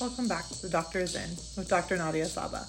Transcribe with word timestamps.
Welcome 0.00 0.28
back 0.28 0.48
to 0.48 0.62
The 0.62 0.70
Doctor 0.70 1.00
is 1.00 1.14
In 1.14 1.28
with 1.58 1.68
Dr. 1.68 1.98
Nadia 1.98 2.24
Sabeh. 2.24 2.64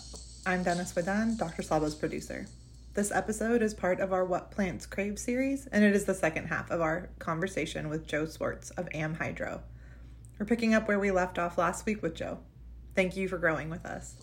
I'm 0.45 0.63
Dennis 0.63 0.91
Wadan, 0.91 1.37
Dr. 1.37 1.61
Sabeh's 1.61 1.95
producer. 1.95 2.45
This 2.93 3.09
episode 3.09 3.61
is 3.61 3.73
part 3.73 4.01
of 4.01 4.11
our 4.11 4.25
What 4.25 4.51
Plants 4.51 4.85
Crave 4.85 5.17
series, 5.17 5.65
and 5.67 5.81
it 5.81 5.95
is 5.95 6.03
the 6.03 6.13
second 6.13 6.47
half 6.47 6.69
of 6.69 6.81
our 6.81 7.07
conversation 7.19 7.87
with 7.87 8.05
Joe 8.05 8.25
Swartz 8.25 8.71
of 8.71 8.89
AmHydro. 8.89 9.61
We're 10.37 10.45
picking 10.45 10.73
up 10.73 10.89
where 10.89 10.99
we 10.99 11.09
left 11.09 11.39
off 11.39 11.57
last 11.57 11.85
week 11.85 12.01
with 12.01 12.15
Joe. 12.15 12.37
Thank 12.95 13.15
you 13.15 13.29
for 13.29 13.37
growing 13.37 13.69
with 13.69 13.85
us. 13.85 14.13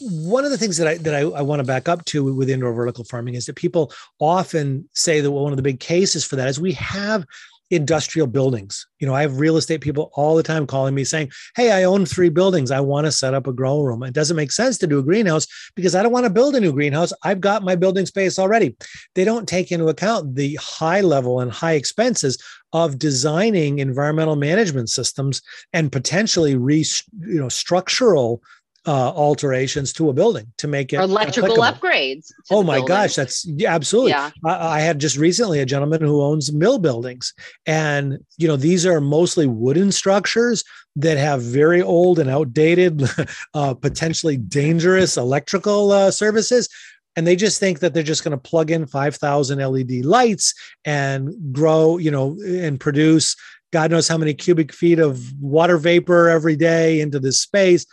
one 0.00 0.44
of 0.44 0.52
the 0.52 0.58
things 0.58 0.76
that 0.76 0.86
I 0.86 0.96
that 0.98 1.12
I, 1.12 1.22
I, 1.22 1.42
want 1.42 1.58
to 1.58 1.64
back 1.64 1.88
up 1.88 2.04
to 2.04 2.32
with 2.32 2.48
indoor 2.48 2.72
vertical 2.72 3.02
farming 3.02 3.34
is 3.34 3.46
that 3.46 3.56
people 3.56 3.92
often 4.20 4.88
say 4.92 5.20
that 5.20 5.28
one 5.28 5.52
of 5.52 5.56
the 5.56 5.62
big 5.62 5.80
cases 5.80 6.24
for 6.24 6.36
that 6.36 6.48
is 6.48 6.60
we 6.60 6.72
have 6.74 7.26
industrial 7.70 8.26
buildings. 8.26 8.86
You 8.98 9.06
know, 9.06 9.14
I 9.14 9.22
have 9.22 9.38
real 9.38 9.56
estate 9.56 9.80
people 9.80 10.10
all 10.14 10.36
the 10.36 10.42
time 10.42 10.66
calling 10.66 10.94
me 10.94 11.04
saying, 11.04 11.30
Hey, 11.54 11.70
I 11.70 11.84
own 11.84 12.06
three 12.06 12.28
buildings. 12.30 12.70
I 12.70 12.80
want 12.80 13.06
to 13.06 13.12
set 13.12 13.34
up 13.34 13.46
a 13.46 13.52
grow 13.52 13.82
room. 13.82 14.02
It 14.02 14.14
doesn't 14.14 14.36
make 14.36 14.52
sense 14.52 14.78
to 14.78 14.86
do 14.86 14.98
a 14.98 15.02
greenhouse 15.02 15.46
because 15.74 15.94
I 15.94 16.02
don't 16.02 16.12
want 16.12 16.24
to 16.24 16.30
build 16.30 16.54
a 16.54 16.60
new 16.60 16.72
greenhouse. 16.72 17.12
I've 17.22 17.40
got 17.40 17.62
my 17.62 17.76
building 17.76 18.06
space 18.06 18.38
already. 18.38 18.76
They 19.14 19.24
don't 19.24 19.48
take 19.48 19.70
into 19.70 19.88
account 19.88 20.34
the 20.34 20.58
high 20.60 21.02
level 21.02 21.40
and 21.40 21.50
high 21.50 21.74
expenses 21.74 22.42
of 22.72 22.98
designing 22.98 23.78
environmental 23.78 24.36
management 24.36 24.90
systems 24.90 25.40
and 25.72 25.92
potentially 25.92 26.54
re, 26.56 26.84
you 27.20 27.40
know, 27.40 27.48
structural 27.48 28.42
uh, 28.88 29.10
alterations 29.10 29.92
to 29.92 30.08
a 30.08 30.14
building 30.14 30.50
to 30.56 30.66
make 30.66 30.94
it 30.94 30.96
electrical 30.96 31.62
applicable. 31.62 31.90
upgrades. 31.90 32.32
Oh 32.50 32.62
my 32.62 32.76
building. 32.76 32.88
gosh, 32.88 33.14
that's 33.16 33.44
yeah, 33.44 33.74
absolutely. 33.74 34.12
Yeah. 34.12 34.30
I, 34.46 34.78
I, 34.78 34.80
had 34.80 34.98
just 34.98 35.18
recently 35.18 35.60
a 35.60 35.66
gentleman 35.66 36.00
who 36.00 36.22
owns 36.22 36.50
mill 36.54 36.78
buildings, 36.78 37.34
and 37.66 38.18
you 38.38 38.48
know 38.48 38.56
these 38.56 38.86
are 38.86 38.98
mostly 38.98 39.46
wooden 39.46 39.92
structures 39.92 40.64
that 40.96 41.18
have 41.18 41.42
very 41.42 41.82
old 41.82 42.18
and 42.18 42.30
outdated, 42.30 43.02
uh, 43.54 43.74
potentially 43.74 44.38
dangerous 44.38 45.18
electrical 45.18 45.92
uh, 45.92 46.10
services. 46.10 46.66
And 47.14 47.26
they 47.26 47.36
just 47.36 47.60
think 47.60 47.80
that 47.80 47.92
they're 47.92 48.04
just 48.04 48.22
going 48.22 48.36
to 48.36 48.38
plug 48.38 48.70
in 48.70 48.86
5,000 48.86 49.58
LED 49.58 50.04
lights 50.04 50.54
and 50.84 51.34
grow, 51.52 51.98
you 51.98 52.12
know, 52.12 52.38
and 52.46 52.78
produce 52.78 53.34
God 53.72 53.90
knows 53.90 54.08
how 54.08 54.16
many 54.16 54.34
cubic 54.34 54.72
feet 54.72 54.98
of 54.98 55.20
water 55.40 55.76
vapor 55.76 56.28
every 56.28 56.56
day 56.56 57.00
into 57.00 57.20
this 57.20 57.40
space 57.40 57.84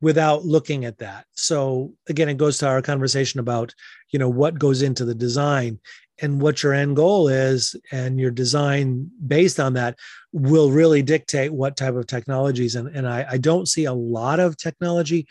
without 0.00 0.44
looking 0.44 0.84
at 0.84 0.98
that. 0.98 1.26
So 1.32 1.92
again, 2.08 2.28
it 2.28 2.36
goes 2.36 2.58
to 2.58 2.68
our 2.68 2.82
conversation 2.82 3.40
about, 3.40 3.74
you 4.10 4.18
know, 4.18 4.28
what 4.28 4.58
goes 4.58 4.82
into 4.82 5.04
the 5.04 5.14
design 5.14 5.80
and 6.20 6.40
what 6.40 6.62
your 6.62 6.72
end 6.72 6.96
goal 6.96 7.28
is 7.28 7.76
and 7.92 8.18
your 8.18 8.30
design 8.30 9.10
based 9.26 9.60
on 9.60 9.74
that 9.74 9.96
will 10.32 10.70
really 10.70 11.02
dictate 11.02 11.52
what 11.52 11.76
type 11.76 11.94
of 11.94 12.06
technologies. 12.06 12.74
And, 12.74 12.88
and 12.88 13.08
I, 13.08 13.26
I 13.30 13.38
don't 13.38 13.68
see 13.68 13.84
a 13.84 13.92
lot 13.92 14.40
of 14.40 14.56
technology 14.56 15.26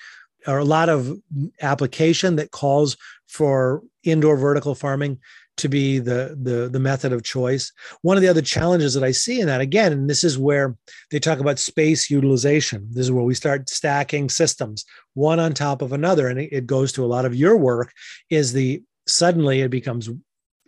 or 0.46 0.60
a 0.60 0.66
lot 0.66 0.90
of 0.90 1.18
application 1.62 2.38
that 2.38 2.52
calls 2.52 2.96
for 3.28 3.84
indoor 4.04 4.38
vertical 4.38 4.76
farming 4.76 5.20
to 5.58 5.68
be 5.68 6.00
the, 6.00 6.38
the 6.42 6.70
the 6.70 6.80
method 6.80 7.12
of 7.12 7.24
choice. 7.24 7.72
One 8.02 8.18
of 8.18 8.22
the 8.22 8.30
other 8.30 8.42
challenges 8.42 8.94
that 8.94 9.04
I 9.04 9.12
see 9.12 9.40
in 9.42 9.48
that 9.48 9.62
again, 9.62 9.92
and 9.92 10.10
this 10.10 10.24
is 10.24 10.38
where 10.38 10.76
they 11.12 11.20
talk 11.20 11.40
about 11.40 11.60
space 11.60 12.10
utilization. 12.10 12.88
This 12.92 13.06
is 13.06 13.12
where 13.12 13.24
we 13.24 13.34
start 13.34 13.70
stacking 13.70 14.30
systems 14.30 14.86
one 15.14 15.40
on 15.40 15.54
top 15.54 15.82
of 15.82 15.94
another, 15.94 16.28
and 16.28 16.40
it, 16.40 16.68
goes 16.68 16.92
to 16.92 17.04
a 17.04 17.08
lot 17.08 17.26
of 17.26 17.36
your 17.36 17.58
work. 17.58 17.92
Is 18.30 18.54
the 18.54 18.84
suddenly 19.08 19.62
it 19.62 19.72
becomes 19.72 20.10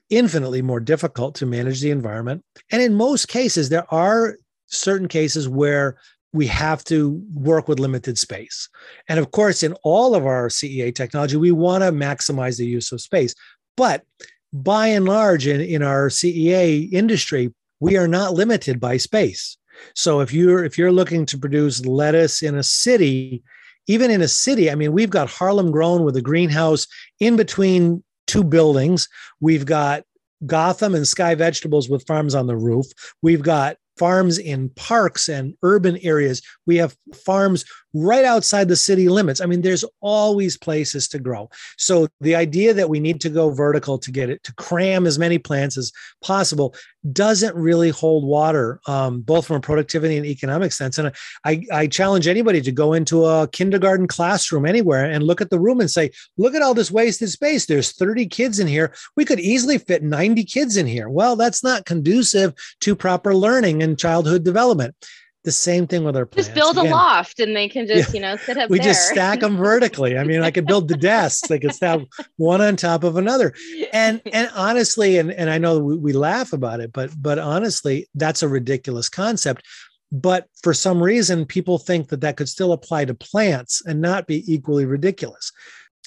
infinitely 0.10 0.62
more 0.62 0.80
difficult 0.80 1.36
to 1.36 1.46
manage 1.46 1.82
the 1.82 1.92
environment, 1.92 2.44
and 2.72 2.82
in 2.82 2.94
most 2.94 3.28
cases 3.28 3.70
there 3.70 3.92
are 3.94 4.38
certain 4.68 5.08
cases 5.08 5.48
where 5.48 5.98
we 6.32 6.46
have 6.46 6.84
to 6.84 7.24
work 7.34 7.68
with 7.68 7.80
limited 7.80 8.18
space. 8.18 8.70
And 9.08 9.20
of 9.20 9.32
course, 9.32 9.64
in 9.64 9.74
all 9.84 10.14
of 10.14 10.26
our 10.28 10.48
CEA 10.48 10.94
technology, 10.94 11.38
we 11.38 11.52
want 11.52 11.84
to 11.84 11.92
maximize 11.92 12.58
the 12.58 12.68
use 12.68 12.92
of 12.92 13.02
space. 13.02 13.34
But 13.76 14.04
by 14.52 14.88
and 14.88 15.06
large 15.06 15.48
in, 15.48 15.62
in 15.62 15.84
our 15.84 16.10
CEA 16.10 16.92
industry, 16.92 17.54
we 17.80 17.98
are 17.98 18.08
not 18.08 18.34
limited 18.34 18.80
by 18.80 18.98
space. 18.98 19.58
So 19.96 20.20
if 20.20 20.34
you're 20.34 20.64
if 20.66 20.78
you're 20.78 20.92
looking 20.92 21.26
to 21.28 21.38
produce 21.38 21.86
lettuce 21.86 22.44
in 22.44 22.56
a 22.56 22.64
city, 22.64 23.44
even 23.88 24.12
in 24.12 24.22
a 24.22 24.28
city, 24.28 24.70
I 24.70 24.76
mean, 24.76 24.92
we've 24.92 25.10
got 25.10 25.30
Harlem 25.30 25.72
grown 25.72 26.04
with 26.04 26.18
a 26.18 26.22
greenhouse 26.22 26.86
in 27.20 27.38
between 27.38 28.04
two 28.28 28.44
buildings. 28.44 29.08
We've 29.40 29.66
got 29.66 30.04
Gotham 30.46 30.96
and 30.96 31.08
Sky 31.08 31.36
Vegetables 31.36 31.90
with 31.90 32.06
farms 32.06 32.36
on 32.36 32.48
the 32.48 32.58
roof. 32.58 32.86
We've 33.22 33.42
got 33.42 33.78
farms 33.98 34.38
in 34.38 34.70
parks 34.70 35.28
and 35.28 35.56
urban 35.62 35.98
areas. 35.98 36.42
We 36.66 36.78
have 36.78 36.96
farms 37.26 37.66
right 37.94 38.26
outside 38.26 38.68
the 38.68 38.76
city 38.76 39.10
limits. 39.10 39.42
I 39.42 39.46
mean, 39.46 39.62
there's 39.62 39.86
always 40.02 40.58
places 40.58 41.08
to 41.10 41.20
grow. 41.20 41.50
So 41.78 42.08
the 42.22 42.36
idea 42.36 42.74
that 42.74 42.90
we 42.90 43.00
need 43.00 43.22
to 43.22 43.30
go 43.30 43.50
vertical 43.50 43.98
to 44.00 44.12
get 44.12 44.30
it 44.30 44.44
to 44.44 44.54
cram 44.56 45.08
as 45.08 45.18
many 45.18 45.38
plants 45.38 45.78
as 45.78 45.92
possible 46.22 46.76
doesn't 47.14 47.56
really 47.56 47.90
hold 47.90 48.26
water, 48.26 48.80
um, 48.88 49.22
both 49.22 49.48
from 49.48 49.56
a 49.56 49.62
productivity 49.62 50.18
and 50.18 50.26
economic 50.26 50.72
sense. 50.72 50.98
And 50.98 51.12
I, 51.46 51.64
I 51.72 51.88
challenge 51.88 52.28
anybody 52.28 52.62
to 52.62 52.72
go 52.72 52.94
into 52.94 53.26
a 53.26 53.48
kindergarten 53.48 54.08
classroom 54.08 54.66
anywhere 54.66 55.06
and 55.06 55.24
look 55.24 55.42
at 55.42 55.50
the 55.50 55.60
room 55.60 55.80
and 55.80 55.90
say, 55.90 56.12
look 56.38 56.54
at 56.56 56.62
all 56.62 56.74
this 56.74 56.92
wasted 56.92 57.30
space. 57.30 57.66
There's 57.66 57.94
30 57.94 58.28
kids 58.28 58.60
in 58.60 58.68
here. 58.68 58.94
We 59.16 59.26
could 59.26 59.40
easily 59.40 59.78
fit 59.78 60.04
90 60.04 60.44
kids 60.44 60.76
in 60.78 60.88
here. 60.88 61.10
Well, 61.10 61.36
that's 61.36 61.64
not 61.64 61.86
conducive 61.86 62.54
to 62.82 62.96
proper 62.96 63.34
learning 63.34 63.82
and 63.82 63.98
childhood 63.98 64.44
development 64.44 64.96
the 65.44 65.52
same 65.52 65.88
thing 65.88 66.04
with 66.04 66.18
our 66.18 66.26
plants. 66.26 66.50
Just 66.50 66.56
build 66.56 66.78
Again, 66.78 66.92
a 66.92 66.96
loft 66.96 67.40
and 67.40 67.56
they 67.56 67.70
can 67.70 67.88
just, 67.88 68.10
yeah, 68.10 68.14
you 68.14 68.20
know, 68.20 68.36
sit 68.36 68.58
up 68.58 68.70
we 68.70 68.78
there. 68.78 68.88
just 68.88 69.08
stack 69.08 69.40
them 69.40 69.56
vertically. 69.56 70.18
I 70.18 70.24
mean, 70.24 70.42
I 70.42 70.52
could 70.52 70.66
build 70.66 70.88
the 70.88 70.98
desks. 70.98 71.48
They 71.48 71.60
could 71.60 71.74
stack 71.74 72.02
one 72.36 72.62
on 72.62 72.76
top 72.76 73.04
of 73.04 73.16
another. 73.16 73.54
And 73.94 74.22
and 74.34 74.50
honestly, 74.54 75.18
and, 75.18 75.32
and 75.32 75.50
I 75.50 75.58
know 75.58 75.80
we, 75.80 75.98
we 75.98 76.14
laugh 76.14 76.52
about 76.52 76.82
it, 76.82 76.92
but 76.92 77.12
but 77.18 77.40
honestly, 77.40 78.08
that's 78.16 78.44
a 78.44 78.50
ridiculous 78.50 79.08
concept. 79.08 79.64
But 80.12 80.48
for 80.64 80.74
some 80.74 81.02
reason, 81.02 81.46
people 81.46 81.78
think 81.78 82.10
that 82.10 82.22
that 82.22 82.36
could 82.36 82.50
still 82.50 82.74
apply 82.74 83.06
to 83.06 83.14
plants 83.14 83.82
and 83.86 84.02
not 84.02 84.28
be 84.28 84.44
equally 84.52 84.86
ridiculous. 84.86 85.52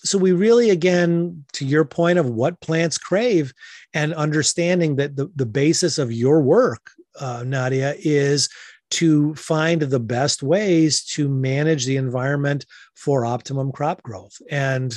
So 0.04 0.18
we 0.18 0.32
really, 0.32 0.70
again, 0.70 1.44
to 1.52 1.64
your 1.64 1.84
point 1.84 2.18
of 2.18 2.28
what 2.28 2.60
plants 2.60 2.98
crave 2.98 3.52
and 3.94 4.12
understanding 4.14 4.96
that 4.96 5.14
the, 5.14 5.30
the 5.36 5.46
basis 5.46 5.98
of 5.98 6.10
your 6.10 6.42
work, 6.42 6.90
uh, 7.20 7.44
Nadia, 7.46 7.94
is 7.98 8.48
to 8.92 9.34
find 9.34 9.82
the 9.82 10.00
best 10.00 10.42
ways 10.42 11.04
to 11.04 11.28
manage 11.28 11.86
the 11.86 11.96
environment 11.96 12.66
for 12.94 13.24
optimum 13.24 13.72
crop 13.72 14.02
growth. 14.02 14.40
And 14.50 14.94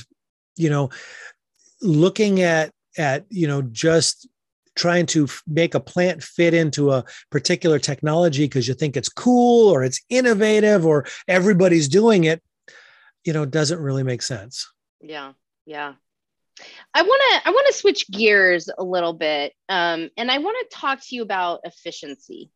you 0.57 0.69
know 0.69 0.89
looking 1.81 2.41
at 2.41 2.72
at 2.97 3.25
you 3.29 3.47
know 3.47 3.61
just 3.61 4.28
trying 4.75 5.06
to 5.06 5.28
make 5.47 5.73
a 5.73 5.79
plant 5.79 6.22
fit 6.22 6.53
into 6.53 6.91
a 6.91 7.06
particular 7.29 7.79
technology 7.79 8.45
because 8.45 8.67
you 8.67 8.73
think 8.73 8.97
it's 8.97 9.09
cool 9.09 9.69
or 9.69 9.83
it's 9.83 10.01
innovative 10.09 10.85
or 10.85 11.06
everybody's 11.27 11.88
doing 11.88 12.25
it 12.25 12.41
you 13.23 13.33
know 13.33 13.45
doesn't 13.45 13.79
really 13.79 14.03
make 14.03 14.22
sense. 14.22 14.72
Yeah 15.01 15.33
yeah. 15.66 15.94
I 16.94 17.01
want 17.01 17.22
to 17.31 17.50
I 17.50 17.51
want 17.51 17.67
to 17.67 17.73
switch 17.73 18.09
gears 18.09 18.69
a 18.77 18.83
little 18.83 19.12
bit, 19.12 19.51
um, 19.67 20.09
and 20.16 20.31
I 20.31 20.38
want 20.38 20.57
to 20.69 20.77
talk 20.77 21.01
to 21.01 21.16
you 21.16 21.22
about 21.22 21.59
efficiency 21.63 22.50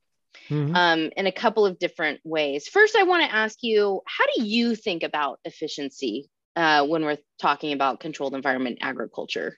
mm-hmm. 0.50 0.76
um, 0.76 1.10
in 1.16 1.28
a 1.28 1.32
couple 1.32 1.66
of 1.66 1.80
different 1.80 2.20
ways. 2.24 2.68
First, 2.68 2.96
I 2.96 3.04
want 3.04 3.24
to 3.24 3.36
ask 3.36 3.60
you 3.62 4.02
how 4.06 4.26
do 4.36 4.44
you 4.44 4.76
think 4.76 5.04
about 5.04 5.40
efficiency 5.46 6.30
uh, 6.56 6.86
when 6.86 7.04
we're 7.04 7.18
talking 7.40 7.74
about 7.74 8.00
controlled 8.00 8.34
environment 8.34 8.80
agriculture? 8.82 9.58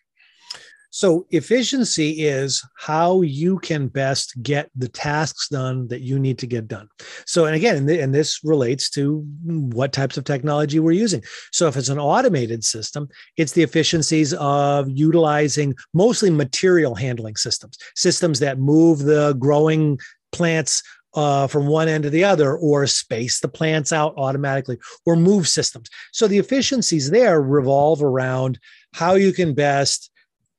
So, 0.94 1.26
efficiency 1.32 2.26
is 2.26 2.62
how 2.78 3.22
you 3.22 3.60
can 3.60 3.88
best 3.88 4.34
get 4.44 4.70
the 4.76 4.90
tasks 4.90 5.48
done 5.48 5.88
that 5.88 6.02
you 6.02 6.20
need 6.20 6.38
to 6.40 6.48
get 6.48 6.68
done. 6.68 6.90
So, 7.26 7.46
and 7.46 7.56
again, 7.56 7.88
and 7.88 8.14
this 8.14 8.42
relates 8.44 8.90
to 8.92 9.26
what 9.46 9.94
types 9.94 10.18
of 10.18 10.26
technology 10.26 10.80
we're 10.80 10.92
using. 10.92 11.24
So, 11.54 11.70
if 11.70 11.78
it's 11.78 11.88
an 11.88 11.98
automated 11.98 12.66
system, 12.66 13.08
it's 13.38 13.54
the 13.54 13.64
efficiencies 13.64 14.34
of 14.34 14.90
utilizing 14.90 15.76
mostly 15.94 16.30
material 16.30 16.94
handling 16.94 17.38
systems, 17.38 17.78
systems 17.96 18.40
that 18.40 18.60
move 18.60 19.00
the 19.00 19.34
growing 19.40 19.98
plants 20.32 20.84
uh, 21.14 21.48
from 21.48 21.68
one 21.68 21.90
end 21.90 22.04
to 22.04 22.10
the 22.10 22.24
other, 22.24 22.56
or 22.56 22.88
space 22.88 23.40
the 23.40 23.48
plants 23.48 23.92
out 23.92 24.14
automatically, 24.18 24.78
or 25.06 25.16
move 25.16 25.48
systems. 25.48 25.90
So 26.14 26.28
the 26.28 26.38
efficiencies 26.38 27.10
there 27.10 27.42
revolve 27.42 28.02
around 28.02 28.60
how 28.94 29.16
you 29.16 29.34
can 29.34 29.54
best 29.54 30.10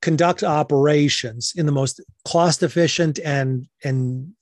conduct 0.02 0.42
operations 0.42 1.52
in 1.56 1.64
the 1.64 1.72
most 1.72 2.00
cost 2.26 2.62
efficient 2.62 3.19
and 3.24 3.66
and 3.84 4.32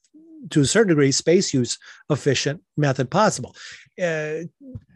to 0.50 0.62
a 0.62 0.65
certain 0.65 0.88
degree 0.88 1.12
space 1.12 1.53
use 1.53 1.79
efficient 2.09 2.62
method 2.77 3.11
possible. 3.11 3.55
Uh, 4.01 4.45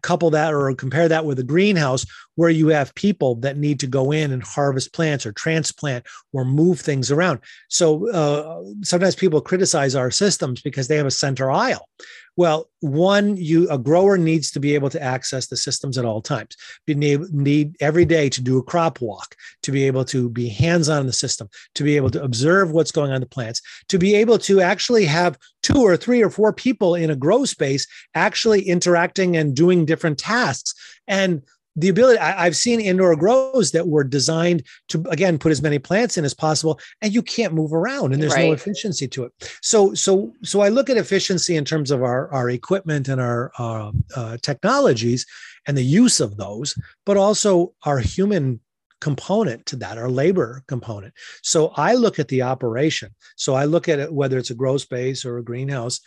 couple 0.03 0.31
that 0.31 0.53
or 0.53 0.73
compare 0.75 1.09
that 1.09 1.25
with 1.25 1.39
a 1.39 1.43
greenhouse 1.43 2.05
where 2.35 2.51
you 2.51 2.69
have 2.69 2.95
people 2.95 3.37
that 3.37 3.57
need 3.57 3.81
to 3.81 3.87
go 3.87 4.13
in 4.13 4.33
and 4.33 4.43
harvest 4.43 4.93
plants 4.93 5.25
or 5.25 5.33
transplant 5.33 6.05
or 6.33 6.45
move 6.45 6.79
things 6.79 7.11
around. 7.11 7.41
So 7.69 8.11
uh, 8.11 8.63
sometimes 8.83 9.15
people 9.15 9.41
criticize 9.41 9.95
our 9.95 10.11
systems 10.11 10.61
because 10.61 10.89
they 10.89 10.97
have 10.97 11.07
a 11.07 11.11
center 11.11 11.51
aisle. 11.51 11.89
Well, 12.37 12.69
one, 12.81 13.37
you 13.37 13.69
a 13.71 13.79
grower 13.79 14.19
needs 14.19 14.51
to 14.53 14.61
be 14.61 14.75
able 14.75 14.91
to 14.91 15.03
access 15.03 15.47
the 15.47 15.57
systems 15.57 15.97
at 15.97 16.05
all 16.05 16.21
times. 16.21 16.57
You 16.87 16.97
need, 16.97 17.21
need 17.33 17.77
every 17.81 18.05
day 18.05 18.29
to 18.29 18.43
do 18.43 18.59
a 18.59 18.63
crop 18.63 19.01
walk, 19.01 19.37
to 19.63 19.71
be 19.71 19.85
able 19.85 20.05
to 20.07 20.29
be 20.29 20.49
hands-on 20.49 21.03
in 21.03 21.07
the 21.07 21.13
system, 21.13 21.49
to 21.77 21.85
be 21.85 21.97
able 21.97 22.11
to 22.11 22.23
observe 22.23 22.73
what's 22.73 22.91
going 22.91 23.13
on 23.13 23.21
the 23.21 23.27
plants, 23.27 23.63
to 23.89 23.99
be 23.99 24.17
able 24.17 24.39
to 24.39 24.61
actually 24.61 25.05
have 25.05 25.39
two 25.63 25.81
or 25.81 25.97
three 25.97 26.23
or 26.23 26.31
four 26.31 26.53
people 26.53 26.97
in 26.97 27.11
a 27.11 27.17
grow 27.17 27.45
space 27.45 27.87
actually 28.15 28.63
interacting 28.63 29.37
and 29.37 29.55
doing 29.55 29.85
different 29.85 30.19
tasks. 30.19 30.75
And 31.07 31.43
the 31.77 31.89
ability 31.89 32.19
I, 32.19 32.45
have 32.45 32.57
seen 32.57 32.81
indoor 32.81 33.17
grows 33.17 33.73
that 33.73 33.89
were 33.89 34.05
designed 34.05 34.65
to 34.89 35.05
again 35.11 35.39
put 35.39 35.53
as 35.53 35.63
many 35.63 35.79
plants 35.79 36.17
in 36.17 36.25
as 36.25 36.35
possible 36.35 36.79
and 37.03 37.13
you 37.13 37.23
can't 37.23 37.53
move 37.53 37.73
around 37.73 38.13
and 38.13 38.23
there's 38.23 38.35
right. 38.35 38.47
no 38.47 38.53
efficiency 38.53 39.09
to 39.09 39.25
it. 39.25 39.33
So 39.63 39.95
so 39.95 40.33
so 40.43 40.61
i 40.61 40.69
look 40.69 40.91
at 40.91 40.97
efficiency 40.97 41.57
in 41.57 41.65
terms 41.65 41.91
of 41.91 42.03
our 42.03 42.33
our 42.33 42.51
equipment 42.51 43.09
and 43.09 43.21
our 43.21 43.53
uh, 43.59 43.93
uh, 44.15 44.37
technologies 44.43 45.27
and 45.67 45.77
the 45.77 45.85
use 45.85 46.21
of 46.21 46.37
those 46.37 46.79
but 47.05 47.17
also 47.17 47.73
our 47.85 47.99
human 47.99 48.61
component 49.01 49.67
to 49.67 49.77
that 49.77 49.99
our 49.99 50.09
labor 50.09 50.63
component. 50.67 51.13
So 51.43 51.73
i 51.77 51.95
look 51.95 52.19
at 52.19 52.29
the 52.29 52.43
operation. 52.43 53.11
So 53.37 53.55
i 53.55 53.65
look 53.65 53.89
at 53.89 53.99
it 53.99 54.13
whether 54.13 54.39
it's 54.39 54.51
a 54.51 54.55
grow 54.55 54.77
space 54.79 55.25
or 55.25 55.39
a 55.39 55.45
greenhouse 55.45 56.01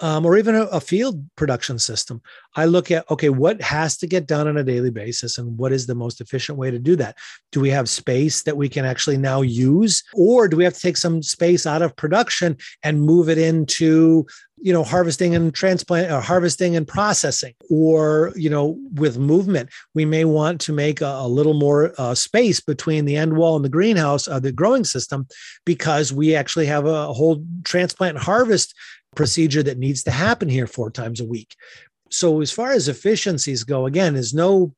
um, 0.00 0.26
or 0.26 0.36
even 0.36 0.54
a, 0.54 0.62
a, 0.64 0.80
field 0.80 1.24
production 1.36 1.78
system, 1.78 2.22
I 2.56 2.64
look 2.64 2.90
at 2.90 3.08
okay, 3.10 3.28
what 3.28 3.60
has 3.62 3.96
to 3.98 4.06
get 4.06 4.26
done 4.26 4.48
on 4.48 4.56
a 4.56 4.64
daily 4.64 4.90
basis, 4.90 5.38
and 5.38 5.56
what 5.56 5.72
is 5.72 5.86
the 5.86 5.94
most 5.94 6.20
efficient 6.20 6.58
way 6.58 6.70
to 6.70 6.78
do 6.78 6.96
that? 6.96 7.16
Do 7.52 7.60
we 7.60 7.70
have 7.70 7.88
space 7.88 8.42
that 8.44 8.56
we 8.56 8.68
can 8.68 8.84
actually 8.84 9.18
now 9.18 9.42
use, 9.42 10.02
or 10.14 10.48
do 10.48 10.56
we 10.56 10.64
have 10.64 10.74
to 10.74 10.80
take 10.80 10.96
some 10.96 11.22
space 11.22 11.66
out 11.66 11.82
of 11.82 11.96
production 11.96 12.56
and 12.82 13.02
move 13.02 13.28
it 13.28 13.38
into 13.38 14.26
you 14.62 14.72
know 14.72 14.84
harvesting 14.84 15.34
and 15.34 15.52
transplant 15.52 16.10
or 16.10 16.16
uh, 16.16 16.20
harvesting 16.20 16.76
and 16.76 16.86
processing 16.86 17.52
or 17.68 18.32
you 18.36 18.48
know 18.48 18.78
with 18.94 19.18
movement 19.18 19.68
we 19.92 20.04
may 20.04 20.24
want 20.24 20.60
to 20.60 20.72
make 20.72 21.00
a, 21.00 21.04
a 21.04 21.28
little 21.28 21.54
more 21.54 21.92
uh, 21.98 22.14
space 22.14 22.60
between 22.60 23.04
the 23.04 23.16
end 23.16 23.36
wall 23.36 23.56
and 23.56 23.64
the 23.64 23.68
greenhouse 23.68 24.28
uh, 24.28 24.38
the 24.38 24.52
growing 24.52 24.84
system 24.84 25.26
because 25.66 26.12
we 26.12 26.34
actually 26.34 26.66
have 26.66 26.86
a 26.86 27.12
whole 27.12 27.44
transplant 27.64 28.16
harvest 28.16 28.74
procedure 29.14 29.62
that 29.62 29.78
needs 29.78 30.02
to 30.04 30.10
happen 30.10 30.48
here 30.48 30.66
four 30.66 30.90
times 30.90 31.20
a 31.20 31.24
week. 31.24 31.54
So, 32.10 32.40
as 32.40 32.50
far 32.50 32.72
as 32.72 32.88
efficiencies 32.88 33.64
go, 33.64 33.86
again, 33.86 34.14
there's 34.14 34.34
no 34.34 34.74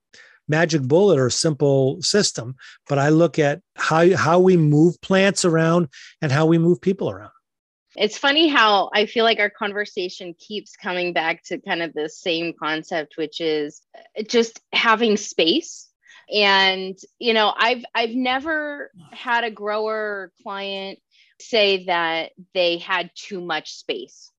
magic 0.48 0.82
bullet 0.82 1.19
or 1.19 1.31
simple 1.31 2.00
system, 2.02 2.54
but 2.88 2.98
I 2.98 3.08
look 3.08 3.38
at 3.38 3.60
how, 3.76 4.14
how 4.16 4.38
we 4.38 4.56
move 4.56 5.00
plants 5.00 5.44
around 5.44 5.88
and 6.20 6.31
how 6.31 6.46
we 6.46 6.58
move 6.58 6.81
people 6.81 7.10
around. 7.10 7.31
It's 7.96 8.19
funny 8.19 8.48
how 8.48 8.90
I 8.92 9.06
feel 9.06 9.25
like 9.25 9.38
our 9.38 9.50
conversation 9.50 10.34
keeps 10.38 10.76
coming 10.76 11.12
back 11.12 11.44
to 11.44 11.58
kind 11.58 11.82
of 11.82 11.92
the 11.94 12.08
same 12.08 12.52
concept, 12.58 13.16
which 13.16 13.40
is 13.40 13.82
just 14.26 14.60
having 14.72 15.16
space. 15.16 15.88
And 16.32 16.98
you 17.19 17.34
know, 17.34 17.52
I've 17.56 17.84
I've 17.94 18.14
never 18.14 18.90
had 19.12 19.44
a 19.44 19.50
grower 19.50 20.32
client 20.42 20.98
say 21.40 21.84
that 21.86 22.32
they 22.52 22.78
had 22.78 23.10
too 23.14 23.40
much 23.40 23.75
space. 23.75 24.31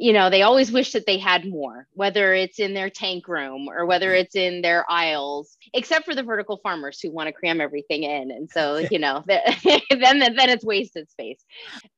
You 0.00 0.12
know, 0.12 0.30
they 0.30 0.42
always 0.42 0.70
wish 0.70 0.92
that 0.92 1.06
they 1.06 1.18
had 1.18 1.44
more, 1.44 1.88
whether 1.92 2.32
it's 2.32 2.60
in 2.60 2.72
their 2.72 2.88
tank 2.88 3.26
room 3.26 3.68
or 3.68 3.84
whether 3.84 4.14
it's 4.14 4.36
in 4.36 4.62
their 4.62 4.88
aisles, 4.88 5.56
except 5.74 6.04
for 6.04 6.14
the 6.14 6.22
vertical 6.22 6.60
farmers 6.62 7.00
who 7.00 7.10
want 7.10 7.26
to 7.26 7.32
cram 7.32 7.60
everything 7.60 8.04
in. 8.04 8.30
And 8.30 8.48
so, 8.48 8.76
you 8.92 9.00
know, 9.00 9.24
then, 9.26 9.40
then 9.90 10.48
it's 10.50 10.64
wasted 10.64 11.10
space. 11.10 11.44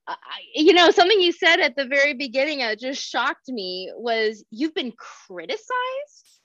Uh, 0.07 0.15
you 0.55 0.73
know, 0.73 0.91
something 0.91 1.21
you 1.21 1.33
said 1.33 1.61
at 1.61 1.77
the 1.77 1.85
very 1.85 2.15
beginning 2.15 2.61
that 2.61 2.81
just 2.81 3.03
shocked 3.03 3.49
me 3.49 3.93
was 3.95 4.45
you've 4.51 4.75
been 4.75 4.95
criticized 5.27 6.41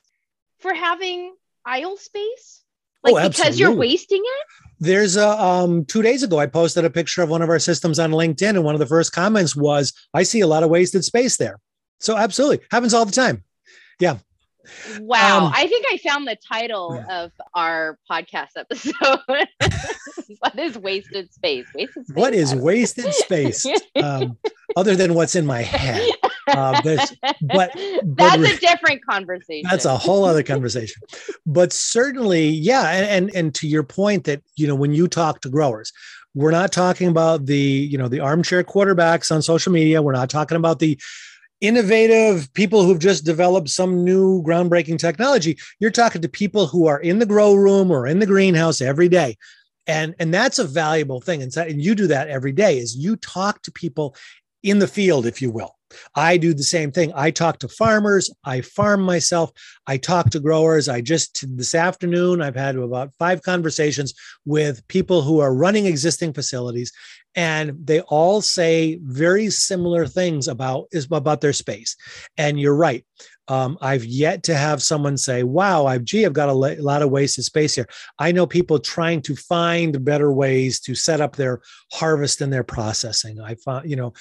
for 0.60 0.74
having 0.74 1.34
aisle 1.66 1.96
space. 1.96 2.65
Like 3.06 3.26
oh, 3.26 3.30
because 3.30 3.60
you're 3.60 3.72
wasting 3.72 4.22
it? 4.24 4.48
There's 4.80 5.16
a 5.16 5.30
um 5.42 5.86
two 5.86 6.02
days 6.02 6.24
ago 6.24 6.40
I 6.40 6.48
posted 6.48 6.86
a 6.86 6.90
picture 6.90 7.22
of 7.22 7.30
one 7.30 7.42
of 7.42 7.50
our 7.50 7.60
systems 7.60 8.00
on 8.00 8.12
LinkedIn, 8.12 8.50
and 8.50 8.64
one 8.64 8.76
of 8.76 8.80
the 8.80 8.86
first 8.86 9.14
comments 9.14 9.56
was, 9.56 9.94
I 10.14 10.24
see 10.24 10.42
a 10.42 10.48
lot 10.48 10.64
of 10.64 10.70
wasted 10.70 11.06
space 11.06 11.38
there. 11.38 11.60
So 12.00 12.18
absolutely 12.18 12.66
happens 12.72 12.94
all 12.94 13.06
the 13.06 13.12
time. 13.12 13.44
Yeah. 14.00 14.18
Wow. 15.00 15.46
Um, 15.46 15.54
I 15.56 15.68
think 15.68 15.86
I 15.92 15.98
found 15.98 16.28
the 16.28 16.38
title 16.52 16.96
yeah. 16.96 17.24
of 17.24 17.32
our 17.54 18.00
podcast 18.10 18.58
episode. 18.58 19.20
what 20.40 20.60
is 20.60 20.78
wasted 20.78 21.34
space? 21.34 21.68
Wasted 21.76 22.08
space. 22.08 22.16
What 22.16 22.34
is 22.34 22.56
wasted 22.56 23.14
space? 23.14 23.66
um, 24.04 24.38
other 24.76 24.96
than 24.96 25.14
what's 25.14 25.36
in 25.36 25.46
my 25.46 25.62
head. 25.62 26.10
Uh, 26.48 26.82
but, 26.84 27.14
but 27.42 27.72
that's 28.04 28.52
a 28.52 28.58
different 28.58 29.06
conversation. 29.06 29.68
That's 29.70 29.86
a 29.86 29.98
whole 29.98 30.26
other 30.26 30.44
conversation. 30.44 31.02
but 31.46 31.74
certainly, 31.74 32.48
yeah. 32.48 32.92
And, 32.92 33.06
and 33.06 33.36
and 33.36 33.56
to 33.56 33.68
your 33.68 33.84
point 33.84 34.26
that 34.26 34.42
you 34.56 34.68
know 34.68 34.76
when 34.76 34.94
you 34.94 35.08
talk 35.08 35.42
to 35.42 35.50
growers, 35.50 35.92
we're 36.34 36.52
not 36.52 36.72
talking 36.72 37.08
about 37.08 37.46
the 37.46 37.58
you 37.58 37.98
know 37.98 38.08
the 38.08 38.20
armchair 38.20 38.64
quarterbacks 38.64 39.32
on 39.32 39.42
social 39.42 39.72
media. 39.72 40.02
We're 40.02 40.14
not 40.14 40.30
talking 40.30 40.58
about 40.58 40.80
the 40.80 41.00
innovative 41.62 42.54
people 42.54 42.84
who've 42.84 43.00
just 43.00 43.26
developed 43.26 43.70
some 43.70 44.04
new 44.04 44.44
groundbreaking 44.44 45.00
technology. 45.00 45.58
You're 45.80 45.92
talking 45.92 46.22
to 46.22 46.30
people 46.30 46.68
who 46.68 46.88
are 46.88 47.00
in 47.00 47.20
the 47.20 47.26
grow 47.26 47.56
room 47.56 47.92
or 47.92 48.06
in 48.08 48.20
the 48.20 48.26
greenhouse 48.26 48.82
every 48.82 49.10
day. 49.10 49.38
And, 49.88 50.16
and 50.20 50.34
that's 50.34 50.60
a 50.60 50.64
valuable 50.64 51.22
thing. 51.22 51.42
And, 51.42 51.56
and 51.56 51.82
you 51.82 51.96
do 51.96 52.08
that 52.08 52.28
every 52.28 52.52
day 52.52 52.78
is 52.80 52.96
you 52.96 53.16
talk 53.16 53.62
to 53.64 53.72
people 53.72 54.16
in 54.66 54.80
the 54.80 54.88
field, 54.88 55.26
if 55.28 55.42
you 55.42 55.52
will. 55.52 55.76
I 56.16 56.38
do 56.38 56.54
the 56.54 56.64
same 56.64 56.92
thing. 56.92 57.12
I 57.16 57.30
talk 57.32 57.60
to 57.60 57.68
farmers. 57.70 58.34
I 58.44 58.62
farm 58.62 59.02
myself. 59.02 59.52
I 59.88 59.98
talk 59.98 60.32
to 60.32 60.40
growers. 60.40 60.90
I 60.90 61.00
just 61.02 61.46
this 61.56 61.76
afternoon, 61.76 62.42
I've 62.42 62.56
had 62.56 62.76
about 62.76 63.14
five 63.20 63.44
conversations 63.44 64.14
with 64.44 64.86
people 64.88 65.22
who 65.22 65.40
are 65.40 65.54
running 65.54 65.86
existing 65.86 66.34
facilities, 66.34 66.92
and 67.36 67.78
they 67.82 68.02
all 68.02 68.42
say 68.42 69.00
very 69.04 69.50
similar 69.52 70.08
things 70.08 70.48
about 70.48 70.88
is 70.92 71.08
about 71.12 71.42
their 71.42 71.54
space. 71.54 71.96
And 72.36 72.60
you're 72.60 72.76
right. 72.76 73.06
Um, 73.48 73.78
I've 73.82 74.06
yet 74.06 74.44
to 74.44 74.56
have 74.56 74.82
someone 74.82 75.18
say, 75.18 75.44
"Wow, 75.44 75.86
I've 75.86 76.04
gee, 76.04 76.26
I've 76.26 76.34
got 76.34 76.50
a 76.50 76.54
lot 76.54 77.02
of 77.02 77.12
wasted 77.12 77.46
space 77.46 77.76
here." 77.76 77.88
I 78.18 78.32
know 78.32 78.48
people 78.48 78.80
trying 78.80 79.22
to 79.24 79.36
find 79.36 80.04
better 80.04 80.32
ways 80.32 80.80
to 80.82 80.96
set 80.96 81.22
up 81.22 81.36
their 81.36 81.62
harvest 81.94 82.42
and 82.42 82.52
their 82.52 82.64
processing. 82.64 83.40
I 83.40 83.56
found, 83.56 83.90
you 83.90 83.96
know, 83.96 84.14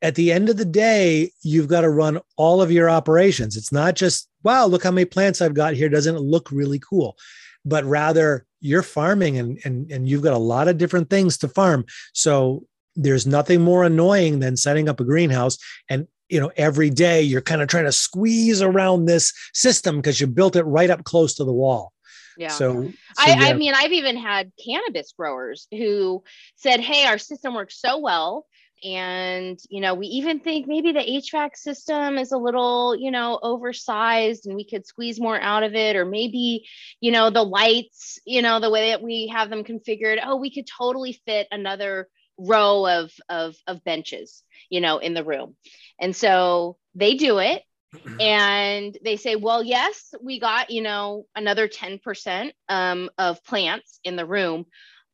at 0.00 0.16
the 0.16 0.32
end 0.32 0.48
of 0.48 0.56
the 0.56 0.64
day, 0.64 1.30
you've 1.42 1.68
got 1.68 1.82
to 1.82 1.90
run 1.90 2.18
all 2.36 2.60
of 2.60 2.72
your 2.72 2.90
operations. 2.90 3.56
It's 3.56 3.72
not 3.72 3.94
just, 3.94 4.28
"Wow, 4.42 4.66
look 4.66 4.82
how 4.82 4.90
many 4.90 5.04
plants 5.04 5.40
I've 5.40 5.54
got 5.54 5.74
here." 5.74 5.88
Doesn't 5.88 6.16
it 6.16 6.20
look 6.20 6.50
really 6.50 6.80
cool? 6.80 7.16
But 7.64 7.84
rather, 7.84 8.46
you're 8.60 8.82
farming 8.82 9.38
and 9.38 9.58
and 9.64 9.90
and 9.92 10.08
you've 10.08 10.22
got 10.22 10.34
a 10.34 10.38
lot 10.38 10.68
of 10.68 10.78
different 10.78 11.08
things 11.10 11.38
to 11.38 11.48
farm. 11.48 11.84
So 12.14 12.66
there's 12.96 13.26
nothing 13.26 13.60
more 13.60 13.84
annoying 13.84 14.40
than 14.40 14.56
setting 14.56 14.88
up 14.88 15.00
a 15.00 15.04
greenhouse 15.04 15.56
and 15.88 16.06
you 16.32 16.40
know 16.40 16.50
every 16.56 16.88
day 16.88 17.20
you're 17.20 17.42
kind 17.42 17.60
of 17.60 17.68
trying 17.68 17.84
to 17.84 17.92
squeeze 17.92 18.62
around 18.62 19.04
this 19.04 19.34
system 19.52 19.96
because 19.96 20.18
you 20.18 20.26
built 20.26 20.56
it 20.56 20.62
right 20.62 20.88
up 20.88 21.04
close 21.04 21.34
to 21.34 21.44
the 21.44 21.52
wall. 21.52 21.92
Yeah. 22.38 22.48
So, 22.48 22.84
so 22.84 22.92
I, 23.18 23.28
yeah. 23.28 23.36
I 23.40 23.52
mean 23.52 23.74
i've 23.74 23.92
even 23.92 24.16
had 24.16 24.50
cannabis 24.64 25.12
growers 25.12 25.68
who 25.70 26.24
said 26.56 26.80
hey 26.80 27.04
our 27.04 27.18
system 27.18 27.54
works 27.54 27.78
so 27.78 27.98
well. 27.98 28.46
And 28.82 29.60
you 29.68 29.82
know 29.82 29.94
we 29.94 30.06
even 30.06 30.40
think 30.40 30.66
maybe 30.66 30.90
the 30.90 31.00
hvac 31.00 31.54
system 31.54 32.16
is 32.16 32.32
a 32.32 32.38
little 32.38 32.96
you 32.96 33.10
know 33.10 33.38
oversized 33.42 34.46
and 34.46 34.56
we 34.56 34.64
could 34.64 34.86
squeeze 34.86 35.20
more 35.20 35.38
out 35.38 35.62
of 35.62 35.74
it 35.74 35.96
or 35.96 36.06
maybe 36.06 36.66
you 37.00 37.12
know 37.12 37.28
the 37.28 37.44
lights 37.44 38.18
you 38.24 38.42
know 38.42 38.58
the 38.58 38.70
way 38.70 38.88
that 38.88 39.02
we 39.02 39.28
have 39.28 39.50
them 39.50 39.62
configured 39.62 40.18
oh 40.24 40.36
we 40.36 40.52
could 40.52 40.66
totally 40.66 41.12
fit 41.26 41.46
another 41.52 42.08
row 42.38 42.86
of 42.86 43.12
of, 43.28 43.54
of 43.66 43.84
benches 43.84 44.42
you 44.70 44.80
know 44.80 44.98
in 44.98 45.14
the 45.14 45.24
room. 45.24 45.56
And 46.00 46.14
so 46.16 46.76
they 46.94 47.14
do 47.14 47.38
it 47.38 47.62
and 48.20 48.96
they 49.04 49.16
say 49.16 49.36
well 49.36 49.62
yes 49.62 50.14
we 50.22 50.40
got 50.40 50.70
you 50.70 50.82
know 50.82 51.26
another 51.36 51.68
10% 51.68 52.52
um, 52.68 53.10
of 53.18 53.44
plants 53.44 54.00
in 54.04 54.16
the 54.16 54.26
room 54.26 54.64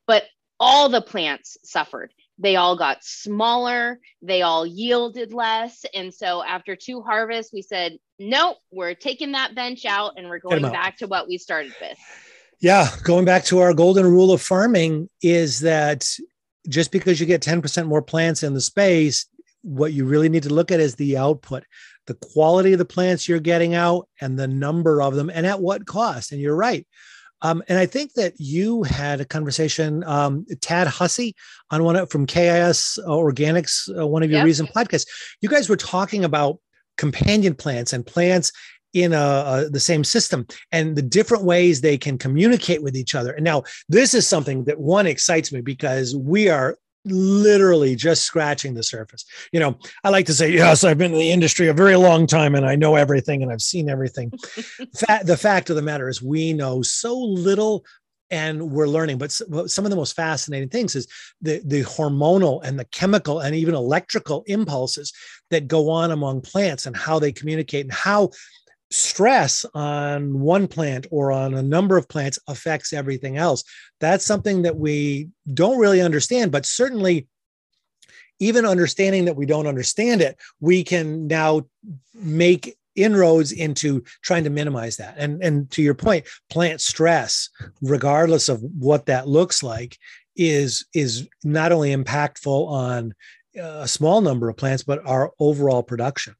but 0.07 0.25
all 0.61 0.89
the 0.89 1.03
plants 1.03 1.57
suffered. 1.63 2.13
They 2.39 2.57
all 2.57 2.77
got 2.77 3.05
smaller. 3.05 4.01
They 4.23 4.43
all 4.43 4.67
yielded 4.67 5.33
less. 5.33 5.85
And 5.95 6.13
so 6.13 6.43
after 6.43 6.77
two 6.77 7.03
harvests 7.03 7.53
we 7.53 7.63
said 7.63 7.99
nope 8.19 8.57
we're 8.73 8.95
taking 8.95 9.33
that 9.33 9.55
bench 9.55 9.85
out 9.85 10.15
and 10.17 10.29
we're 10.29 10.41
going 10.41 10.63
back 10.63 10.99
to 10.99 11.07
what 11.07 11.29
we 11.29 11.39
started 11.39 11.75
with. 11.81 11.99
Yeah 12.61 12.89
going 13.05 13.25
back 13.25 13.45
to 13.47 13.59
our 13.59 13.75
golden 13.75 14.07
rule 14.07 14.33
of 14.33 14.43
farming 14.43 15.09
is 15.23 15.61
that 15.61 16.09
just 16.69 16.93
because 16.93 17.19
you 17.19 17.27
get 17.27 17.43
10% 17.43 17.87
more 17.87 18.03
plants 18.03 18.43
in 18.43 18.55
the 18.55 18.61
space 18.61 19.27
what 19.63 19.93
you 19.93 20.05
really 20.05 20.29
need 20.29 20.45
to 20.45 20.55
look 20.55 20.71
at 20.71 20.81
is 20.81 20.95
the 20.95 21.17
output, 21.17 21.65
the 22.07 22.15
quality 22.15 22.73
of 22.73 22.79
the 22.79 22.85
plants 22.85 23.29
you're 23.29 23.41
getting 23.41 23.75
out, 23.75 24.09
and 24.21 24.39
the 24.39 24.49
number 24.49 25.03
of 25.03 25.15
them, 25.15 25.31
and 25.31 25.47
at 25.47 25.61
what 25.61 25.87
cost. 25.87 26.33
And 26.33 26.41
you're 26.41 26.57
right. 26.57 26.87
Um, 27.41 27.63
and 27.69 27.79
I 27.79 27.87
think 27.87 28.15
that 28.15 28.35
you 28.39 28.83
had 28.83 29.21
a 29.21 29.25
conversation, 29.25 30.03
um, 30.05 30.45
Tad 30.61 30.89
Hussey, 30.89 31.37
on 31.71 31.85
one 31.85 31.95
of, 31.95 32.11
from 32.11 32.27
KIS 32.27 32.99
Organics, 33.07 33.89
uh, 33.97 34.07
one 34.07 34.23
of 34.23 34.31
your 34.31 34.39
yep. 34.39 34.47
recent 34.47 34.71
podcasts. 34.71 35.07
You 35.41 35.49
guys 35.49 35.69
were 35.69 35.77
talking 35.77 36.25
about 36.25 36.59
companion 36.97 37.55
plants 37.55 37.93
and 37.93 38.05
plants 38.05 38.51
in 38.95 39.13
a, 39.13 39.17
a, 39.67 39.69
the 39.71 39.81
same 39.81 40.05
system 40.05 40.47
and 40.73 40.97
the 40.97 41.03
different 41.03 41.45
ways 41.45 41.81
they 41.81 41.99
can 41.99 42.19
communicate 42.19 42.83
with 42.83 42.97
each 42.97 43.15
other. 43.15 43.33
And 43.33 43.45
now 43.45 43.65
this 43.89 44.15
is 44.15 44.27
something 44.27 44.65
that 44.65 44.81
one 44.81 45.07
excites 45.07 45.53
me 45.53 45.61
because 45.61 46.17
we 46.17 46.49
are 46.49 46.79
literally 47.05 47.95
just 47.95 48.25
scratching 48.25 48.75
the 48.75 48.83
surface. 48.83 49.25
You 49.53 49.61
know, 49.61 49.79
I 50.05 50.11
like 50.11 50.27
to 50.27 50.35
say, 50.35 50.51
yes, 50.51 50.85
I've 50.85 50.99
been 50.99 51.13
in 51.13 51.19
the 51.19 51.31
industry 51.31 51.69
a 51.69 51.75
very 51.75 51.97
long 51.97 52.27
time 52.27 52.55
and 52.55 52.67
I 52.67 52.77
know 52.77 52.97
everything 52.97 53.43
and 53.43 53.53
I've 53.53 53.63
seen 53.63 53.89
everything. 53.89 54.31
the 55.25 55.39
fact 55.41 55.71
of 55.71 55.77
the 55.77 55.83
matter 55.83 56.09
is, 56.09 56.23
we 56.23 56.53
know 56.53 56.83
so 56.83 57.17
little 57.17 57.85
and 58.31 58.71
we're 58.71 58.89
learning. 58.89 59.19
But 59.19 59.33
some 59.33 59.85
of 59.85 59.91
the 59.91 59.97
most 59.97 60.15
fascinating 60.15 60.69
things 60.69 60.95
is 60.95 61.07
the, 61.41 61.63
the 61.65 61.83
hormonal 61.83 62.63
and 62.63 62.79
the 62.79 62.85
chemical 62.87 63.41
and 63.41 63.55
even 63.55 63.75
electrical 63.75 64.45
impulses 64.47 65.13
that 65.51 65.69
go 65.69 65.89
on 65.91 66.11
among 66.11 66.43
plants 66.43 66.87
and 66.87 66.97
how 66.97 67.19
they 67.19 67.33
communicate 67.33 67.87
and 67.87 67.93
how 67.93 68.31
stress 68.91 69.67
on 69.75 70.41
one 70.41 70.67
plant 70.67 71.07
or 71.11 71.31
on 71.33 71.55
a 71.55 71.63
number 71.63 71.97
of 71.97 72.09
plants 72.09 72.39
affects 72.49 72.93
everything 72.93 73.37
else. 73.37 73.65
That's 74.01 74.25
something 74.25 74.63
that 74.63 74.77
we 74.77 75.29
don't 75.53 75.79
really 75.79 76.01
understand, 76.01 76.53
but 76.53 76.67
certainly 76.67 77.29
even 78.41 78.65
understanding 78.65 79.25
that 79.27 79.37
we 79.37 79.47
don't 79.47 79.67
understand 79.67 80.23
it, 80.23 80.39
we 80.61 80.85
can 80.85 81.27
now 81.27 81.67
make 82.15 82.77
inroads 82.95 83.53
into 83.53 84.03
trying 84.23 84.45
to 84.45 84.51
minimize 84.51 84.97
that. 84.97 85.15
And 85.19 85.43
and 85.43 85.71
to 85.73 85.83
your 85.83 85.95
point, 85.95 86.27
plant 86.51 86.81
stress, 86.81 87.51
regardless 87.83 88.49
of 88.49 88.63
what 88.63 89.07
that 89.07 89.29
looks 89.29 89.63
like, 89.63 89.99
is 90.37 90.87
is 90.95 91.29
not 91.45 91.73
only 91.73 91.95
impactful 91.95 92.69
on 92.69 93.15
uh, 93.59 93.81
a 93.83 93.89
small 93.89 94.21
number 94.21 94.49
of 94.49 94.57
plants, 94.57 94.83
but 94.83 95.05
our 95.07 95.33
overall 95.39 95.83
production 95.83 96.35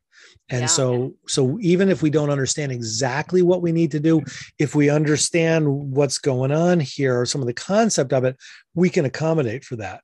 and 0.51 0.63
yeah. 0.63 0.67
so 0.67 1.15
so 1.27 1.59
even 1.61 1.89
if 1.89 2.03
we 2.03 2.11
don't 2.11 2.31
understand 2.31 2.73
exactly 2.73 3.43
what 3.43 3.63
we 3.63 3.73
need 3.73 3.91
to 3.91 4.01
do 4.01 4.23
if 4.59 4.75
we 4.75 4.91
understand 4.91 5.69
what's 5.69 6.19
going 6.19 6.53
on 6.53 6.81
here 6.81 7.21
or 7.21 7.27
some 7.27 7.41
of 7.41 7.47
the 7.47 7.55
concept 7.55 8.13
of 8.13 8.25
it 8.25 8.37
we 8.75 8.89
can 8.91 9.05
accommodate 9.05 9.65
for 9.65 9.77
that 9.77 10.03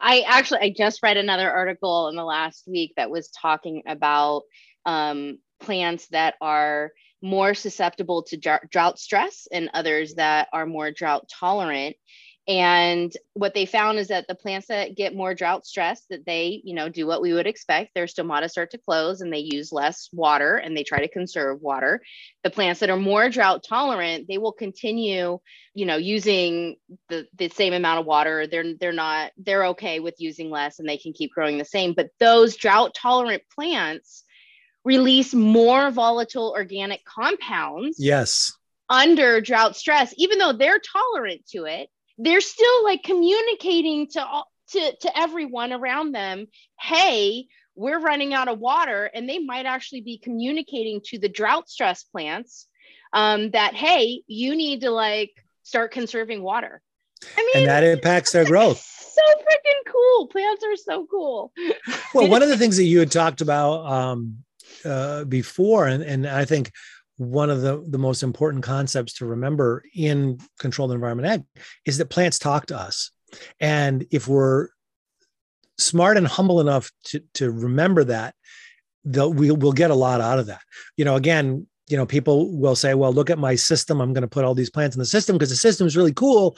i 0.00 0.20
actually 0.26 0.60
i 0.60 0.74
just 0.74 1.02
read 1.02 1.16
another 1.16 1.50
article 1.50 2.08
in 2.08 2.16
the 2.16 2.24
last 2.24 2.64
week 2.66 2.92
that 2.96 3.10
was 3.10 3.28
talking 3.30 3.82
about 3.86 4.42
um, 4.84 5.38
plants 5.60 6.06
that 6.08 6.34
are 6.40 6.92
more 7.22 7.54
susceptible 7.54 8.22
to 8.22 8.36
drought 8.70 8.98
stress 8.98 9.48
and 9.50 9.70
others 9.74 10.14
that 10.14 10.48
are 10.52 10.66
more 10.66 10.90
drought 10.90 11.28
tolerant 11.28 11.96
and 12.48 13.12
what 13.34 13.54
they 13.54 13.66
found 13.66 13.98
is 13.98 14.08
that 14.08 14.28
the 14.28 14.36
plants 14.36 14.68
that 14.68 14.94
get 14.94 15.16
more 15.16 15.34
drought 15.34 15.66
stress, 15.66 16.02
that 16.10 16.24
they, 16.24 16.60
you 16.62 16.74
know, 16.76 16.88
do 16.88 17.04
what 17.04 17.20
we 17.20 17.32
would 17.32 17.48
expect. 17.48 17.92
Their 17.94 18.06
stomata 18.06 18.48
start 18.48 18.70
to 18.70 18.78
close 18.78 19.20
and 19.20 19.32
they 19.32 19.40
use 19.50 19.72
less 19.72 20.08
water 20.12 20.56
and 20.56 20.76
they 20.76 20.84
try 20.84 21.00
to 21.00 21.08
conserve 21.08 21.60
water. 21.60 22.00
The 22.44 22.50
plants 22.50 22.80
that 22.80 22.90
are 22.90 22.96
more 22.96 23.28
drought 23.30 23.64
tolerant, 23.68 24.28
they 24.28 24.38
will 24.38 24.52
continue, 24.52 25.40
you 25.74 25.86
know, 25.86 25.96
using 25.96 26.76
the, 27.08 27.26
the 27.36 27.48
same 27.48 27.72
amount 27.72 27.98
of 27.98 28.06
water. 28.06 28.46
They're 28.46 28.74
they're 28.74 28.92
not, 28.92 29.32
they're 29.36 29.66
okay 29.66 29.98
with 29.98 30.14
using 30.18 30.48
less 30.48 30.78
and 30.78 30.88
they 30.88 30.98
can 30.98 31.14
keep 31.14 31.32
growing 31.32 31.58
the 31.58 31.64
same. 31.64 31.94
But 31.94 32.10
those 32.20 32.54
drought 32.54 32.94
tolerant 32.94 33.42
plants 33.52 34.22
release 34.84 35.34
more 35.34 35.90
volatile 35.90 36.54
organic 36.56 37.04
compounds. 37.04 37.96
Yes. 37.98 38.52
Under 38.88 39.40
drought 39.40 39.74
stress, 39.74 40.14
even 40.16 40.38
though 40.38 40.52
they're 40.52 40.78
tolerant 40.78 41.44
to 41.48 41.64
it 41.64 41.88
they're 42.18 42.40
still 42.40 42.84
like 42.84 43.02
communicating 43.02 44.08
to 44.08 44.24
all 44.24 44.50
to, 44.70 44.96
to 45.00 45.18
everyone 45.18 45.72
around 45.72 46.12
them 46.12 46.46
hey 46.80 47.46
we're 47.76 48.00
running 48.00 48.34
out 48.34 48.48
of 48.48 48.58
water 48.58 49.08
and 49.14 49.28
they 49.28 49.38
might 49.38 49.66
actually 49.66 50.00
be 50.00 50.18
communicating 50.18 51.00
to 51.04 51.18
the 51.18 51.28
drought 51.28 51.68
stress 51.68 52.02
plants 52.04 52.66
um, 53.12 53.50
that 53.50 53.74
hey 53.74 54.22
you 54.26 54.56
need 54.56 54.80
to 54.80 54.90
like 54.90 55.30
start 55.62 55.92
conserving 55.92 56.42
water. 56.42 56.80
I 57.36 57.42
mean 57.54 57.62
and 57.62 57.66
that 57.68 57.84
impacts 57.84 58.32
their 58.32 58.44
growth. 58.44 58.78
so 58.78 59.22
freaking 59.22 59.92
cool. 59.92 60.26
Plants 60.28 60.64
are 60.64 60.76
so 60.76 61.06
cool. 61.10 61.52
Well 62.14 62.28
one 62.30 62.42
of 62.42 62.48
the 62.48 62.58
things 62.58 62.76
that 62.76 62.84
you 62.84 62.98
had 62.98 63.10
talked 63.10 63.40
about 63.40 63.86
um, 63.86 64.38
uh, 64.84 65.24
before 65.24 65.86
and, 65.86 66.02
and 66.02 66.26
i 66.26 66.44
think 66.44 66.70
one 67.16 67.50
of 67.50 67.62
the, 67.62 67.82
the 67.88 67.98
most 67.98 68.22
important 68.22 68.62
concepts 68.62 69.14
to 69.14 69.26
remember 69.26 69.82
in 69.94 70.38
controlled 70.58 70.92
environment 70.92 71.28
ag 71.28 71.66
is 71.86 71.98
that 71.98 72.10
plants 72.10 72.38
talk 72.38 72.66
to 72.66 72.76
us. 72.76 73.10
And 73.60 74.06
if 74.10 74.28
we're 74.28 74.68
smart 75.78 76.16
and 76.16 76.26
humble 76.26 76.60
enough 76.60 76.90
to, 77.04 77.20
to 77.34 77.50
remember 77.50 78.04
that, 78.04 78.34
we 79.04 79.50
will 79.50 79.72
get 79.72 79.90
a 79.90 79.94
lot 79.94 80.20
out 80.20 80.38
of 80.38 80.46
that. 80.46 80.62
You 80.96 81.04
know, 81.04 81.16
again, 81.16 81.66
you 81.88 81.96
know, 81.96 82.06
people 82.06 82.56
will 82.58 82.74
say, 82.74 82.94
well, 82.94 83.12
look 83.12 83.30
at 83.30 83.38
my 83.38 83.54
system. 83.54 84.00
I'm 84.00 84.12
going 84.12 84.22
to 84.22 84.28
put 84.28 84.44
all 84.44 84.54
these 84.54 84.70
plants 84.70 84.96
in 84.96 85.00
the 85.00 85.06
system 85.06 85.36
because 85.36 85.50
the 85.50 85.56
system 85.56 85.86
is 85.86 85.96
really 85.96 86.12
cool. 86.12 86.56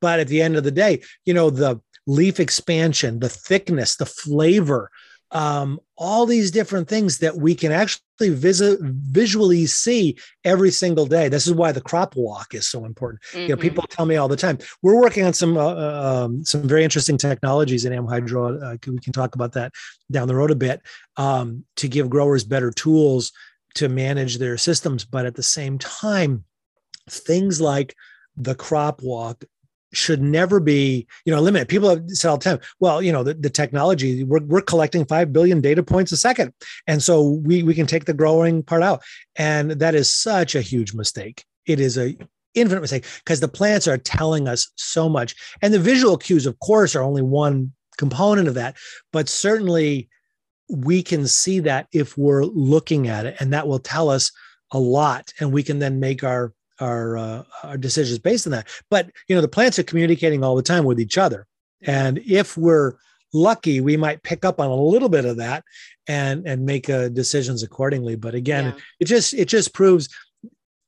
But 0.00 0.20
at 0.20 0.28
the 0.28 0.40
end 0.40 0.56
of 0.56 0.64
the 0.64 0.70
day, 0.70 1.02
you 1.26 1.34
know, 1.34 1.50
the 1.50 1.80
leaf 2.06 2.40
expansion, 2.40 3.20
the 3.20 3.28
thickness, 3.28 3.96
the 3.96 4.06
flavor, 4.06 4.90
um, 5.32 5.78
all 5.96 6.26
these 6.26 6.50
different 6.50 6.88
things 6.88 7.18
that 7.18 7.36
we 7.36 7.54
can 7.54 7.72
actually 7.72 8.30
visit, 8.30 8.78
visually 8.80 9.66
see 9.66 10.18
every 10.44 10.70
single 10.70 11.06
day. 11.06 11.28
This 11.28 11.46
is 11.46 11.52
why 11.52 11.72
the 11.72 11.80
crop 11.80 12.16
walk 12.16 12.54
is 12.54 12.68
so 12.68 12.84
important. 12.84 13.22
Mm-hmm. 13.22 13.38
You 13.38 13.48
know, 13.48 13.54
mm-hmm. 13.54 13.62
people 13.62 13.84
tell 13.84 14.06
me 14.06 14.16
all 14.16 14.28
the 14.28 14.36
time. 14.36 14.58
We're 14.82 15.00
working 15.00 15.24
on 15.24 15.32
some 15.32 15.56
uh, 15.56 15.74
uh 15.74 16.24
um, 16.24 16.44
some 16.44 16.66
very 16.66 16.82
interesting 16.82 17.16
technologies 17.16 17.84
in 17.84 17.92
AmHydro. 17.92 18.74
Uh, 18.74 18.90
we 18.90 18.98
can 18.98 19.12
talk 19.12 19.34
about 19.34 19.52
that 19.52 19.72
down 20.10 20.28
the 20.28 20.34
road 20.34 20.50
a 20.50 20.56
bit 20.56 20.82
um, 21.16 21.64
to 21.76 21.88
give 21.88 22.10
growers 22.10 22.44
better 22.44 22.70
tools 22.70 23.32
to 23.74 23.88
manage 23.88 24.38
their 24.38 24.58
systems. 24.58 25.04
But 25.04 25.26
at 25.26 25.36
the 25.36 25.42
same 25.42 25.78
time, 25.78 26.44
things 27.08 27.60
like 27.60 27.94
the 28.36 28.54
crop 28.54 29.02
walk 29.02 29.44
should 29.92 30.22
never 30.22 30.60
be, 30.60 31.06
you 31.24 31.34
know, 31.34 31.40
limited. 31.40 31.68
People 31.68 31.88
have 31.88 32.08
said 32.08 32.28
all 32.28 32.38
the 32.38 32.44
time, 32.44 32.60
well, 32.78 33.02
you 33.02 33.12
know, 33.12 33.22
the, 33.22 33.34
the 33.34 33.50
technology, 33.50 34.24
we're, 34.24 34.42
we're 34.44 34.60
collecting 34.60 35.04
5 35.04 35.32
billion 35.32 35.60
data 35.60 35.82
points 35.82 36.12
a 36.12 36.16
second. 36.16 36.52
And 36.86 37.02
so 37.02 37.40
we, 37.44 37.62
we 37.62 37.74
can 37.74 37.86
take 37.86 38.04
the 38.04 38.14
growing 38.14 38.62
part 38.62 38.82
out. 38.82 39.02
And 39.36 39.72
that 39.72 39.94
is 39.94 40.12
such 40.12 40.54
a 40.54 40.60
huge 40.60 40.94
mistake. 40.94 41.44
It 41.66 41.80
is 41.80 41.98
a 41.98 42.16
infinite 42.54 42.80
mistake 42.80 43.04
because 43.24 43.40
the 43.40 43.48
plants 43.48 43.86
are 43.86 43.98
telling 43.98 44.48
us 44.48 44.70
so 44.76 45.08
much. 45.08 45.34
And 45.62 45.72
the 45.72 45.78
visual 45.78 46.16
cues, 46.16 46.46
of 46.46 46.58
course, 46.60 46.94
are 46.94 47.02
only 47.02 47.22
one 47.22 47.72
component 47.96 48.48
of 48.48 48.54
that. 48.54 48.76
But 49.12 49.28
certainly 49.28 50.08
we 50.68 51.02
can 51.02 51.26
see 51.26 51.60
that 51.60 51.88
if 51.92 52.16
we're 52.16 52.44
looking 52.44 53.08
at 53.08 53.26
it, 53.26 53.36
and 53.40 53.52
that 53.52 53.66
will 53.66 53.78
tell 53.78 54.08
us 54.08 54.32
a 54.70 54.78
lot. 54.78 55.32
And 55.40 55.52
we 55.52 55.62
can 55.62 55.78
then 55.80 56.00
make 56.00 56.22
our 56.22 56.52
our 56.80 57.16
uh, 57.16 57.42
our 57.62 57.76
decisions 57.76 58.18
based 58.18 58.46
on 58.46 58.52
that. 58.52 58.68
But 58.90 59.10
you 59.28 59.34
know, 59.34 59.42
the 59.42 59.48
plants 59.48 59.78
are 59.78 59.84
communicating 59.84 60.42
all 60.42 60.56
the 60.56 60.62
time 60.62 60.84
with 60.84 61.00
each 61.00 61.18
other, 61.18 61.46
and 61.82 62.18
if 62.18 62.56
we're 62.56 62.94
lucky, 63.32 63.80
we 63.80 63.96
might 63.96 64.22
pick 64.22 64.44
up 64.44 64.60
on 64.60 64.68
a 64.68 64.74
little 64.74 65.08
bit 65.08 65.24
of 65.24 65.36
that 65.36 65.64
and 66.08 66.46
and 66.46 66.64
make 66.64 66.90
uh, 66.90 67.08
decisions 67.08 67.62
accordingly. 67.62 68.16
But 68.16 68.34
again, 68.34 68.66
yeah. 68.66 68.82
it 69.00 69.04
just 69.04 69.34
it 69.34 69.46
just 69.46 69.72
proves 69.72 70.08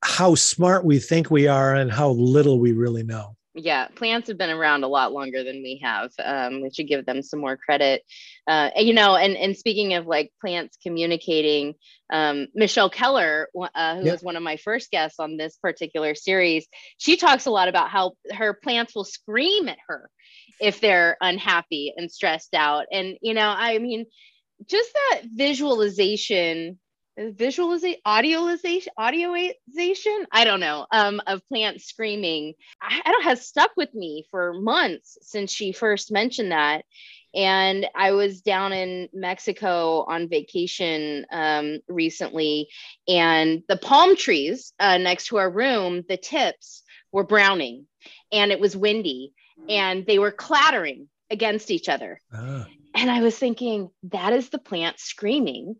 how 0.05 0.35
smart 0.35 0.85
we 0.85 0.99
think 0.99 1.31
we 1.31 1.47
are 1.47 1.75
and 1.75 1.91
how 1.93 2.11
little 2.11 2.59
we 2.59 2.73
really 2.73 3.05
know 3.05 3.37
yeah 3.54 3.87
plants 3.88 4.28
have 4.28 4.38
been 4.38 4.50
around 4.50 4.85
a 4.85 4.88
lot 4.88 5.12
longer 5.12 5.44
than 5.44 5.56
we 5.56 5.80
have 5.82 6.11
um, 6.25 6.62
we 6.62 6.71
should 6.71 6.88
give 6.88 7.04
them 7.04 7.23
some 7.23 7.40
more 7.40 7.56
credit. 7.56 8.02
Uh, 8.47 8.71
you 8.76 8.94
know 8.94 9.14
and 9.14 9.37
and 9.37 9.56
speaking 9.56 9.94
of 9.94 10.06
like 10.06 10.32
plants 10.40 10.76
communicating 10.82 11.75
um, 12.12 12.47
michelle 12.54 12.90
keller 12.90 13.49
uh, 13.75 13.97
who 13.97 14.11
was 14.11 14.23
one 14.23 14.37
of 14.37 14.42
my 14.42 14.56
first 14.56 14.90
guests 14.90 15.18
on 15.18 15.37
this 15.37 15.56
particular 15.59 16.14
series 16.14 16.66
she 16.99 17.16
talks 17.16 17.47
a 17.47 17.50
lot 17.50 17.68
about 17.68 17.90
how 17.90 18.12
her 18.32 18.54
plants 18.54 18.94
will 18.94 19.04
scream 19.04 19.68
at 19.68 19.78
her 19.88 20.11
if 20.61 20.80
they're 20.80 21.16
unhappy 21.21 21.92
and 21.97 22.11
stressed 22.11 22.54
out. 22.54 22.87
And 22.92 23.16
you 23.21 23.35
know 23.35 23.49
i 23.49 23.78
mean 23.78 24.06
just 24.66 24.92
that 24.92 25.23
visualization 25.32 26.78
visualization 27.19 28.00
audioization 28.07 28.87
audioization? 28.99 30.25
I 30.31 30.45
don't 30.45 30.61
know 30.61 30.87
um, 30.90 31.21
of 31.26 31.47
plants 31.49 31.87
screaming. 31.87 32.54
I, 32.81 33.00
I 33.04 33.12
don't 33.12 33.25
has 33.25 33.47
stuck 33.47 33.71
with 33.76 33.95
me 33.95 34.26
for 34.31 34.54
months 34.54 35.19
since 35.23 35.52
she 35.52 35.73
first 35.73 36.11
mentioned 36.11 36.52
that. 36.52 36.85
And 37.35 37.87
i 37.95 38.12
was 38.12 38.42
down 38.42 38.75
in 38.75 39.09
mexico 39.14 40.04
on 40.07 40.28
vacation 40.28 41.25
um, 41.33 41.78
recently 41.88 42.69
and 43.09 43.62
the 43.69 43.78
palm 43.78 44.16
trees 44.16 44.75
uh, 44.78 44.99
next 44.99 45.28
to 45.28 45.38
our 45.38 45.50
room 45.50 46.04
the 46.11 46.19
tips 46.19 46.83
were 47.11 47.25
browning 47.25 47.87
and 48.33 48.52
it 48.52 48.61
was 48.61 48.76
windy 48.76 49.33
and 49.69 50.07
they 50.07 50.19
were 50.19 50.31
clattering 50.31 51.09
against 51.31 51.71
each 51.71 51.88
other. 51.88 52.21
Ah. 52.33 52.66
And 52.95 53.11
I 53.11 53.23
was 53.23 53.37
thinking, 53.37 53.88
that 54.04 54.33
is 54.33 54.50
the 54.50 54.59
plant 54.59 55.00
screaming 55.00 55.76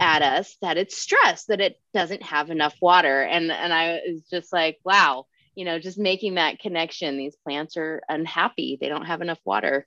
at 0.00 0.22
us 0.22 0.56
that 0.62 0.76
it's 0.76 0.96
stressed, 0.96 1.48
that 1.48 1.60
it 1.60 1.80
doesn't 1.94 2.22
have 2.22 2.50
enough 2.50 2.74
water. 2.80 3.22
And 3.22 3.50
and 3.50 3.72
I 3.72 4.00
was 4.08 4.22
just 4.30 4.52
like, 4.52 4.78
wow, 4.84 5.26
you 5.54 5.64
know, 5.64 5.78
just 5.78 5.98
making 5.98 6.34
that 6.34 6.58
connection. 6.58 7.16
These 7.16 7.36
plants 7.44 7.76
are 7.76 8.00
unhappy. 8.08 8.78
They 8.80 8.88
don't 8.88 9.06
have 9.06 9.22
enough 9.22 9.40
water. 9.44 9.86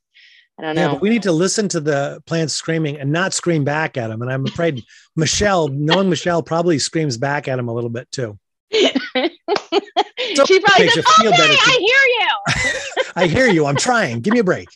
I 0.60 0.64
don't 0.64 0.76
know. 0.76 0.82
Yeah, 0.82 0.92
but 0.92 1.02
we 1.02 1.10
need 1.10 1.24
to 1.24 1.32
listen 1.32 1.68
to 1.70 1.80
the 1.80 2.22
plants 2.26 2.54
screaming 2.54 2.98
and 2.98 3.12
not 3.12 3.34
scream 3.34 3.64
back 3.64 3.98
at 3.98 4.10
them. 4.10 4.22
And 4.22 4.32
I'm 4.32 4.46
afraid 4.46 4.84
Michelle, 5.16 5.70
knowing 5.70 6.10
Michelle, 6.10 6.44
probably 6.44 6.78
screams 6.78 7.18
back 7.18 7.48
at 7.48 7.58
him 7.58 7.68
a 7.68 7.74
little 7.74 7.90
bit 7.90 8.12
too. 8.12 8.38
so 8.74 10.46
she 10.46 10.60
probably 10.60 10.90
says, 10.90 11.06
okay, 11.20 11.32
I 11.34 11.78
hear 11.80 12.04
you. 12.20 13.04
I 13.16 13.28
hear 13.28 13.48
you. 13.48 13.66
I'm 13.66 13.76
trying. 13.76 14.22
Give 14.22 14.34
me 14.34 14.40
a 14.40 14.44
break. 14.44 14.70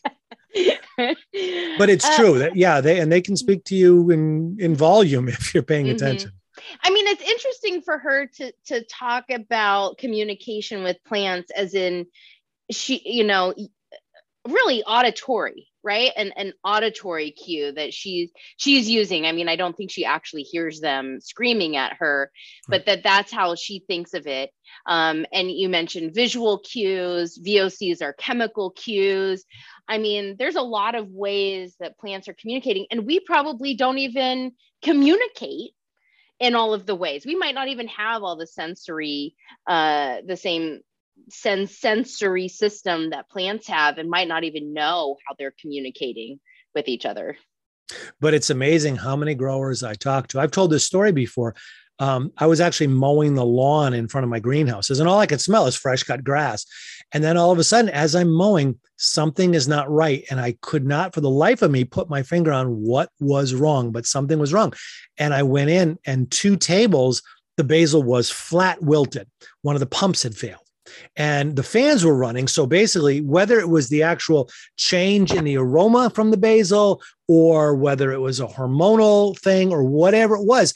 But 1.77 1.89
it's 1.89 2.05
uh, 2.05 2.15
true 2.15 2.39
that 2.39 2.55
yeah, 2.55 2.81
they 2.81 2.99
and 2.99 3.11
they 3.11 3.21
can 3.21 3.35
speak 3.35 3.63
to 3.65 3.75
you 3.75 4.09
in 4.09 4.57
in 4.59 4.75
volume 4.75 5.27
if 5.29 5.53
you're 5.53 5.63
paying 5.63 5.85
mm-hmm. 5.85 5.95
attention. 5.95 6.31
I 6.83 6.89
mean, 6.89 7.07
it's 7.07 7.21
interesting 7.21 7.81
for 7.81 7.97
her 7.97 8.27
to 8.27 8.51
to 8.67 8.83
talk 8.85 9.25
about 9.29 9.97
communication 9.97 10.83
with 10.83 10.97
plants 11.03 11.51
as 11.51 11.73
in 11.73 12.07
she, 12.71 13.01
you 13.05 13.23
know, 13.23 13.53
really 14.47 14.83
auditory, 14.83 15.67
right? 15.85 16.11
And 16.17 16.33
an 16.35 16.51
auditory 16.63 17.31
cue 17.31 17.71
that 17.73 17.93
she's 17.93 18.31
she's 18.57 18.89
using. 18.89 19.25
I 19.25 19.31
mean, 19.31 19.47
I 19.47 19.55
don't 19.55 19.77
think 19.77 19.91
she 19.91 20.03
actually 20.03 20.41
hears 20.41 20.81
them 20.81 21.19
screaming 21.21 21.77
at 21.77 21.93
her, 21.99 22.31
but 22.67 22.87
that 22.87 23.03
that's 23.03 23.31
how 23.31 23.55
she 23.55 23.83
thinks 23.87 24.13
of 24.15 24.25
it. 24.25 24.49
Um, 24.87 25.25
and 25.31 25.49
you 25.49 25.69
mentioned 25.69 26.15
visual 26.15 26.59
cues, 26.59 27.39
VOCs 27.39 28.01
are 28.01 28.13
chemical 28.13 28.71
cues. 28.71 29.45
I 29.87 29.99
mean, 29.99 30.35
there's 30.39 30.55
a 30.55 30.61
lot 30.61 30.95
of 30.95 31.07
ways 31.09 31.75
that 31.79 31.99
plants 31.99 32.27
are 32.27 32.33
communicating, 32.33 32.87
and 32.89 33.05
we 33.05 33.19
probably 33.19 33.75
don't 33.75 33.99
even 33.99 34.53
communicate 34.83 35.71
in 36.39 36.55
all 36.55 36.73
of 36.73 36.85
the 36.85 36.95
ways. 36.95 37.25
We 37.25 37.35
might 37.35 37.55
not 37.55 37.67
even 37.67 37.87
have 37.89 38.23
all 38.23 38.35
the 38.35 38.47
sensory, 38.47 39.35
uh, 39.67 40.17
the 40.25 40.35
same 40.35 40.81
sense 41.29 41.77
sensory 41.77 42.47
system 42.47 43.11
that 43.11 43.29
plants 43.29 43.67
have, 43.67 43.97
and 43.97 44.09
might 44.09 44.27
not 44.27 44.43
even 44.43 44.73
know 44.73 45.17
how 45.27 45.35
they're 45.37 45.53
communicating 45.59 46.39
with 46.73 46.87
each 46.87 47.05
other. 47.05 47.37
But 48.19 48.33
it's 48.33 48.49
amazing 48.49 48.95
how 48.97 49.15
many 49.15 49.35
growers 49.35 49.83
I 49.83 49.93
talk 49.93 50.27
to. 50.29 50.39
I've 50.39 50.51
told 50.51 50.71
this 50.71 50.83
story 50.83 51.11
before 51.11 51.55
um, 51.99 52.31
I 52.37 52.47
was 52.47 52.59
actually 52.59 52.87
mowing 52.87 53.35
the 53.35 53.45
lawn 53.45 53.93
in 53.93 54.07
front 54.07 54.23
of 54.23 54.29
my 54.29 54.39
greenhouses, 54.39 54.99
and 54.99 55.07
all 55.07 55.19
I 55.19 55.27
could 55.27 55.41
smell 55.41 55.67
is 55.67 55.75
fresh 55.75 56.03
cut 56.03 56.23
grass. 56.23 56.65
And 57.13 57.23
then 57.23 57.37
all 57.37 57.51
of 57.51 57.59
a 57.59 57.63
sudden, 57.63 57.89
as 57.91 58.15
I'm 58.15 58.31
mowing, 58.31 58.79
something 58.97 59.53
is 59.53 59.67
not 59.67 59.89
right. 59.89 60.25
And 60.29 60.39
I 60.39 60.57
could 60.61 60.85
not, 60.85 61.13
for 61.13 61.21
the 61.21 61.29
life 61.29 61.61
of 61.61 61.71
me, 61.71 61.83
put 61.85 62.09
my 62.09 62.23
finger 62.23 62.51
on 62.51 62.81
what 62.81 63.09
was 63.19 63.53
wrong, 63.53 63.91
but 63.91 64.05
something 64.05 64.39
was 64.39 64.51
wrong. 64.51 64.73
And 65.17 65.33
I 65.33 65.43
went 65.43 65.69
in, 65.69 65.97
and 66.05 66.29
two 66.29 66.57
tables, 66.57 67.21
the 67.57 67.63
basil 67.63 68.03
was 68.03 68.29
flat 68.29 68.81
wilted. 68.81 69.29
One 69.61 69.75
of 69.75 69.79
the 69.79 69.85
pumps 69.85 70.23
had 70.23 70.35
failed 70.35 70.64
and 71.15 71.55
the 71.55 71.63
fans 71.63 72.03
were 72.03 72.15
running. 72.15 72.47
So 72.47 72.65
basically, 72.65 73.21
whether 73.21 73.59
it 73.59 73.69
was 73.69 73.89
the 73.89 74.03
actual 74.03 74.49
change 74.77 75.33
in 75.33 75.43
the 75.43 75.57
aroma 75.57 76.09
from 76.09 76.31
the 76.31 76.37
basil 76.37 77.01
or 77.27 77.75
whether 77.75 78.11
it 78.11 78.19
was 78.19 78.39
a 78.39 78.47
hormonal 78.47 79.37
thing 79.39 79.71
or 79.71 79.83
whatever 79.83 80.35
it 80.35 80.45
was, 80.45 80.73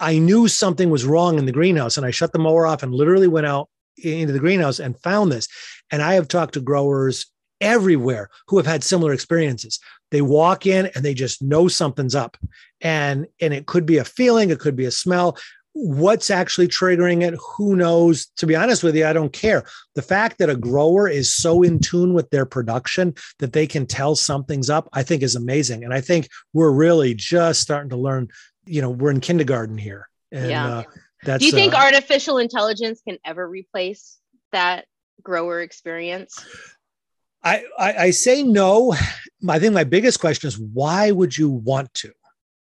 I 0.00 0.18
knew 0.18 0.48
something 0.48 0.90
was 0.90 1.04
wrong 1.04 1.38
in 1.38 1.46
the 1.46 1.52
greenhouse 1.52 1.96
and 1.96 2.06
I 2.06 2.10
shut 2.10 2.32
the 2.32 2.38
mower 2.38 2.66
off 2.66 2.82
and 2.82 2.94
literally 2.94 3.28
went 3.28 3.46
out 3.46 3.68
into 3.96 4.32
the 4.32 4.38
greenhouse 4.38 4.78
and 4.78 5.00
found 5.00 5.32
this. 5.32 5.48
And 5.90 6.02
I 6.02 6.14
have 6.14 6.28
talked 6.28 6.54
to 6.54 6.60
growers 6.60 7.26
everywhere 7.60 8.30
who 8.46 8.56
have 8.56 8.66
had 8.66 8.84
similar 8.84 9.12
experiences. 9.12 9.80
They 10.10 10.22
walk 10.22 10.66
in 10.66 10.86
and 10.94 11.04
they 11.04 11.14
just 11.14 11.42
know 11.42 11.68
something's 11.68 12.14
up. 12.14 12.36
And 12.80 13.26
and 13.40 13.52
it 13.52 13.66
could 13.66 13.86
be 13.86 13.98
a 13.98 14.04
feeling, 14.04 14.50
it 14.50 14.60
could 14.60 14.76
be 14.76 14.84
a 14.84 14.90
smell. 14.90 15.36
What's 15.80 16.30
actually 16.30 16.66
triggering 16.66 17.22
it? 17.22 17.38
Who 17.56 17.76
knows? 17.76 18.26
To 18.38 18.46
be 18.46 18.56
honest 18.56 18.82
with 18.82 18.96
you, 18.96 19.06
I 19.06 19.12
don't 19.12 19.32
care. 19.32 19.64
The 19.94 20.02
fact 20.02 20.38
that 20.38 20.50
a 20.50 20.56
grower 20.56 21.08
is 21.08 21.32
so 21.32 21.62
in 21.62 21.78
tune 21.78 22.14
with 22.14 22.28
their 22.30 22.46
production 22.46 23.14
that 23.38 23.52
they 23.52 23.66
can 23.66 23.86
tell 23.86 24.16
something's 24.16 24.70
up, 24.70 24.88
I 24.92 25.02
think 25.04 25.22
is 25.22 25.36
amazing. 25.36 25.84
And 25.84 25.94
I 25.94 26.00
think 26.00 26.28
we're 26.52 26.72
really 26.72 27.14
just 27.14 27.60
starting 27.60 27.90
to 27.90 27.96
learn 27.96 28.28
you 28.68 28.82
know 28.82 28.90
we're 28.90 29.10
in 29.10 29.20
kindergarten 29.20 29.78
here 29.78 30.08
and 30.30 30.50
yeah. 30.50 30.66
uh, 30.66 30.82
that's 31.24 31.40
do 31.40 31.46
you 31.46 31.52
think 31.52 31.74
uh, 31.74 31.78
artificial 31.78 32.38
intelligence 32.38 33.00
can 33.06 33.18
ever 33.24 33.48
replace 33.48 34.18
that 34.52 34.86
grower 35.22 35.60
experience 35.60 36.44
I, 37.42 37.64
I, 37.78 37.92
I 37.94 38.10
say 38.10 38.42
no 38.42 38.94
i 39.48 39.58
think 39.58 39.72
my 39.72 39.84
biggest 39.84 40.20
question 40.20 40.48
is 40.48 40.58
why 40.58 41.10
would 41.10 41.36
you 41.36 41.50
want 41.50 41.92
to 41.94 42.12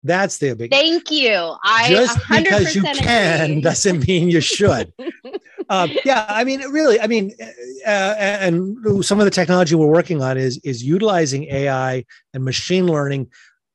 that's 0.03 0.37
the 0.39 0.55
big 0.55 0.71
thank 0.71 1.11
you 1.11 1.55
i 1.63 1.87
just 1.89 2.17
because 2.29 2.75
you 2.75 2.81
can 2.81 3.51
agree. 3.51 3.61
doesn't 3.61 4.07
mean 4.07 4.29
you 4.29 4.41
should 4.41 4.91
um, 5.69 5.89
yeah 6.05 6.25
i 6.27 6.43
mean 6.43 6.59
really 6.71 6.99
i 7.01 7.07
mean 7.07 7.31
uh, 7.85 8.15
and 8.17 9.05
some 9.05 9.19
of 9.19 9.25
the 9.25 9.31
technology 9.31 9.75
we're 9.75 9.85
working 9.85 10.21
on 10.21 10.37
is 10.37 10.59
is 10.63 10.83
utilizing 10.83 11.43
ai 11.45 12.03
and 12.33 12.43
machine 12.43 12.87
learning 12.87 13.29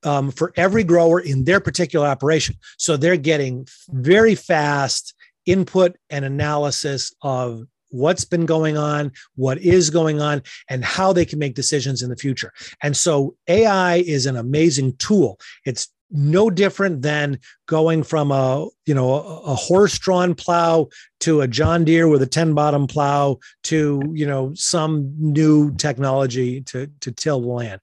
um, 0.07 0.31
for 0.31 0.53
every 0.57 0.85
grower 0.85 1.21
in 1.21 1.45
their 1.45 1.61
particular 1.61 2.07
operation. 2.07 2.57
So 2.79 2.97
they're 2.97 3.17
getting 3.17 3.67
very 3.89 4.35
fast 4.37 5.15
input 5.47 5.97
and 6.11 6.25
analysis 6.25 7.13
of 7.23 7.65
what's 7.91 8.25
been 8.25 8.47
going 8.47 8.77
on, 8.77 9.13
what 9.35 9.59
is 9.59 9.91
going 9.91 10.21
on, 10.21 10.43
and 10.69 10.85
how 10.85 11.13
they 11.13 11.25
can 11.25 11.39
make 11.39 11.55
decisions 11.55 12.03
in 12.03 12.11
the 12.11 12.17
future. 12.17 12.53
And 12.83 12.97
so 12.97 13.37
AI 13.49 13.97
is 13.97 14.27
an 14.27 14.37
amazing 14.37 14.97
tool. 14.97 15.41
It's 15.65 15.89
no 16.11 16.51
different 16.51 17.03
than 17.03 17.39
going 17.67 18.03
from 18.03 18.31
a 18.31 18.67
you 18.87 18.95
know 18.95 19.15
a, 19.15 19.55
horse 19.55 19.99
drawn 19.99 20.35
plow 20.35 20.89
to 21.21 21.41
a 21.41 21.49
John 21.49 21.85
Deere 21.85 22.09
with 22.09 22.23
a 22.23 22.27
10 22.27 22.55
bottom 22.55 22.87
plow 22.87 23.39
to 23.65 24.03
you 24.15 24.27
know 24.27 24.53
some 24.55 25.13
new 25.19 25.75
technology 25.75 26.61
to 26.63 26.89
to 27.01 27.11
till 27.11 27.41
the 27.41 27.49
land 27.49 27.81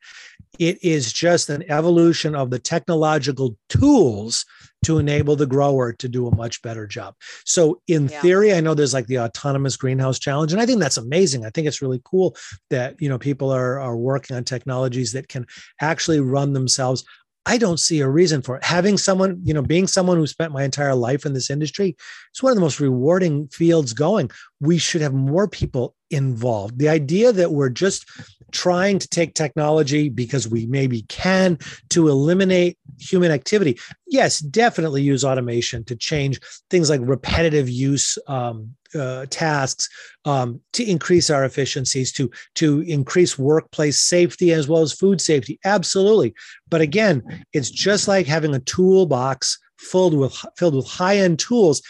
it 0.59 0.83
is 0.83 1.11
just 1.11 1.49
an 1.49 1.63
evolution 1.69 2.35
of 2.35 2.49
the 2.49 2.59
technological 2.59 3.57
tools 3.69 4.45
to 4.85 4.99
enable 4.99 5.35
the 5.35 5.45
grower 5.45 5.93
to 5.93 6.07
do 6.07 6.27
a 6.27 6.35
much 6.35 6.61
better 6.61 6.85
job. 6.85 7.15
So, 7.45 7.81
in 7.87 8.07
yeah. 8.07 8.21
theory, 8.21 8.53
I 8.53 8.59
know 8.59 8.73
there's 8.73 8.93
like 8.93 9.07
the 9.07 9.19
autonomous 9.19 9.77
greenhouse 9.77 10.19
challenge, 10.19 10.51
and 10.51 10.61
I 10.61 10.65
think 10.65 10.79
that's 10.79 10.97
amazing. 10.97 11.45
I 11.45 11.49
think 11.49 11.67
it's 11.67 11.81
really 11.81 12.01
cool 12.03 12.35
that 12.69 13.01
you 13.01 13.09
know 13.09 13.17
people 13.17 13.51
are 13.51 13.79
are 13.79 13.97
working 13.97 14.35
on 14.35 14.43
technologies 14.43 15.13
that 15.13 15.27
can 15.27 15.47
actually 15.81 16.19
run 16.19 16.53
themselves. 16.53 17.03
I 17.45 17.57
don't 17.57 17.79
see 17.79 17.99
a 17.99 18.07
reason 18.07 18.41
for 18.41 18.55
it. 18.55 18.63
Having 18.63 18.97
someone, 18.97 19.39
you 19.43 19.53
know, 19.53 19.61
being 19.61 19.87
someone 19.87 20.17
who 20.17 20.27
spent 20.27 20.53
my 20.53 20.63
entire 20.63 20.95
life 20.95 21.25
in 21.25 21.33
this 21.33 21.49
industry, 21.49 21.95
it's 22.31 22.41
one 22.41 22.51
of 22.51 22.55
the 22.55 22.61
most 22.61 22.79
rewarding 22.79 23.47
fields 23.49 23.93
going. 23.93 24.31
We 24.61 24.77
should 24.77 25.01
have 25.01 25.13
more 25.13 25.47
people 25.47 25.95
involved. 26.09 26.79
The 26.79 26.89
idea 26.89 27.33
that 27.33 27.51
we're 27.51 27.69
just 27.69 28.05
trying 28.51 28.99
to 28.99 29.07
take 29.07 29.33
technology 29.33 30.09
because 30.09 30.47
we 30.47 30.65
maybe 30.67 31.01
can 31.03 31.57
to 31.89 32.07
eliminate 32.07 32.77
human 32.99 33.31
activity. 33.31 33.77
Yes, 34.07 34.39
definitely 34.39 35.01
use 35.01 35.25
automation 35.25 35.83
to 35.85 35.95
change 35.95 36.39
things 36.69 36.89
like 36.89 37.01
repetitive 37.03 37.67
use 37.67 38.17
um, 38.27 38.75
uh, 38.95 39.25
tasks 39.29 39.89
um, 40.25 40.59
to 40.73 40.83
increase 40.83 41.29
our 41.29 41.45
efficiencies, 41.45 42.11
to 42.13 42.29
to 42.55 42.81
increase 42.81 43.37
workplace 43.37 43.99
safety 44.01 44.51
as 44.51 44.67
well 44.67 44.81
as 44.81 44.93
food 44.93 45.21
safety. 45.21 45.59
Absolutely, 45.65 46.33
but 46.69 46.81
again, 46.81 47.45
it's 47.53 47.69
just 47.69 48.07
like 48.07 48.25
having 48.25 48.55
a 48.55 48.59
toolbox 48.59 49.59
filled 49.77 50.13
with 50.13 50.35
filled 50.57 50.75
with 50.75 50.87
high 50.87 51.17
end 51.17 51.39
tools. 51.39 51.81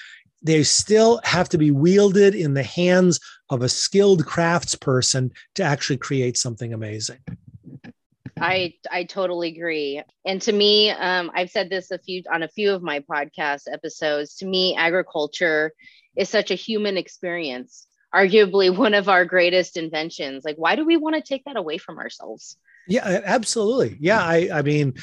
They 0.41 0.63
still 0.63 1.21
have 1.23 1.47
to 1.49 1.57
be 1.57 1.71
wielded 1.71 2.35
in 2.35 2.53
the 2.53 2.63
hands 2.63 3.19
of 3.49 3.61
a 3.61 3.69
skilled 3.69 4.25
craftsperson 4.25 5.31
to 5.55 5.63
actually 5.63 5.97
create 5.97 6.37
something 6.37 6.73
amazing. 6.73 7.19
I 8.39 8.73
I 8.91 9.03
totally 9.03 9.49
agree. 9.49 10.01
And 10.25 10.41
to 10.41 10.51
me, 10.51 10.89
um, 10.89 11.31
I've 11.33 11.49
said 11.49 11.69
this 11.69 11.91
a 11.91 11.99
few 11.99 12.23
on 12.31 12.43
a 12.43 12.47
few 12.47 12.73
of 12.73 12.81
my 12.81 12.99
podcast 12.99 13.71
episodes. 13.71 14.35
To 14.37 14.45
me, 14.45 14.75
agriculture 14.75 15.71
is 16.15 16.29
such 16.29 16.51
a 16.51 16.55
human 16.55 16.97
experience. 16.97 17.87
Arguably 18.13 18.75
one 18.85 18.93
of 18.93 19.09
our 19.09 19.25
greatest 19.25 19.77
inventions. 19.77 20.43
Like, 20.45 20.57
why 20.57 20.75
do 20.75 20.85
we 20.85 20.97
want 20.97 21.15
to 21.15 21.21
take 21.21 21.45
that 21.45 21.57
away 21.57 21.77
from 21.77 21.97
ourselves? 21.97 22.57
Yeah, 22.87 23.21
absolutely. 23.23 23.97
Yeah, 23.99 24.21
I, 24.21 24.49
I 24.53 24.61
mean, 24.61 24.95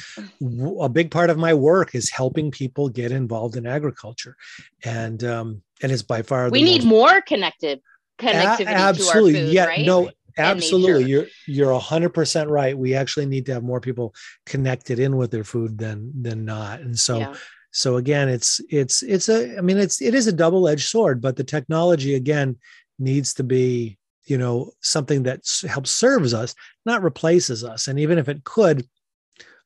a 0.79 0.89
big 0.89 1.09
part 1.09 1.31
of 1.31 1.37
my 1.37 1.53
work 1.53 1.95
is 1.95 2.11
helping 2.11 2.51
people 2.51 2.89
get 2.89 3.11
involved 3.11 3.55
in 3.55 3.65
agriculture, 3.65 4.37
and 4.83 5.23
um, 5.23 5.63
and 5.81 5.91
it's 5.91 6.03
by 6.03 6.21
far 6.21 6.45
the 6.45 6.51
we 6.51 6.61
need 6.61 6.83
most... 6.83 6.89
more 6.89 7.21
connected 7.21 7.81
connectivity 8.19 8.67
a- 8.67 8.69
absolutely. 8.69 9.33
to 9.33 9.39
our 9.39 9.45
food, 9.45 9.53
yeah, 9.53 9.65
right? 9.65 9.85
No, 9.85 10.11
absolutely. 10.37 11.09
You're 11.09 11.25
you're 11.47 11.79
hundred 11.79 12.09
percent 12.13 12.49
right. 12.49 12.77
We 12.77 12.93
actually 12.93 13.25
need 13.25 13.47
to 13.47 13.53
have 13.53 13.63
more 13.63 13.81
people 13.81 14.13
connected 14.45 14.99
in 14.99 15.17
with 15.17 15.31
their 15.31 15.43
food 15.43 15.77
than 15.77 16.11
than 16.21 16.45
not. 16.45 16.81
And 16.81 16.97
so 16.97 17.19
yeah. 17.19 17.35
So 17.71 17.97
again, 17.97 18.29
it's 18.29 18.61
it's 18.69 19.01
it's 19.01 19.29
a 19.29 19.57
I 19.57 19.61
mean 19.61 19.77
it's 19.77 20.01
it 20.01 20.13
is 20.13 20.27
a 20.27 20.33
double-edged 20.33 20.87
sword, 20.87 21.21
but 21.21 21.35
the 21.35 21.43
technology 21.43 22.15
again 22.15 22.57
needs 22.99 23.33
to 23.35 23.43
be 23.43 23.97
you 24.25 24.37
know 24.37 24.71
something 24.81 25.23
that 25.23 25.41
helps 25.67 25.89
serves 25.91 26.33
us 26.33 26.53
not 26.85 27.01
replaces 27.01 27.63
us 27.63 27.87
and 27.87 27.99
even 27.99 28.19
if 28.19 28.29
it 28.29 28.43
could 28.43 28.87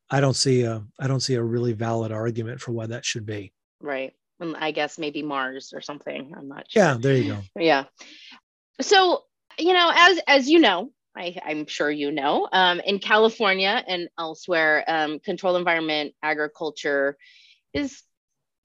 I 0.10 0.22
don't 0.22 0.36
see 0.36 0.64
a 0.64 0.84
I 1.00 1.08
don't 1.08 1.20
see 1.20 1.36
a 1.36 1.44
really 1.44 1.74
valid 1.74 2.12
argument 2.12 2.62
for 2.62 2.72
why 2.72 2.86
that 2.88 3.06
should 3.06 3.26
be. 3.26 3.54
Right. 3.82 4.14
And 4.40 4.56
I 4.56 4.72
guess 4.72 4.98
maybe 4.98 5.22
Mars 5.22 5.74
or 5.74 5.82
something. 5.82 6.34
I'm 6.38 6.48
not 6.48 6.70
sure. 6.70 6.84
Yeah, 6.84 6.98
there 7.00 7.16
you 7.16 7.34
go. 7.34 7.40
Yeah. 7.60 7.86
So, 8.82 9.24
you 9.58 9.74
know, 9.74 9.92
as 9.94 10.20
as 10.28 10.50
you 10.50 10.60
know, 10.60 10.92
I, 11.16 11.38
I'm 11.46 11.66
sure 11.66 11.90
you 11.90 12.12
know, 12.12 12.48
um, 12.52 12.82
in 12.82 13.00
California 13.00 13.84
and 13.88 14.10
elsewhere, 14.20 14.84
um, 14.88 15.20
controlled 15.20 15.58
environment 15.58 16.14
agriculture 16.22 17.18
is, 17.76 18.02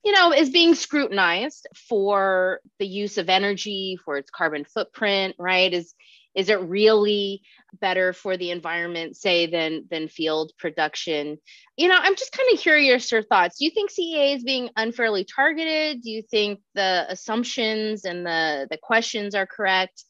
you 0.03 0.11
know, 0.11 0.33
is 0.33 0.49
being 0.49 0.75
scrutinized 0.75 1.67
for 1.89 2.59
the 2.79 2.87
use 2.87 3.17
of 3.17 3.29
energy, 3.29 3.97
for 4.03 4.17
its 4.17 4.31
carbon 4.31 4.65
footprint, 4.65 5.35
right? 5.37 5.73
Is 5.73 5.93
is 6.33 6.49
it 6.49 6.61
really 6.61 7.41
better 7.81 8.13
for 8.13 8.37
the 8.37 8.51
environment, 8.51 9.17
say, 9.17 9.47
than 9.47 9.85
than 9.89 10.07
field 10.07 10.53
production? 10.57 11.37
You 11.75 11.89
know, 11.89 11.97
I'm 11.99 12.15
just 12.15 12.31
kind 12.31 12.49
of 12.53 12.59
curious 12.59 13.11
your 13.11 13.23
thoughts. 13.23 13.57
Do 13.57 13.65
you 13.65 13.71
think 13.71 13.91
CEA 13.91 14.37
is 14.37 14.43
being 14.43 14.69
unfairly 14.75 15.25
targeted? 15.25 16.01
Do 16.01 16.09
you 16.09 16.21
think 16.21 16.61
the 16.73 17.05
assumptions 17.09 18.05
and 18.05 18.25
the 18.25 18.67
the 18.69 18.77
questions 18.77 19.35
are 19.35 19.47
correct? 19.47 20.03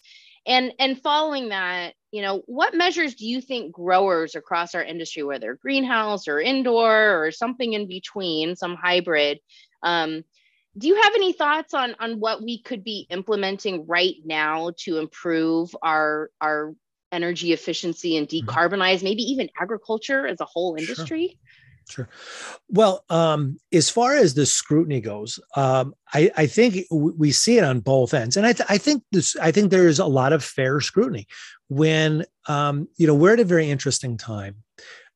And 0.46 0.74
and 0.80 1.02
following 1.02 1.50
that, 1.50 1.94
you 2.12 2.22
know, 2.22 2.44
what 2.46 2.76
measures 2.76 3.16
do 3.16 3.26
you 3.26 3.42
think 3.42 3.72
growers 3.72 4.36
across 4.36 4.76
our 4.76 4.84
industry, 4.84 5.24
whether 5.24 5.56
greenhouse 5.56 6.28
or 6.28 6.40
indoor 6.40 7.24
or 7.24 7.32
something 7.32 7.74
in 7.74 7.88
between, 7.88 8.56
some 8.56 8.76
hybrid, 8.76 9.40
um, 9.82 10.24
do 10.78 10.88
you 10.88 11.02
have 11.02 11.14
any 11.16 11.34
thoughts 11.34 11.74
on 11.74 11.96
on 12.00 12.20
what 12.20 12.42
we 12.42 12.62
could 12.62 12.84
be 12.84 13.06
implementing 13.10 13.86
right 13.88 14.16
now 14.24 14.72
to 14.78 14.98
improve 14.98 15.76
our 15.82 16.30
our 16.40 16.74
energy 17.12 17.52
efficiency 17.52 18.18
and 18.18 18.28
mm-hmm. 18.30 18.48
decarbonize 18.48 19.04
maybe 19.04 19.24
even 19.24 19.50
agriculture 19.60 20.26
as 20.26 20.40
a 20.40 20.46
whole 20.46 20.76
industry 20.76 21.28
sure, 21.28 21.51
sure. 21.90 22.10
well 22.70 23.04
um, 23.10 23.58
as 23.74 23.90
far 23.90 24.16
as 24.16 24.34
the 24.34 24.46
scrutiny 24.46 25.02
goes 25.02 25.40
um, 25.56 25.94
I, 26.14 26.32
I, 26.38 26.48
think 26.48 26.86
we 26.92 27.32
see 27.32 27.58
it 27.58 27.64
on 27.64 27.80
both 27.80 28.14
ends 28.14 28.38
and 28.38 28.46
I, 28.46 28.54
th- 28.54 28.70
I 28.70 28.78
think 28.78 29.04
this 29.12 29.36
i 29.38 29.52
think 29.52 29.72
there 29.72 29.88
is 29.88 30.00
a 30.00 30.06
lot 30.06 30.34
of 30.34 30.44
fair 30.44 30.80
scrutiny 30.82 31.28
when 31.68 32.26
um, 32.48 32.88
you 32.98 33.08
know 33.08 33.16
we're 33.16 33.34
at 33.34 33.40
a 33.40 33.46
very 33.46 33.70
interesting 33.70 34.18
time 34.18 34.56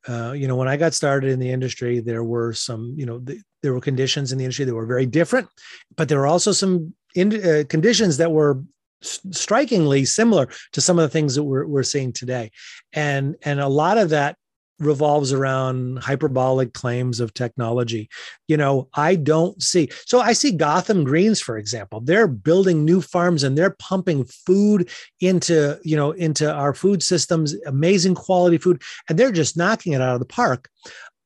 uh, 0.07 0.33
you 0.33 0.47
know, 0.47 0.55
when 0.55 0.67
I 0.67 0.77
got 0.77 0.93
started 0.93 1.31
in 1.31 1.39
the 1.39 1.51
industry, 1.51 1.99
there 1.99 2.23
were 2.23 2.53
some, 2.53 2.93
you 2.95 3.05
know, 3.05 3.19
the, 3.19 3.41
there 3.63 3.73
were 3.73 3.81
conditions 3.81 4.31
in 4.31 4.37
the 4.37 4.43
industry 4.43 4.65
that 4.65 4.75
were 4.75 4.85
very 4.85 5.05
different, 5.05 5.47
but 5.95 6.09
there 6.09 6.19
were 6.19 6.27
also 6.27 6.51
some 6.51 6.93
in, 7.15 7.33
uh, 7.43 7.63
conditions 7.69 8.17
that 8.17 8.31
were 8.31 8.61
strikingly 9.01 10.05
similar 10.05 10.47
to 10.73 10.81
some 10.81 10.99
of 10.99 11.03
the 11.03 11.09
things 11.09 11.35
that 11.35 11.43
we're, 11.43 11.65
we're 11.65 11.83
seeing 11.83 12.13
today. 12.13 12.51
And, 12.93 13.35
and 13.43 13.59
a 13.59 13.67
lot 13.67 13.97
of 13.97 14.09
that 14.09 14.37
revolves 14.79 15.31
around 15.31 15.99
hyperbolic 15.99 16.73
claims 16.73 17.19
of 17.19 17.33
technology. 17.33 18.09
You 18.47 18.57
know, 18.57 18.89
I 18.93 19.15
don't 19.15 19.61
see. 19.61 19.89
So 20.05 20.19
I 20.19 20.33
see 20.33 20.51
Gotham 20.51 21.03
Greens, 21.03 21.39
for 21.39 21.57
example. 21.57 22.01
They're 22.01 22.27
building 22.27 22.83
new 22.83 23.01
farms 23.01 23.43
and 23.43 23.57
they're 23.57 23.75
pumping 23.79 24.25
food 24.25 24.89
into, 25.21 25.79
you 25.83 25.95
know, 25.95 26.11
into 26.11 26.51
our 26.51 26.73
food 26.73 27.01
systems, 27.01 27.55
amazing 27.65 28.15
quality 28.15 28.57
food, 28.57 28.81
and 29.09 29.17
they're 29.17 29.31
just 29.31 29.57
knocking 29.57 29.93
it 29.93 30.01
out 30.01 30.15
of 30.15 30.19
the 30.19 30.25
park. 30.25 30.69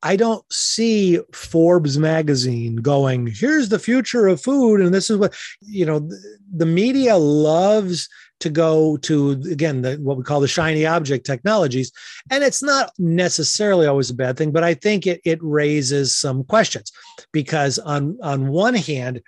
I 0.01 0.15
don't 0.15 0.45
see 0.51 1.19
Forbes 1.33 1.97
magazine 1.97 2.77
going, 2.77 3.27
here's 3.27 3.67
the 3.67 3.79
future 3.79 4.27
of 4.27 4.41
food. 4.41 4.79
And 4.79 4.93
this 4.93 5.09
is 5.09 5.17
what, 5.17 5.35
you 5.61 5.85
know, 5.85 6.09
the 6.55 6.65
media 6.65 7.17
loves 7.17 8.07
to 8.39 8.49
go 8.49 8.97
to 8.97 9.31
again 9.51 9.81
the, 9.81 9.95
what 9.97 10.17
we 10.17 10.23
call 10.23 10.39
the 10.39 10.47
shiny 10.47 10.85
object 10.85 11.25
technologies. 11.25 11.91
And 12.31 12.43
it's 12.43 12.63
not 12.63 12.91
necessarily 12.97 13.87
always 13.87 14.09
a 14.09 14.15
bad 14.15 14.37
thing 14.37 14.51
but 14.51 14.63
i 14.63 14.73
think 14.73 15.07
it, 15.07 15.21
it 15.25 15.39
raises 15.41 16.15
some 16.15 16.43
questions 16.43 16.91
because 17.31 17.79
on 17.79 18.17
on 18.21 18.47
one 18.47 18.75
hand 18.75 19.21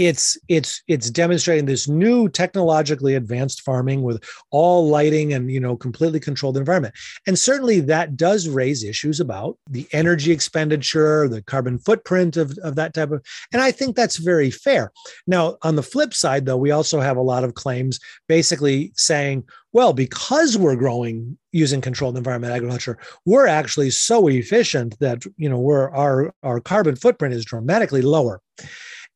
it's 0.00 0.38
it's 0.48 0.82
it's 0.88 1.10
demonstrating 1.10 1.66
this 1.66 1.86
new 1.86 2.26
technologically 2.26 3.14
advanced 3.14 3.60
farming 3.60 4.00
with 4.00 4.24
all 4.50 4.88
lighting 4.88 5.34
and 5.34 5.52
you 5.52 5.60
know 5.60 5.76
completely 5.76 6.18
controlled 6.18 6.56
environment. 6.56 6.94
And 7.26 7.38
certainly 7.38 7.80
that 7.80 8.16
does 8.16 8.48
raise 8.48 8.82
issues 8.82 9.20
about 9.20 9.58
the 9.68 9.86
energy 9.92 10.32
expenditure 10.32 11.28
the 11.28 11.42
carbon 11.42 11.78
footprint 11.78 12.38
of, 12.38 12.56
of 12.62 12.76
that 12.76 12.94
type 12.94 13.10
of 13.10 13.22
and 13.52 13.60
i 13.60 13.70
think 13.70 13.94
that's 13.94 14.16
very 14.16 14.50
fair. 14.50 14.90
Now 15.26 15.58
on 15.62 15.76
the 15.76 15.82
flip 15.82 16.14
side 16.14 16.46
though 16.46 16.56
we 16.56 16.70
also 16.70 17.00
have 17.00 17.18
a 17.18 17.22
lot 17.22 17.44
of 17.44 17.52
claims 17.52 18.00
basically 18.26 18.92
saying 18.96 19.44
well 19.74 19.92
because 19.92 20.56
we're 20.56 20.76
growing 20.76 21.36
using 21.52 21.82
controlled 21.82 22.16
environment 22.16 22.54
agriculture 22.54 22.96
we're 23.26 23.46
actually 23.46 23.90
so 23.90 24.28
efficient 24.28 24.98
that 25.00 25.22
you 25.36 25.48
know 25.48 25.58
we're 25.58 25.90
our 25.90 26.32
our 26.42 26.58
carbon 26.58 26.96
footprint 26.96 27.34
is 27.34 27.44
dramatically 27.44 28.00
lower 28.00 28.40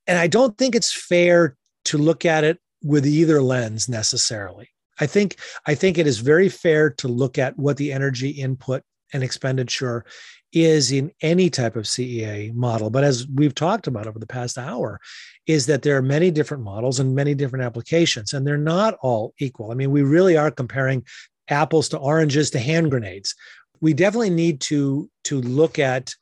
and 0.07 0.19
I 0.19 0.27
don't 0.27 0.57
think 0.57 0.75
it's 0.75 0.93
fair 0.93 1.57
to 1.87 1.99
look 1.99 2.25
at 2.25 2.45
it 2.45 2.59
with 2.83 3.07
either 3.07 3.41
lens 3.41 3.89
necessarily. 3.89 4.69
I 5.01 5.07
think 5.07 5.39
I 5.67 5.75
think 5.75 5.99
it 5.99 6.07
is 6.07 6.19
very 6.19 6.49
fair 6.49 6.91
to 6.91 7.09
look 7.09 7.39
at 7.39 7.59
what 7.59 7.77
the 7.77 7.93
energy 7.93 8.31
input 8.31 8.83
and 9.13 9.23
expenditure 9.23 10.05
is 10.53 10.93
in 10.93 11.11
any 11.21 11.51
type 11.51 11.75
of 11.75 11.85
CEA 11.85 12.55
model. 12.55 12.91
But 12.91 13.03
as 13.03 13.27
we've 13.27 13.55
talked 13.55 13.87
about 13.87 14.07
over 14.07 14.19
the 14.19 14.27
past 14.27 14.57
hour, 14.57 15.01
is 15.47 15.67
that 15.67 15.83
there 15.83 15.97
are 15.97 16.03
many 16.03 16.31
different 16.31 16.63
models 16.63 17.01
and 17.01 17.15
many 17.15 17.35
different 17.35 17.65
applications, 17.65 18.33
and 18.33 18.47
they're 18.47 18.57
not 18.57 18.97
all 19.03 19.35
equal. 19.41 19.73
I 19.73 19.75
mean, 19.75 19.91
we 19.91 20.03
really 20.03 20.37
are 20.37 20.51
comparing 20.51 21.05
apples 21.49 21.89
to 21.89 21.99
oranges 21.99 22.51
to 22.51 22.59
hand 22.61 22.91
grenades. 22.91 23.35
We 23.81 23.95
definitely 23.95 24.31
need 24.31 24.61
to 24.63 25.11
to 25.25 25.41
look 25.41 25.79
at 25.79 26.15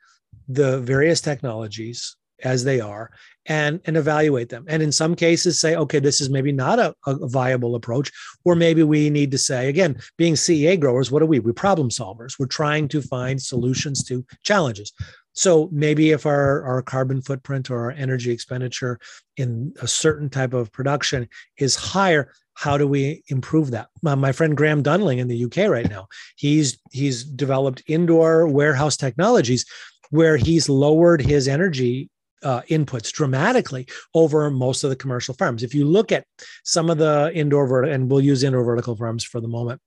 the 0.49 0.81
various 0.81 1.21
technologies 1.21 2.17
as 2.43 2.65
they 2.65 2.81
are 2.81 3.11
and 3.47 3.81
and 3.85 3.97
evaluate 3.97 4.49
them. 4.49 4.65
And 4.69 4.83
in 4.83 4.93
some 4.93 5.15
cases 5.15 5.59
say 5.59 5.75
okay 5.75 5.99
this 5.99 6.21
is 6.21 6.31
maybe 6.31 6.53
not 6.53 6.79
a, 6.79 6.95
a, 7.07 7.29
viable 7.29 7.75
approach. 7.75 8.11
Or 8.45 8.55
maybe 8.55 8.83
we 8.83 9.11
need 9.11 9.31
to 9.33 9.39
say 9.39 9.69
again 9.69 10.01
being 10.17 10.37
cea 10.37 10.77
growers 10.77 11.11
what 11.11 11.23
are 11.23 11.27
we? 11.27 11.41
We're 11.41 11.53
problem 11.53 11.91
solvers. 11.91 12.39
We're 12.39 12.47
trying 12.47 12.89
to 12.89 13.03
find 13.03 13.41
solutions 13.41 14.05
to 14.05 14.25
challenges. 14.43 14.93
So 15.35 15.71
maybe 15.73 16.11
if 16.11 16.27
our, 16.27 16.63
our 16.63 16.83
carbon 16.83 17.23
footprint 17.23 17.71
or 17.71 17.85
our 17.85 17.91
energy 17.93 18.31
expenditure 18.31 18.99
in 19.39 19.73
a 19.81 19.89
certain 19.89 20.29
type 20.29 20.53
of 20.53 20.71
production 20.73 21.29
is 21.57 21.75
higher 21.75 22.33
how 22.55 22.77
do 22.77 22.87
we 22.87 23.23
improve 23.29 23.71
that? 23.71 23.89
My 24.03 24.31
friend 24.31 24.57
graham 24.57 24.83
dunling 24.83 25.19
in 25.19 25.29
the 25.29 25.45
uk 25.47 25.57
right 25.57 25.89
now 25.89 26.07
he's 26.37 26.79
he's 26.91 27.25
developed 27.25 27.83
indoor 27.87 28.47
warehouse 28.47 28.97
technologies 28.97 29.65
where 30.11 30.37
he's 30.37 30.69
lowered 30.69 31.23
his 31.23 31.49
energy 31.49 32.11
uh, 32.43 32.63
inputs 32.71 33.13
dramatically 33.13 33.87
over 34.15 34.51
most 34.51 34.85
of 34.85 34.91
the 34.91 34.97
commercial 34.97 35.35
farms. 35.35 35.63
If 35.63 35.75
you 35.75 35.85
look 35.85 36.13
at 36.13 36.25
some 36.65 36.91
of 36.91 36.99
the 36.99 37.31
indoor 37.35 37.67
vertical, 37.67 37.95
and 37.95 38.11
we'll 38.11 38.21
use 38.21 38.43
indoor 38.43 38.65
vertical 38.65 38.97
farms 38.97 39.25
for 39.25 39.41
the 39.41 39.49
moment. 39.49 39.81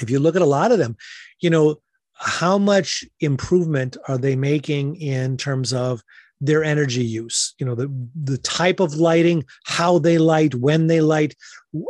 If 0.00 0.10
you 0.10 0.18
look 0.18 0.36
at 0.36 0.42
a 0.42 0.46
lot 0.46 0.72
of 0.72 0.78
them, 0.78 0.96
you 1.40 1.50
know, 1.50 1.76
how 2.18 2.58
much 2.58 3.04
improvement 3.20 3.96
are 4.08 4.18
they 4.18 4.36
making 4.36 4.96
in 4.96 5.36
terms 5.36 5.72
of 5.72 6.02
their 6.40 6.62
energy 6.62 7.04
use 7.04 7.54
you 7.58 7.64
know 7.64 7.74
the 7.74 7.90
the 8.14 8.36
type 8.38 8.78
of 8.78 8.94
lighting 8.94 9.42
how 9.64 9.98
they 9.98 10.18
light 10.18 10.54
when 10.54 10.86
they 10.86 11.00
light 11.00 11.34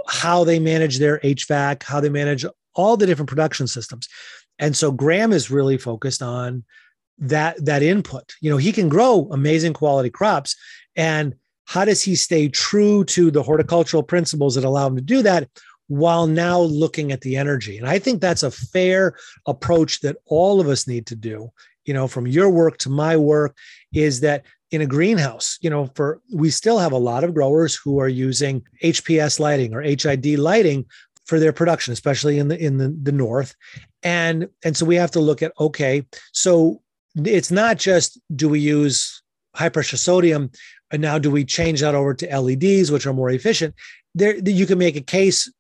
how 0.08 0.44
they 0.44 0.60
manage 0.60 0.98
their 0.98 1.18
hvac 1.18 1.82
how 1.82 2.00
they 2.00 2.08
manage 2.08 2.44
all 2.74 2.96
the 2.96 3.06
different 3.06 3.28
production 3.28 3.66
systems 3.66 4.08
and 4.60 4.76
so 4.76 4.92
graham 4.92 5.32
is 5.32 5.50
really 5.50 5.76
focused 5.76 6.22
on 6.22 6.62
that 7.18 7.64
that 7.64 7.82
input. 7.82 8.34
You 8.40 8.50
know 8.50 8.56
he 8.56 8.72
can 8.72 8.88
grow 8.88 9.28
amazing 9.30 9.72
quality 9.72 10.10
crops 10.10 10.56
and 10.96 11.34
how 11.64 11.84
does 11.84 12.02
he 12.02 12.14
stay 12.14 12.48
true 12.48 13.04
to 13.04 13.30
the 13.30 13.42
horticultural 13.42 14.02
principles 14.02 14.54
that 14.54 14.64
allow 14.64 14.86
him 14.86 14.96
to 14.96 15.02
do 15.02 15.22
that 15.22 15.48
while 15.88 16.26
now 16.26 16.60
looking 16.60 17.10
at 17.12 17.22
the 17.22 17.36
energy? 17.36 17.78
And 17.78 17.88
i 17.88 17.98
think 17.98 18.20
that's 18.20 18.42
a 18.42 18.50
fair 18.50 19.16
approach 19.46 20.00
that 20.00 20.16
all 20.26 20.60
of 20.60 20.68
us 20.68 20.86
need 20.86 21.06
to 21.06 21.16
do 21.16 21.50
you 21.84 21.94
know 21.94 22.08
from 22.08 22.26
your 22.26 22.50
work 22.50 22.78
to 22.78 22.90
my 22.90 23.16
work 23.16 23.56
is 23.92 24.20
that 24.20 24.44
in 24.72 24.80
a 24.80 24.86
greenhouse 24.86 25.58
you 25.60 25.70
know 25.70 25.88
for 25.94 26.20
we 26.34 26.50
still 26.50 26.78
have 26.78 26.92
a 26.92 26.98
lot 26.98 27.22
of 27.22 27.32
growers 27.32 27.76
who 27.76 28.00
are 28.00 28.08
using 28.08 28.62
hps 28.82 29.38
lighting 29.38 29.72
or 29.72 29.80
hid 29.80 30.26
lighting 30.38 30.84
for 31.26 31.40
their 31.40 31.52
production 31.52 31.92
especially 31.92 32.38
in 32.38 32.48
the 32.48 32.58
in 32.58 32.78
the, 32.78 32.96
the 33.02 33.12
north. 33.12 33.54
And 34.02 34.48
and 34.64 34.76
so 34.76 34.86
we 34.86 34.96
have 34.96 35.10
to 35.12 35.20
look 35.20 35.42
at 35.42 35.52
okay 35.58 36.06
so 36.32 36.80
it's 37.24 37.50
not 37.50 37.78
just 37.78 38.20
do 38.34 38.48
we 38.48 38.60
use 38.60 39.22
high 39.54 39.68
pressure 39.68 39.96
sodium 39.96 40.50
and 40.90 41.02
now 41.02 41.18
do 41.18 41.30
we 41.30 41.44
change 41.44 41.80
that 41.80 41.94
over 41.94 42.14
to 42.14 42.38
LEDs, 42.38 42.90
which 42.90 43.06
are 43.06 43.12
more 43.12 43.30
efficient? 43.30 43.74
There, 44.14 44.36
you 44.36 44.66
can 44.66 44.78
make 44.78 44.96
a 44.96 45.00
case 45.00 45.50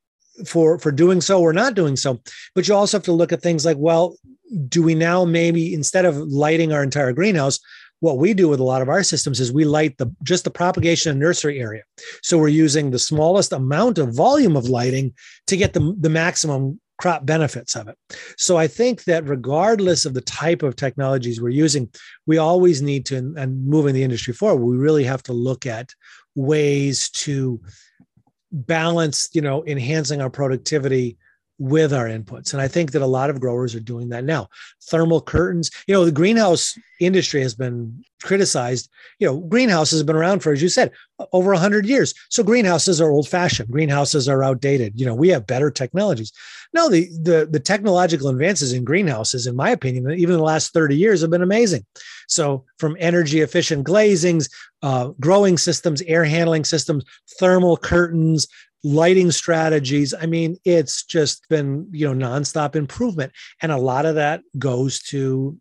for 0.46 0.78
for 0.78 0.92
doing 0.92 1.20
so 1.20 1.40
or 1.40 1.52
not 1.52 1.74
doing 1.74 1.96
so, 1.96 2.20
but 2.54 2.68
you 2.68 2.74
also 2.74 2.98
have 2.98 3.04
to 3.04 3.12
look 3.12 3.32
at 3.32 3.42
things 3.42 3.64
like, 3.64 3.78
well, 3.78 4.16
do 4.68 4.82
we 4.82 4.94
now 4.94 5.24
maybe 5.24 5.74
instead 5.74 6.04
of 6.04 6.16
lighting 6.16 6.72
our 6.72 6.82
entire 6.82 7.12
greenhouse, 7.12 7.58
what 8.00 8.18
we 8.18 8.34
do 8.34 8.48
with 8.48 8.60
a 8.60 8.64
lot 8.64 8.82
of 8.82 8.88
our 8.88 9.02
systems 9.02 9.40
is 9.40 9.52
we 9.52 9.64
light 9.64 9.96
the 9.98 10.14
just 10.22 10.44
the 10.44 10.50
propagation 10.50 11.10
and 11.10 11.20
nursery 11.20 11.60
area. 11.60 11.82
So 12.22 12.38
we're 12.38 12.48
using 12.48 12.90
the 12.90 12.98
smallest 12.98 13.52
amount 13.52 13.98
of 13.98 14.14
volume 14.14 14.56
of 14.56 14.68
lighting 14.68 15.14
to 15.46 15.56
get 15.56 15.72
the, 15.72 15.94
the 15.98 16.10
maximum 16.10 16.80
crop 16.98 17.26
benefits 17.26 17.76
of 17.76 17.88
it. 17.88 17.96
So 18.38 18.56
I 18.56 18.66
think 18.66 19.04
that 19.04 19.28
regardless 19.28 20.06
of 20.06 20.14
the 20.14 20.20
type 20.22 20.62
of 20.62 20.76
technologies 20.76 21.40
we're 21.40 21.50
using, 21.50 21.90
we 22.26 22.38
always 22.38 22.80
need 22.82 23.06
to, 23.06 23.16
and 23.16 23.66
moving 23.66 23.94
the 23.94 24.02
industry 24.02 24.32
forward, 24.32 24.64
we 24.64 24.76
really 24.76 25.04
have 25.04 25.22
to 25.24 25.32
look 25.32 25.66
at 25.66 25.92
ways 26.34 27.10
to 27.10 27.60
balance, 28.52 29.28
you 29.32 29.42
know, 29.42 29.64
enhancing 29.66 30.20
our 30.20 30.30
productivity 30.30 31.18
with 31.58 31.92
our 31.92 32.06
inputs. 32.06 32.52
And 32.52 32.60
I 32.60 32.68
think 32.68 32.92
that 32.92 33.02
a 33.02 33.06
lot 33.06 33.30
of 33.30 33.40
growers 33.40 33.74
are 33.74 33.80
doing 33.80 34.10
that 34.10 34.24
now. 34.24 34.48
Thermal 34.90 35.20
curtains, 35.22 35.70
you 35.86 35.94
know, 35.94 36.04
the 36.04 36.12
greenhouse 36.12 36.78
industry 37.00 37.40
has 37.42 37.54
been 37.54 38.04
criticized. 38.22 38.90
You 39.18 39.28
know, 39.28 39.38
greenhouses 39.38 40.00
have 40.00 40.06
been 40.06 40.16
around 40.16 40.40
for, 40.40 40.52
as 40.52 40.62
you 40.62 40.68
said, 40.68 40.92
over 41.32 41.52
100 41.52 41.86
years. 41.86 42.12
So 42.28 42.42
greenhouses 42.42 43.00
are 43.00 43.10
old 43.10 43.28
fashioned, 43.28 43.70
greenhouses 43.70 44.28
are 44.28 44.44
outdated. 44.44 45.00
You 45.00 45.06
know, 45.06 45.14
we 45.14 45.28
have 45.28 45.46
better 45.46 45.70
technologies. 45.70 46.32
No, 46.74 46.90
the, 46.90 47.08
the, 47.22 47.48
the 47.50 47.60
technological 47.60 48.28
advances 48.28 48.72
in 48.72 48.84
greenhouses, 48.84 49.46
in 49.46 49.56
my 49.56 49.70
opinion, 49.70 50.10
even 50.12 50.36
the 50.36 50.42
last 50.42 50.74
30 50.74 50.96
years 50.96 51.22
have 51.22 51.30
been 51.30 51.42
amazing. 51.42 51.86
So 52.28 52.64
from 52.78 52.96
energy 52.98 53.40
efficient 53.40 53.86
glazings, 53.86 54.50
uh, 54.82 55.12
growing 55.20 55.56
systems, 55.56 56.02
air 56.02 56.24
handling 56.24 56.64
systems, 56.64 57.04
thermal 57.38 57.76
curtains, 57.76 58.46
lighting 58.86 59.32
strategies. 59.32 60.14
I 60.14 60.26
mean, 60.26 60.56
it's 60.64 61.04
just 61.04 61.48
been, 61.48 61.88
you 61.90 62.06
know, 62.12 62.28
nonstop 62.28 62.76
improvement. 62.76 63.32
And 63.60 63.72
a 63.72 63.76
lot 63.76 64.06
of 64.06 64.14
that 64.14 64.42
goes 64.58 65.02
to 65.04 65.58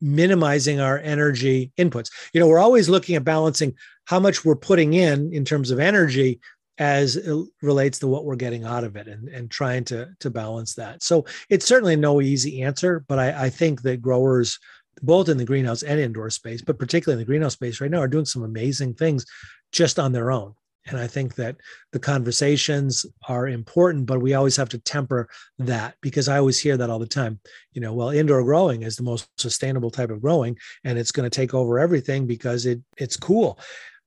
minimizing 0.00 0.80
our 0.80 0.98
energy 0.98 1.70
inputs. 1.78 2.10
You 2.32 2.40
know, 2.40 2.48
we're 2.48 2.58
always 2.58 2.88
looking 2.88 3.14
at 3.14 3.24
balancing 3.24 3.74
how 4.06 4.18
much 4.18 4.42
we're 4.42 4.56
putting 4.56 4.94
in 4.94 5.34
in 5.34 5.44
terms 5.44 5.70
of 5.70 5.80
energy 5.80 6.40
as 6.78 7.16
it 7.16 7.46
relates 7.60 7.98
to 7.98 8.06
what 8.06 8.24
we're 8.24 8.36
getting 8.36 8.64
out 8.64 8.84
of 8.84 8.96
it 8.96 9.06
and, 9.06 9.28
and 9.28 9.50
trying 9.50 9.84
to, 9.84 10.08
to 10.20 10.30
balance 10.30 10.74
that. 10.76 11.02
So 11.02 11.26
it's 11.50 11.66
certainly 11.66 11.94
no 11.94 12.22
easy 12.22 12.62
answer, 12.62 13.04
but 13.06 13.18
I, 13.18 13.44
I 13.44 13.50
think 13.50 13.82
that 13.82 14.00
growers 14.00 14.58
both 15.02 15.28
in 15.28 15.36
the 15.36 15.44
greenhouse 15.44 15.82
and 15.82 16.00
indoor 16.00 16.30
space, 16.30 16.62
but 16.62 16.78
particularly 16.78 17.20
in 17.20 17.26
the 17.26 17.30
greenhouse 17.30 17.52
space 17.52 17.82
right 17.82 17.90
now, 17.90 17.98
are 17.98 18.08
doing 18.08 18.24
some 18.24 18.44
amazing 18.44 18.94
things 18.94 19.26
just 19.72 19.98
on 19.98 20.12
their 20.12 20.32
own. 20.32 20.54
And 20.86 20.98
I 20.98 21.06
think 21.06 21.36
that 21.36 21.56
the 21.92 21.98
conversations 21.98 23.06
are 23.28 23.46
important, 23.46 24.06
but 24.06 24.20
we 24.20 24.34
always 24.34 24.56
have 24.56 24.68
to 24.70 24.78
temper 24.78 25.28
that 25.58 25.94
because 26.00 26.28
I 26.28 26.38
always 26.38 26.58
hear 26.58 26.76
that 26.76 26.90
all 26.90 26.98
the 26.98 27.06
time. 27.06 27.38
You 27.72 27.80
know, 27.80 27.92
well, 27.92 28.10
indoor 28.10 28.42
growing 28.42 28.82
is 28.82 28.96
the 28.96 29.04
most 29.04 29.28
sustainable 29.38 29.90
type 29.90 30.10
of 30.10 30.20
growing, 30.20 30.58
and 30.84 30.98
it's 30.98 31.12
going 31.12 31.28
to 31.28 31.34
take 31.34 31.54
over 31.54 31.78
everything 31.78 32.26
because 32.26 32.66
it 32.66 32.80
it's 32.96 33.16
cool. 33.16 33.58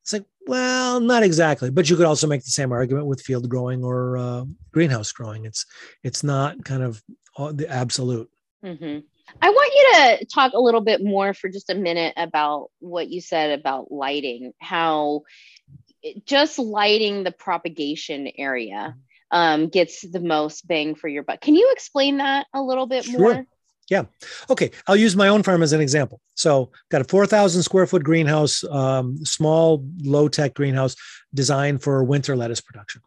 It's 0.02 0.14
like, 0.14 0.26
well, 0.48 1.00
not 1.00 1.24
exactly, 1.24 1.72
but 1.72 1.90
you 1.90 1.96
could 1.96 2.06
also 2.06 2.28
make 2.28 2.44
the 2.44 2.52
same 2.52 2.72
argument 2.72 3.08
with 3.08 3.22
field 3.22 3.50
growing 3.50 3.84
or 3.84 4.18
uh, 4.18 4.44
greenhouse 4.72 5.12
growing. 5.12 5.46
It's 5.46 5.66
it's 6.04 6.24
not 6.24 6.64
kind 6.66 6.84
of 6.84 7.02
the 7.38 7.68
absolute. 7.70 8.30
Mm-hmm. 8.64 9.00
I 9.42 9.50
want 9.50 9.74
you 9.74 10.18
to 10.18 10.26
talk 10.34 10.54
a 10.54 10.60
little 10.60 10.82
bit 10.82 11.04
more 11.04 11.34
for 11.34 11.50
just 11.50 11.70
a 11.70 11.76
minute 11.76 12.14
about 12.18 12.70
what 12.80 13.10
you 13.10 13.22
said 13.22 13.60
about 13.60 13.92
lighting, 13.92 14.54
how 14.60 15.24
just 16.26 16.60
lighting 16.60 17.24
the 17.24 17.32
propagation 17.32 18.30
area 18.38 18.96
um, 19.32 19.68
gets 19.68 20.02
the 20.02 20.20
most 20.20 20.68
bang 20.68 20.96
for 20.96 21.08
your 21.08 21.24
buck. 21.24 21.42
Can 21.42 21.56
you 21.56 21.70
explain 21.72 22.18
that 22.18 22.48
a 22.54 22.62
little 22.62 22.86
bit 22.86 23.06
sure. 23.06 23.20
more? 23.20 23.46
Yeah. 23.90 24.06
Okay. 24.50 24.72
I'll 24.88 24.96
use 24.96 25.16
my 25.16 25.28
own 25.28 25.44
farm 25.44 25.62
as 25.62 25.72
an 25.72 25.80
example. 25.80 26.20
So, 26.34 26.72
got 26.90 27.02
a 27.02 27.04
4,000 27.04 27.62
square 27.62 27.86
foot 27.86 28.04
greenhouse, 28.04 28.64
um, 28.64 29.24
small, 29.24 29.86
low 30.02 30.28
tech 30.28 30.56
greenhouse 30.56 30.96
designed 31.36 31.84
for 31.84 32.04
winter 32.04 32.36
lettuce 32.36 32.62
production. 32.62 33.02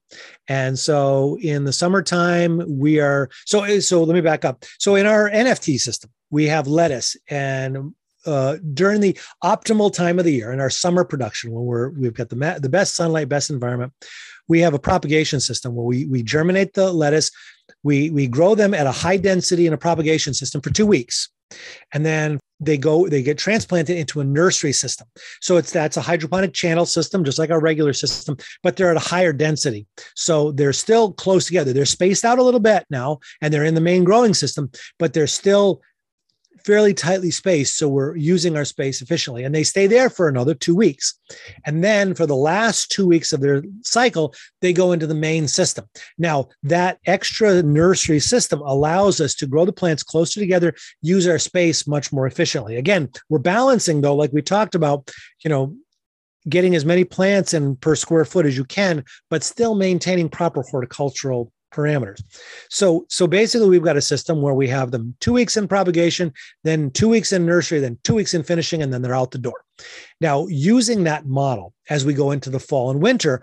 And 0.46 0.78
so, 0.78 1.36
in 1.42 1.64
the 1.64 1.72
summertime, 1.72 2.62
we 2.68 3.00
are 3.00 3.28
so. 3.44 3.80
So, 3.80 4.04
let 4.04 4.14
me 4.14 4.20
back 4.20 4.44
up. 4.44 4.64
So, 4.78 4.94
in 4.94 5.06
our 5.06 5.28
NFT 5.28 5.80
system, 5.80 6.10
we 6.30 6.46
have 6.46 6.68
lettuce 6.68 7.16
and 7.28 7.92
uh, 8.26 8.56
during 8.74 9.00
the 9.00 9.18
optimal 9.44 9.92
time 9.92 10.18
of 10.18 10.24
the 10.24 10.32
year 10.32 10.52
in 10.52 10.60
our 10.60 10.70
summer 10.70 11.04
production 11.04 11.50
when 11.52 11.64
we're 11.64 11.90
we've 11.90 12.14
got 12.14 12.28
the 12.28 12.36
ma- 12.36 12.58
the 12.58 12.68
best 12.68 12.94
sunlight 12.94 13.28
best 13.28 13.50
environment 13.50 13.92
we 14.48 14.60
have 14.60 14.74
a 14.74 14.78
propagation 14.78 15.40
system 15.40 15.74
where 15.74 15.84
we 15.84 16.06
we 16.06 16.22
germinate 16.22 16.74
the 16.74 16.92
lettuce. 16.92 17.30
We 17.82 18.10
we 18.10 18.26
grow 18.26 18.54
them 18.54 18.74
at 18.74 18.86
a 18.86 18.92
high 18.92 19.18
density 19.18 19.66
in 19.66 19.72
a 19.72 19.78
propagation 19.78 20.34
system 20.34 20.60
for 20.60 20.70
two 20.70 20.86
weeks. 20.86 21.28
And 21.92 22.04
then 22.04 22.40
they 22.60 22.76
go 22.76 23.08
they 23.08 23.22
get 23.22 23.38
transplanted 23.38 23.96
into 23.96 24.20
a 24.20 24.24
nursery 24.24 24.72
system. 24.72 25.06
So 25.40 25.58
it's 25.58 25.70
that's 25.70 25.96
a 25.96 26.02
hydroponic 26.02 26.52
channel 26.52 26.86
system 26.86 27.24
just 27.24 27.38
like 27.38 27.50
our 27.50 27.60
regular 27.60 27.92
system 27.92 28.36
but 28.62 28.76
they're 28.76 28.90
at 28.90 28.96
a 28.96 29.08
higher 29.08 29.32
density. 29.32 29.86
So 30.16 30.50
they're 30.52 30.72
still 30.72 31.12
close 31.12 31.46
together. 31.46 31.72
They're 31.72 31.86
spaced 31.86 32.24
out 32.24 32.38
a 32.38 32.42
little 32.42 32.60
bit 32.60 32.84
now 32.90 33.20
and 33.40 33.52
they're 33.52 33.64
in 33.64 33.74
the 33.74 33.80
main 33.80 34.04
growing 34.04 34.34
system 34.34 34.70
but 34.98 35.12
they're 35.12 35.26
still 35.26 35.82
fairly 36.68 36.92
tightly 36.92 37.30
spaced. 37.30 37.78
So 37.78 37.88
we're 37.88 38.14
using 38.14 38.54
our 38.54 38.66
space 38.66 39.00
efficiently. 39.00 39.42
And 39.42 39.54
they 39.54 39.64
stay 39.64 39.86
there 39.86 40.10
for 40.10 40.28
another 40.28 40.52
two 40.52 40.76
weeks. 40.76 41.18
And 41.64 41.82
then 41.82 42.14
for 42.14 42.26
the 42.26 42.36
last 42.36 42.90
two 42.90 43.06
weeks 43.06 43.32
of 43.32 43.40
their 43.40 43.62
cycle, 43.84 44.34
they 44.60 44.74
go 44.74 44.92
into 44.92 45.06
the 45.06 45.14
main 45.14 45.48
system. 45.48 45.86
Now, 46.18 46.50
that 46.64 46.98
extra 47.06 47.62
nursery 47.62 48.20
system 48.20 48.60
allows 48.60 49.18
us 49.18 49.34
to 49.36 49.46
grow 49.46 49.64
the 49.64 49.72
plants 49.72 50.02
closer 50.02 50.40
together, 50.40 50.74
use 51.00 51.26
our 51.26 51.38
space 51.38 51.86
much 51.86 52.12
more 52.12 52.26
efficiently. 52.26 52.76
Again, 52.76 53.08
we're 53.30 53.38
balancing, 53.38 54.02
though, 54.02 54.14
like 54.14 54.34
we 54.34 54.42
talked 54.42 54.74
about, 54.74 55.10
you 55.42 55.48
know, 55.48 55.74
getting 56.50 56.74
as 56.74 56.84
many 56.84 57.04
plants 57.04 57.54
in 57.54 57.76
per 57.76 57.96
square 57.96 58.26
foot 58.26 58.44
as 58.44 58.58
you 58.58 58.64
can, 58.66 59.06
but 59.30 59.42
still 59.42 59.74
maintaining 59.74 60.28
proper 60.28 60.62
horticultural 60.70 61.50
parameters. 61.72 62.22
So, 62.70 63.06
so 63.08 63.26
basically, 63.26 63.68
we've 63.68 63.82
got 63.82 63.96
a 63.96 64.02
system 64.02 64.42
where 64.42 64.54
we 64.54 64.68
have 64.68 64.90
them 64.90 65.14
two 65.20 65.32
weeks 65.32 65.56
in 65.56 65.68
propagation, 65.68 66.32
then 66.64 66.90
two 66.90 67.08
weeks 67.08 67.32
in 67.32 67.46
nursery, 67.46 67.80
then 67.80 67.98
two 68.04 68.14
weeks 68.14 68.34
in 68.34 68.42
finishing, 68.42 68.82
and 68.82 68.92
then 68.92 69.02
they're 69.02 69.14
out 69.14 69.30
the 69.30 69.38
door. 69.38 69.64
Now, 70.20 70.46
using 70.48 71.04
that 71.04 71.26
model 71.26 71.74
as 71.88 72.04
we 72.04 72.14
go 72.14 72.30
into 72.30 72.50
the 72.50 72.60
fall 72.60 72.90
and 72.90 73.02
winter, 73.02 73.42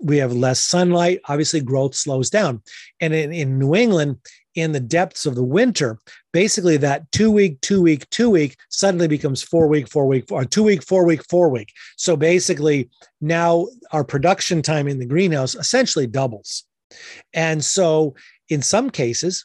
we 0.00 0.18
have 0.18 0.32
less 0.32 0.60
sunlight. 0.60 1.20
Obviously, 1.28 1.60
growth 1.60 1.94
slows 1.94 2.30
down. 2.30 2.62
And 3.00 3.12
in, 3.12 3.32
in 3.32 3.58
New 3.58 3.74
England, 3.74 4.18
in 4.54 4.72
the 4.72 4.80
depths 4.80 5.26
of 5.26 5.34
the 5.34 5.42
winter, 5.42 5.98
basically 6.32 6.76
that 6.78 7.10
two 7.12 7.30
week, 7.30 7.60
two 7.60 7.82
week, 7.82 8.08
two 8.10 8.30
week 8.30 8.56
suddenly 8.68 9.08
becomes 9.08 9.42
four 9.42 9.68
week, 9.68 9.88
four 9.88 10.06
week, 10.06 10.30
or 10.30 10.44
two 10.44 10.64
week, 10.64 10.82
four 10.82 11.04
week, 11.04 11.22
four 11.28 11.48
week. 11.48 11.72
So 11.96 12.16
basically, 12.16 12.90
now 13.20 13.68
our 13.92 14.04
production 14.04 14.62
time 14.62 14.88
in 14.88 14.98
the 14.98 15.06
greenhouse 15.06 15.54
essentially 15.54 16.06
doubles. 16.06 16.64
And 17.34 17.64
so, 17.64 18.14
in 18.48 18.62
some 18.62 18.90
cases, 18.90 19.44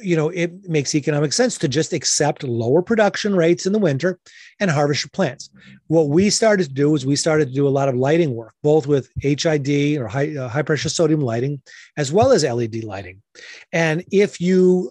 you 0.00 0.16
know, 0.16 0.28
it 0.30 0.68
makes 0.68 0.94
economic 0.94 1.32
sense 1.32 1.56
to 1.58 1.68
just 1.68 1.92
accept 1.92 2.42
lower 2.42 2.82
production 2.82 3.36
rates 3.36 3.64
in 3.64 3.72
the 3.72 3.78
winter 3.78 4.18
and 4.58 4.70
harvest 4.70 5.04
your 5.04 5.10
plants. 5.12 5.50
What 5.86 6.08
we 6.08 6.30
started 6.30 6.68
to 6.68 6.74
do 6.74 6.94
is 6.94 7.06
we 7.06 7.16
started 7.16 7.48
to 7.48 7.54
do 7.54 7.68
a 7.68 7.70
lot 7.70 7.88
of 7.88 7.94
lighting 7.94 8.34
work, 8.34 8.54
both 8.62 8.86
with 8.86 9.08
HID 9.20 9.98
or 9.98 10.08
high, 10.08 10.36
uh, 10.36 10.48
high 10.48 10.62
pressure 10.62 10.88
sodium 10.88 11.20
lighting, 11.20 11.62
as 11.96 12.12
well 12.12 12.32
as 12.32 12.44
LED 12.44 12.82
lighting. 12.82 13.22
And 13.72 14.04
if 14.10 14.40
you 14.40 14.90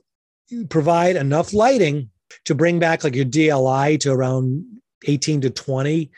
provide 0.70 1.16
enough 1.16 1.54
lighting 1.54 2.10
to 2.46 2.56
bring 2.56 2.80
back 2.80 3.04
like 3.04 3.16
your 3.16 3.26
DLI 3.26 4.00
to 4.02 4.12
around 4.12 4.66
18 5.06 5.42
to 5.42 5.50
20, 5.50 6.12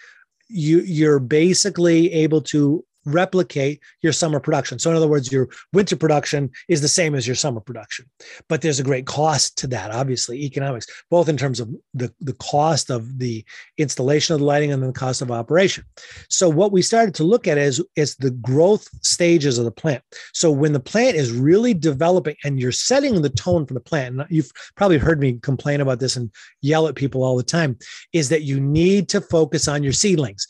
you, 0.47 0.81
you're 0.81 1.19
basically 1.19 2.11
able 2.13 2.41
to 2.41 2.85
replicate 3.05 3.81
your 4.01 4.13
summer 4.13 4.39
production. 4.39 4.79
So, 4.79 4.89
in 4.89 4.97
other 4.97 5.07
words, 5.07 5.31
your 5.31 5.49
winter 5.73 5.95
production 5.95 6.49
is 6.67 6.81
the 6.81 6.87
same 6.87 7.15
as 7.15 7.27
your 7.27 7.35
summer 7.35 7.61
production, 7.61 8.09
but 8.49 8.61
there's 8.61 8.79
a 8.79 8.83
great 8.83 9.05
cost 9.05 9.57
to 9.59 9.67
that, 9.67 9.91
obviously, 9.91 10.43
economics, 10.43 10.87
both 11.09 11.29
in 11.29 11.37
terms 11.37 11.59
of 11.59 11.69
the, 11.93 12.13
the 12.19 12.33
cost 12.33 12.89
of 12.89 13.19
the 13.19 13.45
installation 13.77 14.33
of 14.33 14.39
the 14.39 14.45
lighting 14.45 14.71
and 14.71 14.83
the 14.83 14.91
cost 14.91 15.21
of 15.21 15.31
operation. 15.31 15.83
So, 16.29 16.49
what 16.49 16.71
we 16.71 16.81
started 16.81 17.15
to 17.15 17.23
look 17.23 17.47
at 17.47 17.57
is, 17.57 17.83
is 17.95 18.15
the 18.15 18.31
growth 18.31 18.87
stages 19.05 19.57
of 19.57 19.65
the 19.65 19.71
plant. 19.71 20.03
So, 20.33 20.51
when 20.51 20.73
the 20.73 20.79
plant 20.79 21.15
is 21.15 21.31
really 21.31 21.73
developing 21.73 22.35
and 22.43 22.59
you're 22.59 22.71
setting 22.71 23.21
the 23.21 23.29
tone 23.29 23.65
for 23.65 23.73
the 23.73 23.79
plant, 23.79 24.19
and 24.19 24.27
you've 24.29 24.51
probably 24.75 24.97
heard 24.97 25.19
me 25.19 25.39
complain 25.41 25.81
about 25.81 25.99
this 25.99 26.15
and 26.15 26.31
yell 26.61 26.87
at 26.87 26.95
people 26.95 27.23
all 27.23 27.37
the 27.37 27.43
time, 27.43 27.77
is 28.13 28.29
that 28.29 28.43
you 28.43 28.59
need 28.59 29.09
to 29.09 29.21
focus 29.21 29.67
on 29.67 29.83
your 29.83 29.93
seedlings 29.93 30.47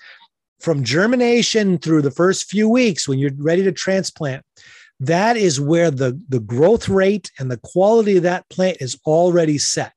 from 0.66 0.84
germination 0.84 1.78
through 1.78 2.02
the 2.02 2.10
first 2.10 2.50
few 2.50 2.68
weeks 2.68 3.08
when 3.08 3.20
you're 3.20 3.30
ready 3.38 3.62
to 3.62 3.72
transplant 3.72 4.44
that 5.00 5.38
is 5.38 5.62
where 5.62 5.92
the, 5.92 6.20
the 6.30 6.40
growth 6.40 6.90
rate 6.90 7.30
and 7.38 7.52
the 7.52 7.60
quality 7.64 8.18
of 8.18 8.24
that 8.24 8.50
plant 8.50 8.78
is 8.80 9.00
already 9.06 9.60
set. 9.60 9.94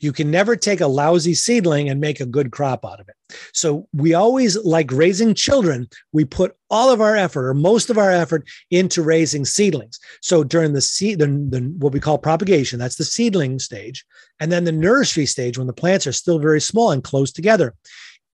You 0.00 0.12
can 0.12 0.30
never 0.30 0.56
take 0.56 0.80
a 0.80 0.86
lousy 0.86 1.34
seedling 1.34 1.90
and 1.90 2.00
make 2.00 2.20
a 2.20 2.26
good 2.26 2.52
crop 2.52 2.86
out 2.86 3.00
of 3.00 3.08
it. 3.08 3.16
So 3.52 3.86
we 3.92 4.14
always 4.14 4.56
like 4.64 4.90
raising 4.92 5.34
children 5.34 5.88
we 6.12 6.24
put 6.24 6.56
all 6.70 6.90
of 6.90 7.02
our 7.02 7.16
effort 7.16 7.46
or 7.46 7.52
most 7.52 7.90
of 7.90 7.98
our 7.98 8.10
effort 8.10 8.48
into 8.70 9.02
raising 9.02 9.44
seedlings. 9.44 9.98
So 10.22 10.42
during 10.42 10.72
the 10.72 10.80
seed 10.80 11.18
the, 11.18 11.26
the 11.26 11.74
what 11.78 11.92
we 11.92 12.00
call 12.00 12.16
propagation 12.16 12.78
that's 12.78 12.96
the 12.96 13.04
seedling 13.04 13.58
stage 13.58 14.06
and 14.40 14.50
then 14.50 14.64
the 14.64 14.72
nursery 14.72 15.26
stage 15.26 15.58
when 15.58 15.66
the 15.66 15.72
plants 15.74 16.06
are 16.06 16.12
still 16.12 16.38
very 16.38 16.60
small 16.60 16.92
and 16.92 17.04
close 17.04 17.30
together 17.30 17.74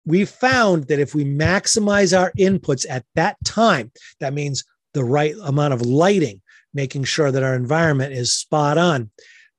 we 0.05 0.25
found 0.25 0.85
that 0.87 0.99
if 0.99 1.15
we 1.15 1.25
maximize 1.25 2.17
our 2.17 2.31
inputs 2.37 2.85
at 2.89 3.05
that 3.15 3.37
time, 3.43 3.91
that 4.19 4.33
means 4.33 4.63
the 4.93 5.03
right 5.03 5.35
amount 5.43 5.73
of 5.73 5.81
lighting, 5.81 6.41
making 6.73 7.03
sure 7.03 7.31
that 7.31 7.43
our 7.43 7.55
environment 7.55 8.13
is 8.13 8.33
spot 8.33 8.77
on. 8.77 9.09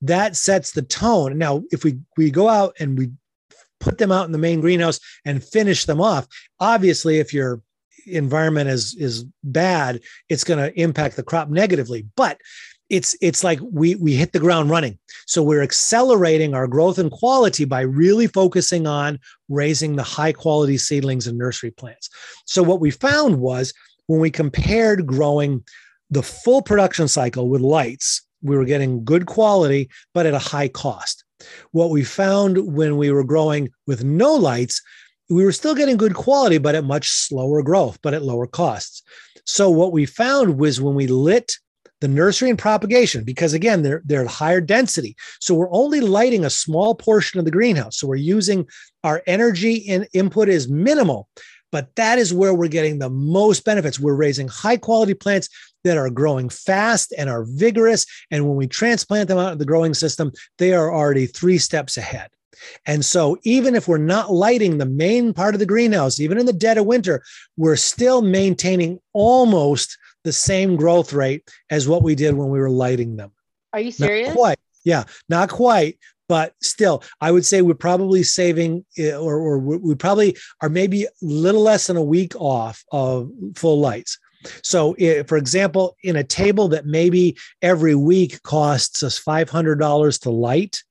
That 0.03 0.37
sets 0.37 0.73
the 0.73 0.83
tone. 0.83 1.39
Now, 1.39 1.63
if 1.71 1.85
we 1.85 1.99
we 2.17 2.31
go 2.31 2.49
out 2.49 2.75
and 2.79 2.99
we 2.99 3.11
put 3.81 3.99
them 3.99 4.13
out 4.13 4.27
in 4.27 4.33
the 4.33 4.39
main 4.39 4.61
greenhouse 4.61 5.01
and 5.25 5.43
finish 5.43 5.85
them 5.85 6.01
off, 6.01 6.27
obviously, 6.61 7.19
if 7.19 7.33
your 7.33 7.63
environment 8.07 8.71
is 8.71 8.95
is 8.95 9.25
bad, 9.43 10.01
it's 10.29 10.45
going 10.45 10.61
to 10.61 10.81
impact 10.81 11.17
the 11.17 11.23
crop 11.23 11.49
negatively. 11.49 12.07
But 12.17 12.39
it's 12.89 13.17
it's 13.21 13.43
like 13.43 13.59
we 13.63 13.97
we 13.97 14.15
hit 14.15 14.33
the 14.33 14.39
ground 14.39 14.71
running. 14.71 14.99
So 15.27 15.43
we're 15.43 15.63
accelerating 15.63 16.55
our 16.55 16.67
growth 16.67 16.99
and 16.99 17.11
quality 17.11 17.65
by 17.65 17.81
really 17.81 18.27
focusing 18.29 18.87
on 18.87 19.19
raising 19.49 19.97
the 19.97 20.03
high 20.03 20.33
quality 20.33 20.79
seedlings 20.79 21.27
and 21.27 21.37
nursery 21.37 21.73
plants. 21.73 22.11
So 22.45 22.63
what 22.63 22.81
we 22.81 22.91
found 22.91 23.41
was 23.41 23.73
when 24.07 24.21
we 24.21 24.31
compared 24.31 25.07
growing 25.07 25.65
the 26.11 26.23
full 26.23 26.63
production 26.63 27.09
cycle 27.09 27.49
with 27.49 27.61
lights 27.61 28.23
we 28.43 28.57
were 28.57 28.65
getting 28.65 29.05
good 29.05 29.27
quality 29.27 29.91
but 30.15 30.27
at 30.27 30.35
a 30.35 30.39
high 30.39 30.69
cost. 30.69 31.25
What 31.73 31.91
we 31.91 32.05
found 32.05 32.75
when 32.75 32.97
we 32.97 33.11
were 33.11 33.25
growing 33.25 33.71
with 33.87 34.05
no 34.05 34.35
lights 34.35 34.81
we 35.29 35.45
were 35.45 35.53
still 35.53 35.75
getting 35.75 35.97
good 35.97 36.15
quality 36.15 36.59
but 36.59 36.77
at 36.77 36.85
much 36.85 37.09
slower 37.09 37.63
growth 37.63 37.99
but 38.03 38.15
at 38.15 38.23
lower 38.23 38.47
costs. 38.47 39.03
So 39.45 39.71
what 39.71 39.93
we 39.93 40.07
found 40.07 40.59
was 40.59 40.81
when 40.81 40.95
we 40.95 41.09
lit 41.09 41.57
the 42.01 42.09
nursery 42.09 42.51
and 42.51 42.59
propagation 42.59 43.25
because 43.25 43.53
again 43.53 43.83
they're 43.83 44.03
they're 44.05 44.27
higher 44.27 44.61
density. 44.61 45.17
So 45.41 45.55
we're 45.55 45.73
only 45.73 46.01
lighting 46.01 46.45
a 46.45 46.51
small 46.51 46.95
portion 46.95 47.39
of 47.39 47.45
the 47.45 47.51
greenhouse. 47.51 47.99
So 47.99 48.07
we're 48.07 48.17
using 48.17 48.67
our 49.05 49.23
energy 49.27 49.89
and 49.89 50.07
input 50.13 50.49
is 50.49 50.69
minimal 50.69 51.29
but 51.73 51.95
that 51.97 52.19
is 52.19 52.33
where 52.33 52.55
we're 52.55 52.69
getting 52.69 52.99
the 52.99 53.11
most 53.11 53.65
benefits. 53.65 54.01
We're 54.01 54.15
raising 54.15 54.49
high 54.49 54.77
quality 54.77 55.15
plants 55.15 55.49
that 55.85 55.99
are 55.99 56.09
growing 56.09 56.49
fast 56.49 57.13
and 57.19 57.29
are 57.29 57.45
vigorous. 57.47 58.07
And 58.31 58.47
when 58.47 58.57
we 58.57 58.67
transplant 58.67 59.29
them 59.29 59.39
out 59.39 59.53
of 59.53 59.59
the 59.59 59.65
growing 59.65 59.93
system 59.93 60.33
they 60.59 60.73
are 60.73 60.93
already 60.93 61.27
3 61.27 61.59
steps 61.59 61.97
ahead. 61.97 62.31
And 62.87 63.05
so, 63.05 63.37
even 63.43 63.75
if 63.75 63.87
we're 63.87 63.99
not 63.99 64.33
lighting 64.33 64.79
the 64.79 64.87
main 64.87 65.35
part 65.35 65.55
of 65.55 65.59
the 65.59 65.67
greenhouse, 65.67 66.19
even 66.21 66.39
in 66.39 66.47
the 66.47 66.53
dead 66.53 66.79
of 66.79 66.87
winter, 66.87 67.23
we're 67.59 67.77
still 67.77 68.23
maintaining 68.23 68.99
almost 69.13 69.99
the 70.27 70.33
same 70.33 70.77
growth 70.77 71.13
rate 71.13 71.49
as 71.71 71.89
what 71.89 72.03
we 72.03 72.17
did 72.17 72.35
when 72.35 72.51
we 72.51 72.59
were 72.59 72.69
lighting 72.69 73.17
them. 73.17 73.31
Are 73.73 73.81
you 73.81 73.93
serious? 73.93 74.29
Not 74.29 74.37
quite. 74.37 74.59
Yeah, 74.85 75.05
not 75.29 75.49
quite. 75.49 75.99
But 76.29 76.55
still, 76.61 77.05
I 77.21 77.31
would 77.31 77.47
say 77.47 77.63
we're 77.63 77.75
probably 77.75 78.25
saving, 78.25 78.85
eh, 78.99 79.15
or, 79.15 79.39
or 79.39 79.59
we 79.59 79.95
probably 79.95 80.37
are 80.61 80.69
maybe 80.69 81.05
a 81.05 81.09
little 81.23 81.63
less 81.63 81.87
than 81.87 81.97
a 81.97 82.03
week 82.03 82.35
off 82.35 82.83
of 82.91 83.31
full 83.55 83.79
lights. 83.79 84.19
So, 84.63 84.97
if, 84.99 85.19
eh, 85.19 85.23
for 85.29 85.37
example, 85.37 85.97
in 86.03 86.17
a 86.17 86.25
table 86.25 86.67
that 86.69 86.85
maybe 86.85 87.37
every 87.63 87.95
week 87.95 88.43
costs 88.43 89.05
us 89.05 89.21
$500 89.23 90.21
to 90.23 90.31
light, 90.31 90.83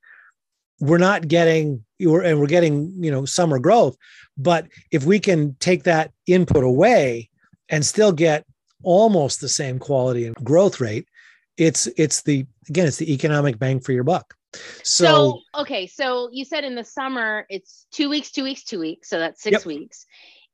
we're 0.80 0.98
not 0.98 1.28
getting, 1.28 1.84
and 2.00 2.39
we're 2.39 2.48
getting, 2.48 2.93
you 3.04 3.12
know, 3.12 3.26
summer 3.26 3.60
growth. 3.60 3.98
But 4.38 4.67
if 4.91 5.04
we 5.04 5.19
can 5.19 5.58
take 5.60 5.84
that 5.84 6.12
input 6.28 6.63
away 6.63 7.30
and 7.67 7.86
still 7.86 8.13
get 8.13 8.45
almost 8.86 9.41
the 9.41 9.50
same 9.50 9.80
quality 9.80 10.26
and 10.26 10.36
growth 10.38 10.80
rate. 10.80 11.08
It's 11.58 11.88
it's 11.98 12.21
the 12.21 12.45
again 12.69 12.88
it's 12.88 12.98
the 12.98 13.13
economic 13.13 13.60
bang 13.60 13.82
for 13.82 13.91
your 13.91 14.04
buck. 14.04 14.36
So, 14.84 15.06
so, 15.06 15.62
okay 15.62 15.86
so 15.88 16.30
you 16.32 16.45
said 16.45 16.63
in 16.63 16.76
the 16.76 16.84
summer 16.86 17.45
it's 17.50 17.88
two 17.91 18.10
weeks 18.10 18.32
two 18.32 18.43
weeks 18.43 18.63
two 18.63 18.80
weeks. 18.80 19.10
So 19.10 19.19
that's 19.19 19.41
six 19.41 19.54
yep. 19.54 19.65
weeks. 19.65 20.06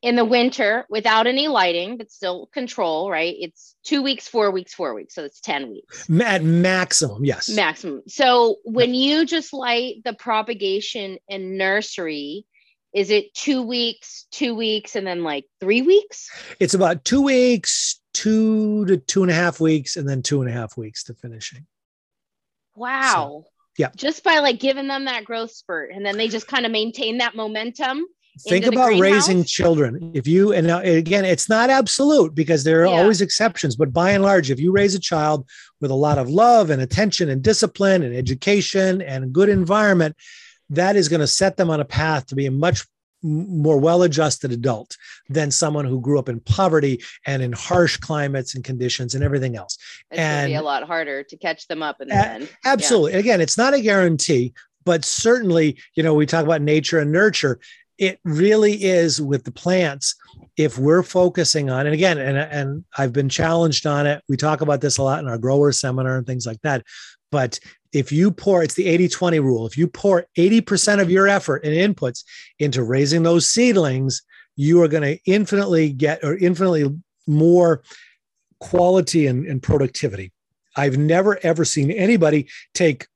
In 0.02 0.16
the 0.16 0.26
winter 0.26 0.88
without 0.90 1.28
any 1.28 1.48
lighting 1.48 1.98
but 1.98 2.12
still 2.12 2.48
control 2.48 3.12
right? 3.12 3.36
It's 3.38 3.76
two 3.84 4.02
weeks 4.02 4.28
four 4.28 4.50
weeks 4.50 4.74
four 4.74 4.96
weeks. 4.96 5.14
So 5.14 5.24
it's 5.24 5.40
10 5.42 5.70
weeks. 5.70 6.10
At 6.20 6.44
maximum 6.44 7.24
yes. 7.24 7.50
Maximum. 7.50 8.02
So 8.08 8.58
when 8.64 8.96
you 8.96 9.26
just 9.26 9.54
light 9.54 9.98
the 10.04 10.14
propagation 10.14 11.18
in 11.28 11.58
nursery 11.58 12.46
is 12.94 13.10
it 13.10 13.34
two 13.34 13.62
weeks 13.62 14.28
two 14.32 14.56
weeks 14.56 14.96
and 14.96 15.06
then 15.06 15.24
like 15.24 15.46
three 15.60 15.82
weeks? 15.82 16.30
It's 16.60 16.74
about 16.74 17.06
two 17.06 17.22
weeks 17.22 18.01
two 18.14 18.86
to 18.86 18.98
two 18.98 19.24
and 19.24 19.32
a 19.32 19.36
half 19.36 19.60
weeks 19.60 19.98
and 19.98 20.08
then 20.08 20.22
two 20.22 20.42
and 20.42 20.50
a 20.50 20.54
half 20.54 20.78
weeks 20.78 21.04
to 21.06 21.14
finishing. 21.14 21.66
Wow. 22.76 23.12
So, 23.14 23.46
yeah. 23.78 23.90
Just 23.96 24.24
by 24.24 24.40
like 24.40 24.60
giving 24.60 24.88
them 24.88 25.06
that 25.06 25.26
growth 25.26 25.52
spurt 25.52 25.92
and 25.92 26.06
then 26.06 26.18
they 26.18 26.28
just 26.28 26.48
kind 26.48 26.66
of 26.66 26.72
maintain 26.72 27.20
that 27.20 27.36
momentum. 27.36 28.06
Think 28.48 28.66
about 28.66 28.98
raising 28.98 29.44
children. 29.44 30.12
If 30.14 30.26
you, 30.26 30.54
and 30.54 30.66
now, 30.66 30.80
again, 30.80 31.26
it's 31.26 31.50
not 31.50 31.70
absolute 31.70 32.34
because 32.34 32.64
there 32.64 32.82
are 32.82 32.88
yeah. 32.88 33.02
always 33.02 33.20
exceptions, 33.20 33.76
but 33.76 33.92
by 33.92 34.12
and 34.12 34.24
large, 34.24 34.50
if 34.50 34.60
you 34.60 34.72
raise 34.72 34.96
a 34.96 35.00
child 35.00 35.48
with 35.82 35.92
a 35.92 35.96
lot 35.96 36.18
of 36.18 36.30
love 36.30 36.70
and 36.70 36.82
attention 36.82 37.30
and 37.30 37.42
discipline 37.42 38.04
and 38.04 38.16
education 38.16 39.02
and 39.02 39.34
good 39.34 39.50
environment, 39.50 40.16
that 40.70 40.96
is 40.96 41.10
going 41.10 41.20
to 41.20 41.28
set 41.28 41.58
them 41.58 41.70
on 41.70 41.82
a 41.82 41.86
path 41.86 42.28
to 42.28 42.36
be 42.36 42.46
a 42.46 42.52
much 42.52 42.86
more 43.24 43.78
well-adjusted 43.78 44.52
adult 44.52 44.98
than 45.30 45.52
someone 45.52 45.86
who 45.86 46.02
grew 46.02 46.20
up 46.20 46.30
in 46.30 46.40
poverty 46.40 47.02
and 47.26 47.42
in 47.42 47.52
harsh 47.52 47.98
climates 47.98 48.56
and 48.56 48.64
conditions 48.64 49.16
and 49.16 49.24
everything 49.24 49.56
else. 49.56 49.78
It's 50.10 50.20
and 50.20 50.50
be 50.50 50.56
a 50.56 50.62
lot 50.62 50.84
harder 50.84 51.24
to 51.24 51.38
catch 51.38 51.68
them 51.68 51.84
up 51.84 52.02
in 52.02 52.08
the 52.08 52.16
end. 52.16 52.50
Absolutely. 52.66 53.14
Yeah. 53.14 53.20
Again, 53.20 53.42
it's 53.42 53.58
not 53.58 53.74
a 53.74 53.82
guarantee, 53.82 54.54
but 54.86 55.06
certainly, 55.06 55.78
you 55.96 56.04
know, 56.04 56.14
we 56.14 56.26
talk 56.26 56.44
about 56.44 56.62
nature 56.62 57.00
and 57.00 57.12
nurture. 57.12 57.60
It 57.98 58.20
really 58.24 58.84
is 58.84 59.22
with 59.22 59.44
the 59.44 59.52
plants. 59.52 60.16
If 60.58 60.78
we're 60.78 61.04
focusing 61.04 61.70
on, 61.70 61.86
and 61.86 61.94
again, 61.94 62.18
and, 62.18 62.38
and 62.38 62.84
I've 62.98 63.14
been 63.14 63.30
challenged 63.30 63.86
on 63.86 64.06
it. 64.06 64.24
We 64.28 64.38
talk 64.38 64.62
about 64.62 64.82
this 64.82 64.98
a 64.98 65.04
lot 65.04 65.20
in 65.20 65.30
our 65.30 65.38
grower 65.38 65.72
seminar 65.72 66.18
and 66.18 66.26
things 66.26 66.46
like 66.46 66.62
that. 66.64 66.84
But 67.32 67.60
if 67.94 68.12
you 68.12 68.32
pour, 68.32 68.64
it's 68.64 68.76
the 68.76 68.88
80 68.88 69.10
20 69.10 69.40
rule. 69.40 69.66
If 69.66 69.78
you 69.78 69.88
pour 69.88 70.26
80% 70.38 71.02
of 71.02 71.10
your 71.10 71.28
effort 71.28 71.64
and 71.66 71.74
inputs 71.74 72.24
into 72.60 72.84
raising 72.84 73.24
those 73.24 73.46
seedlings, 73.46 74.22
you 74.56 74.82
are 74.82 74.88
going 74.88 75.04
to 75.04 75.20
infinitely 75.26 75.92
get 75.92 76.24
or 76.24 76.38
infinitely 76.38 76.90
more 77.28 77.84
quality 78.60 79.28
and, 79.28 79.46
and 79.46 79.62
productivity. 79.62 80.32
I've 80.76 80.98
never 80.98 81.40
ever 81.44 81.66
seen 81.66 81.92
anybody 81.92 82.48
take 82.74 83.08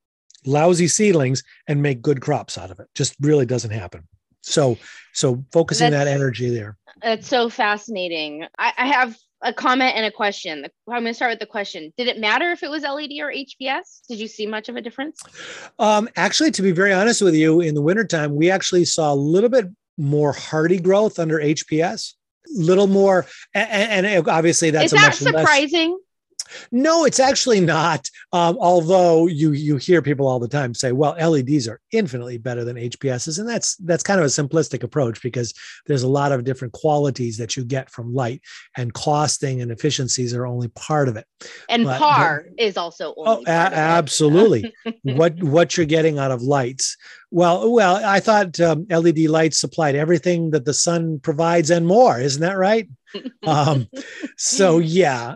lousy 0.46 0.88
seedlings 0.88 1.44
and 1.68 1.82
make 1.82 2.02
good 2.02 2.22
crops 2.22 2.58
out 2.58 2.72
of 2.72 2.80
it. 2.80 2.88
Just 2.96 3.16
really 3.22 3.46
doesn't 3.46 3.72
happen. 3.72 4.08
So, 4.42 4.78
so 5.14 5.44
focusing 5.52 5.92
that's, 5.92 6.06
that 6.06 6.12
energy 6.12 6.50
there. 6.50 6.78
It's 7.02 7.28
so 7.28 7.50
fascinating. 7.50 8.46
I, 8.60 8.74
I 8.78 8.88
have 8.88 9.18
a 9.42 9.54
comment 9.54 9.96
and 9.96 10.06
a 10.06 10.12
question. 10.12 10.66
I'm 10.88 11.02
going 11.02 11.06
to 11.06 11.14
start 11.14 11.32
with 11.32 11.40
the 11.40 11.46
question. 11.46 11.94
Did 11.98 12.08
it 12.08 12.20
matter 12.20 12.52
if 12.52 12.64
it 12.64 12.70
was 12.70 12.84
LED 12.84 13.12
or 13.20 13.32
HPS? 13.32 14.08
Did 14.08 14.20
you 14.20 14.28
see 14.28 14.48
much 14.48 14.70
of 14.70 14.76
a 14.76 14.82
difference? 14.82 15.22
Um, 15.80 16.10
actually, 16.16 16.52
to 16.52 16.62
be 16.62 16.72
very 16.72 16.94
honest 16.94 17.22
with 17.22 17.36
you, 17.36 17.62
in 17.62 17.76
the 17.76 17.82
wintertime, 17.82 18.36
we 18.36 18.50
actually 18.50 18.86
saw 18.86 19.14
a 19.14 19.16
little 19.16 19.50
bit 19.50 19.68
more 19.98 20.34
hardy 20.34 20.80
growth 20.80 21.20
under 21.20 21.40
HPS, 21.40 22.14
little 22.56 22.88
more, 22.88 23.26
and, 23.54 24.06
and 24.06 24.28
obviously 24.28 24.72
that's 24.72 24.94
is 24.94 25.00
that 25.00 25.16
surprising. 25.16 25.92
Less, 25.92 26.00
no, 26.72 27.06
it's 27.06 27.20
actually 27.20 27.60
not. 27.60 28.10
Um, 28.34 28.58
although 28.60 29.28
you 29.28 29.52
you 29.52 29.78
hear 29.78 30.02
people 30.02 30.28
all 30.28 30.40
the 30.40 30.48
time 30.48 30.74
say, 30.74 30.92
"Well, 30.92 31.16
LEDs 31.20 31.68
are 31.68 31.80
infinitely 31.92 32.38
better 32.38 32.64
than 32.64 32.78
HPSs," 32.78 33.40
and 33.40 33.48
that's 33.48 33.76
that's 33.78 34.04
kind 34.04 34.20
of 34.20 34.26
a 34.26 34.30
simplistic 34.30 34.84
approach 34.84 35.22
because 35.22 35.54
there's 35.86 36.04
a 36.04 36.08
lot 36.08 36.32
of 36.32 36.44
different 36.44 36.74
qualities 36.74 37.38
that 37.38 37.56
you 37.56 37.64
get 37.64 37.90
from 37.90 38.14
light, 38.14 38.42
and 38.78 38.94
costing 38.94 39.62
and 39.62 39.72
efficiencies 39.72 40.34
are 40.34 40.46
only 40.46 40.68
part 40.70 41.08
of 41.08 41.18
it. 41.18 41.26
And 41.70 41.86
but, 41.86 42.00
PAR 42.00 42.46
but, 42.50 42.64
is 42.64 42.78
also 42.78 43.14
oh, 43.18 43.44
a- 43.46 43.50
absolutely 43.50 44.74
what 45.04 45.42
what 45.44 45.78
you're 45.78 45.86
getting 45.86 46.20
out 46.20 46.32
of 46.32 46.42
lights. 46.42 46.98
Well, 47.32 47.72
well, 47.72 47.98
I 48.04 48.20
thought 48.20 48.60
um, 48.62 48.86
LED 48.90 49.20
lights 49.20 49.60
supplied 49.60 49.96
everything 49.96 50.52
that 50.52 50.66
the 50.66 50.74
sun 50.74 51.20
provides 51.20 51.70
and 51.70 51.86
more. 51.86 52.20
Isn't 52.20 52.42
that 52.42 52.58
right? 52.58 52.88
um, 53.48 53.88
so 54.38 54.80
yeah, 54.80 55.34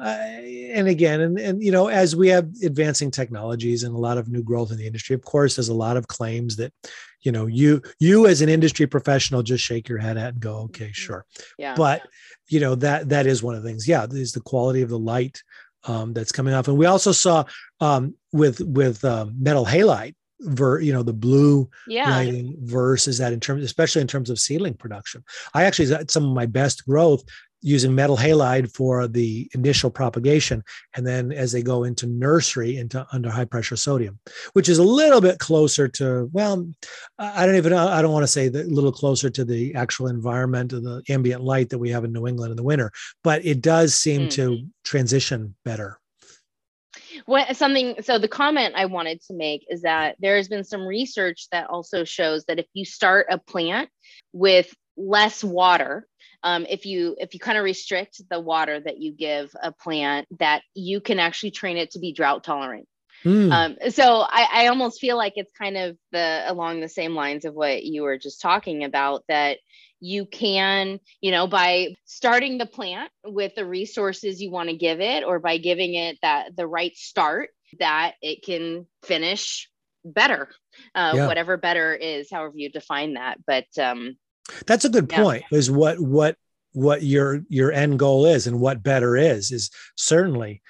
and 0.74 0.88
again, 0.88 1.22
and 1.22 1.40
and 1.40 1.64
you 1.64 1.72
know, 1.72 1.88
as 1.88 2.16
we 2.16 2.28
have 2.30 2.50
advancing 2.64 3.12
technologies 3.12 3.84
and 3.84 3.96
a 3.96 4.00
lot 4.00 4.18
of 4.18 4.30
new 4.30 4.44
growth 4.44 4.72
in 4.72 4.78
the 4.78 4.88
industry, 4.88 5.14
of 5.14 5.24
course, 5.24 5.56
there's 5.56 5.70
a 5.70 5.74
lot 5.74 5.98
of 5.98 6.08
claims 6.08 6.56
that, 6.58 6.74
you 7.22 7.32
know, 7.32 7.48
you 7.48 7.82
you 8.00 8.28
as 8.28 8.42
an 8.42 8.50
industry 8.50 8.88
professional 8.88 9.44
just 9.44 9.64
shake 9.64 9.90
your 9.90 10.00
head 10.00 10.18
at 10.18 10.34
and 10.34 10.40
go, 10.40 10.58
okay, 10.58 10.86
mm-hmm. 10.86 10.92
sure. 10.94 11.26
Yeah. 11.58 11.76
But 11.76 12.04
you 12.48 12.60
know 12.60 12.76
that 12.76 13.10
that 13.10 13.28
is 13.28 13.44
one 13.44 13.56
of 13.56 13.64
the 13.64 13.70
things. 13.70 13.88
Yeah, 13.88 14.06
is 14.10 14.34
the 14.34 14.42
quality 14.42 14.82
of 14.82 14.90
the 14.90 15.00
light 15.00 15.42
um, 15.86 16.14
that's 16.14 16.32
coming 16.32 16.54
off, 16.54 16.68
and 16.68 16.78
we 16.78 16.86
also 16.86 17.12
saw 17.12 17.46
um, 17.80 18.16
with 18.32 18.62
with 18.62 19.04
um, 19.06 19.36
metal 19.40 19.66
halide 19.66 20.16
ver 20.42 20.80
you 20.80 20.94
know 20.94 21.04
the 21.04 21.14
blue 21.14 21.70
yeah. 21.88 22.10
lighting 22.10 22.56
versus 22.62 23.18
that 23.18 23.34
in 23.34 23.40
terms 23.40 23.64
especially 23.64 24.02
in 24.02 24.08
terms 24.08 24.30
of 24.30 24.40
seedling 24.40 24.74
production 24.74 25.24
i 25.54 25.64
actually 25.64 25.94
some 26.08 26.24
of 26.24 26.34
my 26.34 26.46
best 26.46 26.86
growth 26.86 27.24
using 27.62 27.94
metal 27.94 28.16
halide 28.16 28.72
for 28.74 29.08
the 29.08 29.50
initial 29.54 29.90
propagation 29.90 30.64
and 30.96 31.06
then 31.06 31.32
as 31.32 31.52
they 31.52 31.62
go 31.62 31.84
into 31.84 32.08
nursery 32.08 32.78
into 32.78 33.06
under 33.12 33.30
high 33.30 33.46
pressure 33.46 33.76
sodium 33.76 34.18
which 34.54 34.70
is 34.70 34.78
a 34.78 34.84
little 34.84 35.20
bit 35.20 35.40
closer 35.40 35.88
to 35.88 36.30
well 36.32 36.68
i 37.18 37.46
don't 37.46 37.56
even 37.56 37.74
i 37.74 38.02
don't 38.02 38.14
want 38.14 38.24
to 38.24 38.28
say 38.28 38.48
that 38.48 38.66
a 38.66 38.70
little 38.70 38.92
closer 38.92 39.30
to 39.30 39.44
the 39.44 39.76
actual 39.76 40.08
environment 40.08 40.72
of 40.72 40.84
the 40.84 41.04
ambient 41.10 41.44
light 41.44 41.70
that 41.70 41.80
we 41.80 41.90
have 41.90 42.06
in 42.06 42.14
new 42.14 42.28
england 42.28 42.52
in 42.52 42.58
the 42.58 42.64
winter 42.64 42.92
but 43.24 43.44
it 43.46 43.62
does 43.62 43.94
seem 43.94 44.22
mm. 44.22 44.32
to 44.32 44.60
transition 44.84 45.54
better 45.66 46.00
what 47.26 47.56
something 47.58 47.96
so 48.02 48.18
the 48.18 48.28
comment 48.28 48.74
i 48.78 48.86
wanted 48.86 49.22
to 49.22 49.34
make 49.34 49.66
is 49.70 49.82
that 49.82 50.16
there 50.20 50.38
has 50.38 50.48
been 50.48 50.64
some 50.64 50.86
research 50.86 51.48
that 51.52 51.70
also 51.70 52.06
shows 52.06 52.46
that 52.46 52.60
if 52.60 52.66
you 52.74 52.86
start 52.86 53.28
a 53.30 53.38
plant 53.38 53.90
with 54.32 54.74
less 54.96 55.44
water 55.44 56.06
um, 56.44 56.66
if 56.70 56.86
you 56.86 57.16
if 57.20 57.34
you 57.34 57.40
kind 57.40 57.58
of 57.58 57.64
restrict 57.64 58.22
the 58.30 58.40
water 58.40 58.80
that 58.80 59.00
you 59.00 59.14
give 59.14 59.52
a 59.62 59.72
plant 59.72 60.28
that 60.40 60.62
you 60.74 61.02
can 61.02 61.20
actually 61.20 61.52
train 61.52 61.78
it 61.78 61.92
to 61.92 62.00
be 62.00 62.14
drought 62.14 62.44
tolerant 62.44 62.88
mm. 63.26 63.52
um, 63.52 63.92
so 63.92 64.22
I, 64.22 64.48
I 64.54 64.68
almost 64.68 65.00
feel 65.00 65.18
like 65.18 65.34
it's 65.36 65.52
kind 65.58 65.78
of 65.78 65.98
the 66.12 66.44
along 66.48 66.80
the 66.80 66.90
same 66.90 67.16
lines 67.16 67.46
of 67.46 67.54
what 67.54 67.84
you 67.84 68.04
were 68.04 68.18
just 68.18 68.42
talking 68.42 68.84
about 68.84 69.24
that 69.28 69.58
you 70.00 70.26
can 70.26 71.00
you 71.22 71.32
know 71.32 71.48
by 71.48 71.96
starting 72.06 72.58
the 72.58 72.66
plant 72.66 73.12
with 73.26 73.54
the 73.56 73.66
resources 73.66 74.42
you 74.42 74.52
want 74.52 74.70
to 74.70 74.78
give 74.78 75.02
it 75.02 75.24
or 75.24 75.40
by 75.40 75.58
giving 75.58 75.96
it 75.96 76.18
that 76.22 76.56
the 76.56 76.68
right 76.68 76.96
start 76.96 77.50
that 77.80 78.14
it 78.22 78.44
can 78.44 78.88
finish 79.04 79.70
better 80.06 80.50
uh, 80.96 81.12
yeah. 81.16 81.28
whatever 81.28 81.58
better 81.58 81.94
is 81.94 82.30
however 82.32 82.54
you 82.56 82.70
define 82.70 83.16
that 83.16 83.38
but 83.46 83.66
um 83.78 84.16
that's 84.66 84.86
a 84.86 84.90
good 84.90 85.10
point 85.10 85.44
yeah. 85.52 85.58
is 85.58 85.70
what 85.70 86.00
what 86.00 86.36
what 86.74 87.04
your 87.04 87.42
your 87.50 87.72
end 87.72 88.00
goal 88.00 88.26
is 88.26 88.48
and 88.48 88.60
what 88.60 88.84
better 88.84 89.18
is 89.18 89.52
is 89.52 89.72
certainly 89.96 90.62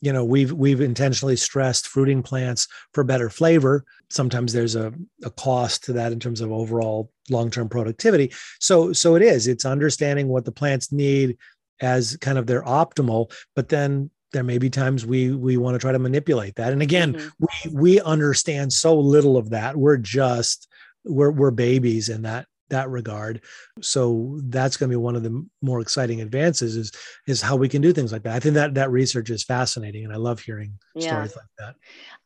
you 0.00 0.12
know 0.12 0.24
we've 0.24 0.52
we've 0.52 0.80
intentionally 0.80 1.36
stressed 1.36 1.86
fruiting 1.86 2.22
plants 2.22 2.68
for 2.92 3.04
better 3.04 3.30
flavor 3.30 3.84
sometimes 4.10 4.52
there's 4.52 4.76
a, 4.76 4.92
a 5.24 5.30
cost 5.30 5.84
to 5.84 5.92
that 5.92 6.12
in 6.12 6.20
terms 6.20 6.40
of 6.40 6.52
overall 6.52 7.10
long-term 7.30 7.68
productivity 7.68 8.32
so 8.60 8.92
so 8.92 9.14
it 9.14 9.22
is 9.22 9.46
it's 9.46 9.64
understanding 9.64 10.28
what 10.28 10.44
the 10.44 10.52
plants 10.52 10.92
need 10.92 11.36
as 11.80 12.16
kind 12.18 12.38
of 12.38 12.46
their 12.46 12.62
optimal 12.62 13.30
but 13.54 13.68
then 13.68 14.10
there 14.32 14.44
may 14.44 14.58
be 14.58 14.68
times 14.68 15.06
we 15.06 15.32
we 15.32 15.56
want 15.56 15.74
to 15.74 15.78
try 15.78 15.92
to 15.92 15.98
manipulate 15.98 16.54
that 16.56 16.72
and 16.72 16.82
again 16.82 17.14
mm-hmm. 17.14 17.44
we 17.70 17.72
we 17.72 18.00
understand 18.00 18.72
so 18.72 18.98
little 18.98 19.36
of 19.36 19.50
that 19.50 19.76
we're 19.76 19.96
just 19.96 20.68
we're 21.04 21.30
we're 21.30 21.50
babies 21.50 22.08
in 22.08 22.22
that 22.22 22.46
that 22.70 22.88
regard. 22.90 23.42
So 23.80 24.38
that's 24.44 24.76
going 24.76 24.90
to 24.90 24.92
be 24.92 25.02
one 25.02 25.16
of 25.16 25.22
the 25.22 25.46
more 25.62 25.80
exciting 25.80 26.20
advances 26.20 26.76
is 26.76 26.92
is 27.26 27.40
how 27.40 27.56
we 27.56 27.68
can 27.68 27.82
do 27.82 27.92
things 27.92 28.12
like 28.12 28.22
that. 28.24 28.34
I 28.34 28.40
think 28.40 28.54
that 28.54 28.74
that 28.74 28.90
research 28.90 29.30
is 29.30 29.44
fascinating, 29.44 30.04
and 30.04 30.12
I 30.12 30.16
love 30.16 30.40
hearing 30.40 30.78
yeah. 30.94 31.08
stories 31.08 31.36
like 31.36 31.46
that. 31.58 31.74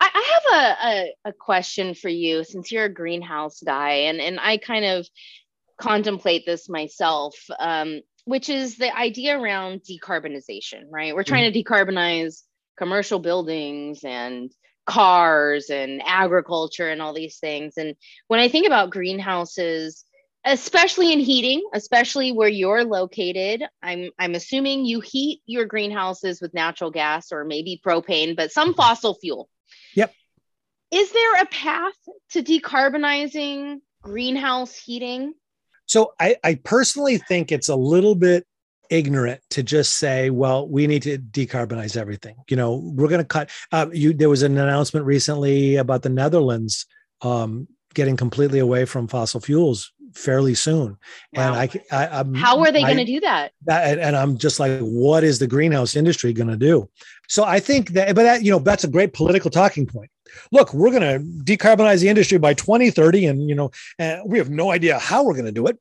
I, 0.00 0.10
I 0.14 0.30
have 0.34 0.54
a, 0.54 0.86
a, 0.88 1.30
a 1.30 1.32
question 1.32 1.94
for 1.94 2.08
you 2.08 2.44
since 2.44 2.70
you're 2.72 2.84
a 2.84 2.92
greenhouse 2.92 3.60
guy, 3.64 3.92
and 3.92 4.20
and 4.20 4.38
I 4.40 4.56
kind 4.56 4.84
of 4.84 5.06
contemplate 5.80 6.46
this 6.46 6.68
myself. 6.68 7.34
Um, 7.58 8.00
which 8.26 8.48
is 8.48 8.76
the 8.76 8.94
idea 8.96 9.36
around 9.36 9.80
decarbonization, 9.80 10.84
right? 10.90 11.14
We're 11.14 11.24
trying 11.24 11.50
mm-hmm. 11.50 11.54
to 11.54 11.64
decarbonize 11.64 12.42
commercial 12.78 13.18
buildings 13.18 14.04
and 14.04 14.52
cars 14.86 15.70
and 15.70 16.02
agriculture 16.04 16.88
and 16.88 17.00
all 17.00 17.14
these 17.14 17.38
things. 17.38 17.74
And 17.76 17.94
when 18.28 18.40
I 18.40 18.48
think 18.48 18.66
about 18.66 18.90
greenhouses, 18.90 20.04
especially 20.44 21.12
in 21.12 21.20
heating 21.20 21.62
especially 21.74 22.32
where 22.32 22.48
you're 22.48 22.82
located 22.82 23.62
i'm 23.82 24.08
i'm 24.18 24.34
assuming 24.34 24.86
you 24.86 25.00
heat 25.00 25.42
your 25.44 25.66
greenhouses 25.66 26.40
with 26.40 26.54
natural 26.54 26.90
gas 26.90 27.30
or 27.30 27.44
maybe 27.44 27.80
propane 27.84 28.34
but 28.34 28.50
some 28.52 28.70
mm-hmm. 28.70 28.76
fossil 28.76 29.14
fuel. 29.14 29.48
Yep. 29.94 30.12
Is 30.90 31.12
there 31.12 31.42
a 31.42 31.46
path 31.46 31.94
to 32.30 32.42
decarbonizing 32.42 33.78
greenhouse 34.02 34.74
heating? 34.74 35.34
So 35.86 36.12
i 36.18 36.36
i 36.42 36.54
personally 36.54 37.18
think 37.18 37.52
it's 37.52 37.68
a 37.68 37.76
little 37.76 38.14
bit 38.14 38.46
ignorant 38.88 39.40
to 39.50 39.62
just 39.62 39.98
say 39.98 40.30
well 40.30 40.68
we 40.68 40.86
need 40.86 41.02
to 41.02 41.18
decarbonize 41.18 41.96
everything. 41.96 42.36
You 42.48 42.56
know 42.56 42.76
we're 42.76 43.08
going 43.08 43.20
to 43.20 43.24
cut 43.24 43.50
uh, 43.72 43.86
you 43.92 44.12
there 44.12 44.28
was 44.28 44.42
an 44.42 44.58
announcement 44.58 45.06
recently 45.06 45.76
about 45.76 46.02
the 46.02 46.08
netherlands 46.08 46.86
um, 47.22 47.68
getting 47.94 48.16
completely 48.16 48.58
away 48.58 48.84
from 48.84 49.08
fossil 49.08 49.40
fuels 49.40 49.92
fairly 50.14 50.54
soon. 50.54 50.96
Wow. 51.32 51.54
And 51.54 51.56
I, 51.56 51.68
I 51.90 52.20
I'm, 52.20 52.34
how 52.34 52.58
are 52.60 52.72
they 52.72 52.82
going 52.82 52.96
to 52.96 53.04
do 53.04 53.20
that? 53.20 53.52
that? 53.64 53.98
And 53.98 54.16
I'm 54.16 54.38
just 54.38 54.60
like, 54.60 54.80
what 54.80 55.24
is 55.24 55.38
the 55.38 55.46
greenhouse 55.46 55.96
industry 55.96 56.32
going 56.32 56.48
to 56.48 56.56
do? 56.56 56.88
So 57.28 57.44
I 57.44 57.60
think 57.60 57.90
that, 57.90 58.14
but 58.14 58.24
that, 58.24 58.42
you 58.42 58.50
know, 58.50 58.58
that's 58.58 58.84
a 58.84 58.88
great 58.88 59.12
political 59.12 59.50
talking 59.50 59.86
point. 59.86 60.10
Look, 60.52 60.72
we're 60.74 60.90
going 60.90 61.02
to 61.02 61.24
decarbonize 61.44 62.00
the 62.00 62.08
industry 62.08 62.38
by 62.38 62.54
2030, 62.54 63.26
and 63.26 63.48
you 63.48 63.54
know, 63.54 63.70
we 64.24 64.38
have 64.38 64.50
no 64.50 64.70
idea 64.70 64.98
how 64.98 65.24
we're 65.24 65.34
going 65.34 65.44
to 65.44 65.52
do 65.52 65.66
it. 65.66 65.78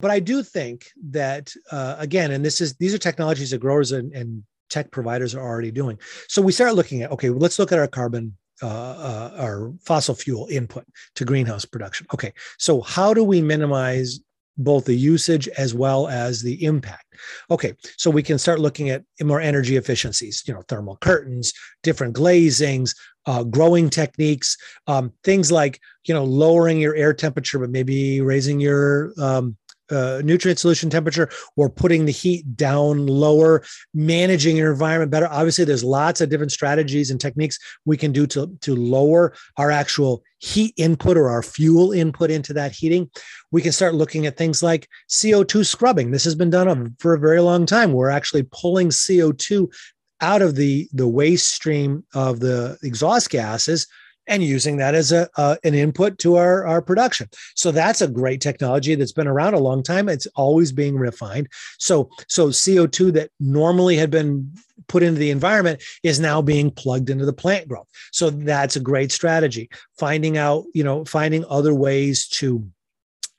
But 0.00 0.10
I 0.10 0.20
do 0.20 0.42
think 0.42 0.86
that 1.10 1.52
uh, 1.70 1.96
again, 1.98 2.32
and 2.32 2.44
this 2.44 2.60
is 2.60 2.74
these 2.74 2.94
are 2.94 2.98
technologies 2.98 3.50
that 3.52 3.58
growers 3.58 3.92
and, 3.92 4.12
and 4.12 4.42
tech 4.68 4.90
providers 4.90 5.34
are 5.34 5.40
already 5.40 5.70
doing. 5.70 5.98
So 6.28 6.42
we 6.42 6.52
start 6.52 6.74
looking 6.74 7.02
at 7.02 7.12
okay, 7.12 7.30
let's 7.30 7.58
look 7.58 7.72
at 7.72 7.78
our 7.78 7.86
carbon 7.86 8.36
uh, 8.62 8.66
uh, 8.66 9.30
our 9.38 9.72
fossil 9.84 10.14
fuel 10.14 10.46
input 10.50 10.84
to 11.16 11.24
greenhouse 11.24 11.64
production. 11.64 12.06
Okay, 12.14 12.32
so 12.58 12.80
how 12.80 13.12
do 13.12 13.24
we 13.24 13.40
minimize 13.40 14.20
both 14.56 14.84
the 14.84 14.94
usage 14.94 15.48
as 15.48 15.74
well 15.74 16.06
as 16.06 16.42
the 16.42 16.64
impact? 16.64 17.14
Okay, 17.50 17.74
so 17.96 18.10
we 18.10 18.22
can 18.22 18.38
start 18.38 18.60
looking 18.60 18.90
at 18.90 19.02
more 19.22 19.40
energy 19.40 19.76
efficiencies, 19.76 20.44
you 20.46 20.54
know, 20.54 20.62
thermal 20.68 20.96
curtains, 20.98 21.52
different 21.82 22.14
glazings, 22.14 22.94
uh, 23.26 23.42
growing 23.42 23.90
techniques, 23.90 24.56
um, 24.86 25.12
things 25.24 25.50
like 25.50 25.80
you 26.04 26.14
know 26.14 26.24
lowering 26.24 26.78
your 26.80 26.94
air 26.94 27.12
temperature, 27.12 27.58
but 27.58 27.70
maybe 27.70 28.20
raising 28.20 28.60
your 28.60 29.12
um, 29.18 29.56
uh, 29.90 30.20
nutrient 30.24 30.58
solution 30.58 30.90
temperature 30.90 31.28
or 31.56 31.68
putting 31.68 32.04
the 32.04 32.12
heat 32.12 32.56
down 32.56 33.06
lower, 33.06 33.62
managing 33.92 34.56
your 34.56 34.72
environment 34.72 35.10
better. 35.10 35.28
Obviously, 35.28 35.64
there's 35.64 35.84
lots 35.84 36.20
of 36.20 36.28
different 36.28 36.52
strategies 36.52 37.10
and 37.10 37.20
techniques 37.20 37.58
we 37.84 37.96
can 37.96 38.12
do 38.12 38.26
to, 38.26 38.56
to 38.60 38.74
lower 38.74 39.34
our 39.56 39.70
actual 39.70 40.22
heat 40.38 40.74
input 40.76 41.16
or 41.16 41.28
our 41.28 41.42
fuel 41.42 41.92
input 41.92 42.30
into 42.30 42.52
that 42.52 42.72
heating. 42.72 43.10
We 43.50 43.62
can 43.62 43.72
start 43.72 43.94
looking 43.94 44.26
at 44.26 44.36
things 44.36 44.62
like 44.62 44.88
CO2 45.08 45.66
scrubbing. 45.66 46.10
This 46.10 46.24
has 46.24 46.34
been 46.34 46.50
done 46.50 46.94
for 46.98 47.14
a 47.14 47.20
very 47.20 47.40
long 47.40 47.66
time. 47.66 47.92
We're 47.92 48.10
actually 48.10 48.46
pulling 48.50 48.88
CO2 48.88 49.72
out 50.20 50.42
of 50.42 50.54
the, 50.54 50.88
the 50.92 51.08
waste 51.08 51.52
stream 51.52 52.04
of 52.14 52.40
the 52.40 52.78
exhaust 52.82 53.30
gases 53.30 53.86
and 54.26 54.42
using 54.42 54.76
that 54.78 54.94
as 54.94 55.12
a 55.12 55.28
uh, 55.36 55.56
an 55.64 55.74
input 55.74 56.18
to 56.18 56.36
our, 56.36 56.66
our 56.66 56.82
production. 56.82 57.28
So 57.54 57.70
that's 57.70 58.00
a 58.00 58.08
great 58.08 58.40
technology 58.40 58.94
that's 58.94 59.12
been 59.12 59.26
around 59.26 59.54
a 59.54 59.58
long 59.58 59.82
time. 59.82 60.08
It's 60.08 60.26
always 60.34 60.72
being 60.72 60.96
refined. 60.96 61.48
So 61.78 62.10
so 62.28 62.48
CO2 62.48 63.12
that 63.14 63.30
normally 63.40 63.96
had 63.96 64.10
been 64.10 64.52
put 64.88 65.02
into 65.02 65.18
the 65.18 65.30
environment 65.30 65.82
is 66.02 66.20
now 66.20 66.42
being 66.42 66.70
plugged 66.70 67.10
into 67.10 67.24
the 67.24 67.32
plant 67.32 67.68
growth. 67.68 67.88
So 68.12 68.30
that's 68.30 68.76
a 68.76 68.80
great 68.80 69.12
strategy. 69.12 69.70
Finding 69.98 70.36
out, 70.36 70.64
you 70.74 70.84
know, 70.84 71.04
finding 71.04 71.44
other 71.48 71.74
ways 71.74 72.28
to 72.28 72.68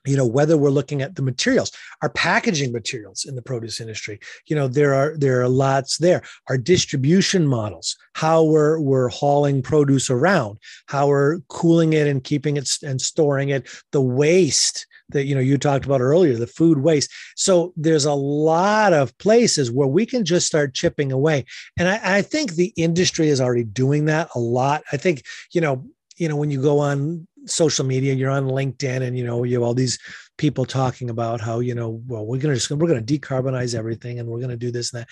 you 0.06 0.16
know 0.16 0.26
whether 0.26 0.56
we're 0.56 0.70
looking 0.70 1.02
at 1.02 1.14
the 1.16 1.22
materials 1.22 1.72
our 2.02 2.10
packaging 2.10 2.72
materials 2.72 3.24
in 3.24 3.34
the 3.34 3.42
produce 3.42 3.80
industry. 3.80 4.18
You 4.46 4.56
know 4.56 4.68
there 4.68 4.94
are 4.94 5.16
there 5.16 5.40
are 5.40 5.48
lots 5.48 5.98
there. 5.98 6.22
Our 6.48 6.58
distribution 6.58 7.46
models 7.46 7.96
how 8.14 8.42
we're 8.44 8.80
we're 8.80 9.08
hauling 9.08 9.62
produce 9.62 10.10
around 10.10 10.58
how 10.86 11.08
we're 11.08 11.40
cooling 11.48 11.92
it 11.92 12.06
and 12.06 12.22
keeping 12.24 12.56
it 12.56 12.68
and 12.82 13.00
storing 13.00 13.50
it 13.50 13.68
the 13.92 14.00
waste 14.00 14.86
that 15.10 15.24
you 15.24 15.34
know 15.34 15.40
you 15.40 15.56
talked 15.56 15.84
about 15.84 16.00
earlier 16.00 16.34
the 16.36 16.46
food 16.46 16.78
waste. 16.78 17.10
So 17.36 17.72
there's 17.76 18.04
a 18.04 18.14
lot 18.14 18.92
of 18.92 19.16
places 19.18 19.70
where 19.70 19.88
we 19.88 20.06
can 20.06 20.24
just 20.24 20.46
start 20.46 20.74
chipping 20.74 21.12
away. 21.12 21.44
And 21.78 21.88
I, 21.88 22.18
I 22.18 22.22
think 22.22 22.52
the 22.52 22.72
industry 22.76 23.28
is 23.28 23.40
already 23.40 23.64
doing 23.64 24.06
that 24.06 24.28
a 24.34 24.38
lot. 24.38 24.82
I 24.92 24.96
think 24.96 25.22
you 25.52 25.60
know 25.60 25.86
you 26.16 26.28
know 26.28 26.36
when 26.36 26.50
you 26.50 26.60
go 26.60 26.78
on 26.78 27.26
social 27.46 27.84
media, 27.84 28.14
you're 28.14 28.30
on 28.30 28.48
LinkedIn, 28.48 29.02
and 29.02 29.16
you 29.16 29.24
know 29.24 29.44
you 29.44 29.54
have 29.54 29.62
all 29.62 29.74
these 29.74 29.98
people 30.38 30.64
talking 30.64 31.10
about 31.10 31.40
how 31.40 31.60
you 31.60 31.74
know 31.74 32.02
well 32.06 32.26
we're 32.26 32.40
gonna 32.40 32.54
just 32.54 32.70
we're 32.70 32.88
gonna 32.88 33.00
decarbonize 33.00 33.74
everything 33.74 34.18
and 34.18 34.28
we're 34.28 34.40
gonna 34.40 34.56
do 34.56 34.70
this 34.70 34.92
and 34.92 35.02
that. 35.02 35.08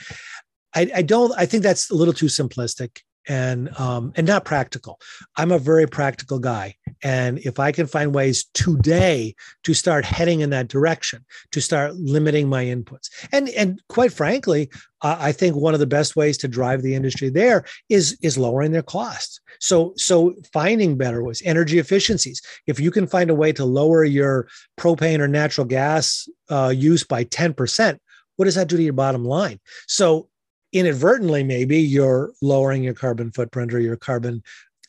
I, 0.77 0.99
I 0.99 1.03
don't. 1.03 1.33
I 1.37 1.47
think 1.47 1.63
that's 1.63 1.91
a 1.91 1.95
little 1.95 2.15
too 2.15 2.27
simplistic 2.27 3.01
and 3.29 3.69
um, 3.79 4.13
and 4.17 4.27
not 4.27 4.45
practical. 4.45 5.01
I'm 5.37 5.53
a 5.53 5.59
very 5.59 5.87
practical 5.87 6.39
guy, 6.39 6.77
and 7.03 7.39
if 7.39 7.59
I 7.59 7.73
can 7.73 7.87
find 7.87 8.15
ways 8.15 8.45
today 8.55 9.35
to 9.63 9.75
start 9.75 10.05
heading 10.05 10.41
in 10.41 10.51
that 10.51 10.69
direction, 10.69 11.25
to 11.53 11.61
start 11.61 11.95
limiting 11.97 12.49
my 12.49 12.65
inputs, 12.65 13.09
and 13.33 13.49
and 13.51 13.83
quite 13.89 14.13
frankly, 14.13 14.71
uh, 15.03 15.17
I 15.19 15.33
think 15.33 15.57
one 15.57 15.75
of 15.75 15.81
the 15.81 15.87
best 15.87 16.17
ways 16.17 16.39
to 16.39 16.49
drive 16.49 16.83
the 16.83 16.95
industry 16.95 17.31
there 17.31 17.65
is 17.89 18.19
is 18.23 18.39
lowering 18.39 18.73
their 18.73 18.83
costs. 18.83 19.41
So 19.61 19.95
so 19.97 20.35
finding 20.53 20.97
better 20.97 21.23
ways, 21.23 21.43
energy 21.45 21.79
efficiencies. 21.79 22.43
If 22.67 22.81
you 22.81 22.91
can 22.91 23.07
find 23.07 23.31
a 23.31 23.35
way 23.35 23.53
to 23.53 23.65
lower 23.65 24.05
your 24.05 24.49
propane 24.79 25.21
or 25.21 25.29
natural 25.29 25.67
gas 25.67 26.29
uh, 26.51 26.73
use 26.75 27.05
by 27.05 27.25
ten 27.25 27.55
percent, 27.55 28.01
what 28.37 28.47
does 28.47 28.57
that 28.57 28.69
do 28.69 28.77
to 28.77 28.83
your 28.83 28.93
bottom 28.93 29.25
line? 29.25 29.61
So 29.87 30.29
inadvertently 30.75 31.43
maybe 31.43 31.79
you're 31.79 32.33
lowering 32.43 32.83
your 32.83 32.95
carbon 32.95 33.31
footprint 33.31 33.73
or 33.73 33.81
your 33.81 33.97
carbon 33.97 34.43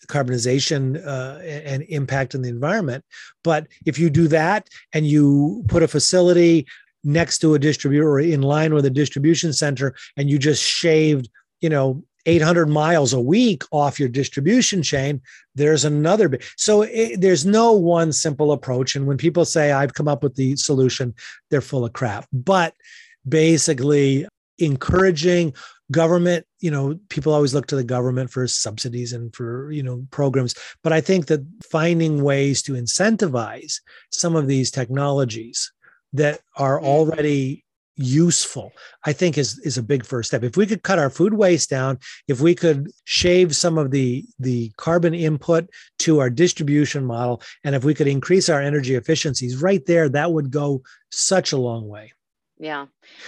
carbonization 0.07 1.03
uh, 1.05 1.39
and 1.39 1.83
impact 1.83 2.35
on 2.35 2.41
the 2.41 2.49
environment 2.49 3.03
but 3.43 3.67
if 3.85 3.97
you 3.97 4.09
do 4.09 4.27
that 4.27 4.67
and 4.93 5.07
you 5.07 5.63
put 5.67 5.83
a 5.83 5.87
facility 5.87 6.65
next 7.03 7.39
to 7.39 7.53
a 7.53 7.59
distributor 7.59 8.07
or 8.09 8.19
in 8.19 8.41
line 8.41 8.73
with 8.73 8.85
a 8.85 8.89
distribution 8.89 9.53
center 9.53 9.95
and 10.17 10.29
you 10.29 10.37
just 10.37 10.61
shaved 10.61 11.29
you 11.61 11.69
know 11.69 12.03
800 12.25 12.67
miles 12.67 13.13
a 13.13 13.19
week 13.19 13.63
off 13.71 13.99
your 13.99 14.09
distribution 14.09 14.81
chain, 14.81 15.21
there's 15.53 15.85
another. 15.85 16.29
Big, 16.29 16.43
so 16.57 16.81
it, 16.81 17.21
there's 17.21 17.45
no 17.45 17.71
one 17.73 18.11
simple 18.11 18.51
approach. 18.51 18.95
And 18.95 19.05
when 19.05 19.17
people 19.17 19.45
say 19.45 19.71
I've 19.71 19.93
come 19.93 20.07
up 20.07 20.23
with 20.23 20.35
the 20.35 20.55
solution, 20.55 21.13
they're 21.49 21.61
full 21.61 21.85
of 21.85 21.93
crap. 21.93 22.25
But 22.33 22.73
basically, 23.27 24.27
encouraging 24.57 25.53
government 25.91 26.45
you 26.59 26.71
know 26.71 26.99
people 27.09 27.33
always 27.33 27.53
look 27.53 27.67
to 27.67 27.75
the 27.75 27.83
government 27.83 28.31
for 28.31 28.47
subsidies 28.47 29.13
and 29.13 29.35
for 29.35 29.71
you 29.71 29.83
know 29.83 30.05
programs. 30.11 30.55
But 30.83 30.93
i 30.93 31.01
think 31.01 31.27
that 31.27 31.45
finding 31.69 32.23
ways 32.23 32.61
to 32.63 32.73
incentivize 32.73 33.75
some 34.11 34.35
of 34.35 34.47
these 34.47 34.71
technologies 34.71 35.71
that 36.13 36.39
are 36.57 36.77
mm-hmm. 36.77 36.87
already 36.87 37.65
useful 37.97 38.73
i 39.05 39.13
think 39.13 39.37
is 39.37 39.57
is 39.59 39.77
a 39.77 39.83
big 39.83 40.05
first 40.05 40.27
step. 40.27 40.43
If 40.43 40.57
we 40.57 40.65
could 40.65 40.83
cut 40.83 40.99
our 40.99 41.09
food 41.09 41.33
waste 41.33 41.69
down 41.69 41.97
if 42.27 42.41
we 42.41 42.53
could 42.53 42.91
shave 43.05 43.55
some 43.55 43.77
of 43.77 43.91
the 43.91 44.25
the 44.37 44.71
carbon 44.75 45.13
input 45.13 45.69
to 45.99 46.19
our 46.19 46.29
distribution 46.29 47.05
model 47.05 47.41
and 47.63 47.73
if 47.73 47.85
we 47.85 47.93
could 47.93 48.07
increase 48.07 48.49
our 48.49 48.61
energy 48.61 48.95
efficiencies 48.95 49.61
right 49.61 49.85
there 49.85 50.09
that 50.09 50.33
would 50.33 50.51
go 50.51 50.81
such 51.11 51.53
a 51.53 51.57
long 51.57 51.87
way 51.87 52.11
yeah. 52.57 52.85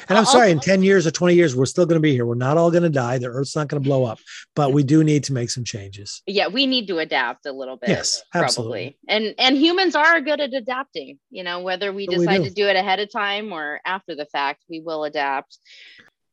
And 0.07 0.17
I'm 0.17 0.25
sorry, 0.25 0.51
in 0.51 0.59
10 0.59 0.83
years 0.83 1.05
or 1.05 1.11
20 1.11 1.35
years, 1.35 1.55
we're 1.55 1.65
still 1.65 1.85
going 1.85 1.97
to 1.97 2.01
be 2.01 2.13
here. 2.13 2.25
We're 2.25 2.35
not 2.35 2.57
all 2.57 2.71
going 2.71 2.83
to 2.83 2.89
die. 2.89 3.17
The 3.17 3.27
earth's 3.27 3.55
not 3.55 3.67
going 3.67 3.81
to 3.81 3.87
blow 3.87 4.05
up, 4.05 4.19
but 4.55 4.71
we 4.71 4.83
do 4.83 5.03
need 5.03 5.25
to 5.25 5.33
make 5.33 5.49
some 5.49 5.65
changes. 5.65 6.21
Yeah, 6.25 6.47
we 6.47 6.65
need 6.65 6.87
to 6.87 6.99
adapt 6.99 7.45
a 7.45 7.51
little 7.51 7.75
bit. 7.75 7.89
Yes, 7.89 8.23
absolutely. 8.33 8.97
Probably. 9.07 9.25
And 9.27 9.35
and 9.37 9.57
humans 9.57 9.95
are 9.95 10.21
good 10.21 10.39
at 10.39 10.53
adapting, 10.53 11.19
you 11.29 11.43
know, 11.43 11.61
whether 11.61 11.91
we 11.91 12.07
decide 12.07 12.39
we 12.39 12.45
do. 12.45 12.49
to 12.49 12.55
do 12.55 12.67
it 12.67 12.75
ahead 12.77 12.99
of 12.99 13.11
time 13.11 13.51
or 13.51 13.81
after 13.85 14.15
the 14.15 14.25
fact, 14.25 14.63
we 14.69 14.79
will 14.79 15.03
adapt. 15.03 15.57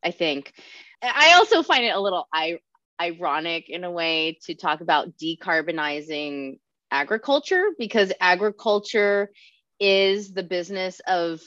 I 0.03 0.11
think. 0.11 0.53
I 1.01 1.33
also 1.33 1.63
find 1.63 1.83
it 1.83 1.95
a 1.95 1.99
little 1.99 2.27
I- 2.33 2.59
ironic 2.99 3.69
in 3.69 3.83
a 3.83 3.91
way 3.91 4.39
to 4.45 4.55
talk 4.55 4.81
about 4.81 5.17
decarbonizing 5.17 6.59
agriculture 6.91 7.71
because 7.77 8.13
agriculture 8.21 9.31
is 9.79 10.33
the 10.33 10.43
business 10.43 11.01
of 11.05 11.41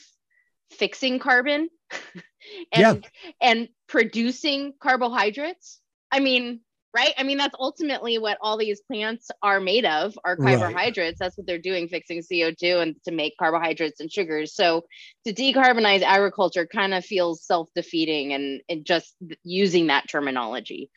fixing 0.71 1.19
carbon 1.19 1.69
and 2.73 3.05
yeah. 3.05 3.31
and 3.41 3.69
producing 3.89 4.75
carbohydrates. 4.81 5.81
I 6.11 6.21
mean 6.21 6.61
right? 6.95 7.13
I 7.19 7.23
mean 7.23 7.39
that's 7.39 7.55
ultimately 7.59 8.19
what 8.19 8.39
all 8.41 8.57
these 8.57 8.81
plants 8.81 9.31
are 9.43 9.61
made 9.61 9.85
of 9.85 10.19
are 10.25 10.37
carbohydrates. 10.37 10.99
Right. 10.99 11.27
that's 11.27 11.37
what 11.37 11.47
they're 11.47 11.59
doing 11.59 11.89
fixing 11.89 12.21
co2 12.21 12.83
and 12.83 12.97
to 13.05 13.13
make 13.13 13.37
carbohydrates 13.39 14.01
and 14.01 14.11
sugars. 14.11 14.55
So 14.55 14.85
to 15.27 15.33
decarbonize 15.33 16.03
agriculture 16.03 16.67
kind 16.67 16.95
of 16.95 17.05
feels 17.05 17.45
self-defeating 17.45 18.33
and, 18.33 18.63
and 18.69 18.85
just 18.85 19.15
using 19.45 19.89
that 19.89 20.09
terminology. 20.09 20.91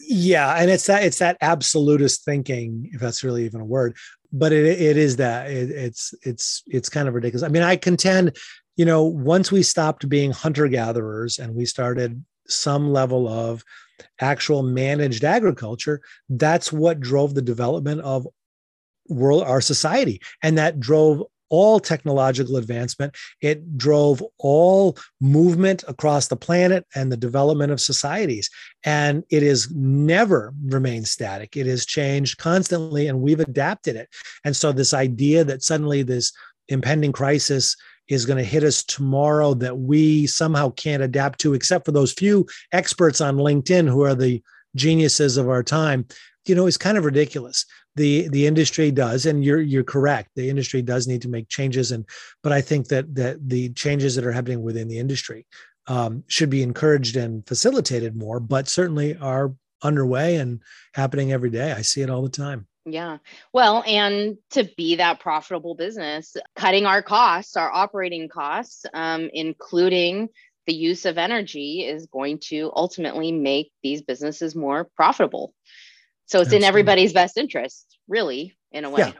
Yeah 0.00 0.54
and 0.54 0.70
it's 0.70 0.86
that 0.86 1.04
it's 1.04 1.18
that 1.18 1.38
absolutist 1.40 2.24
thinking 2.24 2.90
if 2.92 3.00
that's 3.00 3.24
really 3.24 3.44
even 3.44 3.60
a 3.60 3.64
word 3.64 3.96
but 4.32 4.50
it, 4.50 4.64
it 4.64 4.96
is 4.96 5.16
that. 5.16 5.50
It, 5.50 5.70
it's 5.70 6.14
it's 6.22 6.62
it's 6.66 6.88
kind 6.88 7.06
of 7.06 7.12
ridiculous. 7.12 7.42
I 7.42 7.48
mean 7.48 7.62
i 7.62 7.76
contend 7.76 8.34
you 8.76 8.84
know, 8.84 9.04
once 9.04 9.52
we 9.52 9.62
stopped 9.62 10.08
being 10.08 10.32
hunter 10.32 10.68
gatherers 10.68 11.38
and 11.38 11.54
we 11.54 11.66
started 11.66 12.24
some 12.48 12.92
level 12.92 13.28
of 13.28 13.64
actual 14.20 14.62
managed 14.62 15.24
agriculture, 15.24 16.00
that's 16.28 16.72
what 16.72 17.00
drove 17.00 17.34
the 17.34 17.42
development 17.42 18.00
of 18.00 18.26
world 19.08 19.42
our 19.42 19.60
society. 19.60 20.20
And 20.42 20.56
that 20.58 20.80
drove 20.80 21.22
all 21.52 21.78
technological 21.78 22.56
advancement. 22.56 23.14
It 23.42 23.76
drove 23.76 24.24
all 24.38 24.96
movement 25.20 25.84
across 25.86 26.28
the 26.28 26.36
planet 26.36 26.86
and 26.94 27.12
the 27.12 27.16
development 27.16 27.70
of 27.70 27.80
societies. 27.80 28.48
And 28.84 29.22
it 29.28 29.42
has 29.42 29.70
never 29.70 30.54
remained 30.64 31.08
static. 31.08 31.54
It 31.54 31.66
has 31.66 31.84
changed 31.84 32.38
constantly 32.38 33.06
and 33.06 33.20
we've 33.20 33.38
adapted 33.38 33.96
it. 33.96 34.08
And 34.44 34.56
so 34.56 34.72
this 34.72 34.94
idea 34.94 35.44
that 35.44 35.62
suddenly 35.62 36.02
this 36.02 36.32
impending 36.68 37.12
crisis 37.12 37.76
is 38.08 38.26
going 38.26 38.38
to 38.38 38.44
hit 38.44 38.64
us 38.64 38.82
tomorrow 38.82 39.54
that 39.54 39.78
we 39.78 40.26
somehow 40.26 40.70
can't 40.70 41.02
adapt 41.02 41.40
to, 41.40 41.54
except 41.54 41.84
for 41.84 41.92
those 41.92 42.12
few 42.12 42.46
experts 42.72 43.20
on 43.20 43.36
LinkedIn 43.36 43.88
who 43.88 44.02
are 44.02 44.14
the 44.14 44.42
geniuses 44.76 45.36
of 45.36 45.48
our 45.48 45.62
time, 45.62 46.06
you 46.46 46.54
know, 46.54 46.66
is 46.66 46.78
kind 46.78 46.98
of 46.98 47.04
ridiculous. 47.04 47.64
The 47.94 48.28
the 48.28 48.46
industry 48.46 48.90
does, 48.90 49.26
and 49.26 49.44
you're 49.44 49.60
you're 49.60 49.84
correct. 49.84 50.30
The 50.34 50.48
industry 50.48 50.80
does 50.80 51.06
need 51.06 51.22
to 51.22 51.28
make 51.28 51.48
changes, 51.48 51.92
and 51.92 52.06
but 52.42 52.50
I 52.52 52.62
think 52.62 52.88
that 52.88 53.14
that 53.14 53.48
the 53.48 53.68
changes 53.74 54.14
that 54.14 54.24
are 54.24 54.32
happening 54.32 54.62
within 54.62 54.88
the 54.88 54.98
industry 54.98 55.46
um, 55.86 56.24
should 56.26 56.48
be 56.48 56.62
encouraged 56.62 57.16
and 57.16 57.46
facilitated 57.46 58.16
more, 58.16 58.40
but 58.40 58.68
certainly 58.68 59.16
are 59.18 59.52
underway 59.82 60.36
and 60.36 60.62
happening 60.94 61.32
every 61.32 61.50
day. 61.50 61.72
I 61.72 61.82
see 61.82 62.00
it 62.00 62.10
all 62.10 62.22
the 62.22 62.30
time. 62.30 62.66
Yeah. 62.84 63.18
Well, 63.52 63.84
and 63.86 64.38
to 64.50 64.68
be 64.76 64.96
that 64.96 65.20
profitable 65.20 65.74
business, 65.74 66.36
cutting 66.56 66.84
our 66.84 67.02
costs, 67.02 67.56
our 67.56 67.70
operating 67.70 68.28
costs, 68.28 68.84
um, 68.92 69.30
including 69.32 70.28
the 70.66 70.74
use 70.74 71.06
of 71.06 71.18
energy, 71.18 71.84
is 71.86 72.06
going 72.06 72.38
to 72.48 72.72
ultimately 72.74 73.30
make 73.32 73.72
these 73.82 74.02
businesses 74.02 74.56
more 74.56 74.88
profitable. 74.96 75.54
So 76.26 76.38
it's 76.38 76.48
absolutely. 76.48 76.56
in 76.56 76.68
everybody's 76.68 77.12
best 77.12 77.36
interest, 77.36 77.96
really, 78.08 78.56
in 78.72 78.84
a 78.84 78.90
way. 78.90 79.00
Yeah. 79.00 79.12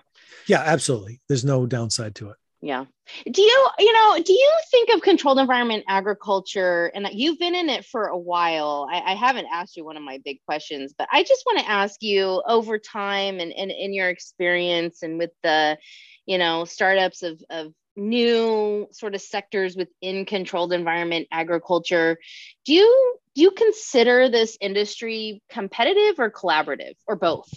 yeah, 0.46 0.62
absolutely. 0.64 1.20
There's 1.28 1.44
no 1.44 1.66
downside 1.66 2.14
to 2.16 2.30
it 2.30 2.36
yeah. 2.62 2.84
Do 3.30 3.42
you 3.42 3.68
you 3.80 3.92
know 3.92 4.22
do 4.24 4.32
you 4.32 4.52
think 4.70 4.90
of 4.94 5.02
controlled 5.02 5.40
environment 5.40 5.84
agriculture 5.88 6.92
and 6.94 7.08
you've 7.12 7.38
been 7.38 7.56
in 7.56 7.68
it 7.68 7.84
for 7.84 8.06
a 8.06 8.16
while? 8.16 8.86
I, 8.90 9.00
I 9.00 9.14
haven't 9.16 9.48
asked 9.52 9.76
you 9.76 9.84
one 9.84 9.96
of 9.96 10.02
my 10.04 10.20
big 10.24 10.38
questions 10.46 10.94
but 10.96 11.08
i 11.12 11.24
just 11.24 11.42
want 11.44 11.58
to 11.58 11.68
ask 11.68 12.02
you 12.02 12.42
over 12.46 12.78
time 12.78 13.40
and, 13.40 13.52
in 13.52 13.92
your 13.92 14.08
experience 14.08 15.02
and 15.02 15.18
with 15.18 15.30
the 15.42 15.76
you 16.24 16.38
know 16.38 16.64
startups 16.64 17.22
of, 17.22 17.42
of 17.50 17.72
new 17.96 18.86
sort 18.92 19.14
of 19.14 19.20
sectors 19.20 19.76
within 19.76 20.24
controlled 20.24 20.72
environment 20.72 21.26
agriculture 21.32 22.16
do 22.64 22.72
you 22.74 23.18
do 23.34 23.42
you 23.42 23.50
consider 23.50 24.28
this 24.28 24.56
industry 24.60 25.42
competitive 25.50 26.18
or 26.18 26.30
collaborative 26.30 26.94
or 27.06 27.16
both 27.16 27.50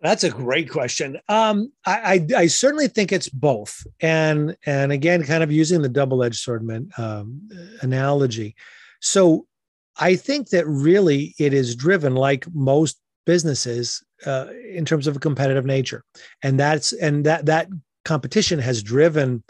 that's 0.00 0.24
a 0.24 0.30
great 0.30 0.70
question. 0.70 1.18
Um, 1.28 1.72
I, 1.84 2.26
I, 2.32 2.40
I, 2.42 2.46
certainly 2.46 2.88
think 2.88 3.10
it's 3.10 3.28
both, 3.28 3.84
and 4.00 4.56
and 4.64 4.92
again, 4.92 5.24
kind 5.24 5.42
of 5.42 5.50
using 5.50 5.82
the 5.82 5.88
double-edged 5.88 6.38
sword 6.38 6.68
um, 6.96 7.48
analogy. 7.82 8.54
So, 9.00 9.46
I 9.98 10.14
think 10.14 10.50
that 10.50 10.66
really 10.66 11.34
it 11.38 11.52
is 11.52 11.74
driven, 11.74 12.14
like 12.14 12.46
most 12.54 13.00
businesses, 13.26 14.02
uh, 14.24 14.46
in 14.72 14.84
terms 14.84 15.08
of 15.08 15.16
a 15.16 15.20
competitive 15.20 15.66
nature, 15.66 16.04
and 16.42 16.60
that's 16.60 16.92
and 16.92 17.26
that 17.26 17.46
that 17.46 17.68
competition 18.04 18.60
has 18.60 18.82
driven 18.82 19.42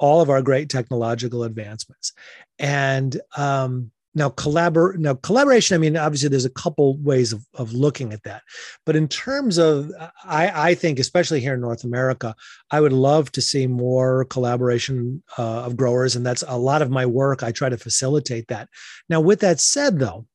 all 0.00 0.20
of 0.20 0.28
our 0.28 0.42
great 0.42 0.70
technological 0.70 1.44
advancements, 1.44 2.12
and 2.58 3.20
um, 3.36 3.91
now 4.14 4.28
collabor 4.30 4.96
now 4.98 5.14
collaboration 5.14 5.74
i 5.74 5.78
mean 5.78 5.96
obviously 5.96 6.28
there's 6.28 6.44
a 6.44 6.50
couple 6.50 6.96
ways 6.98 7.32
of, 7.32 7.44
of 7.54 7.72
looking 7.72 8.12
at 8.12 8.22
that. 8.24 8.42
But 8.84 8.96
in 8.96 9.08
terms 9.08 9.58
of 9.58 9.90
i 10.24 10.70
i 10.70 10.74
think 10.74 10.98
especially 10.98 11.40
here 11.40 11.54
in 11.54 11.60
north 11.60 11.84
america 11.84 12.34
i 12.70 12.80
would 12.80 12.92
love 12.92 13.32
to 13.32 13.42
see 13.42 13.66
more 13.66 14.24
collaboration 14.26 15.22
uh, 15.38 15.62
of 15.64 15.76
growers 15.76 16.16
and 16.16 16.24
that's 16.24 16.44
a 16.46 16.58
lot 16.58 16.82
of 16.82 16.90
my 16.90 17.06
work. 17.06 17.42
I 17.42 17.52
try 17.52 17.68
to 17.68 17.78
facilitate 17.78 18.48
that. 18.48 18.68
Now 19.08 19.20
with 19.20 19.40
that 19.40 19.60
said 19.60 19.98
though 19.98 20.26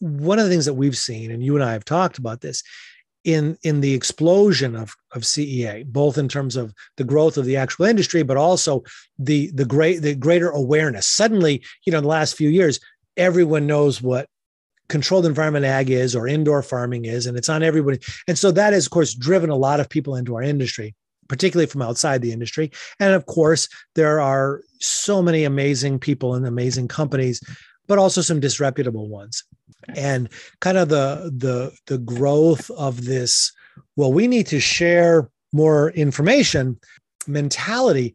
one 0.00 0.38
of 0.38 0.44
the 0.44 0.50
things 0.50 0.66
that 0.66 0.74
we've 0.74 0.96
seen 0.96 1.30
and 1.30 1.42
you 1.42 1.54
and 1.54 1.64
i 1.64 1.72
have 1.72 1.84
talked 1.84 2.18
about 2.18 2.42
this 2.42 2.62
in 3.26 3.58
in 3.62 3.80
the 3.80 3.92
explosion 3.92 4.76
of 4.76 4.94
of 5.10 5.22
CEA, 5.22 5.84
both 5.84 6.16
in 6.16 6.28
terms 6.28 6.56
of 6.56 6.72
the 6.96 7.04
growth 7.04 7.36
of 7.36 7.44
the 7.44 7.56
actual 7.56 7.84
industry, 7.84 8.22
but 8.22 8.36
also 8.36 8.84
the 9.18 9.50
the 9.50 9.64
great 9.64 10.00
the 10.00 10.14
greater 10.14 10.48
awareness. 10.48 11.06
Suddenly, 11.06 11.62
you 11.84 11.90
know, 11.90 11.98
in 11.98 12.04
the 12.04 12.08
last 12.08 12.36
few 12.36 12.48
years, 12.48 12.78
everyone 13.16 13.66
knows 13.66 14.00
what 14.00 14.28
controlled 14.88 15.26
environment 15.26 15.64
ag 15.64 15.90
is 15.90 16.14
or 16.14 16.28
indoor 16.28 16.62
farming 16.62 17.04
is, 17.04 17.26
and 17.26 17.36
it's 17.36 17.48
on 17.48 17.64
everybody. 17.64 17.98
And 18.28 18.38
so 18.38 18.52
that 18.52 18.72
has, 18.72 18.86
of 18.86 18.92
course, 18.92 19.12
driven 19.12 19.50
a 19.50 19.56
lot 19.56 19.80
of 19.80 19.88
people 19.88 20.14
into 20.14 20.36
our 20.36 20.42
industry, 20.42 20.94
particularly 21.28 21.66
from 21.66 21.82
outside 21.82 22.22
the 22.22 22.30
industry. 22.30 22.70
And 23.00 23.12
of 23.12 23.26
course, 23.26 23.68
there 23.96 24.20
are 24.20 24.62
so 24.78 25.20
many 25.20 25.42
amazing 25.42 25.98
people 25.98 26.34
and 26.34 26.46
amazing 26.46 26.86
companies, 26.86 27.42
but 27.88 27.98
also 27.98 28.20
some 28.20 28.38
disreputable 28.38 29.08
ones 29.08 29.42
and 29.94 30.28
kind 30.60 30.76
of 30.76 30.88
the 30.88 31.30
the 31.36 31.72
the 31.86 31.98
growth 31.98 32.70
of 32.70 33.04
this 33.04 33.52
well 33.96 34.12
we 34.12 34.26
need 34.26 34.46
to 34.46 34.60
share 34.60 35.30
more 35.52 35.90
information 35.90 36.78
mentality 37.26 38.14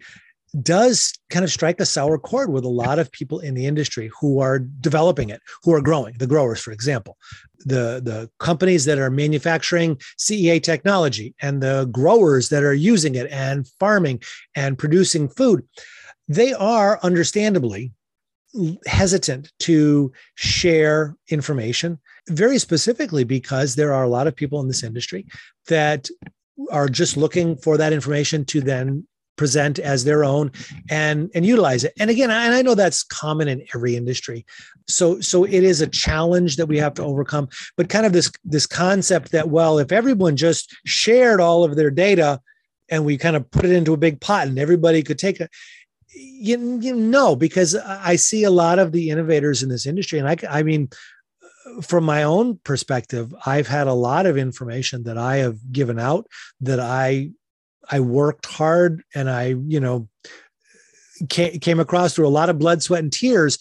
does 0.61 1.13
kind 1.29 1.45
of 1.45 1.51
strike 1.51 1.79
a 1.79 1.85
sour 1.85 2.17
chord 2.17 2.51
with 2.51 2.65
a 2.65 2.69
lot 2.69 2.99
of 2.99 3.11
people 3.11 3.39
in 3.39 3.53
the 3.53 3.65
industry 3.65 4.11
who 4.19 4.39
are 4.39 4.59
developing 4.59 5.29
it 5.29 5.41
who 5.63 5.73
are 5.73 5.81
growing 5.81 6.13
the 6.17 6.27
growers 6.27 6.59
for 6.59 6.71
example. 6.71 7.17
The 7.63 8.01
the 8.03 8.29
companies 8.39 8.85
that 8.85 8.97
are 8.97 9.09
manufacturing 9.09 9.97
CEA 10.17 10.61
technology 10.61 11.35
and 11.41 11.61
the 11.61 11.87
growers 11.91 12.49
that 12.49 12.63
are 12.63 12.73
using 12.73 13.15
it 13.15 13.31
and 13.31 13.67
farming 13.79 14.21
and 14.55 14.77
producing 14.77 15.29
food 15.29 15.65
they 16.27 16.53
are 16.53 16.99
understandably 17.03 17.91
hesitant 18.85 19.51
to 19.59 20.11
share 20.35 21.15
information 21.29 21.99
very 22.29 22.59
specifically 22.59 23.23
because 23.23 23.75
there 23.75 23.93
are 23.93 24.03
a 24.03 24.09
lot 24.09 24.27
of 24.27 24.35
people 24.35 24.59
in 24.59 24.67
this 24.67 24.83
industry 24.83 25.25
that 25.67 26.09
are 26.71 26.89
just 26.89 27.17
looking 27.17 27.55
for 27.55 27.77
that 27.77 27.93
information 27.93 28.45
to 28.45 28.61
then 28.61 29.07
present 29.37 29.79
as 29.79 30.03
their 30.03 30.23
own 30.23 30.51
and 30.89 31.31
and 31.33 31.45
utilize 31.45 31.83
it. 31.83 31.93
And 31.99 32.09
again 32.09 32.29
and 32.29 32.53
i 32.53 32.61
know 32.61 32.75
that's 32.75 33.01
common 33.01 33.47
in 33.47 33.65
every 33.73 33.95
industry. 33.95 34.45
So 34.87 35.19
so 35.21 35.45
it 35.45 35.63
is 35.63 35.81
a 35.81 35.87
challenge 35.87 36.57
that 36.57 36.67
we 36.67 36.77
have 36.77 36.93
to 36.95 37.03
overcome 37.03 37.49
but 37.77 37.89
kind 37.89 38.05
of 38.05 38.13
this 38.13 38.31
this 38.43 38.67
concept 38.67 39.31
that 39.31 39.49
well 39.49 39.79
if 39.79 39.91
everyone 39.91 40.35
just 40.35 40.75
shared 40.85 41.39
all 41.39 41.63
of 41.63 41.75
their 41.75 41.89
data 41.89 42.39
and 42.89 43.05
we 43.05 43.17
kind 43.17 43.35
of 43.35 43.49
put 43.49 43.65
it 43.65 43.71
into 43.71 43.93
a 43.93 43.97
big 43.97 44.19
pot 44.19 44.47
and 44.47 44.59
everybody 44.59 45.01
could 45.01 45.17
take 45.17 45.39
it 45.39 45.49
you, 46.13 46.79
you 46.81 46.95
know 46.95 47.35
because 47.35 47.75
i 47.75 48.15
see 48.15 48.43
a 48.43 48.51
lot 48.51 48.79
of 48.79 48.91
the 48.91 49.09
innovators 49.09 49.63
in 49.63 49.69
this 49.69 49.85
industry 49.85 50.19
and 50.19 50.27
i 50.27 50.35
i 50.49 50.63
mean 50.63 50.89
from 51.81 52.03
my 52.03 52.23
own 52.23 52.57
perspective 52.63 53.33
i've 53.45 53.67
had 53.67 53.87
a 53.87 53.93
lot 53.93 54.25
of 54.25 54.37
information 54.37 55.03
that 55.03 55.17
i 55.17 55.37
have 55.37 55.57
given 55.71 55.99
out 55.99 56.27
that 56.59 56.79
i 56.79 57.29
i 57.89 57.99
worked 57.99 58.45
hard 58.45 59.03
and 59.15 59.29
i 59.29 59.55
you 59.67 59.79
know 59.79 60.07
came, 61.29 61.59
came 61.59 61.79
across 61.79 62.13
through 62.13 62.27
a 62.27 62.29
lot 62.29 62.49
of 62.49 62.59
blood 62.59 62.81
sweat 62.81 63.03
and 63.03 63.11
tears. 63.11 63.57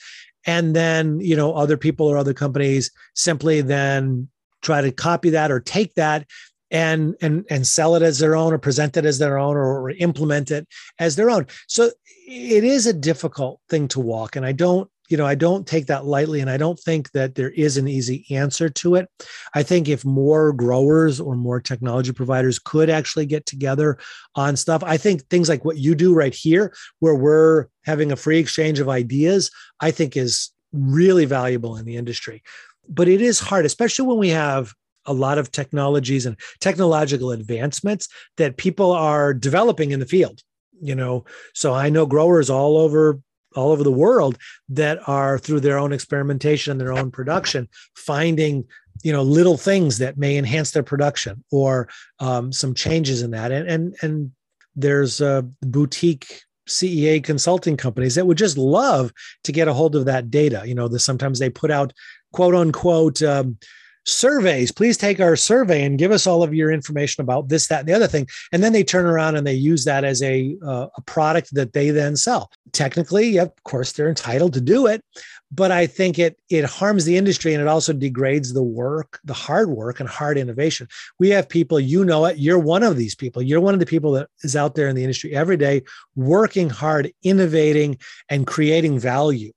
And 0.46 0.74
then 0.74 1.20
you 1.20 1.36
know 1.36 1.52
other 1.52 1.76
people 1.76 2.06
or 2.06 2.16
other 2.16 2.32
companies 2.32 2.90
simply 3.14 3.60
then 3.60 4.28
try 4.62 4.80
to 4.80 4.90
copy 4.90 5.30
that 5.30 5.50
or 5.50 5.60
take 5.60 5.94
that 5.94 6.26
and 6.70 7.16
and 7.20 7.44
and 7.50 7.66
sell 7.66 7.94
it 7.94 8.02
as 8.02 8.18
their 8.18 8.36
own 8.36 8.52
or 8.52 8.58
present 8.58 8.96
it 8.96 9.04
as 9.04 9.18
their 9.18 9.38
own 9.38 9.56
or, 9.56 9.80
or 9.80 9.90
implement 9.90 10.50
it 10.50 10.66
as 10.98 11.16
their 11.16 11.30
own. 11.30 11.46
So 11.66 11.90
it 12.26 12.64
is 12.64 12.86
a 12.86 12.92
difficult 12.92 13.60
thing 13.68 13.88
to 13.88 13.98
walk 13.98 14.36
and 14.36 14.46
i 14.46 14.52
don't 14.52 14.88
you 15.08 15.16
know 15.16 15.26
i 15.26 15.34
don't 15.34 15.66
take 15.66 15.86
that 15.86 16.04
lightly 16.04 16.40
and 16.40 16.48
i 16.48 16.56
don't 16.56 16.78
think 16.78 17.10
that 17.10 17.34
there 17.34 17.50
is 17.50 17.76
an 17.76 17.88
easy 17.88 18.24
answer 18.30 18.68
to 18.68 18.94
it. 18.94 19.08
I 19.52 19.64
think 19.64 19.88
if 19.88 20.04
more 20.04 20.52
growers 20.52 21.20
or 21.20 21.34
more 21.34 21.60
technology 21.60 22.12
providers 22.12 22.60
could 22.60 22.88
actually 22.88 23.26
get 23.26 23.46
together 23.46 23.98
on 24.36 24.54
stuff 24.54 24.84
i 24.84 24.96
think 24.96 25.26
things 25.26 25.48
like 25.48 25.64
what 25.64 25.78
you 25.78 25.96
do 25.96 26.14
right 26.14 26.34
here 26.34 26.72
where 27.00 27.16
we're 27.16 27.66
having 27.84 28.12
a 28.12 28.16
free 28.16 28.38
exchange 28.38 28.78
of 28.78 28.88
ideas 28.88 29.50
i 29.80 29.90
think 29.90 30.16
is 30.16 30.50
really 30.72 31.24
valuable 31.24 31.76
in 31.76 31.84
the 31.84 31.96
industry. 31.96 32.42
But 32.88 33.08
it 33.08 33.20
is 33.20 33.40
hard 33.40 33.66
especially 33.66 34.06
when 34.06 34.18
we 34.18 34.30
have 34.30 34.72
a 35.10 35.12
lot 35.12 35.38
of 35.38 35.50
technologies 35.50 36.26
and 36.26 36.36
technological 36.60 37.32
advancements 37.32 38.08
that 38.36 38.56
people 38.56 38.92
are 38.92 39.34
developing 39.34 39.90
in 39.90 40.00
the 40.00 40.06
field 40.06 40.42
you 40.80 40.94
know 40.94 41.24
so 41.54 41.74
i 41.74 41.88
know 41.88 42.06
growers 42.06 42.48
all 42.48 42.76
over 42.76 43.20
all 43.56 43.72
over 43.72 43.82
the 43.82 43.90
world 43.90 44.38
that 44.68 44.98
are 45.08 45.38
through 45.38 45.60
their 45.60 45.78
own 45.78 45.92
experimentation 45.92 46.70
and 46.70 46.80
their 46.80 46.92
own 46.92 47.10
production 47.10 47.68
finding 47.96 48.64
you 49.02 49.12
know 49.12 49.22
little 49.22 49.56
things 49.56 49.98
that 49.98 50.16
may 50.16 50.36
enhance 50.36 50.70
their 50.70 50.82
production 50.82 51.42
or 51.50 51.88
um, 52.20 52.52
some 52.52 52.74
changes 52.74 53.22
in 53.22 53.32
that 53.32 53.50
and 53.50 53.68
and 53.68 53.96
and 54.02 54.30
there's 54.76 55.20
a 55.20 55.46
boutique 55.62 56.42
CEA 56.68 57.22
consulting 57.22 57.76
companies 57.76 58.14
that 58.14 58.26
would 58.26 58.38
just 58.38 58.56
love 58.56 59.12
to 59.44 59.52
get 59.52 59.68
a 59.68 59.72
hold 59.72 59.96
of 59.96 60.04
that 60.04 60.30
data. 60.30 60.62
You 60.64 60.74
know, 60.74 60.86
the, 60.86 61.00
sometimes 61.00 61.38
they 61.38 61.50
put 61.50 61.70
out 61.70 61.92
quote 62.32 62.54
unquote 62.54 63.22
um, 63.22 63.58
surveys 64.06 64.72
please 64.72 64.96
take 64.96 65.20
our 65.20 65.36
survey 65.36 65.84
and 65.84 65.98
give 65.98 66.10
us 66.10 66.26
all 66.26 66.42
of 66.42 66.54
your 66.54 66.70
information 66.70 67.22
about 67.22 67.48
this 67.48 67.68
that 67.68 67.80
and 67.80 67.88
the 67.88 67.92
other 67.92 68.06
thing. 68.06 68.26
And 68.52 68.62
then 68.62 68.72
they 68.72 68.84
turn 68.84 69.06
around 69.06 69.36
and 69.36 69.46
they 69.46 69.54
use 69.54 69.84
that 69.84 70.04
as 70.04 70.22
a, 70.22 70.56
uh, 70.64 70.86
a 70.96 71.02
product 71.02 71.54
that 71.54 71.72
they 71.72 71.90
then 71.90 72.16
sell. 72.16 72.50
Technically 72.72 73.38
of 73.38 73.52
course 73.64 73.92
they're 73.92 74.08
entitled 74.08 74.54
to 74.54 74.60
do 74.60 74.86
it 74.86 75.04
but 75.52 75.72
i 75.72 75.86
think 75.86 76.18
it 76.18 76.38
it 76.48 76.64
harms 76.64 77.04
the 77.04 77.16
industry 77.16 77.52
and 77.52 77.60
it 77.60 77.68
also 77.68 77.92
degrades 77.92 78.52
the 78.52 78.62
work 78.62 79.18
the 79.24 79.34
hard 79.34 79.70
work 79.70 80.00
and 80.00 80.08
hard 80.08 80.38
innovation. 80.38 80.88
We 81.18 81.30
have 81.30 81.48
people 81.48 81.78
you 81.78 82.04
know 82.04 82.24
it 82.26 82.38
you're 82.38 82.58
one 82.58 82.82
of 82.82 82.96
these 82.96 83.14
people. 83.14 83.42
You're 83.42 83.60
one 83.60 83.74
of 83.74 83.80
the 83.80 83.86
people 83.86 84.12
that 84.12 84.28
is 84.42 84.56
out 84.56 84.74
there 84.74 84.88
in 84.88 84.96
the 84.96 85.02
industry 85.02 85.34
every 85.34 85.56
day 85.56 85.82
working 86.14 86.70
hard 86.70 87.12
innovating 87.22 87.98
and 88.28 88.46
creating 88.46 88.98
value. 88.98 89.52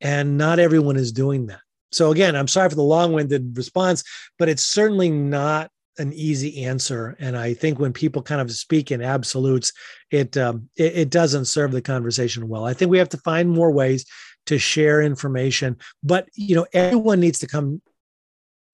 And 0.00 0.36
not 0.36 0.58
everyone 0.58 0.96
is 0.96 1.12
doing 1.12 1.46
that 1.46 1.63
so 1.94 2.10
again, 2.10 2.34
I'm 2.36 2.48
sorry 2.48 2.68
for 2.68 2.76
the 2.76 2.82
long-winded 2.82 3.56
response, 3.56 4.02
but 4.38 4.48
it's 4.48 4.62
certainly 4.62 5.10
not 5.10 5.70
an 5.98 6.12
easy 6.12 6.64
answer. 6.64 7.16
And 7.20 7.36
I 7.36 7.54
think 7.54 7.78
when 7.78 7.92
people 7.92 8.20
kind 8.20 8.40
of 8.40 8.50
speak 8.50 8.90
in 8.90 9.00
absolutes, 9.00 9.72
it, 10.10 10.36
um, 10.36 10.68
it, 10.76 10.96
it 10.96 11.10
doesn't 11.10 11.44
serve 11.44 11.70
the 11.70 11.80
conversation 11.80 12.48
well. 12.48 12.64
I 12.64 12.74
think 12.74 12.90
we 12.90 12.98
have 12.98 13.10
to 13.10 13.18
find 13.18 13.48
more 13.48 13.70
ways 13.70 14.04
to 14.46 14.58
share 14.58 15.00
information, 15.00 15.76
but 16.02 16.28
you 16.34 16.56
know, 16.56 16.66
everyone 16.72 17.20
needs 17.20 17.38
to 17.38 17.46
come 17.46 17.80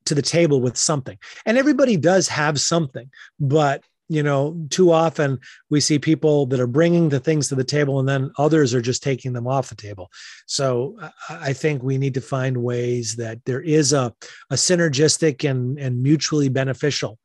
to 0.07 0.15
the 0.15 0.23
table 0.23 0.61
with 0.61 0.77
something, 0.77 1.19
and 1.47 1.59
everybody 1.59 1.97
does 1.97 2.27
have 2.29 2.59
something, 2.59 3.11
but 3.39 3.85
you 4.11 4.25
know 4.25 4.67
too 4.71 4.91
often 4.91 5.39
we 5.71 5.81
see 5.81 5.99
people 5.99 6.45
that 6.47 6.59
are 6.59 6.67
bringing 6.67 7.09
the 7.09 7.21
things 7.21 7.49
to 7.49 7.55
the 7.55 7.65
table 7.65 8.01
and 8.01 8.09
then 8.09 8.33
others 8.39 8.75
are 8.75 8.83
just 8.83 9.05
taking 9.05 9.33
them 9.33 9.47
off 9.47 9.69
the 9.71 9.77
table. 9.77 10.11
So 10.47 10.99
i 11.29 11.53
think 11.53 11.83
we 11.83 11.97
need 11.97 12.15
to 12.15 12.21
find 12.21 12.57
ways 12.57 13.17
that 13.17 13.39
there 13.45 13.63
is 13.63 13.93
a, 13.93 14.13
a 14.51 14.57
synergistic 14.57 15.49
and, 15.49 15.79
and 15.79 16.03
mutually 16.03 16.49
beneficial 16.49 17.19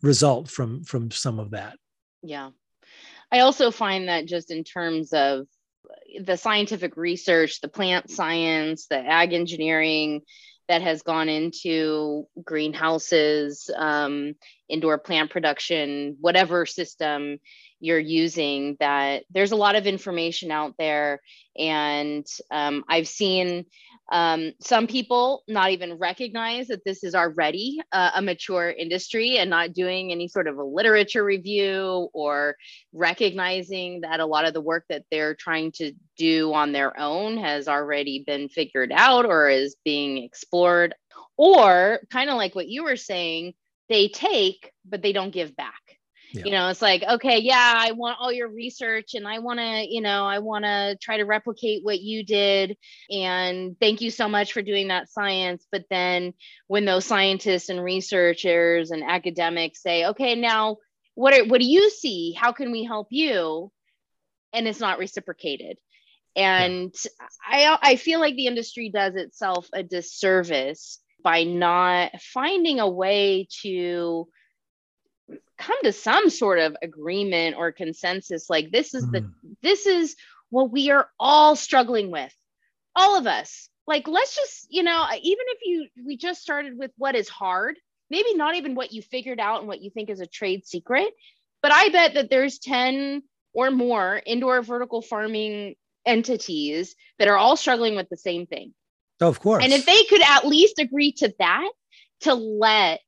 result 0.00 0.48
from 0.48 0.84
from 0.84 1.10
some 1.10 1.40
of 1.40 1.50
that. 1.50 1.76
Yeah. 2.22 2.50
I 3.32 3.40
also 3.40 3.70
find 3.70 4.08
that 4.08 4.26
just 4.26 4.50
in 4.50 4.62
terms 4.64 5.12
of 5.12 5.46
the 6.22 6.36
scientific 6.36 6.96
research 6.96 7.60
the 7.60 7.68
plant 7.68 8.10
science 8.10 8.86
the 8.86 8.98
ag 8.98 9.32
engineering 9.32 10.22
that 10.68 10.82
has 10.82 11.02
gone 11.02 11.28
into 11.28 12.26
greenhouses, 12.44 13.70
um, 13.74 14.34
indoor 14.68 14.98
plant 14.98 15.30
production, 15.30 16.16
whatever 16.20 16.66
system 16.66 17.38
you're 17.80 17.98
using, 17.98 18.76
that 18.80 19.24
there's 19.30 19.52
a 19.52 19.56
lot 19.56 19.76
of 19.76 19.86
information 19.86 20.50
out 20.50 20.74
there. 20.78 21.20
And 21.56 22.26
um, 22.50 22.84
I've 22.88 23.08
seen 23.08 23.66
um, 24.10 24.52
some 24.60 24.86
people 24.86 25.42
not 25.48 25.70
even 25.70 25.98
recognize 25.98 26.68
that 26.68 26.84
this 26.84 27.04
is 27.04 27.14
already 27.14 27.78
uh, 27.92 28.12
a 28.14 28.22
mature 28.22 28.70
industry 28.70 29.36
and 29.36 29.50
not 29.50 29.74
doing 29.74 30.10
any 30.10 30.28
sort 30.28 30.48
of 30.48 30.56
a 30.56 30.64
literature 30.64 31.22
review 31.22 32.08
or 32.14 32.56
recognizing 32.92 34.00
that 34.00 34.20
a 34.20 34.26
lot 34.26 34.46
of 34.46 34.54
the 34.54 34.62
work 34.62 34.84
that 34.88 35.04
they're 35.10 35.34
trying 35.34 35.72
to 35.72 35.92
do 36.16 36.54
on 36.54 36.72
their 36.72 36.98
own 36.98 37.36
has 37.36 37.68
already 37.68 38.24
been 38.26 38.48
figured 38.48 38.92
out 38.92 39.26
or 39.26 39.48
is 39.48 39.76
being 39.84 40.18
explored. 40.18 40.94
Or 41.36 42.00
kind 42.10 42.30
of 42.30 42.36
like 42.36 42.54
what 42.54 42.68
you 42.68 42.82
were 42.84 42.96
saying, 42.96 43.52
they 43.88 44.08
take, 44.08 44.72
but 44.84 45.02
they 45.02 45.12
don't 45.12 45.32
give 45.32 45.56
back. 45.56 45.74
Yeah. 46.32 46.44
you 46.44 46.50
know 46.50 46.68
it's 46.68 46.82
like 46.82 47.02
okay 47.02 47.38
yeah 47.38 47.74
i 47.78 47.92
want 47.92 48.18
all 48.20 48.30
your 48.30 48.48
research 48.48 49.14
and 49.14 49.26
i 49.26 49.38
want 49.38 49.60
to 49.60 49.86
you 49.88 50.02
know 50.02 50.26
i 50.26 50.40
want 50.40 50.66
to 50.66 50.98
try 51.00 51.16
to 51.16 51.24
replicate 51.24 51.82
what 51.82 52.00
you 52.00 52.22
did. 52.22 52.76
And 53.10 53.76
thank 53.80 54.02
you 54.02 54.10
so 54.10 54.28
much 54.28 54.52
for 54.52 54.60
doing 54.60 54.88
that 54.88 55.08
science. 55.08 55.66
But 55.72 55.84
then 55.88 56.34
when 56.66 56.84
those 56.84 57.06
scientists 57.06 57.70
and 57.70 57.82
researchers 57.82 58.90
and 58.90 59.02
academics 59.02 59.82
say 59.82 60.04
okay 60.04 60.34
now 60.34 60.76
what 61.14 61.34
are, 61.34 61.44
what 61.46 61.60
do 61.60 61.66
you 61.66 61.90
see? 61.90 62.32
How 62.32 62.52
can 62.52 62.70
we 62.70 62.84
help 62.84 63.08
you? 63.10 63.72
And 64.52 64.68
it's 64.68 64.80
not 64.80 64.98
reciprocated. 64.98 65.78
And 66.36 66.94
yeah. 67.50 67.76
i 67.82 67.92
i 67.92 67.96
feel 67.96 68.20
like 68.20 68.36
the 68.36 68.46
industry 68.46 68.90
does 68.90 69.14
itself 69.16 69.66
a 69.72 69.82
disservice 69.82 71.00
by 71.22 71.44
not 71.44 72.12
finding 72.20 72.80
a 72.80 72.88
way 72.88 73.48
to 73.62 74.28
come 75.58 75.76
to 75.82 75.92
some 75.92 76.30
sort 76.30 76.58
of 76.58 76.76
agreement 76.82 77.56
or 77.56 77.72
consensus 77.72 78.48
like 78.48 78.70
this 78.70 78.94
is 78.94 79.04
mm. 79.06 79.12
the 79.12 79.30
this 79.62 79.86
is 79.86 80.16
what 80.50 80.70
we 80.70 80.90
are 80.90 81.08
all 81.18 81.56
struggling 81.56 82.10
with. 82.10 82.34
All 82.96 83.18
of 83.18 83.26
us. 83.26 83.68
Like 83.86 84.06
let's 84.06 84.36
just 84.36 84.66
you 84.70 84.82
know 84.82 85.06
even 85.12 85.44
if 85.48 85.58
you 85.64 85.88
we 86.06 86.16
just 86.16 86.42
started 86.42 86.76
with 86.76 86.90
what 86.98 87.14
is 87.14 87.28
hard 87.28 87.76
maybe 88.10 88.34
not 88.34 88.54
even 88.54 88.74
what 88.74 88.92
you 88.92 89.02
figured 89.02 89.40
out 89.40 89.60
and 89.60 89.68
what 89.68 89.82
you 89.82 89.90
think 89.90 90.10
is 90.10 90.20
a 90.20 90.26
trade 90.26 90.66
secret 90.66 91.08
but 91.62 91.72
i 91.72 91.88
bet 91.88 92.14
that 92.14 92.30
there's 92.30 92.58
10 92.58 93.22
or 93.54 93.70
more 93.70 94.20
indoor 94.26 94.62
vertical 94.62 95.00
farming 95.00 95.74
entities 96.06 96.94
that 97.18 97.28
are 97.28 97.36
all 97.36 97.56
struggling 97.56 97.96
with 97.96 98.08
the 98.08 98.16
same 98.16 98.46
thing 98.46 98.74
Oh, 99.20 99.28
of 99.28 99.40
course 99.40 99.64
and 99.64 99.72
if 99.72 99.84
they 99.84 100.04
could 100.04 100.22
at 100.22 100.46
least 100.46 100.78
agree 100.78 101.12
to 101.12 101.32
that 101.38 101.70
to 102.20 102.34
let 102.34 103.00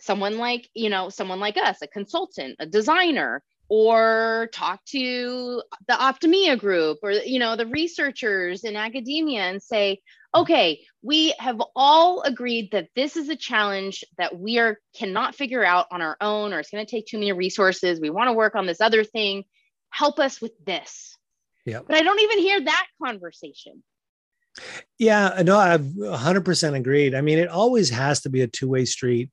someone 0.00 0.38
like 0.38 0.68
you 0.74 0.90
know 0.90 1.08
someone 1.08 1.40
like 1.40 1.56
us 1.56 1.82
a 1.82 1.86
consultant 1.86 2.56
a 2.58 2.66
designer 2.66 3.42
or 3.68 4.48
talk 4.52 4.84
to 4.86 5.62
the 5.86 5.94
optimia 5.94 6.58
group 6.58 6.98
or 7.02 7.12
you 7.12 7.38
know 7.38 7.56
the 7.56 7.66
researchers 7.66 8.64
in 8.64 8.76
academia 8.76 9.42
and 9.42 9.62
say 9.62 10.00
okay 10.34 10.80
we 11.02 11.34
have 11.38 11.60
all 11.74 12.22
agreed 12.22 12.70
that 12.72 12.88
this 12.94 13.16
is 13.16 13.28
a 13.28 13.36
challenge 13.36 14.04
that 14.18 14.38
we 14.38 14.58
are 14.58 14.78
cannot 14.94 15.34
figure 15.34 15.64
out 15.64 15.86
on 15.90 16.02
our 16.02 16.16
own 16.20 16.52
or 16.52 16.60
it's 16.60 16.70
going 16.70 16.84
to 16.84 16.90
take 16.90 17.06
too 17.06 17.18
many 17.18 17.32
resources. 17.32 18.00
We 18.00 18.10
want 18.10 18.28
to 18.28 18.34
work 18.34 18.54
on 18.54 18.66
this 18.66 18.80
other 18.80 19.02
thing. 19.04 19.44
Help 19.88 20.18
us 20.18 20.40
with 20.40 20.52
this. 20.64 21.16
Yeah 21.64 21.80
but 21.86 21.96
i 21.96 22.02
don't 22.02 22.20
even 22.20 22.38
hear 22.38 22.60
that 22.60 22.86
conversation 23.02 23.82
Yeah, 24.98 25.26
uh, 25.28 25.42
no, 25.42 25.58
I've 25.58 25.82
100% 25.82 26.74
agreed. 26.74 27.14
I 27.14 27.20
mean, 27.20 27.38
it 27.38 27.48
always 27.48 27.90
has 27.90 28.20
to 28.22 28.30
be 28.30 28.42
a 28.42 28.46
two-way 28.46 28.84
street. 28.84 29.30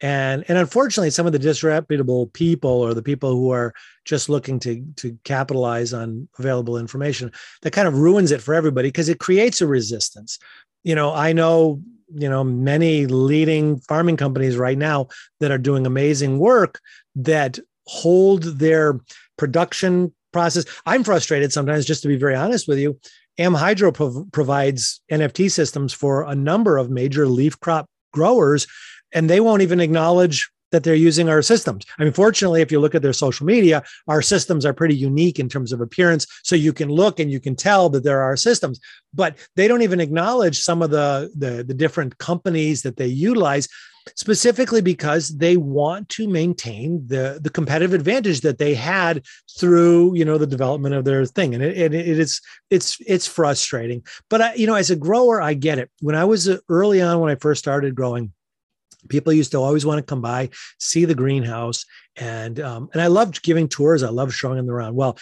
And 0.00 0.44
and 0.46 0.56
unfortunately, 0.56 1.10
some 1.10 1.26
of 1.26 1.32
the 1.32 1.40
disreputable 1.40 2.28
people 2.28 2.70
or 2.70 2.94
the 2.94 3.02
people 3.02 3.32
who 3.32 3.50
are 3.50 3.74
just 4.04 4.28
looking 4.28 4.60
to 4.60 4.84
to 4.96 5.18
capitalize 5.24 5.92
on 5.92 6.28
available 6.38 6.78
information, 6.78 7.32
that 7.62 7.72
kind 7.72 7.88
of 7.88 7.98
ruins 7.98 8.30
it 8.30 8.40
for 8.40 8.54
everybody 8.54 8.88
because 8.88 9.08
it 9.08 9.18
creates 9.18 9.60
a 9.60 9.66
resistance. 9.66 10.38
You 10.84 10.94
know, 10.94 11.12
I 11.12 11.32
know, 11.32 11.82
you 12.14 12.28
know, 12.28 12.44
many 12.44 13.06
leading 13.06 13.80
farming 13.80 14.18
companies 14.18 14.56
right 14.56 14.78
now 14.78 15.08
that 15.40 15.50
are 15.50 15.58
doing 15.58 15.84
amazing 15.84 16.38
work 16.38 16.80
that 17.16 17.58
hold 17.86 18.44
their 18.44 19.00
production 19.36 20.14
process. 20.32 20.64
I'm 20.86 21.02
frustrated 21.02 21.52
sometimes, 21.52 21.86
just 21.86 22.02
to 22.02 22.08
be 22.08 22.16
very 22.16 22.36
honest 22.36 22.68
with 22.68 22.78
you. 22.78 23.00
AmHydro 23.38 23.94
prov- 23.94 24.30
provides 24.32 25.00
NFT 25.10 25.50
systems 25.50 25.92
for 25.92 26.22
a 26.22 26.34
number 26.34 26.76
of 26.76 26.90
major 26.90 27.26
leaf 27.26 27.58
crop 27.60 27.86
growers, 28.12 28.66
and 29.12 29.30
they 29.30 29.40
won't 29.40 29.62
even 29.62 29.80
acknowledge 29.80 30.50
that 30.72 30.84
they're 30.84 30.94
using 30.94 31.28
our 31.28 31.42
systems. 31.42 31.84
I 31.98 32.04
mean, 32.04 32.12
fortunately, 32.12 32.62
if 32.62 32.70
you 32.70 32.80
look 32.80 32.94
at 32.94 33.02
their 33.02 33.12
social 33.12 33.46
media, 33.46 33.82
our 34.06 34.22
systems 34.22 34.64
are 34.66 34.74
pretty 34.74 34.96
unique 34.96 35.38
in 35.38 35.48
terms 35.48 35.72
of 35.72 35.80
appearance. 35.80 36.26
So 36.42 36.56
you 36.56 36.72
can 36.72 36.88
look 36.88 37.20
and 37.20 37.30
you 37.30 37.40
can 37.40 37.56
tell 37.56 37.88
that 37.90 38.04
there 38.04 38.22
are 38.22 38.36
systems, 38.36 38.80
but 39.14 39.36
they 39.56 39.68
don't 39.68 39.82
even 39.82 40.00
acknowledge 40.00 40.60
some 40.60 40.82
of 40.82 40.90
the, 40.90 41.30
the, 41.36 41.64
the 41.64 41.74
different 41.74 42.18
companies 42.18 42.82
that 42.82 42.96
they 42.96 43.06
utilize 43.06 43.68
specifically 44.16 44.80
because 44.80 45.28
they 45.36 45.56
want 45.56 46.08
to 46.08 46.28
maintain 46.28 47.06
the 47.06 47.38
the 47.42 47.50
competitive 47.50 47.92
advantage 47.92 48.40
that 48.40 48.58
they 48.58 48.74
had 48.74 49.22
through 49.58 50.14
you 50.14 50.24
know 50.24 50.38
the 50.38 50.46
development 50.46 50.94
of 50.94 51.04
their 51.04 51.26
thing 51.26 51.54
and 51.54 51.62
it, 51.62 51.76
it, 51.76 51.94
it 51.94 52.18
is 52.18 52.40
it's 52.70 52.96
it's 53.06 53.26
frustrating 53.26 54.02
but 54.30 54.40
I, 54.40 54.54
you 54.54 54.66
know 54.66 54.74
as 54.74 54.90
a 54.90 54.96
grower 54.96 55.42
i 55.42 55.52
get 55.52 55.78
it 55.78 55.90
when 56.00 56.14
i 56.14 56.24
was 56.24 56.48
uh, 56.48 56.58
early 56.68 57.02
on 57.02 57.20
when 57.20 57.30
i 57.30 57.34
first 57.34 57.58
started 57.58 57.94
growing 57.94 58.32
people 59.08 59.32
used 59.32 59.52
to 59.52 59.58
always 59.58 59.86
want 59.86 59.98
to 59.98 60.02
come 60.02 60.20
by 60.20 60.48
see 60.78 61.04
the 61.04 61.14
greenhouse 61.14 61.84
and 62.16 62.60
um, 62.60 62.88
and 62.92 63.02
i 63.02 63.06
loved 63.06 63.42
giving 63.42 63.68
tours 63.68 64.02
i 64.02 64.08
loved 64.08 64.32
showing 64.32 64.56
them 64.56 64.70
around. 64.70 64.94
Well 64.94 65.18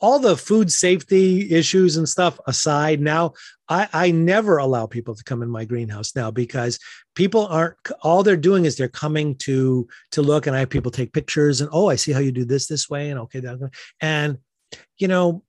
all 0.00 0.18
the 0.18 0.36
food 0.36 0.70
safety 0.70 1.50
issues 1.50 1.96
and 1.96 2.08
stuff 2.08 2.38
aside 2.46 3.00
now 3.00 3.32
I, 3.68 3.88
I 3.92 4.10
never 4.10 4.58
allow 4.58 4.86
people 4.86 5.14
to 5.14 5.24
come 5.24 5.42
in 5.42 5.50
my 5.50 5.64
greenhouse 5.64 6.14
now 6.14 6.30
because 6.30 6.78
people 7.14 7.46
aren't 7.46 7.76
all 8.02 8.22
they're 8.22 8.36
doing 8.36 8.64
is 8.64 8.76
they're 8.76 8.88
coming 8.88 9.34
to 9.38 9.88
to 10.12 10.22
look 10.22 10.46
and 10.46 10.54
i 10.54 10.60
have 10.60 10.70
people 10.70 10.90
take 10.90 11.12
pictures 11.12 11.60
and 11.60 11.70
oh 11.72 11.88
i 11.88 11.96
see 11.96 12.12
how 12.12 12.20
you 12.20 12.32
do 12.32 12.44
this 12.44 12.66
this 12.66 12.88
way 12.88 13.10
and 13.10 13.18
okay 13.20 13.40
that 13.40 13.58
and 14.00 14.38
you 14.98 15.08
know 15.08 15.42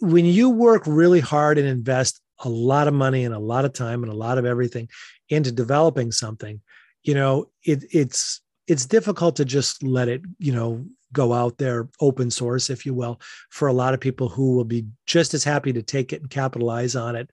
when 0.00 0.24
you 0.24 0.50
work 0.50 0.82
really 0.86 1.20
hard 1.20 1.58
and 1.58 1.68
invest 1.68 2.20
a 2.40 2.48
lot 2.48 2.86
of 2.86 2.94
money 2.94 3.24
and 3.24 3.34
a 3.34 3.38
lot 3.38 3.64
of 3.64 3.72
time 3.72 4.02
and 4.02 4.12
a 4.12 4.16
lot 4.16 4.38
of 4.38 4.46
everything 4.46 4.88
into 5.28 5.50
developing 5.50 6.12
something 6.12 6.60
you 7.08 7.14
know 7.14 7.48
it, 7.64 7.84
it's 7.90 8.42
it's 8.66 8.84
difficult 8.84 9.36
to 9.36 9.44
just 9.46 9.82
let 9.82 10.08
it 10.08 10.20
you 10.38 10.52
know 10.52 10.84
go 11.10 11.32
out 11.32 11.56
there 11.56 11.88
open 12.00 12.30
source, 12.30 12.68
if 12.68 12.84
you 12.84 12.92
will, 12.92 13.18
for 13.48 13.68
a 13.68 13.72
lot 13.72 13.94
of 13.94 14.00
people 14.00 14.28
who 14.28 14.54
will 14.54 14.64
be 14.64 14.84
just 15.06 15.32
as 15.32 15.42
happy 15.42 15.72
to 15.72 15.82
take 15.82 16.12
it 16.12 16.20
and 16.20 16.28
capitalize 16.28 16.94
on 16.94 17.16
it 17.16 17.30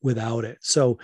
without 0.00 0.44
it. 0.44 0.58
So 0.60 1.00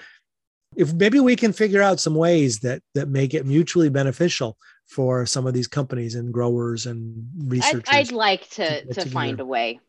if 0.77 0.95
maybe 0.95 1.19
we 1.19 1.35
can 1.35 1.53
figure 1.53 1.83
out 1.83 1.99
some 1.99 2.15
ways 2.15 2.61
that 2.61 2.81
that 2.95 3.09
make 3.09 3.35
it 3.35 3.45
mutually 3.45 3.89
beneficial 3.89 4.57
for 4.87 5.27
some 5.27 5.49
of 5.49 5.53
these 5.53 5.67
companies 5.67 6.15
and 6.15 6.33
growers 6.33 6.87
and 6.87 7.29
researchers. 7.49 7.89
I'd, 7.89 8.07
I'd 8.07 8.13
like 8.13 8.49
to 8.51 8.85
to, 8.85 8.95
to 8.95 9.11
find 9.11 9.41
a 9.41 9.45
way 9.45 9.81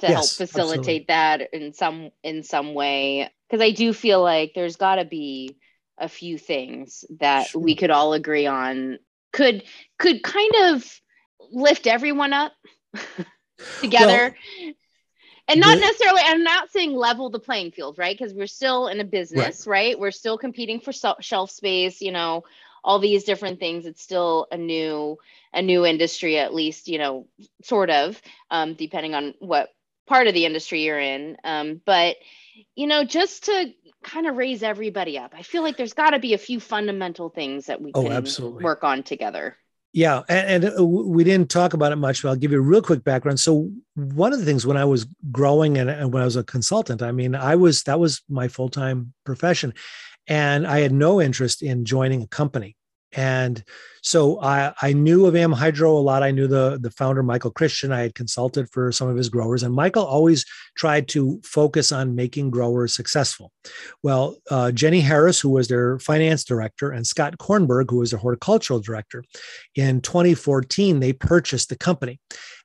to 0.00 0.08
yes, 0.08 0.12
help 0.12 0.48
facilitate 0.48 1.06
absolutely. 1.08 1.48
that 1.48 1.54
in 1.54 1.72
some 1.72 2.10
in 2.22 2.42
some 2.42 2.74
way 2.74 3.30
because 3.48 3.64
I 3.64 3.70
do 3.70 3.94
feel 3.94 4.20
like 4.22 4.52
there's 4.54 4.76
got 4.76 4.96
to 4.96 5.06
be 5.06 5.56
a 6.02 6.08
few 6.08 6.36
things 6.36 7.04
that 7.20 7.48
sure. 7.48 7.62
we 7.62 7.74
could 7.74 7.90
all 7.90 8.12
agree 8.12 8.46
on 8.46 8.98
could 9.32 9.62
could 9.98 10.22
kind 10.22 10.52
of 10.62 11.00
lift 11.50 11.86
everyone 11.86 12.32
up 12.32 12.52
together. 13.80 14.36
Well, 14.60 14.74
and 15.48 15.60
not 15.60 15.74
the, 15.74 15.80
necessarily, 15.80 16.22
I'm 16.24 16.44
not 16.44 16.70
saying 16.70 16.94
level 16.94 17.30
the 17.30 17.38
playing 17.38 17.72
field, 17.72 17.98
right? 17.98 18.16
Because 18.16 18.32
we're 18.32 18.46
still 18.46 18.88
in 18.88 19.00
a 19.00 19.04
business, 19.04 19.66
right. 19.66 19.88
right? 19.88 19.98
We're 19.98 20.10
still 20.10 20.38
competing 20.38 20.80
for 20.80 20.92
shelf 20.92 21.50
space, 21.50 22.00
you 22.00 22.12
know, 22.12 22.44
all 22.84 22.98
these 22.98 23.24
different 23.24 23.58
things. 23.58 23.86
It's 23.86 24.02
still 24.02 24.46
a 24.52 24.56
new, 24.56 25.18
a 25.52 25.60
new 25.60 25.84
industry, 25.84 26.38
at 26.38 26.54
least, 26.54 26.88
you 26.88 26.98
know, 26.98 27.26
sort 27.62 27.90
of, 27.90 28.20
um, 28.50 28.74
depending 28.74 29.14
on 29.14 29.34
what 29.40 29.70
part 30.06 30.26
of 30.26 30.34
the 30.34 30.44
industry 30.44 30.82
you're 30.82 30.98
in. 30.98 31.36
Um, 31.44 31.80
but, 31.84 32.16
you 32.74 32.86
know, 32.86 33.04
just 33.04 33.44
to 33.46 33.72
kind 34.02 34.26
of 34.26 34.36
raise 34.36 34.62
everybody 34.62 35.18
up, 35.18 35.32
I 35.36 35.42
feel 35.42 35.62
like 35.62 35.76
there's 35.76 35.94
got 35.94 36.10
to 36.10 36.18
be 36.18 36.34
a 36.34 36.38
few 36.38 36.60
fundamental 36.60 37.28
things 37.28 37.66
that 37.66 37.80
we 37.80 37.92
oh, 37.94 38.02
can 38.02 38.12
absolutely. 38.12 38.64
work 38.64 38.84
on 38.84 39.02
together. 39.02 39.56
Yeah, 39.94 40.22
and, 40.26 40.64
and, 40.64 40.78
uh, 40.78 40.84
we 40.84 41.22
didn't 41.22 41.50
talk 41.50 41.74
about 41.74 41.92
it 41.92 41.96
much, 41.96 42.22
but 42.22 42.30
I'll 42.30 42.36
give 42.36 42.50
you 42.50 42.58
a 42.58 42.62
real 42.62 42.80
quick 42.80 43.04
background. 43.04 43.38
So 43.38 43.70
one 43.94 44.32
of 44.32 44.38
the 44.38 44.44
things 44.46 44.66
when 44.66 44.78
I 44.78 44.86
was 44.86 45.06
growing 45.30 45.76
and, 45.76 45.90
and 45.90 46.12
when 46.12 46.22
I 46.22 46.24
was 46.24 46.36
a 46.36 46.44
consultant, 46.44 47.02
I 47.02 47.12
mean, 47.12 47.34
I 47.34 47.56
was 47.56 47.82
that 47.82 48.00
was 48.00 48.22
my 48.26 48.48
full 48.48 48.70
time 48.70 49.12
profession, 49.24 49.74
and 50.26 50.66
I 50.66 50.80
had 50.80 50.92
no 50.92 51.20
interest 51.20 51.62
in 51.62 51.84
joining 51.84 52.22
a 52.22 52.26
company. 52.26 52.74
And 53.12 53.62
so 54.02 54.40
I, 54.42 54.72
I 54.82 54.92
knew 54.92 55.26
of 55.26 55.34
AmHydro 55.34 55.86
a 55.86 56.00
lot. 56.00 56.22
I 56.22 56.32
knew 56.32 56.48
the, 56.48 56.78
the 56.80 56.90
founder, 56.90 57.22
Michael 57.22 57.52
Christian. 57.52 57.92
I 57.92 58.00
had 58.00 58.14
consulted 58.14 58.68
for 58.70 58.90
some 58.90 59.08
of 59.08 59.16
his 59.16 59.28
growers, 59.28 59.62
and 59.62 59.74
Michael 59.74 60.04
always 60.04 60.44
tried 60.76 61.08
to 61.08 61.40
focus 61.44 61.92
on 61.92 62.16
making 62.16 62.50
growers 62.50 62.94
successful. 62.94 63.52
Well, 64.02 64.36
uh, 64.50 64.72
Jenny 64.72 65.00
Harris, 65.00 65.38
who 65.38 65.50
was 65.50 65.68
their 65.68 65.98
finance 66.00 66.42
director, 66.42 66.90
and 66.90 67.06
Scott 67.06 67.38
Kornberg, 67.38 67.90
who 67.90 67.98
was 67.98 68.10
their 68.10 68.18
horticultural 68.18 68.80
director, 68.80 69.24
in 69.76 70.00
2014, 70.00 70.98
they 70.98 71.12
purchased 71.12 71.68
the 71.68 71.76
company. 71.76 72.18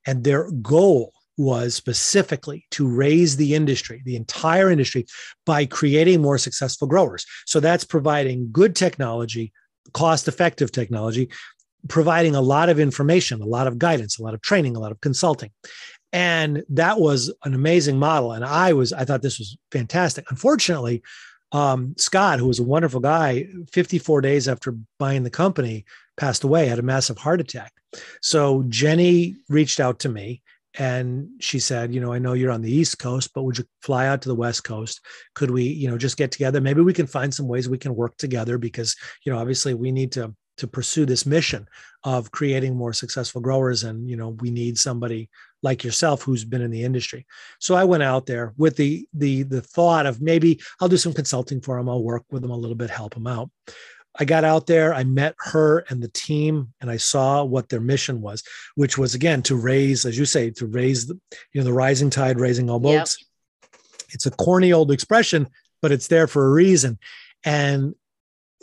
And 0.07 0.23
their 0.23 0.49
goal 0.51 1.13
was 1.37 1.75
specifically 1.75 2.65
to 2.71 2.87
raise 2.87 3.37
the 3.37 3.53
industry, 3.53 4.01
the 4.05 4.15
entire 4.15 4.71
industry, 4.71 5.05
by 5.45 5.65
creating 5.65 6.21
more 6.21 6.37
successful 6.37 6.87
growers. 6.87 7.25
So 7.45 7.59
that's 7.59 7.83
providing 7.83 8.49
good 8.51 8.75
technology, 8.75 9.53
cost 9.93 10.27
effective 10.27 10.71
technology, 10.71 11.29
providing 11.87 12.35
a 12.35 12.41
lot 12.41 12.69
of 12.69 12.79
information, 12.79 13.41
a 13.41 13.45
lot 13.45 13.67
of 13.67 13.77
guidance, 13.77 14.19
a 14.19 14.23
lot 14.23 14.33
of 14.33 14.41
training, 14.41 14.75
a 14.75 14.79
lot 14.79 14.91
of 14.91 15.01
consulting. 15.01 15.51
And 16.13 16.63
that 16.69 16.99
was 16.99 17.33
an 17.43 17.53
amazing 17.53 17.99
model. 17.99 18.31
And 18.31 18.45
I 18.45 18.73
was, 18.73 18.93
I 18.93 19.05
thought 19.05 19.21
this 19.21 19.39
was 19.39 19.57
fantastic. 19.71 20.25
Unfortunately, 20.29 21.03
um, 21.51 21.95
Scott, 21.97 22.39
who 22.39 22.47
was 22.47 22.59
a 22.59 22.63
wonderful 22.63 22.99
guy, 22.99 23.47
54 23.71 24.21
days 24.21 24.47
after 24.47 24.75
buying 24.99 25.23
the 25.23 25.29
company, 25.29 25.85
passed 26.17 26.43
away, 26.43 26.67
had 26.67 26.79
a 26.79 26.83
massive 26.83 27.17
heart 27.17 27.39
attack. 27.39 27.73
So 28.21 28.63
Jenny 28.67 29.35
reached 29.49 29.79
out 29.79 29.99
to 29.99 30.09
me 30.09 30.41
and 30.79 31.27
she 31.39 31.59
said 31.59 31.93
you 31.93 31.99
know 31.99 32.13
i 32.13 32.19
know 32.19 32.33
you're 32.33 32.51
on 32.51 32.61
the 32.61 32.71
east 32.71 32.99
coast 32.99 33.31
but 33.33 33.43
would 33.43 33.57
you 33.57 33.65
fly 33.87 34.07
out 34.07 34.21
to 34.21 34.29
the 34.29 34.35
west 34.35 34.63
coast? 34.65 34.99
Could 35.33 35.49
we 35.49 35.63
you 35.63 35.89
know 35.89 35.97
just 35.97 36.17
get 36.17 36.31
together? 36.31 36.59
Maybe 36.59 36.81
we 36.81 36.93
can 36.93 37.07
find 37.07 37.33
some 37.33 37.47
ways 37.47 37.69
we 37.69 37.77
can 37.77 37.95
work 37.95 38.17
together 38.17 38.57
because 38.57 38.95
you 39.23 39.31
know 39.31 39.39
obviously 39.39 39.73
we 39.73 39.91
need 39.91 40.11
to 40.13 40.35
to 40.57 40.67
pursue 40.67 41.05
this 41.05 41.25
mission 41.25 41.67
of 42.03 42.31
creating 42.31 42.75
more 42.75 42.91
successful 42.91 43.39
growers 43.39 43.83
and 43.83 44.09
you 44.09 44.17
know 44.17 44.29
we 44.41 44.51
need 44.51 44.77
somebody 44.77 45.29
like 45.63 45.83
yourself 45.83 46.21
who's 46.21 46.43
been 46.43 46.61
in 46.61 46.71
the 46.71 46.83
industry. 46.83 47.25
So 47.59 47.75
i 47.75 47.83
went 47.83 48.03
out 48.03 48.25
there 48.25 48.53
with 48.57 48.75
the 48.75 49.07
the 49.13 49.43
the 49.43 49.61
thought 49.61 50.05
of 50.05 50.21
maybe 50.21 50.59
i'll 50.79 50.89
do 50.89 50.97
some 50.97 51.13
consulting 51.13 51.61
for 51.61 51.77
them 51.77 51.89
i'll 51.89 52.03
work 52.03 52.23
with 52.29 52.41
them 52.41 52.51
a 52.51 52.57
little 52.57 52.75
bit 52.75 52.89
help 52.89 53.13
them 53.13 53.27
out 53.27 53.49
I 54.19 54.25
got 54.25 54.43
out 54.43 54.67
there, 54.67 54.93
I 54.93 55.03
met 55.03 55.35
her 55.37 55.79
and 55.89 56.01
the 56.01 56.07
team, 56.09 56.73
and 56.81 56.89
I 56.89 56.97
saw 56.97 57.43
what 57.43 57.69
their 57.69 57.79
mission 57.79 58.21
was, 58.21 58.43
which 58.75 58.97
was 58.97 59.13
again 59.13 59.41
to 59.43 59.55
raise, 59.55 60.05
as 60.05 60.17
you 60.17 60.25
say, 60.25 60.49
to 60.51 60.65
raise 60.65 61.07
the, 61.07 61.19
you 61.53 61.61
know, 61.61 61.65
the 61.65 61.73
rising 61.73 62.09
tide, 62.09 62.39
raising 62.39 62.69
all 62.69 62.79
boats. 62.79 63.17
Yep. 63.19 63.81
It's 64.13 64.25
a 64.25 64.31
corny 64.31 64.73
old 64.73 64.91
expression, 64.91 65.47
but 65.81 65.91
it's 65.91 66.07
there 66.07 66.27
for 66.27 66.47
a 66.47 66.51
reason. 66.51 66.97
And 67.43 67.93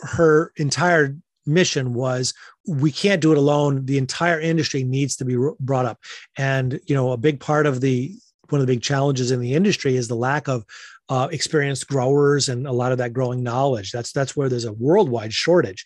her 0.00 0.52
entire 0.56 1.16
mission 1.46 1.94
was 1.94 2.34
we 2.66 2.90
can't 2.90 3.20
do 3.20 3.32
it 3.32 3.38
alone 3.38 3.84
the 3.84 3.98
entire 3.98 4.40
industry 4.40 4.82
needs 4.82 5.16
to 5.16 5.24
be 5.24 5.36
brought 5.60 5.84
up 5.84 5.98
and 6.38 6.80
you 6.86 6.94
know 6.94 7.12
a 7.12 7.16
big 7.16 7.38
part 7.38 7.66
of 7.66 7.80
the 7.82 8.14
one 8.48 8.60
of 8.60 8.66
the 8.66 8.72
big 8.72 8.82
challenges 8.82 9.30
in 9.30 9.40
the 9.40 9.54
industry 9.54 9.96
is 9.96 10.08
the 10.08 10.16
lack 10.16 10.48
of 10.48 10.64
uh, 11.08 11.28
experienced 11.30 11.86
growers 11.86 12.48
and 12.48 12.66
a 12.66 12.72
lot 12.72 12.92
of 12.92 12.98
that 12.98 13.12
growing 13.12 13.42
knowledge. 13.42 13.92
That's 13.92 14.12
that's 14.12 14.36
where 14.36 14.48
there's 14.48 14.64
a 14.64 14.72
worldwide 14.72 15.32
shortage, 15.32 15.84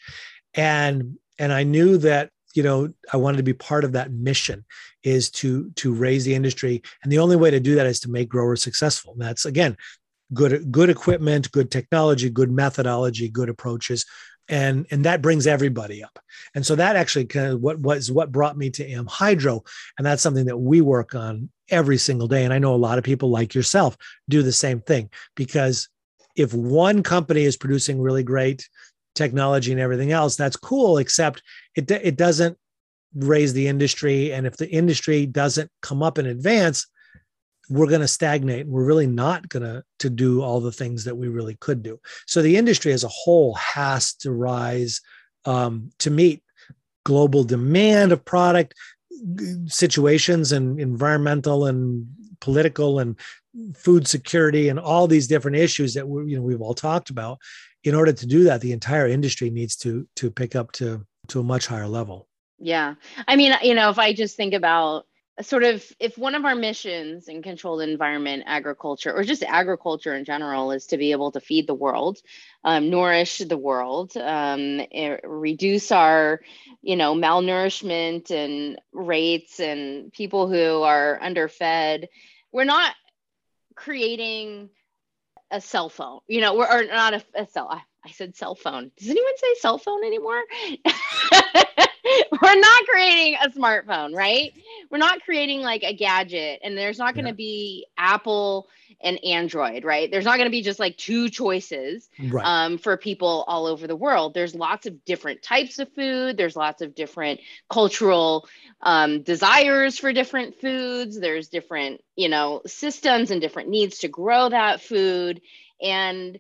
and 0.54 1.18
and 1.38 1.52
I 1.52 1.62
knew 1.64 1.98
that 1.98 2.30
you 2.54 2.62
know 2.62 2.92
I 3.12 3.16
wanted 3.16 3.38
to 3.38 3.42
be 3.42 3.52
part 3.52 3.84
of 3.84 3.92
that 3.92 4.12
mission 4.12 4.64
is 5.02 5.30
to 5.30 5.70
to 5.76 5.92
raise 5.92 6.24
the 6.24 6.34
industry, 6.34 6.82
and 7.02 7.10
the 7.10 7.18
only 7.18 7.36
way 7.36 7.50
to 7.50 7.60
do 7.60 7.74
that 7.76 7.86
is 7.86 8.00
to 8.00 8.10
make 8.10 8.28
growers 8.28 8.62
successful. 8.62 9.12
And 9.12 9.22
that's 9.22 9.44
again 9.44 9.76
good 10.34 10.70
good 10.70 10.90
equipment, 10.90 11.50
good 11.52 11.70
technology, 11.70 12.30
good 12.30 12.50
methodology, 12.50 13.28
good 13.28 13.48
approaches, 13.48 14.04
and 14.48 14.86
and 14.90 15.04
that 15.04 15.22
brings 15.22 15.46
everybody 15.46 16.02
up. 16.02 16.18
And 16.54 16.64
so 16.64 16.74
that 16.76 16.96
actually 16.96 17.26
kind 17.26 17.52
of 17.52 17.60
what 17.60 17.78
was 17.78 18.10
what 18.10 18.32
brought 18.32 18.56
me 18.56 18.70
to 18.70 18.88
AmHydro 18.88 19.64
and 19.96 20.06
that's 20.06 20.22
something 20.22 20.46
that 20.46 20.58
we 20.58 20.80
work 20.80 21.14
on 21.14 21.50
every 21.70 21.98
single 21.98 22.28
day. 22.28 22.44
And 22.44 22.52
i 22.52 22.58
know 22.58 22.74
a 22.74 22.76
lot 22.76 22.98
of 22.98 23.04
people 23.04 23.30
like 23.30 23.54
yourself 23.54 23.96
do 24.28 24.42
the 24.42 24.52
same 24.52 24.80
thing 24.80 25.10
because 25.34 25.88
if 26.36 26.54
one 26.54 27.02
company 27.02 27.42
is 27.42 27.56
producing 27.56 28.00
really 28.00 28.22
great 28.22 28.68
technology 29.14 29.72
and 29.72 29.80
everything 29.80 30.12
else, 30.12 30.36
that's 30.36 30.56
cool, 30.56 30.98
except 30.98 31.42
it, 31.74 31.90
it 31.90 32.16
doesn't 32.16 32.56
raise 33.14 33.52
the 33.52 33.66
industry. 33.66 34.32
And 34.32 34.46
if 34.46 34.56
the 34.56 34.70
industry 34.70 35.26
doesn't 35.26 35.70
come 35.82 36.02
up 36.02 36.16
in 36.16 36.26
advance, 36.26 36.86
we're 37.68 37.86
going 37.86 38.00
to 38.00 38.08
stagnate. 38.08 38.66
We're 38.66 38.84
really 38.84 39.06
not 39.06 39.48
going 39.48 39.62
to 39.62 39.84
to 40.00 40.10
do 40.10 40.42
all 40.42 40.60
the 40.60 40.72
things 40.72 41.04
that 41.04 41.16
we 41.16 41.28
really 41.28 41.56
could 41.56 41.82
do. 41.82 42.00
So 42.26 42.42
the 42.42 42.56
industry 42.56 42.92
as 42.92 43.04
a 43.04 43.08
whole 43.08 43.54
has 43.54 44.14
to 44.16 44.32
rise 44.32 45.00
um, 45.44 45.90
to 45.98 46.10
meet 46.10 46.42
global 47.04 47.44
demand 47.44 48.12
of 48.12 48.24
product 48.24 48.74
situations 49.66 50.52
and 50.52 50.80
environmental 50.80 51.66
and 51.66 52.06
political 52.40 52.98
and 52.98 53.16
food 53.74 54.06
security 54.06 54.68
and 54.68 54.78
all 54.78 55.06
these 55.06 55.26
different 55.26 55.56
issues 55.56 55.94
that 55.94 56.06
we 56.06 56.30
you 56.30 56.36
know 56.36 56.42
we've 56.42 56.60
all 56.60 56.74
talked 56.74 57.10
about 57.10 57.38
in 57.82 57.94
order 57.94 58.12
to 58.12 58.26
do 58.26 58.44
that 58.44 58.60
the 58.60 58.72
entire 58.72 59.08
industry 59.08 59.50
needs 59.50 59.74
to 59.74 60.06
to 60.14 60.30
pick 60.30 60.54
up 60.54 60.70
to 60.70 61.04
to 61.26 61.40
a 61.40 61.42
much 61.42 61.66
higher 61.66 61.88
level 61.88 62.28
yeah 62.60 62.94
i 63.26 63.34
mean 63.34 63.52
you 63.62 63.74
know 63.74 63.90
if 63.90 63.98
i 63.98 64.12
just 64.12 64.36
think 64.36 64.54
about 64.54 65.06
sort 65.42 65.62
of 65.64 65.84
if 66.00 66.18
one 66.18 66.34
of 66.34 66.44
our 66.44 66.54
missions 66.54 67.28
in 67.28 67.42
controlled 67.42 67.82
environment 67.82 68.42
agriculture 68.46 69.12
or 69.12 69.22
just 69.22 69.42
agriculture 69.42 70.14
in 70.14 70.24
general 70.24 70.72
is 70.72 70.86
to 70.86 70.96
be 70.96 71.12
able 71.12 71.30
to 71.32 71.40
feed 71.40 71.66
the 71.66 71.74
world 71.74 72.18
um, 72.64 72.90
nourish 72.90 73.38
the 73.38 73.56
world 73.56 74.16
um, 74.16 74.80
reduce 75.24 75.92
our 75.92 76.40
you 76.82 76.96
know 76.96 77.14
malnourishment 77.14 78.30
and 78.30 78.80
rates 78.92 79.60
and 79.60 80.12
people 80.12 80.48
who 80.48 80.82
are 80.82 81.18
underfed 81.22 82.08
we're 82.52 82.64
not 82.64 82.94
creating 83.74 84.68
a 85.50 85.60
cell 85.60 85.88
phone 85.88 86.20
you 86.26 86.40
know 86.40 86.54
we're 86.54 86.70
or 86.70 86.84
not 86.84 87.14
a, 87.14 87.24
a 87.34 87.46
cell 87.46 87.68
I, 87.70 87.80
I 88.04 88.10
said 88.12 88.36
cell 88.36 88.54
phone. 88.54 88.90
Does 88.96 89.08
anyone 89.10 89.36
say 89.36 89.54
cell 89.60 89.76
phone 89.78 90.04
anymore 90.04 90.40
we're 92.42 92.60
not 92.60 92.86
creating 92.86 93.36
a 93.42 93.48
smartphone, 93.50 94.14
right? 94.14 94.52
We're 94.90 94.98
not 94.98 95.22
creating 95.22 95.60
like 95.60 95.82
a 95.82 95.94
gadget, 95.94 96.60
and 96.62 96.76
there's 96.76 96.98
not 96.98 97.14
going 97.14 97.24
to 97.24 97.30
yeah. 97.30 97.36
be 97.36 97.86
Apple 97.96 98.68
and 99.00 99.22
Android, 99.24 99.84
right? 99.84 100.10
There's 100.10 100.24
not 100.24 100.36
going 100.36 100.46
to 100.46 100.50
be 100.50 100.62
just 100.62 100.80
like 100.80 100.96
two 100.96 101.28
choices 101.28 102.08
right. 102.30 102.44
um, 102.44 102.78
for 102.78 102.96
people 102.96 103.44
all 103.46 103.66
over 103.66 103.86
the 103.86 103.96
world. 103.96 104.34
There's 104.34 104.54
lots 104.54 104.86
of 104.86 105.04
different 105.04 105.42
types 105.42 105.78
of 105.78 105.92
food. 105.92 106.36
There's 106.36 106.56
lots 106.56 106.82
of 106.82 106.94
different 106.94 107.40
cultural 107.70 108.48
um, 108.80 109.22
desires 109.22 109.98
for 109.98 110.12
different 110.12 110.60
foods. 110.60 111.18
There's 111.18 111.48
different, 111.48 112.02
you 112.16 112.28
know, 112.28 112.62
systems 112.66 113.30
and 113.30 113.40
different 113.40 113.68
needs 113.68 113.98
to 113.98 114.08
grow 114.08 114.48
that 114.48 114.80
food. 114.80 115.40
And 115.80 116.38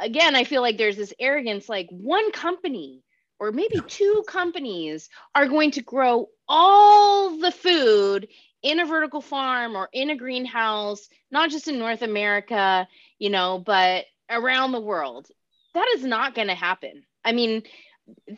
again, 0.00 0.34
I 0.34 0.44
feel 0.44 0.62
like 0.62 0.78
there's 0.78 0.96
this 0.96 1.14
arrogance 1.18 1.68
like 1.68 1.88
one 1.90 2.32
company 2.32 3.02
or 3.38 3.52
maybe 3.52 3.80
two 3.86 4.24
companies 4.26 5.08
are 5.34 5.48
going 5.48 5.72
to 5.72 5.82
grow 5.82 6.28
all 6.48 7.38
the 7.38 7.50
food 7.50 8.28
in 8.62 8.80
a 8.80 8.86
vertical 8.86 9.20
farm 9.20 9.76
or 9.76 9.88
in 9.92 10.10
a 10.10 10.16
greenhouse, 10.16 11.08
not 11.30 11.50
just 11.50 11.68
in 11.68 11.78
North 11.78 12.02
America, 12.02 12.88
you 13.18 13.30
know, 13.30 13.62
but 13.64 14.04
around 14.30 14.72
the 14.72 14.80
world. 14.80 15.28
That 15.74 15.86
is 15.96 16.04
not 16.04 16.34
going 16.34 16.48
to 16.48 16.54
happen. 16.54 17.04
I 17.24 17.32
mean, 17.32 17.62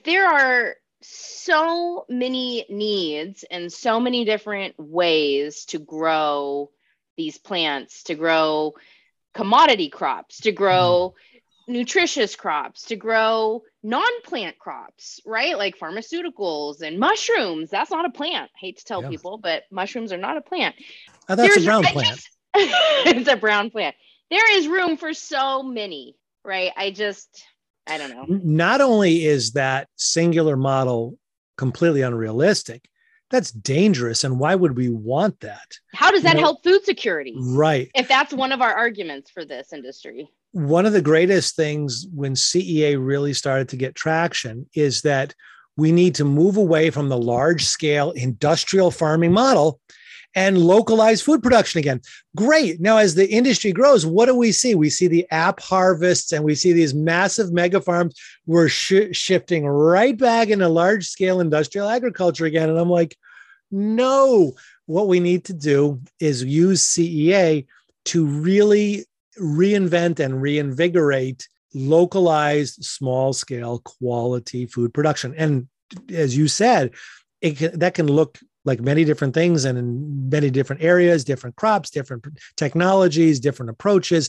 there 0.05 0.27
are 0.27 0.75
so 1.03 2.07
many 2.09 2.67
needs 2.69 3.45
and 3.51 3.73
so 3.73 4.01
many 4.01 4.25
different 4.25 4.75
ways 4.79 5.67
to 5.67 5.79
grow 5.79 6.71
these 7.17 7.39
plants, 7.39 8.05
to 8.05 8.15
grow 8.15 8.75
commodity 9.35 9.91
crops, 9.91 10.41
to 10.41 10.53
grow 10.53 11.15
mm-hmm. 11.15 11.36
Nutritious 11.67 12.37
crops, 12.37 12.83
to 12.87 12.97
grow 12.97 13.63
non-plant 13.83 14.59
crops, 14.59 15.21
right? 15.27 15.57
Like 15.57 15.79
pharmaceuticals 15.79 16.83
and 16.83 16.99
mushrooms. 16.99 17.71
That's 17.71 17.91
not 17.91 18.05
a 18.05 18.11
plant. 18.11 18.51
I 18.55 18.59
hate 18.59 18.79
to 18.79 18.85
tell 18.85 19.03
yeah. 19.03 19.09
people, 19.09 19.39
but 19.39 19.65
mushrooms 19.71 20.13
are 20.13 20.19
not 20.19 20.37
a 20.37 20.41
plant. 20.41 20.77
Oh, 21.29 21.35
that's 21.35 21.55
There's, 21.55 21.65
a 21.65 21.67
brown 21.67 21.85
plant. 21.85 22.09
Just, 22.09 22.29
it's 22.55 23.29
a 23.29 23.37
brown 23.37 23.71
plant. 23.71 23.97
There 24.31 24.59
is 24.59 24.69
room 24.69 24.97
for 24.97 25.15
so 25.15 25.63
many, 25.63 26.17
right? 26.45 26.73
I 26.77 26.91
just 26.91 27.45
I 27.87 27.99
don't 27.99 28.11
know. 28.11 28.27
Not 28.29 28.81
only 28.81 29.25
is 29.25 29.53
that 29.53 29.89
singular 29.97 30.57
model 30.57 31.19
completely 31.57 32.03
unrealistic, 32.03 32.89
that's 33.31 33.51
dangerous. 33.51 34.25
And 34.25 34.39
why 34.39 34.55
would 34.55 34.77
we 34.77 34.89
want 34.89 35.41
that? 35.41 35.79
How 35.95 36.11
does 36.11 36.23
that 36.23 36.35
you 36.35 36.41
know, 36.41 36.47
help 36.47 36.65
food 36.65 36.85
security? 36.85 37.35
Right. 37.39 37.91
If 37.95 38.09
that's 38.09 38.33
one 38.33 38.53
of 38.53 38.61
our 38.61 38.73
arguments 38.73 39.31
for 39.31 39.45
this 39.45 39.73
industry 39.73 40.29
one 40.57 40.87
of 40.87 40.95
the 40.95 41.03
greatest 41.03 41.55
things 41.55 42.07
when 42.15 42.33
CEA 42.33 42.97
really 42.99 43.35
started 43.35 43.69
to 43.69 43.77
get 43.77 43.95
traction 43.95 44.67
is 44.75 45.03
that 45.03 45.35
we 45.77 45.93
need 45.93 46.15
to 46.15 46.25
move 46.25 46.57
away 46.57 46.89
from 46.89 47.11
the 47.11 47.19
large 47.19 47.67
scale 47.67 48.13
industrial 48.13 48.91
farming 48.91 49.33
model 49.33 49.79
and 50.35 50.57
localize 50.57 51.21
food 51.21 51.43
production 51.43 51.79
again. 51.79 52.01
Great. 52.37 52.81
Now, 52.81 52.97
as 52.97 53.15
the 53.15 53.29
industry 53.29 53.71
grows, 53.71 54.07
what 54.07 54.27
do 54.27 54.35
we 54.35 54.51
see? 54.51 54.75
We 54.75 54.89
see 54.89 55.09
the 55.09 55.27
AppHarvests 55.31 56.33
and 56.33 56.43
we 56.43 56.55
see 56.55 56.73
these 56.73 56.95
massive 56.95 57.53
mega 57.53 57.83
farms. 57.83 58.15
We're 58.47 58.69
sh- 58.69 59.13
shifting 59.13 59.67
right 59.67 60.17
back 60.17 60.49
into 60.49 60.71
large 60.71 61.07
scale 61.07 61.41
industrial 61.41 61.91
agriculture 61.91 62.47
again. 62.47 62.71
And 62.71 62.79
I'm 62.79 62.89
like, 62.89 63.15
no, 63.71 64.55
what 64.87 65.09
we 65.09 65.21
need 65.21 65.45
to 65.47 65.53
do 65.53 66.01
is 66.19 66.43
use 66.43 66.83
CEA 66.83 67.67
to 68.07 68.25
really 68.25 69.05
reinvent 69.41 70.21
and 70.21 70.41
reinvigorate 70.41 71.49
localized 71.75 72.85
small 72.85 73.33
scale 73.33 73.81
quality 73.81 74.67
food 74.67 74.95
production. 74.95 75.35
And 75.37 75.69
as 76.13 76.37
you 76.37 76.49
said 76.49 76.95
it 77.41 77.59
can, 77.59 77.79
that 77.79 77.95
can 77.95 78.07
look 78.07 78.39
like 78.65 78.81
many 78.81 79.05
different 79.05 79.35
things 79.35 79.65
and 79.65 79.79
in 79.79 80.29
many 80.29 80.51
different 80.51 80.83
areas 80.83 81.23
different 81.23 81.55
crops 81.57 81.91
different 81.91 82.27
technologies 82.57 83.41
different 83.41 83.71
approaches. 83.71 84.29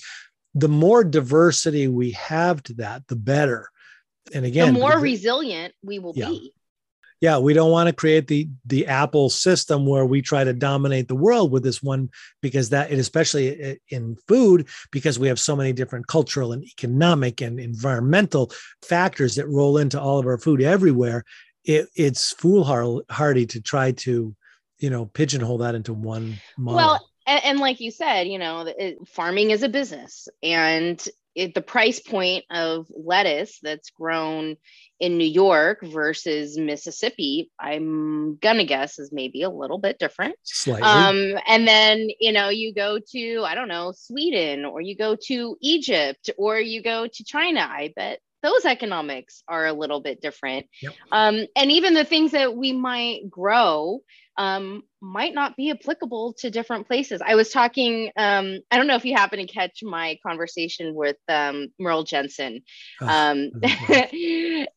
The 0.53 0.67
more 0.67 1.03
diversity 1.03 1.87
we 1.87 2.11
have 2.11 2.61
to 2.63 2.73
that 2.75 3.07
the 3.07 3.15
better. 3.15 3.69
And 4.33 4.45
again 4.45 4.73
the 4.73 4.79
more 4.79 4.99
resilient 4.99 5.73
we 5.83 5.99
will 5.99 6.13
yeah. 6.15 6.29
be 6.29 6.53
yeah 7.21 7.37
we 7.37 7.53
don't 7.53 7.71
want 7.71 7.87
to 7.87 7.93
create 7.93 8.27
the 8.27 8.47
the 8.65 8.87
apple 8.87 9.29
system 9.29 9.85
where 9.85 10.05
we 10.05 10.21
try 10.21 10.43
to 10.43 10.53
dominate 10.53 11.07
the 11.07 11.15
world 11.15 11.51
with 11.51 11.63
this 11.63 11.81
one 11.81 12.09
because 12.41 12.69
that 12.69 12.91
especially 12.91 13.79
in 13.89 14.15
food 14.27 14.67
because 14.91 15.19
we 15.19 15.27
have 15.27 15.39
so 15.39 15.55
many 15.55 15.73
different 15.73 16.07
cultural 16.07 16.53
and 16.53 16.63
economic 16.63 17.41
and 17.41 17.59
environmental 17.59 18.51
factors 18.81 19.35
that 19.35 19.47
roll 19.47 19.77
into 19.77 19.99
all 19.99 20.19
of 20.19 20.25
our 20.25 20.37
food 20.37 20.61
everywhere. 20.61 21.23
It, 21.63 21.87
it's 21.95 22.31
foolhardy 22.33 23.45
to 23.47 23.61
try 23.61 23.91
to 23.91 24.35
you 24.79 24.89
know 24.89 25.05
pigeonhole 25.05 25.59
that 25.59 25.75
into 25.75 25.93
one 25.93 26.35
model. 26.57 26.77
Well 26.77 27.09
and, 27.25 27.45
and 27.45 27.59
like 27.59 27.79
you 27.79 27.91
said 27.91 28.27
you 28.27 28.39
know 28.39 28.61
it, 28.67 28.97
farming 29.07 29.51
is 29.51 29.63
a 29.63 29.69
business 29.69 30.27
and 30.41 31.05
it, 31.35 31.53
the 31.53 31.61
price 31.61 31.99
point 31.99 32.45
of 32.49 32.87
lettuce 32.95 33.59
that's 33.61 33.91
grown 33.91 34.57
in 34.99 35.17
New 35.17 35.27
York 35.27 35.83
versus 35.83 36.57
Mississippi, 36.57 37.51
I'm 37.59 38.37
gonna 38.37 38.65
guess 38.65 38.99
is 38.99 39.11
maybe 39.11 39.43
a 39.43 39.49
little 39.49 39.77
bit 39.77 39.99
different. 39.99 40.35
Slightly. 40.43 40.83
Um, 40.83 41.39
and 41.47 41.67
then 41.67 42.07
you 42.19 42.31
know 42.31 42.49
you 42.49 42.73
go 42.73 42.99
to 43.11 43.43
I 43.43 43.55
don't 43.55 43.67
know 43.67 43.93
Sweden 43.95 44.65
or 44.65 44.81
you 44.81 44.95
go 44.95 45.15
to 45.27 45.57
Egypt 45.61 46.29
or 46.37 46.59
you 46.59 46.81
go 46.81 47.07
to 47.07 47.23
China. 47.23 47.61
I 47.61 47.93
bet 47.95 48.19
those 48.43 48.65
economics 48.65 49.43
are 49.47 49.65
a 49.65 49.73
little 49.73 49.99
bit 49.99 50.21
different. 50.21 50.67
Yep. 50.81 50.93
Um, 51.11 51.45
and 51.55 51.71
even 51.71 51.93
the 51.93 52.05
things 52.05 52.31
that 52.31 52.55
we 52.55 52.71
might 52.71 53.29
grow 53.29 54.01
um, 54.37 54.83
might 55.01 55.33
not 55.33 55.55
be 55.55 55.71
applicable 55.71 56.33
to 56.39 56.49
different 56.49 56.87
places. 56.87 57.21
I 57.25 57.35
was 57.35 57.49
talking, 57.49 58.11
um, 58.17 58.59
I 58.71 58.77
don't 58.77 58.87
know 58.87 58.95
if 58.95 59.05
you 59.05 59.15
happen 59.15 59.39
to 59.39 59.47
catch 59.47 59.79
my 59.83 60.17
conversation 60.25 60.93
with 60.93 61.17
um, 61.27 61.69
Merle 61.79 62.03
Jensen. 62.03 62.61
Oh, 63.01 63.07
um, 63.07 63.51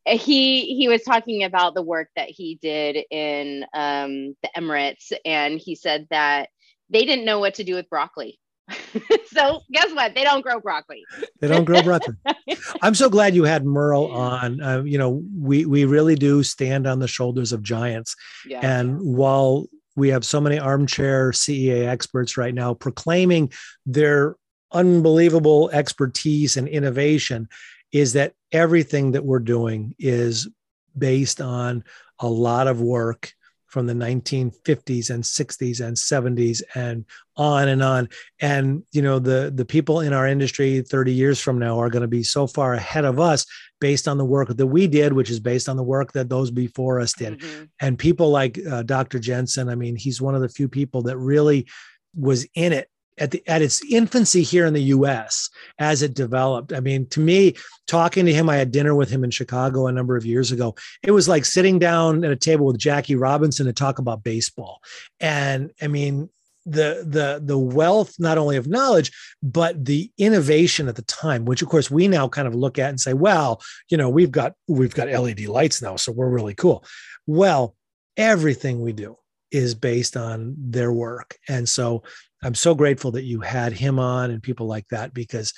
he 0.06 0.74
he 0.76 0.88
was 0.88 1.02
talking 1.02 1.44
about 1.44 1.74
the 1.74 1.82
work 1.82 2.08
that 2.16 2.30
he 2.30 2.58
did 2.60 2.98
in 3.10 3.64
um, 3.74 4.34
the 4.42 4.50
Emirates, 4.56 5.12
and 5.24 5.58
he 5.58 5.74
said 5.74 6.06
that 6.10 6.48
they 6.88 7.04
didn't 7.04 7.24
know 7.24 7.38
what 7.38 7.54
to 7.54 7.64
do 7.64 7.74
with 7.74 7.88
broccoli. 7.90 8.38
so 9.26 9.62
guess 9.72 9.92
what? 9.92 10.14
They 10.14 10.24
don't 10.24 10.42
grow 10.42 10.60
broccoli. 10.60 11.04
they 11.40 11.48
don't 11.48 11.64
grow 11.64 11.82
broccoli. 11.82 12.14
I'm 12.82 12.94
so 12.94 13.08
glad 13.08 13.34
you 13.34 13.44
had 13.44 13.64
Merle 13.64 14.10
on. 14.10 14.60
Uh, 14.60 14.82
you 14.82 14.98
know, 14.98 15.22
we 15.38 15.64
we 15.66 15.84
really 15.84 16.14
do 16.14 16.42
stand 16.42 16.86
on 16.86 16.98
the 16.98 17.08
shoulders 17.08 17.52
of 17.52 17.62
giants. 17.62 18.16
Yeah. 18.46 18.60
And 18.62 19.00
while 19.00 19.66
we 19.96 20.08
have 20.08 20.24
so 20.24 20.40
many 20.40 20.58
armchair 20.58 21.30
CEA 21.32 21.86
experts 21.86 22.36
right 22.36 22.54
now 22.54 22.74
proclaiming 22.74 23.52
their 23.86 24.36
unbelievable 24.72 25.68
expertise 25.72 26.56
and 26.56 26.68
innovation, 26.68 27.48
is 27.92 28.12
that 28.12 28.34
everything 28.52 29.12
that 29.12 29.24
we're 29.24 29.40
doing 29.40 29.94
is 29.98 30.48
based 30.96 31.40
on 31.40 31.84
a 32.18 32.28
lot 32.28 32.66
of 32.66 32.80
work 32.80 33.32
from 33.70 33.86
the 33.86 33.94
1950s 33.94 35.10
and 35.10 35.22
60s 35.22 35.80
and 35.80 35.96
70s 35.96 36.62
and 36.74 37.04
on 37.36 37.68
and 37.68 37.82
on 37.82 38.08
and 38.40 38.82
you 38.92 39.00
know 39.00 39.18
the 39.18 39.50
the 39.54 39.64
people 39.64 40.00
in 40.00 40.12
our 40.12 40.26
industry 40.26 40.82
30 40.82 41.12
years 41.12 41.40
from 41.40 41.58
now 41.58 41.78
are 41.78 41.88
going 41.88 42.02
to 42.02 42.08
be 42.08 42.22
so 42.22 42.46
far 42.46 42.74
ahead 42.74 43.04
of 43.04 43.18
us 43.18 43.46
based 43.80 44.06
on 44.06 44.18
the 44.18 44.24
work 44.24 44.48
that 44.48 44.66
we 44.66 44.86
did 44.86 45.12
which 45.12 45.30
is 45.30 45.40
based 45.40 45.68
on 45.68 45.76
the 45.76 45.82
work 45.82 46.12
that 46.12 46.28
those 46.28 46.50
before 46.50 47.00
us 47.00 47.12
did 47.14 47.38
mm-hmm. 47.38 47.64
and 47.80 47.98
people 47.98 48.30
like 48.30 48.58
uh, 48.70 48.82
dr 48.82 49.18
jensen 49.20 49.68
i 49.68 49.74
mean 49.74 49.96
he's 49.96 50.20
one 50.20 50.34
of 50.34 50.42
the 50.42 50.48
few 50.48 50.68
people 50.68 51.02
that 51.02 51.16
really 51.16 51.66
was 52.14 52.46
in 52.54 52.72
it 52.72 52.90
at 53.20 53.30
the 53.30 53.42
at 53.46 53.62
its 53.62 53.82
infancy 53.90 54.42
here 54.42 54.66
in 54.66 54.72
the 54.72 54.82
US 54.94 55.50
as 55.78 56.02
it 56.02 56.14
developed. 56.14 56.72
I 56.72 56.80
mean, 56.80 57.06
to 57.08 57.20
me, 57.20 57.54
talking 57.86 58.26
to 58.26 58.32
him, 58.32 58.48
I 58.48 58.56
had 58.56 58.72
dinner 58.72 58.94
with 58.94 59.10
him 59.10 59.22
in 59.22 59.30
Chicago 59.30 59.86
a 59.86 59.92
number 59.92 60.16
of 60.16 60.26
years 60.26 60.50
ago. 60.50 60.74
It 61.02 61.12
was 61.12 61.28
like 61.28 61.44
sitting 61.44 61.78
down 61.78 62.24
at 62.24 62.32
a 62.32 62.36
table 62.36 62.66
with 62.66 62.78
Jackie 62.78 63.16
Robinson 63.16 63.66
to 63.66 63.72
talk 63.72 63.98
about 63.98 64.24
baseball. 64.24 64.80
And 65.20 65.70
I 65.80 65.86
mean, 65.86 66.30
the 66.66 67.04
the 67.06 67.40
the 67.44 67.58
wealth 67.58 68.14
not 68.18 68.36
only 68.36 68.56
of 68.56 68.68
knowledge 68.68 69.10
but 69.42 69.82
the 69.84 70.10
innovation 70.18 70.88
at 70.88 70.96
the 70.96 71.02
time 71.02 71.46
which 71.46 71.62
of 71.62 71.68
course 71.68 71.90
we 71.90 72.06
now 72.06 72.28
kind 72.28 72.46
of 72.46 72.54
look 72.54 72.78
at 72.78 72.90
and 72.90 73.00
say 73.00 73.14
well 73.14 73.62
you 73.88 73.96
know 73.96 74.10
we've 74.10 74.30
got 74.30 74.52
we've 74.68 74.94
got 74.94 75.08
led 75.08 75.40
lights 75.40 75.80
now 75.80 75.96
so 75.96 76.12
we're 76.12 76.28
really 76.28 76.54
cool 76.54 76.84
well 77.26 77.74
everything 78.18 78.82
we 78.82 78.92
do 78.92 79.16
is 79.50 79.74
based 79.74 80.18
on 80.18 80.54
their 80.58 80.92
work 80.92 81.38
and 81.48 81.66
so 81.66 82.02
I'm 82.42 82.54
so 82.54 82.74
grateful 82.74 83.12
that 83.12 83.24
you 83.24 83.40
had 83.40 83.72
him 83.72 83.98
on 83.98 84.30
and 84.30 84.42
people 84.42 84.66
like 84.66 84.88
that 84.88 85.12
because 85.12 85.52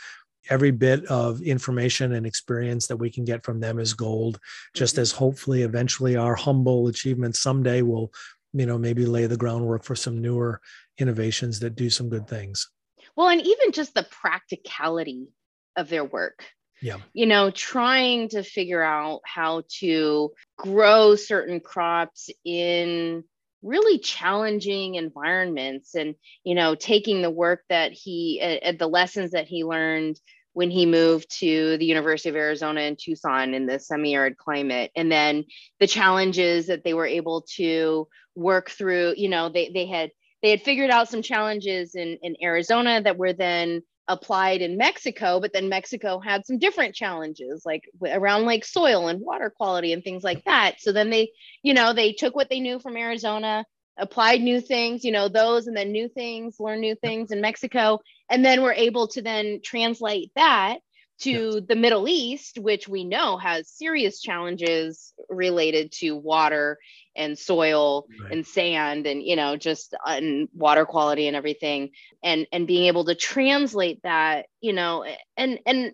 every 0.50 0.70
bit 0.70 1.04
of 1.06 1.40
information 1.42 2.12
and 2.12 2.26
experience 2.26 2.88
that 2.88 2.96
we 2.96 3.10
can 3.10 3.24
get 3.24 3.44
from 3.44 3.60
them 3.60 3.78
is 3.78 3.94
gold. 3.94 4.40
Just 4.74 4.94
mm-hmm. 4.94 5.02
as 5.02 5.12
hopefully 5.12 5.62
eventually 5.62 6.16
our 6.16 6.34
humble 6.34 6.88
achievements 6.88 7.40
someday 7.40 7.82
will 7.82 8.12
you 8.52 8.66
know 8.66 8.78
maybe 8.78 9.06
lay 9.06 9.26
the 9.26 9.36
groundwork 9.36 9.84
for 9.84 9.94
some 9.94 10.20
newer 10.20 10.60
innovations 10.98 11.60
that 11.60 11.76
do 11.76 11.88
some 11.90 12.08
good 12.08 12.28
things. 12.28 12.68
Well 13.16 13.28
and 13.28 13.40
even 13.40 13.72
just 13.72 13.94
the 13.94 14.06
practicality 14.10 15.28
of 15.76 15.88
their 15.88 16.04
work. 16.04 16.44
Yeah. 16.80 16.96
You 17.12 17.26
know 17.26 17.50
trying 17.50 18.28
to 18.30 18.42
figure 18.42 18.82
out 18.82 19.20
how 19.24 19.62
to 19.78 20.32
grow 20.58 21.14
certain 21.14 21.60
crops 21.60 22.28
in 22.44 23.24
really 23.62 23.98
challenging 23.98 24.96
environments 24.96 25.94
and 25.94 26.14
you 26.44 26.54
know 26.54 26.74
taking 26.74 27.22
the 27.22 27.30
work 27.30 27.62
that 27.68 27.92
he 27.92 28.60
uh, 28.64 28.72
the 28.78 28.86
lessons 28.86 29.32
that 29.32 29.46
he 29.46 29.64
learned 29.64 30.18
when 30.54 30.70
he 30.70 30.84
moved 30.84 31.30
to 31.38 31.78
the 31.78 31.86
University 31.86 32.28
of 32.28 32.36
Arizona 32.36 32.82
in 32.82 32.96
Tucson 32.96 33.54
in 33.54 33.64
the 33.64 33.78
semi-arid 33.78 34.36
climate. 34.36 34.90
And 34.94 35.10
then 35.10 35.44
the 35.80 35.86
challenges 35.86 36.66
that 36.66 36.84
they 36.84 36.92
were 36.92 37.06
able 37.06 37.46
to 37.56 38.06
work 38.34 38.70
through 38.70 39.14
you 39.16 39.28
know 39.28 39.48
they 39.48 39.70
they 39.72 39.86
had 39.86 40.10
they 40.42 40.50
had 40.50 40.62
figured 40.62 40.90
out 40.90 41.08
some 41.08 41.22
challenges 41.22 41.94
in 41.94 42.18
in 42.22 42.36
Arizona 42.42 43.00
that 43.02 43.18
were 43.18 43.32
then 43.32 43.82
applied 44.08 44.62
in 44.62 44.76
Mexico, 44.76 45.40
but 45.40 45.52
then 45.52 45.68
Mexico 45.68 46.18
had 46.18 46.44
some 46.44 46.58
different 46.58 46.94
challenges 46.94 47.64
like 47.64 47.84
around 48.04 48.44
like 48.44 48.64
soil 48.64 49.08
and 49.08 49.20
water 49.20 49.50
quality 49.50 49.92
and 49.92 50.02
things 50.02 50.22
like 50.22 50.44
that. 50.44 50.76
So 50.80 50.92
then 50.92 51.10
they, 51.10 51.30
you 51.62 51.74
know, 51.74 51.92
they 51.92 52.12
took 52.12 52.34
what 52.34 52.50
they 52.50 52.60
knew 52.60 52.78
from 52.78 52.96
Arizona, 52.96 53.64
applied 53.96 54.40
new 54.40 54.60
things, 54.60 55.04
you 55.04 55.12
know, 55.12 55.28
those 55.28 55.66
and 55.66 55.76
then 55.76 55.92
new 55.92 56.08
things, 56.08 56.56
learn 56.58 56.80
new 56.80 56.94
things 56.96 57.30
in 57.30 57.40
Mexico, 57.40 58.00
and 58.30 58.44
then 58.44 58.62
we're 58.62 58.72
able 58.72 59.08
to 59.08 59.22
then 59.22 59.60
translate 59.62 60.32
that 60.34 60.78
to 61.22 61.30
yes. 61.30 61.62
the 61.68 61.76
Middle 61.76 62.08
East, 62.08 62.58
which 62.58 62.88
we 62.88 63.04
know 63.04 63.36
has 63.36 63.68
serious 63.68 64.20
challenges 64.20 65.12
related 65.28 65.92
to 65.92 66.16
water 66.16 66.78
and 67.16 67.38
soil 67.38 68.06
right. 68.20 68.32
and 68.32 68.46
sand 68.46 69.06
and 69.06 69.22
you 69.22 69.36
know 69.36 69.56
just 69.56 69.94
and 70.06 70.48
water 70.54 70.86
quality 70.86 71.26
and 71.26 71.36
everything 71.36 71.90
and 72.22 72.46
and 72.52 72.66
being 72.66 72.86
able 72.86 73.04
to 73.04 73.14
translate 73.14 74.02
that 74.02 74.46
you 74.60 74.72
know 74.72 75.04
and 75.36 75.58
and 75.66 75.92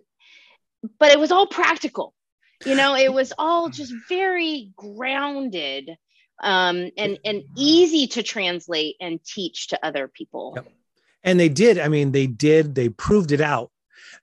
but 0.97 1.11
it 1.11 1.19
was 1.19 1.31
all 1.31 1.47
practical 1.47 2.13
you 2.65 2.75
know 2.75 2.95
it 2.95 3.11
was 3.11 3.33
all 3.37 3.69
just 3.79 3.93
very 4.07 4.71
grounded 4.77 5.89
um 6.41 6.89
and 6.97 7.19
and 7.25 7.43
easy 7.57 8.07
to 8.07 8.23
translate 8.23 8.95
and 9.01 9.23
teach 9.23 9.67
to 9.67 9.85
other 9.85 10.07
people 10.07 10.53
yep. 10.55 10.67
and 11.23 11.37
they 11.37 11.49
did 11.49 11.77
i 11.77 11.89
mean 11.89 12.11
they 12.13 12.27
did 12.27 12.75
they 12.75 12.87
proved 12.87 13.33
it 13.33 13.41
out 13.41 13.71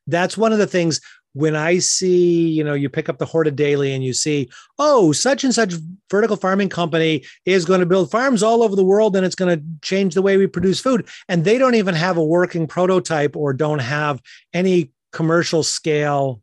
that's 0.06 0.36
one 0.36 0.52
of 0.52 0.58
the 0.58 0.66
things 0.66 1.00
when 1.36 1.54
I 1.54 1.80
see, 1.80 2.48
you 2.48 2.64
know, 2.64 2.72
you 2.72 2.88
pick 2.88 3.10
up 3.10 3.18
the 3.18 3.26
Hortidaily 3.26 3.94
and 3.94 4.02
you 4.02 4.14
see, 4.14 4.48
oh, 4.78 5.12
such 5.12 5.44
and 5.44 5.54
such 5.54 5.74
vertical 6.10 6.36
farming 6.36 6.70
company 6.70 7.24
is 7.44 7.66
going 7.66 7.80
to 7.80 7.86
build 7.86 8.10
farms 8.10 8.42
all 8.42 8.62
over 8.62 8.74
the 8.74 8.82
world 8.82 9.14
and 9.14 9.26
it's 9.26 9.34
going 9.34 9.54
to 9.54 9.62
change 9.82 10.14
the 10.14 10.22
way 10.22 10.38
we 10.38 10.46
produce 10.46 10.80
food. 10.80 11.06
And 11.28 11.44
they 11.44 11.58
don't 11.58 11.74
even 11.74 11.94
have 11.94 12.16
a 12.16 12.24
working 12.24 12.66
prototype 12.66 13.36
or 13.36 13.52
don't 13.52 13.80
have 13.80 14.22
any 14.54 14.92
commercial 15.12 15.62
scale. 15.62 16.40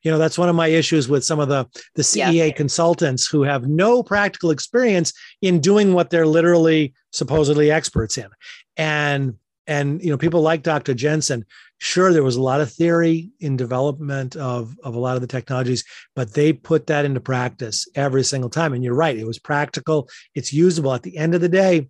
You 0.00 0.10
know, 0.10 0.16
that's 0.16 0.38
one 0.38 0.48
of 0.48 0.56
my 0.56 0.68
issues 0.68 1.06
with 1.06 1.22
some 1.22 1.38
of 1.38 1.50
the, 1.50 1.66
the 1.94 2.02
CEA 2.02 2.32
yeah. 2.32 2.50
consultants 2.50 3.26
who 3.26 3.42
have 3.42 3.68
no 3.68 4.02
practical 4.02 4.50
experience 4.50 5.12
in 5.42 5.60
doing 5.60 5.92
what 5.92 6.08
they're 6.08 6.26
literally 6.26 6.94
supposedly 7.12 7.70
experts 7.70 8.16
in. 8.16 8.30
And 8.78 9.34
and 9.66 10.02
you 10.02 10.10
know 10.10 10.16
people 10.16 10.40
like 10.40 10.62
dr 10.62 10.92
jensen 10.94 11.44
sure 11.80 12.12
there 12.12 12.22
was 12.22 12.36
a 12.36 12.42
lot 12.42 12.60
of 12.60 12.70
theory 12.70 13.30
in 13.40 13.56
development 13.56 14.36
of, 14.36 14.76
of 14.84 14.94
a 14.94 14.98
lot 14.98 15.16
of 15.16 15.22
the 15.22 15.26
technologies 15.26 15.82
but 16.14 16.34
they 16.34 16.52
put 16.52 16.86
that 16.86 17.06
into 17.06 17.20
practice 17.20 17.88
every 17.94 18.22
single 18.22 18.50
time. 18.50 18.74
And 18.74 18.84
you're 18.84 18.94
right 18.94 19.16
it 19.16 19.26
was 19.26 19.38
practical 19.38 20.08
it's 20.34 20.52
usable. 20.52 20.92
At 20.92 21.02
the 21.02 21.16
end 21.16 21.34
of 21.34 21.40
the 21.40 21.48
day 21.48 21.88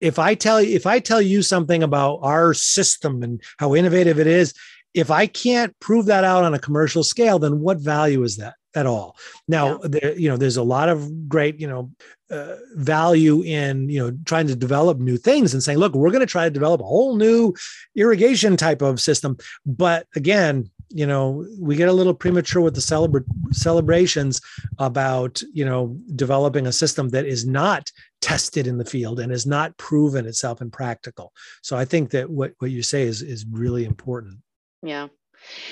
if 0.00 0.18
i 0.18 0.34
tell 0.34 0.60
you 0.60 0.74
if 0.74 0.86
i 0.86 0.98
tell 0.98 1.22
you 1.22 1.42
something 1.42 1.82
about 1.82 2.18
our 2.22 2.52
system 2.54 3.22
and 3.22 3.40
how 3.58 3.74
innovative 3.74 4.18
it 4.18 4.26
is 4.26 4.52
if 4.94 5.10
i 5.10 5.26
can't 5.26 5.78
prove 5.78 6.06
that 6.06 6.24
out 6.24 6.42
on 6.42 6.54
a 6.54 6.58
commercial 6.58 7.04
scale 7.04 7.38
then 7.38 7.60
what 7.60 7.78
value 7.78 8.22
is 8.22 8.36
that 8.36 8.54
at 8.74 8.86
all. 8.86 9.16
Now, 9.48 9.80
yeah. 9.82 9.88
there, 9.88 10.18
you 10.18 10.28
know, 10.28 10.36
there's 10.36 10.56
a 10.56 10.62
lot 10.62 10.88
of 10.88 11.28
great, 11.28 11.60
you 11.60 11.66
know, 11.66 11.90
uh, 12.30 12.56
value 12.76 13.42
in 13.42 13.88
you 13.88 13.98
know 13.98 14.16
trying 14.24 14.46
to 14.46 14.54
develop 14.54 14.98
new 14.98 15.16
things 15.16 15.52
and 15.52 15.62
saying, 15.62 15.78
look, 15.78 15.94
we're 15.94 16.12
going 16.12 16.20
to 16.20 16.26
try 16.26 16.44
to 16.44 16.50
develop 16.50 16.80
a 16.80 16.84
whole 16.84 17.16
new 17.16 17.52
irrigation 17.96 18.56
type 18.56 18.82
of 18.82 19.00
system. 19.00 19.36
But 19.66 20.06
again, 20.14 20.70
you 20.90 21.06
know, 21.06 21.44
we 21.58 21.74
get 21.74 21.88
a 21.88 21.92
little 21.92 22.14
premature 22.14 22.62
with 22.62 22.74
the 22.74 22.80
celebra- 22.80 23.24
celebrations 23.52 24.40
about 24.78 25.42
you 25.52 25.64
know 25.64 25.96
developing 26.14 26.68
a 26.68 26.72
system 26.72 27.08
that 27.08 27.26
is 27.26 27.46
not 27.46 27.90
tested 28.20 28.66
in 28.66 28.78
the 28.78 28.84
field 28.84 29.18
and 29.18 29.32
has 29.32 29.46
not 29.46 29.76
proven 29.76 30.26
itself 30.26 30.60
in 30.60 30.70
practical. 30.70 31.32
So 31.62 31.76
I 31.76 31.84
think 31.84 32.10
that 32.10 32.30
what 32.30 32.52
what 32.58 32.70
you 32.70 32.82
say 32.82 33.02
is 33.02 33.22
is 33.22 33.44
really 33.50 33.84
important. 33.84 34.38
Yeah. 34.82 35.08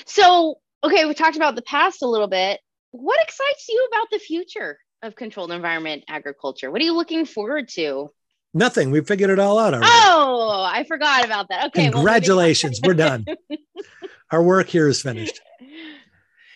So 0.05 0.59
okay, 0.83 1.05
we 1.05 1.13
talked 1.13 1.37
about 1.37 1.55
the 1.55 1.61
past 1.61 2.01
a 2.01 2.07
little 2.07 2.27
bit 2.27 2.59
what 2.91 3.21
excites 3.21 3.67
you 3.69 3.87
about 3.91 4.07
the 4.11 4.19
future 4.19 4.77
of 5.01 5.15
controlled 5.15 5.51
environment 5.51 6.03
agriculture? 6.07 6.71
What 6.71 6.81
are 6.81 6.85
you 6.85 6.95
looking 6.95 7.25
forward 7.25 7.69
to? 7.69 8.09
Nothing. 8.53 8.89
We 8.89 9.01
figured 9.01 9.29
it 9.29 9.39
all 9.39 9.59
out 9.59 9.73
already. 9.73 9.91
Oh, 9.91 10.67
I 10.67 10.83
forgot 10.83 11.23
about 11.23 11.49
that. 11.49 11.67
Okay. 11.67 11.91
Congratulations. 11.91 12.79
Well, 12.81 12.91
we're 12.91 12.95
done. 12.95 13.25
Our 14.31 14.43
work 14.43 14.67
here 14.67 14.87
is 14.87 15.01
finished. 15.01 15.39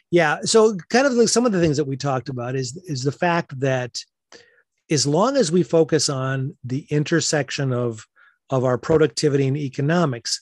Yeah. 0.09 0.41
So 0.43 0.75
kind 0.89 1.05
of 1.07 1.13
like 1.13 1.27
some 1.27 1.45
of 1.45 1.51
the 1.51 1.59
things 1.59 1.77
that 1.77 1.85
we 1.85 1.97
talked 1.97 2.29
about 2.29 2.55
is 2.55 2.77
is 2.85 3.03
the 3.03 3.11
fact 3.11 3.59
that 3.59 3.99
as 4.89 5.07
long 5.07 5.37
as 5.37 5.51
we 5.51 5.63
focus 5.63 6.09
on 6.09 6.55
the 6.63 6.85
intersection 6.89 7.73
of 7.73 8.05
of 8.49 8.63
our 8.63 8.77
productivity 8.77 9.47
and 9.47 9.57
economics, 9.57 10.41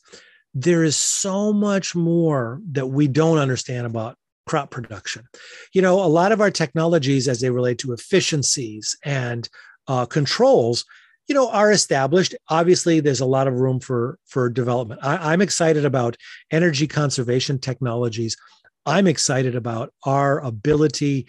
there 0.54 0.84
is 0.84 0.98
so 0.98 1.54
much 1.54 1.96
more 1.96 2.62
that 2.72 2.88
we 2.88 3.08
don't 3.08 3.38
understand 3.38 3.86
about 3.86 4.18
crop 4.46 4.72
production. 4.72 5.28
You 5.74 5.82
know, 5.82 6.04
a 6.04 6.08
lot 6.08 6.32
of 6.32 6.42
our 6.42 6.52
technologies 6.52 7.28
as 7.28 7.42
they 7.42 7.50
relate 7.50 7.78
to 7.80 7.94
efficiencies 7.94 8.96
and 9.04 9.48
uh, 9.88 10.06
controls, 10.06 10.86
you 11.28 11.36
know, 11.36 11.50
are 11.50 11.72
established. 11.72 12.36
Obviously, 12.50 13.00
there's 13.00 13.22
a 13.22 13.26
lot 13.26 13.48
of 13.48 13.56
room 13.56 13.80
for 13.80 14.18
for 14.28 14.50
development. 14.50 15.00
I, 15.04 15.34
I'm 15.34 15.42
excited 15.42 15.86
about 15.86 16.18
energy 16.52 16.88
conservation 16.88 17.60
technologies. 17.60 18.36
I'm 18.86 19.08
excited 19.08 19.56
about 19.56 19.94
our 20.06 20.39
ability 20.39 21.28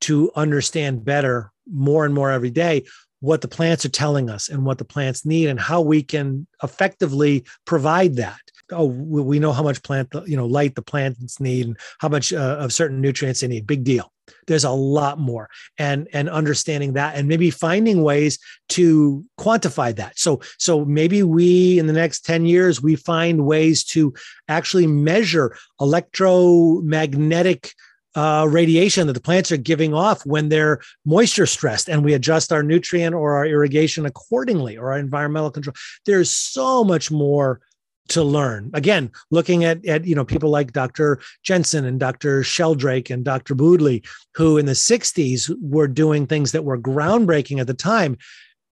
to 0.00 0.30
understand 0.34 1.04
better 1.04 1.52
more 1.70 2.04
and 2.04 2.14
more 2.14 2.30
every 2.30 2.50
day 2.50 2.84
what 3.24 3.40
the 3.40 3.48
plants 3.48 3.86
are 3.86 3.90
telling 3.90 4.28
us 4.28 4.50
and 4.50 4.66
what 4.66 4.76
the 4.76 4.84
plants 4.84 5.24
need 5.24 5.48
and 5.48 5.58
how 5.58 5.80
we 5.80 6.02
can 6.02 6.46
effectively 6.62 7.42
provide 7.64 8.16
that. 8.16 8.38
Oh 8.70 8.84
we 8.84 9.38
know 9.38 9.52
how 9.52 9.62
much 9.62 9.82
plant 9.82 10.08
you 10.26 10.36
know 10.36 10.46
light 10.46 10.74
the 10.74 10.82
plants 10.82 11.40
need 11.40 11.66
and 11.66 11.76
how 12.00 12.08
much 12.08 12.32
uh, 12.32 12.56
of 12.60 12.72
certain 12.72 13.00
nutrients 13.00 13.40
they 13.40 13.48
need. 13.48 13.66
Big 13.66 13.82
deal. 13.82 14.12
There's 14.46 14.64
a 14.64 14.70
lot 14.70 15.18
more. 15.18 15.48
And 15.78 16.06
and 16.12 16.28
understanding 16.28 16.92
that 16.94 17.16
and 17.16 17.26
maybe 17.28 17.50
finding 17.50 18.02
ways 18.02 18.38
to 18.70 19.24
quantify 19.38 19.96
that. 19.96 20.18
So 20.18 20.40
so 20.58 20.84
maybe 20.84 21.22
we 21.22 21.78
in 21.78 21.86
the 21.86 21.92
next 21.94 22.26
10 22.26 22.44
years 22.44 22.82
we 22.82 22.94
find 22.94 23.46
ways 23.46 23.84
to 23.84 24.12
actually 24.48 24.86
measure 24.86 25.56
electromagnetic 25.80 27.72
uh, 28.14 28.46
radiation 28.48 29.06
that 29.06 29.12
the 29.12 29.20
plants 29.20 29.50
are 29.52 29.56
giving 29.56 29.94
off 29.94 30.24
when 30.26 30.48
they're 30.48 30.80
moisture 31.04 31.46
stressed 31.46 31.88
and 31.88 32.04
we 32.04 32.14
adjust 32.14 32.52
our 32.52 32.62
nutrient 32.62 33.14
or 33.14 33.34
our 33.34 33.46
irrigation 33.46 34.06
accordingly 34.06 34.76
or 34.76 34.92
our 34.92 34.98
environmental 34.98 35.50
control. 35.50 35.74
There's 36.06 36.30
so 36.30 36.84
much 36.84 37.10
more 37.10 37.60
to 38.08 38.22
learn. 38.22 38.70
Again 38.74 39.10
looking 39.30 39.64
at, 39.64 39.84
at 39.86 40.04
you 40.04 40.14
know 40.14 40.26
people 40.26 40.50
like 40.50 40.72
dr 40.72 41.18
jensen 41.42 41.86
and 41.86 41.98
dr 41.98 42.42
sheldrake 42.42 43.08
and 43.08 43.24
dr 43.24 43.54
boodley 43.54 44.06
who 44.34 44.58
in 44.58 44.66
the 44.66 44.72
60s 44.72 45.50
were 45.62 45.88
doing 45.88 46.26
things 46.26 46.52
that 46.52 46.64
were 46.64 46.78
groundbreaking 46.78 47.60
at 47.60 47.66
the 47.66 47.72
time 47.72 48.18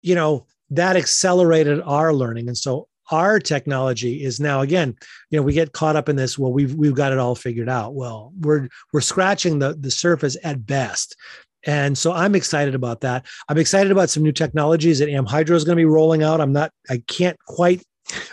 you 0.02 0.16
know 0.16 0.46
that 0.70 0.96
accelerated 0.96 1.80
our 1.84 2.14
learning. 2.14 2.48
And 2.48 2.56
so 2.56 2.86
our 3.10 3.38
technology 3.38 4.22
is 4.22 4.40
now 4.40 4.60
again 4.60 4.94
you 5.30 5.38
know 5.38 5.42
we 5.42 5.52
get 5.52 5.72
caught 5.72 5.96
up 5.96 6.08
in 6.08 6.16
this 6.16 6.38
well 6.38 6.52
we've 6.52 6.74
we've 6.74 6.94
got 6.94 7.12
it 7.12 7.18
all 7.18 7.34
figured 7.34 7.68
out 7.68 7.94
well 7.94 8.32
we're 8.40 8.68
we're 8.92 9.00
scratching 9.00 9.58
the 9.58 9.74
the 9.74 9.90
surface 9.90 10.36
at 10.42 10.66
best 10.66 11.16
and 11.64 11.98
so 11.98 12.10
I'm 12.12 12.34
excited 12.34 12.74
about 12.74 13.02
that. 13.02 13.26
I'm 13.50 13.58
excited 13.58 13.92
about 13.92 14.08
some 14.08 14.22
new 14.22 14.32
technologies 14.32 14.98
that 14.98 15.10
AmHydro 15.10 15.50
is 15.50 15.64
going 15.64 15.76
to 15.76 15.80
be 15.80 15.84
rolling 15.84 16.22
out. 16.22 16.40
I'm 16.40 16.54
not, 16.54 16.72
I 16.88 17.02
can't 17.06 17.38
quite 17.46 17.82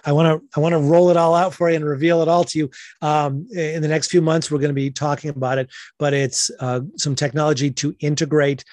I 0.06 0.12
want 0.12 0.42
to 0.42 0.48
I 0.58 0.60
want 0.60 0.74
to 0.74 0.80
roll 0.80 1.10
it 1.10 1.18
all 1.18 1.36
out 1.36 1.54
for 1.54 1.70
you 1.70 1.76
and 1.76 1.86
reveal 1.86 2.22
it 2.22 2.28
all 2.28 2.44
to 2.46 2.58
you. 2.58 2.70
Um, 3.02 3.48
in 3.52 3.82
the 3.82 3.88
next 3.88 4.10
few 4.10 4.22
months, 4.22 4.50
we're 4.50 4.60
going 4.60 4.70
to 4.70 4.74
be 4.74 4.90
talking 4.90 5.30
about 5.30 5.58
it, 5.58 5.70
but 6.00 6.14
it's 6.14 6.50
uh, 6.60 6.82
some 6.96 7.16
technology 7.16 7.72
to 7.72 7.96
integrate 8.00 8.64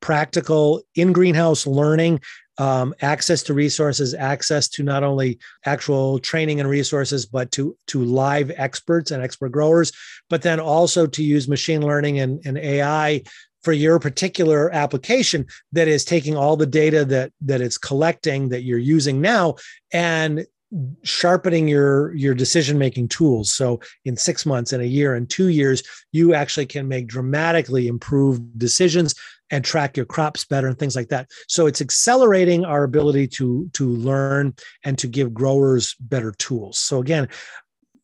practical 0.00 0.82
in 0.94 1.12
greenhouse 1.12 1.66
learning 1.66 2.20
um, 2.58 2.94
access 3.00 3.42
to 3.44 3.54
resources, 3.54 4.14
access 4.14 4.68
to 4.68 4.82
not 4.82 5.02
only 5.02 5.38
actual 5.64 6.18
training 6.18 6.60
and 6.60 6.68
resources, 6.68 7.26
but 7.26 7.50
to 7.52 7.76
to 7.88 8.04
live 8.04 8.50
experts 8.56 9.10
and 9.10 9.22
expert 9.22 9.50
growers, 9.50 9.92
but 10.30 10.42
then 10.42 10.60
also 10.60 11.06
to 11.06 11.22
use 11.22 11.48
machine 11.48 11.82
learning 11.82 12.18
and, 12.18 12.44
and 12.46 12.58
AI 12.58 13.22
for 13.62 13.72
your 13.72 13.98
particular 13.98 14.72
application 14.72 15.44
that 15.72 15.88
is 15.88 16.04
taking 16.04 16.36
all 16.36 16.56
the 16.56 16.66
data 16.66 17.04
that 17.04 17.32
that 17.40 17.60
it's 17.60 17.78
collecting 17.78 18.48
that 18.48 18.62
you're 18.62 18.78
using 18.78 19.20
now 19.20 19.56
and 19.92 20.46
sharpening 21.02 21.68
your 21.68 22.14
your 22.14 22.34
decision 22.34 22.78
making 22.78 23.08
tools. 23.08 23.52
So 23.52 23.80
in 24.04 24.16
6 24.16 24.46
months 24.46 24.72
and 24.72 24.82
a 24.82 24.86
year 24.86 25.14
and 25.14 25.28
2 25.28 25.48
years 25.48 25.82
you 26.12 26.32
actually 26.32 26.66
can 26.66 26.88
make 26.88 27.06
dramatically 27.06 27.88
improved 27.88 28.58
decisions 28.58 29.14
and 29.50 29.64
track 29.64 29.96
your 29.96 30.06
crops 30.06 30.44
better 30.44 30.66
and 30.66 30.78
things 30.78 30.96
like 30.96 31.08
that 31.08 31.28
so 31.48 31.66
it's 31.66 31.80
accelerating 31.80 32.64
our 32.64 32.84
ability 32.84 33.26
to 33.26 33.68
to 33.72 33.88
learn 33.88 34.54
and 34.84 34.98
to 34.98 35.06
give 35.06 35.34
growers 35.34 35.94
better 36.00 36.32
tools 36.32 36.78
so 36.78 37.00
again 37.00 37.28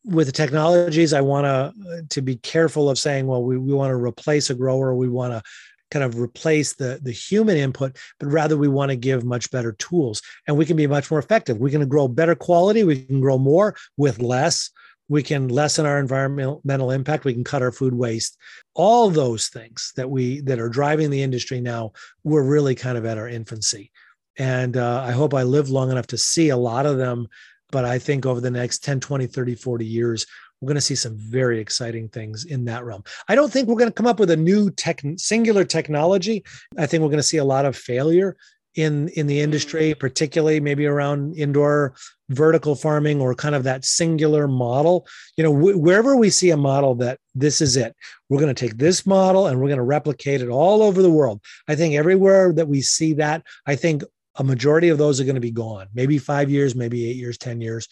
with 0.04 0.26
the 0.26 0.32
technologies, 0.32 1.12
I 1.12 1.20
want 1.20 1.44
to 1.44 1.50
uh, 1.50 2.02
to 2.10 2.22
be 2.22 2.36
careful 2.36 2.90
of 2.90 2.98
saying, 2.98 3.26
well, 3.26 3.42
we, 3.42 3.56
we 3.56 3.72
want 3.72 3.90
to 3.90 3.96
replace 3.96 4.50
a 4.50 4.54
grower, 4.54 4.94
we 4.94 5.08
want 5.08 5.32
to 5.32 5.42
kind 5.90 6.04
of 6.04 6.18
replace 6.18 6.74
the 6.74 6.98
the 7.02 7.12
human 7.12 7.56
input, 7.56 7.96
but 8.18 8.28
rather 8.28 8.56
we 8.56 8.68
want 8.68 8.90
to 8.90 8.96
give 8.96 9.24
much 9.24 9.50
better 9.50 9.72
tools, 9.72 10.22
and 10.46 10.56
we 10.56 10.66
can 10.66 10.76
be 10.76 10.86
much 10.86 11.10
more 11.10 11.20
effective. 11.20 11.58
We 11.58 11.70
can 11.70 11.86
grow 11.88 12.08
better 12.08 12.34
quality, 12.34 12.84
we 12.84 13.04
can 13.04 13.20
grow 13.20 13.38
more 13.38 13.76
with 13.96 14.18
less. 14.20 14.70
We 15.12 15.22
can 15.22 15.48
lessen 15.48 15.86
our 15.86 15.98
environmental 15.98 16.90
impact. 16.90 17.24
We 17.24 17.34
can 17.34 17.44
cut 17.44 17.62
our 17.62 17.72
food 17.72 17.94
waste. 17.94 18.38
All 18.74 19.10
those 19.10 19.48
things 19.48 19.92
that 19.96 20.10
we 20.10 20.40
that 20.42 20.58
are 20.58 20.68
driving 20.68 21.10
the 21.10 21.22
industry 21.22 21.60
now, 21.60 21.92
we're 22.24 22.42
really 22.42 22.74
kind 22.74 22.96
of 22.96 23.04
at 23.04 23.18
our 23.18 23.28
infancy, 23.28 23.92
and 24.38 24.76
uh, 24.76 25.02
I 25.06 25.12
hope 25.12 25.34
I 25.34 25.42
live 25.42 25.68
long 25.68 25.90
enough 25.90 26.06
to 26.08 26.18
see 26.18 26.48
a 26.48 26.56
lot 26.56 26.86
of 26.86 26.96
them 26.96 27.28
but 27.72 27.86
I 27.86 27.98
think 27.98 28.26
over 28.26 28.40
the 28.40 28.50
next 28.50 28.84
10, 28.84 29.00
20, 29.00 29.26
30, 29.26 29.54
40 29.56 29.84
years, 29.84 30.26
we're 30.60 30.68
going 30.68 30.76
to 30.76 30.80
see 30.80 30.94
some 30.94 31.16
very 31.18 31.58
exciting 31.58 32.08
things 32.08 32.44
in 32.44 32.66
that 32.66 32.84
realm. 32.84 33.02
I 33.28 33.34
don't 33.34 33.50
think 33.52 33.66
we're 33.66 33.76
going 33.76 33.90
to 33.90 33.94
come 33.94 34.06
up 34.06 34.20
with 34.20 34.30
a 34.30 34.36
new 34.36 34.70
tech, 34.70 35.02
singular 35.16 35.64
technology. 35.64 36.44
I 36.78 36.86
think 36.86 37.00
we're 37.00 37.08
going 37.08 37.16
to 37.16 37.24
see 37.24 37.38
a 37.38 37.44
lot 37.44 37.64
of 37.64 37.74
failure 37.74 38.36
in 38.74 39.08
in 39.10 39.26
the 39.26 39.40
industry, 39.40 39.90
mm-hmm. 39.90 40.00
particularly 40.00 40.60
maybe 40.60 40.86
around 40.86 41.34
indoor 41.36 41.94
vertical 42.30 42.74
farming 42.74 43.20
or 43.20 43.34
kind 43.34 43.54
of 43.54 43.64
that 43.64 43.84
singular 43.84 44.48
model. 44.48 45.06
You 45.36 45.44
know, 45.44 45.52
wh- 45.54 45.78
wherever 45.78 46.16
we 46.16 46.30
see 46.30 46.50
a 46.50 46.56
model 46.56 46.94
that 46.96 47.18
this 47.34 47.60
is 47.60 47.76
it, 47.76 47.94
we're 48.28 48.40
going 48.40 48.54
to 48.54 48.66
take 48.68 48.78
this 48.78 49.06
model 49.06 49.46
and 49.46 49.60
we're 49.60 49.68
going 49.68 49.76
to 49.76 49.82
replicate 49.82 50.40
it 50.40 50.48
all 50.48 50.82
over 50.82 51.02
the 51.02 51.10
world. 51.10 51.40
I 51.68 51.74
think 51.74 51.94
everywhere 51.94 52.52
that 52.52 52.68
we 52.68 52.80
see 52.80 53.14
that, 53.14 53.42
I 53.66 53.76
think 53.76 54.02
a 54.36 54.44
majority 54.44 54.88
of 54.88 54.98
those 54.98 55.20
are 55.20 55.24
going 55.24 55.34
to 55.34 55.40
be 55.40 55.50
gone 55.50 55.88
maybe 55.94 56.18
five 56.18 56.50
years 56.50 56.74
maybe 56.74 57.08
eight 57.08 57.16
years 57.16 57.36
ten 57.36 57.60
years 57.60 57.88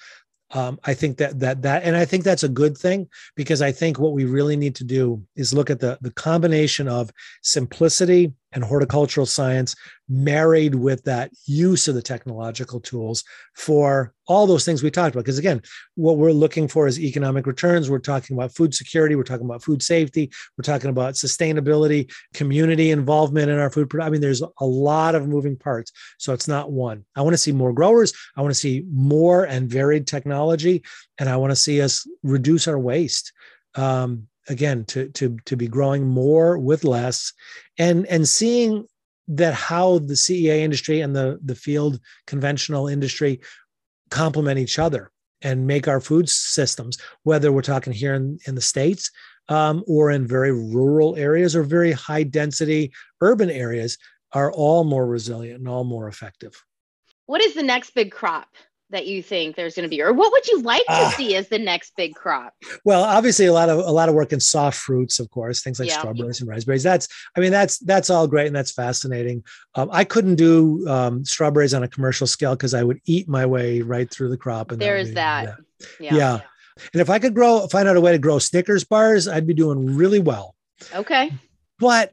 um, 0.53 0.79
i 0.85 0.95
think 0.95 1.19
that 1.19 1.39
that 1.39 1.63
that 1.63 1.83
and 1.83 1.97
i 1.97 2.05
think 2.05 2.25
that's 2.25 2.43
a 2.43 2.49
good 2.49 2.77
thing 2.77 3.09
because 3.37 3.61
i 3.63 3.71
think 3.71 3.99
what 3.99 4.13
we 4.13 4.25
really 4.25 4.57
need 4.57 4.75
to 4.75 4.85
do 4.85 5.23
is 5.37 5.53
look 5.53 5.71
at 5.71 5.81
the 5.81 5.99
the 6.01 6.13
combination 6.13 6.89
of 6.89 7.11
simplicity 7.43 8.33
and 8.53 8.65
horticultural 8.65 9.27
science 9.27 9.77
married 10.09 10.75
with 10.75 11.05
that 11.05 11.31
use 11.47 11.87
of 11.87 11.95
the 11.95 12.03
technological 12.03 12.81
tools 12.81 13.23
for 13.55 14.13
all 14.27 14.47
those 14.47 14.65
things 14.65 14.83
we 14.83 14.91
talked 14.91 15.15
about. 15.15 15.25
Because 15.25 15.39
again, 15.39 15.63
what 15.95 16.17
we're 16.17 16.33
looking 16.33 16.67
for 16.67 16.87
is 16.89 16.99
economic 16.99 17.47
returns. 17.47 17.89
We're 17.89 18.01
talking 18.01 18.37
about 18.37 18.55
food 18.55 18.75
security. 18.75 19.15
We're 19.15 19.23
talking 19.23 19.47
about 19.47 19.63
food 19.63 19.83
safety. 19.83 20.31
We're 20.59 20.63
talking 20.63 20.91
about 20.91 21.15
sustainability, 21.15 22.13
community 22.35 22.91
involvement 22.91 23.51
in 23.51 23.59
our 23.59 23.71
food. 23.71 23.91
I 24.01 24.11
mean, 24.11 24.21
there's 24.21 24.43
a 24.43 24.67
lot 24.67 25.15
of 25.15 25.29
moving 25.29 25.57
parts. 25.57 25.93
So 26.19 26.33
it's 26.33 26.49
not 26.49 26.73
one. 26.73 27.05
I 27.15 27.23
want 27.23 27.35
to 27.35 27.39
see 27.39 27.53
more 27.53 27.73
growers. 27.73 28.13
I 28.37 28.43
want 28.43 28.53
to 28.53 28.61
see 28.61 28.85
more 28.91 29.45
and 29.45 29.71
varied 29.71 30.07
technology. 30.07 30.83
And 31.19 31.29
I 31.29 31.37
want 31.37 31.53
to 31.53 31.57
see 31.57 31.81
us 31.83 32.07
reduce 32.23 32.67
our 32.67 32.79
waste. 32.79 33.33
Um, 33.77 34.27
again 34.49 34.85
to 34.87 35.09
to 35.11 35.37
to 35.45 35.57
be 35.57 35.69
growing 35.69 36.07
more 36.07 36.59
with 36.59 36.85
less 36.85 37.33
and 37.79 38.07
and 38.07 38.29
seeing 38.29 38.87
that 39.29 39.55
how 39.55 39.99
the 39.99 40.15
CEA 40.15 40.61
industry 40.61 41.01
and 41.01 41.15
the 41.15 41.39
the 41.45 41.55
field 41.55 42.01
conventional 42.27 42.89
industry 42.89 43.41
complement 44.11 44.59
each 44.59 44.79
other 44.79 45.11
and 45.43 45.67
make 45.67 45.89
our 45.89 46.01
food 46.01 46.29
systems 46.29 46.99
whether 47.23 47.53
we're 47.53 47.63
talking 47.63 47.93
here 47.93 48.15
in, 48.15 48.39
in 48.47 48.55
the 48.55 48.61
states 48.61 49.11
um, 49.49 49.85
or 49.87 50.11
in 50.11 50.27
very 50.27 50.53
rural 50.53 51.17
areas 51.17 51.55
or 51.55 51.63
very 51.63 51.93
high 51.93 52.23
density 52.23 52.93
urban 53.21 53.51
areas 53.51 53.99
are 54.33 54.53
all 54.53 54.85
more 54.85 55.07
resilient 55.07 55.59
and 55.59 55.69
all 55.69 55.85
more 55.85 56.09
effective. 56.09 56.63
What 57.27 57.43
is 57.43 57.55
the 57.55 57.63
next 57.63 57.95
big 57.95 58.13
crop 58.13 58.49
that 58.91 59.07
you 59.07 59.23
think 59.23 59.57
there's 59.57 59.75
going 59.75 59.85
to 59.85 59.89
be 59.89 60.03
or 60.03 60.13
what 60.13 60.33
would 60.33 60.47
you 60.47 60.63
like 60.63 60.85
to 60.87 60.93
uh, 60.93 61.11
see 61.11 61.35
as 61.37 61.49
the 61.49 61.59
next 61.59 61.95
big 61.97 62.15
crop 62.15 62.55
well 62.85 63.03
obviously 63.03 63.47
a 63.47 63.53
lot 63.53 63.69
of 63.69 63.79
a 63.79 63.91
lot 63.91 64.09
of 64.09 64.15
work 64.15 64.33
in 64.33 64.41
soft 64.41 64.79
fruits 64.79 65.19
of 65.19 65.31
course 65.31 65.63
things 65.63 65.79
like 65.79 65.89
yeah. 65.89 65.99
strawberries 65.99 66.41
and 66.41 66.49
raspberries 66.49 66.83
that's 66.83 67.09
i 67.37 67.41
mean 67.41 67.51
that's 67.51 67.79
that's 67.79 68.11
all 68.11 68.27
great 68.27 68.47
and 68.47 68.57
that's 68.57 68.73
fascinating 68.73 69.43
um, 69.75 69.89
i 69.93 70.05
couldn't 70.05 70.37
do 70.37 70.87
um, 70.89 71.25
strawberries 71.25 71.75
on 71.75 71.83
a 71.83 71.89
commercial 71.89 72.27
scale 72.27 72.55
because 72.55 72.75
i 72.75 72.83
would 72.83 73.01
eat 73.07 73.29
my 73.29 73.47
way 73.47 73.81
right 73.81 74.11
through 74.11 74.29
the 74.29 74.37
crop 74.37 74.71
and 74.71 74.81
there's 74.81 75.13
that, 75.13 75.47
that. 75.47 75.91
Yeah. 76.01 76.15
yeah. 76.15 76.17
yeah 76.17 76.41
and 76.93 77.01
if 77.01 77.11
i 77.11 77.19
could 77.19 77.35
grow 77.35 77.67
find 77.69 77.89
out 77.89 77.97
a 77.97 78.01
way 78.01 78.13
to 78.13 78.19
grow 78.19 78.39
snickers 78.39 78.85
bars 78.85 79.29
i'd 79.29 79.47
be 79.47 79.55
doing 79.55 79.97
really 79.97 80.21
well 80.21 80.55
okay 80.95 81.33
but 81.79 82.13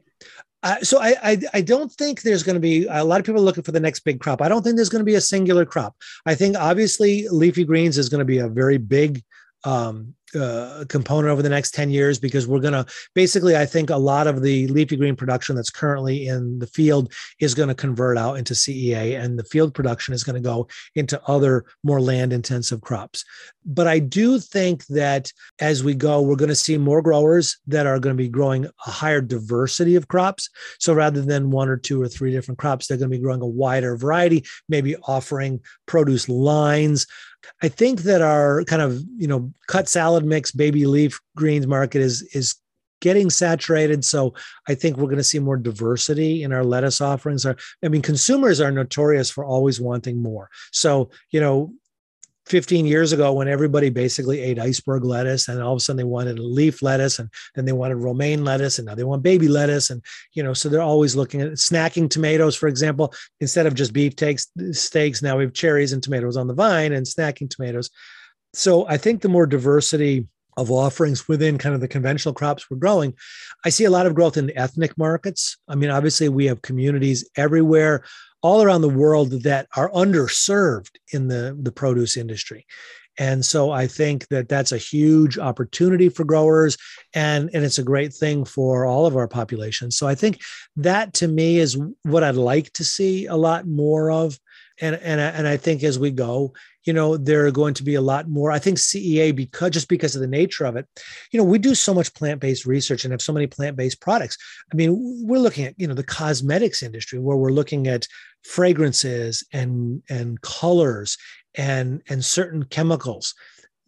so 0.82 1.00
I, 1.00 1.14
I, 1.22 1.38
I 1.54 1.60
don't 1.60 1.90
think 1.92 2.22
there's 2.22 2.42
going 2.42 2.54
to 2.54 2.60
be 2.60 2.86
a 2.86 3.04
lot 3.04 3.20
of 3.20 3.26
people 3.26 3.42
looking 3.42 3.62
for 3.62 3.72
the 3.72 3.80
next 3.80 4.00
big 4.00 4.20
crop. 4.20 4.42
I 4.42 4.48
don't 4.48 4.62
think 4.62 4.76
there's 4.76 4.88
going 4.88 5.00
to 5.00 5.04
be 5.04 5.14
a 5.14 5.20
singular 5.20 5.64
crop. 5.64 5.94
I 6.26 6.34
think 6.34 6.56
obviously 6.56 7.28
leafy 7.28 7.64
greens 7.64 7.98
is 7.98 8.08
going 8.08 8.20
to 8.20 8.24
be 8.24 8.38
a 8.38 8.48
very 8.48 8.78
big 8.78 9.22
um, 9.64 10.14
uh, 10.34 10.84
component 10.88 11.30
over 11.30 11.42
the 11.42 11.48
next 11.48 11.74
10 11.74 11.90
years 11.90 12.18
because 12.18 12.46
we're 12.46 12.60
going 12.60 12.72
to 12.72 12.84
basically 13.14 13.56
i 13.56 13.64
think 13.64 13.90
a 13.90 13.96
lot 13.96 14.26
of 14.26 14.42
the 14.42 14.66
leafy 14.68 14.96
green 14.96 15.16
production 15.16 15.56
that's 15.56 15.70
currently 15.70 16.26
in 16.26 16.58
the 16.58 16.66
field 16.66 17.12
is 17.40 17.54
going 17.54 17.68
to 17.68 17.74
convert 17.74 18.18
out 18.18 18.34
into 18.34 18.54
cea 18.54 19.14
and 19.14 19.38
the 19.38 19.44
field 19.44 19.72
production 19.72 20.12
is 20.12 20.24
going 20.24 20.34
to 20.34 20.40
go 20.40 20.68
into 20.94 21.20
other 21.26 21.64
more 21.82 22.00
land 22.00 22.32
intensive 22.32 22.80
crops. 22.80 23.24
But 23.64 23.86
i 23.86 23.98
do 23.98 24.38
think 24.38 24.86
that 24.86 25.32
as 25.60 25.82
we 25.82 25.94
go 25.94 26.20
we're 26.20 26.36
going 26.36 26.48
to 26.48 26.54
see 26.54 26.76
more 26.76 27.02
growers 27.02 27.58
that 27.66 27.86
are 27.86 27.98
going 27.98 28.16
to 28.16 28.22
be 28.22 28.28
growing 28.28 28.66
a 28.66 28.90
higher 28.90 29.20
diversity 29.20 29.96
of 29.96 30.08
crops. 30.08 30.50
So 30.78 30.92
rather 30.92 31.22
than 31.22 31.50
one 31.50 31.68
or 31.68 31.76
two 31.76 32.00
or 32.00 32.08
three 32.08 32.30
different 32.30 32.58
crops 32.58 32.86
they're 32.86 32.98
going 32.98 33.10
to 33.10 33.16
be 33.16 33.22
growing 33.22 33.42
a 33.42 33.46
wider 33.46 33.96
variety 33.96 34.44
maybe 34.68 34.96
offering 35.04 35.60
produce 35.86 36.28
lines. 36.28 37.06
I 37.62 37.68
think 37.68 38.02
that 38.02 38.20
our 38.20 38.64
kind 38.64 38.82
of 38.82 39.02
you 39.16 39.26
know 39.26 39.52
cut 39.66 39.88
salad 39.88 40.17
mix 40.24 40.50
baby 40.50 40.86
leaf 40.86 41.20
greens 41.36 41.66
market 41.66 42.00
is 42.00 42.22
is 42.34 42.56
getting 43.00 43.30
saturated. 43.30 44.04
So 44.04 44.34
I 44.68 44.74
think 44.74 44.96
we're 44.96 45.04
going 45.04 45.18
to 45.18 45.24
see 45.24 45.38
more 45.38 45.56
diversity 45.56 46.42
in 46.42 46.52
our 46.52 46.64
lettuce 46.64 47.00
offerings. 47.00 47.46
I 47.46 47.54
mean, 47.82 48.02
consumers 48.02 48.60
are 48.60 48.72
notorious 48.72 49.30
for 49.30 49.44
always 49.44 49.80
wanting 49.80 50.20
more. 50.20 50.50
So 50.72 51.10
you 51.30 51.40
know, 51.40 51.72
15 52.48 52.86
years 52.86 53.12
ago 53.12 53.32
when 53.32 53.48
everybody 53.48 53.90
basically 53.90 54.40
ate 54.40 54.58
iceberg 54.58 55.04
lettuce 55.04 55.48
and 55.48 55.62
all 55.62 55.74
of 55.74 55.76
a 55.76 55.80
sudden 55.80 55.98
they 55.98 56.04
wanted 56.04 56.38
leaf 56.38 56.82
lettuce 56.82 57.18
and 57.18 57.28
then 57.54 57.66
they 57.66 57.72
wanted 57.72 57.96
romaine 57.96 58.42
lettuce 58.42 58.78
and 58.78 58.86
now 58.86 58.94
they 58.94 59.04
want 59.04 59.22
baby 59.22 59.48
lettuce 59.48 59.90
and 59.90 60.02
you 60.32 60.42
know 60.42 60.54
so 60.54 60.68
they're 60.68 60.80
always 60.80 61.14
looking 61.14 61.42
at 61.42 61.52
snacking 61.52 62.08
tomatoes 62.08 62.56
for 62.56 62.66
example 62.66 63.12
instead 63.40 63.66
of 63.66 63.74
just 63.74 63.92
beef 63.92 64.16
takes 64.16 64.48
steaks 64.72 65.22
now 65.22 65.36
we 65.36 65.44
have 65.44 65.52
cherries 65.52 65.92
and 65.92 66.02
tomatoes 66.02 66.36
on 66.36 66.46
the 66.46 66.54
vine 66.54 66.92
and 66.92 67.06
snacking 67.06 67.50
tomatoes 67.50 67.90
so 68.52 68.86
i 68.88 68.96
think 68.96 69.20
the 69.20 69.28
more 69.28 69.46
diversity 69.46 70.26
of 70.58 70.70
offerings 70.72 71.28
within 71.28 71.56
kind 71.56 71.74
of 71.74 71.80
the 71.80 71.88
conventional 71.88 72.34
crops 72.34 72.68
we're 72.68 72.76
growing. 72.76 73.14
I 73.64 73.68
see 73.68 73.84
a 73.84 73.90
lot 73.90 74.06
of 74.06 74.14
growth 74.16 74.36
in 74.36 74.56
ethnic 74.58 74.98
markets. 74.98 75.56
I 75.68 75.76
mean, 75.76 75.88
obviously, 75.88 76.28
we 76.28 76.46
have 76.46 76.62
communities 76.62 77.28
everywhere, 77.36 78.04
all 78.42 78.62
around 78.62 78.82
the 78.82 78.88
world 78.88 79.30
that 79.44 79.68
are 79.76 79.90
underserved 79.90 80.96
in 81.12 81.28
the, 81.28 81.56
the 81.60 81.72
produce 81.72 82.16
industry. 82.16 82.66
And 83.20 83.44
so 83.44 83.72
I 83.72 83.88
think 83.88 84.28
that 84.28 84.48
that's 84.48 84.70
a 84.70 84.78
huge 84.78 85.38
opportunity 85.38 86.08
for 86.08 86.24
growers 86.24 86.76
and, 87.14 87.50
and 87.52 87.64
it's 87.64 87.78
a 87.78 87.82
great 87.82 88.14
thing 88.14 88.44
for 88.44 88.86
all 88.86 89.06
of 89.06 89.16
our 89.16 89.26
populations. 89.26 89.96
So 89.96 90.06
I 90.06 90.14
think 90.14 90.40
that 90.76 91.14
to 91.14 91.26
me 91.26 91.58
is 91.58 91.76
what 92.04 92.22
I'd 92.22 92.36
like 92.36 92.72
to 92.74 92.84
see 92.84 93.26
a 93.26 93.34
lot 93.34 93.66
more 93.66 94.12
of. 94.12 94.38
And, 94.80 94.94
and, 94.96 95.20
and 95.20 95.48
I 95.48 95.56
think 95.56 95.82
as 95.82 95.98
we 95.98 96.12
go, 96.12 96.52
you 96.88 96.94
know 96.94 97.18
there 97.18 97.44
are 97.46 97.50
going 97.50 97.74
to 97.74 97.84
be 97.84 97.96
a 97.96 98.00
lot 98.00 98.30
more. 98.30 98.50
I 98.50 98.58
think 98.58 98.78
cea 98.78 99.30
because 99.30 99.72
just 99.72 99.88
because 99.90 100.14
of 100.14 100.22
the 100.22 100.36
nature 100.40 100.64
of 100.64 100.74
it 100.74 100.86
you 101.30 101.38
know 101.38 101.44
we 101.44 101.58
do 101.58 101.74
so 101.74 101.92
much 101.92 102.14
plant-based 102.14 102.64
research 102.64 103.04
and 103.04 103.12
have 103.12 103.20
so 103.20 103.34
many 103.34 103.46
plant-based 103.46 104.00
products. 104.00 104.38
I 104.72 104.74
mean 104.74 104.92
we're 105.28 105.46
looking 105.46 105.66
at 105.66 105.74
you 105.76 105.86
know 105.86 105.92
the 105.92 106.02
cosmetics 106.20 106.82
industry 106.82 107.18
where 107.18 107.36
we're 107.36 107.58
looking 107.60 107.88
at 107.88 108.08
fragrances 108.42 109.46
and 109.52 110.02
and 110.08 110.40
colors 110.40 111.18
and 111.56 112.02
and 112.08 112.24
certain 112.24 112.64
chemicals 112.64 113.34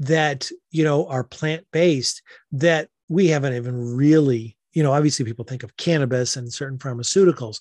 that 0.01 0.51
you 0.70 0.85
know 0.85 1.06
are 1.06 1.24
plant-based 1.24 2.20
that 2.52 2.90
we 3.09 3.28
haven't 3.28 3.55
even 3.55 3.97
really 3.97 4.59
you 4.74 4.82
know 4.82 4.93
obviously 4.93 5.24
people 5.24 5.47
think 5.47 5.62
of 5.62 5.74
cannabis 5.78 6.36
and 6.36 6.52
certain 6.52 6.77
pharmaceuticals 6.77 7.60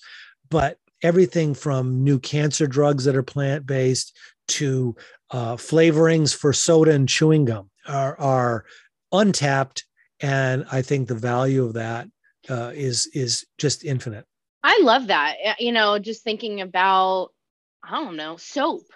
but 0.50 0.76
everything 1.02 1.54
from 1.54 2.04
new 2.04 2.18
cancer 2.18 2.66
drugs 2.66 3.04
that 3.04 3.16
are 3.16 3.22
plant-based 3.22 4.14
to 4.48 4.94
uh, 5.30 5.56
flavorings 5.56 6.34
for 6.34 6.52
soda 6.52 6.92
and 6.92 7.08
chewing 7.08 7.44
gum 7.44 7.70
are, 7.86 8.18
are 8.18 8.64
untapped, 9.12 9.84
and 10.20 10.66
I 10.70 10.82
think 10.82 11.08
the 11.08 11.14
value 11.14 11.64
of 11.64 11.74
that 11.74 12.08
uh, 12.48 12.72
is 12.74 13.08
is 13.14 13.46
just 13.58 13.84
infinite. 13.84 14.26
I 14.62 14.80
love 14.82 15.06
that. 15.08 15.36
You 15.58 15.72
know, 15.72 15.98
just 15.98 16.22
thinking 16.22 16.60
about 16.60 17.30
I 17.82 17.92
don't 18.02 18.16
know 18.16 18.36
soap, 18.36 18.86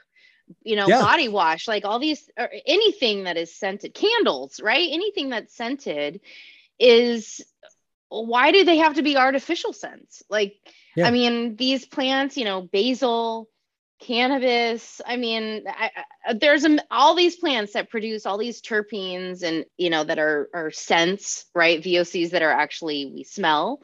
you 0.62 0.77
know, 0.77 0.86
yeah. 0.86 1.01
body 1.01 1.28
wash, 1.28 1.69
like 1.69 1.85
all 1.85 1.98
these 1.98 2.28
or 2.39 2.51
anything 2.66 3.24
that 3.24 3.36
is 3.36 3.55
scented, 3.55 3.94
candles, 3.94 4.61
right? 4.62 4.89
Anything 4.90 5.31
that's 5.31 5.55
scented 5.55 6.20
is 6.78 7.40
why 8.09 8.52
do 8.52 8.65
they 8.65 8.78
have 8.78 8.94
to 8.94 9.02
be 9.02 9.16
artificial 9.16 9.73
scents? 9.73 10.23
Like, 10.28 10.56
yeah. 10.97 11.06
I 11.06 11.11
mean, 11.11 11.56
these 11.56 11.86
plants, 11.86 12.36
you 12.36 12.44
know, 12.44 12.62
basil, 12.62 13.48
cannabis. 14.05 15.01
I 15.06 15.16
mean 15.16 15.64
I, 15.66 15.90
I, 16.26 16.35
there's 16.35 16.66
all 16.90 17.14
these 17.14 17.36
plants 17.36 17.72
that 17.72 17.90
produce 17.90 18.26
all 18.26 18.39
these 18.39 18.60
terpenes 18.60 19.43
and 19.43 19.64
you 19.76 19.90
know 19.90 20.05
that 20.05 20.18
are 20.18 20.48
are 20.55 20.70
scents 20.70 21.47
right? 21.55 21.82
Vocs 21.82 22.31
that 22.31 22.43
are 22.43 22.52
actually 22.52 23.06
we 23.06 23.24
smell. 23.24 23.81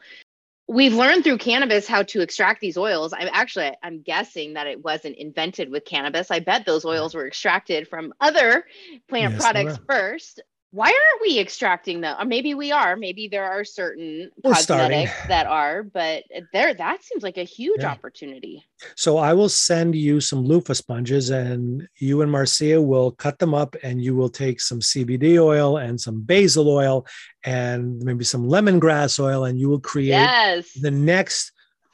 We've 0.67 0.93
learned 0.93 1.25
through 1.25 1.39
cannabis 1.39 1.85
how 1.85 2.03
to 2.03 2.21
extract 2.21 2.61
these 2.61 2.77
oils. 2.77 3.13
I'm 3.13 3.29
actually 3.31 3.71
i'm 3.83 4.01
guessing 4.01 4.53
that 4.53 4.67
it 4.67 4.83
wasn't 4.83 5.17
invented 5.17 5.69
with 5.69 5.85
cannabis. 5.85 6.31
I 6.31 6.39
bet 6.39 6.65
those 6.65 6.85
oils 6.85 7.15
were 7.15 7.27
extracted 7.27 7.87
from 7.87 8.13
other 8.21 8.65
plant 9.09 9.33
yes, 9.33 9.41
products 9.41 9.79
first 9.87 10.41
why 10.71 10.87
aren't 10.87 11.21
we 11.21 11.37
extracting 11.37 11.99
them? 11.99 12.15
Or 12.17 12.23
maybe 12.23 12.53
we 12.53 12.71
are. 12.71 12.95
Maybe 12.95 13.27
there 13.27 13.43
are 13.43 13.65
certain 13.65 14.31
We're 14.41 14.53
cosmetics 14.53 15.11
starting. 15.11 15.27
that 15.27 15.45
are, 15.45 15.83
but 15.83 16.23
there 16.53 16.73
that 16.73 17.03
seems 17.03 17.23
like 17.23 17.37
a 17.37 17.43
huge 17.43 17.81
yeah. 17.81 17.91
opportunity. 17.91 18.65
So 18.95 19.17
I 19.17 19.33
will 19.33 19.49
send 19.49 19.95
you 19.95 20.21
some 20.21 20.45
loofah 20.45 20.73
sponges, 20.73 21.29
and 21.29 21.87
you 21.99 22.21
and 22.21 22.31
Marcia 22.31 22.81
will 22.81 23.11
cut 23.11 23.37
them 23.37 23.53
up, 23.53 23.75
and 23.83 24.01
you 24.01 24.15
will 24.15 24.29
take 24.29 24.61
some 24.61 24.79
CBD 24.79 25.37
oil 25.43 25.77
and 25.77 25.99
some 25.99 26.21
basil 26.21 26.69
oil, 26.69 27.05
and 27.43 27.99
maybe 27.99 28.23
some 28.23 28.47
lemongrass 28.47 29.19
oil, 29.19 29.43
and 29.43 29.59
you 29.59 29.67
will 29.67 29.81
create 29.81 30.07
yes. 30.07 30.71
the 30.79 30.91
next 30.91 31.51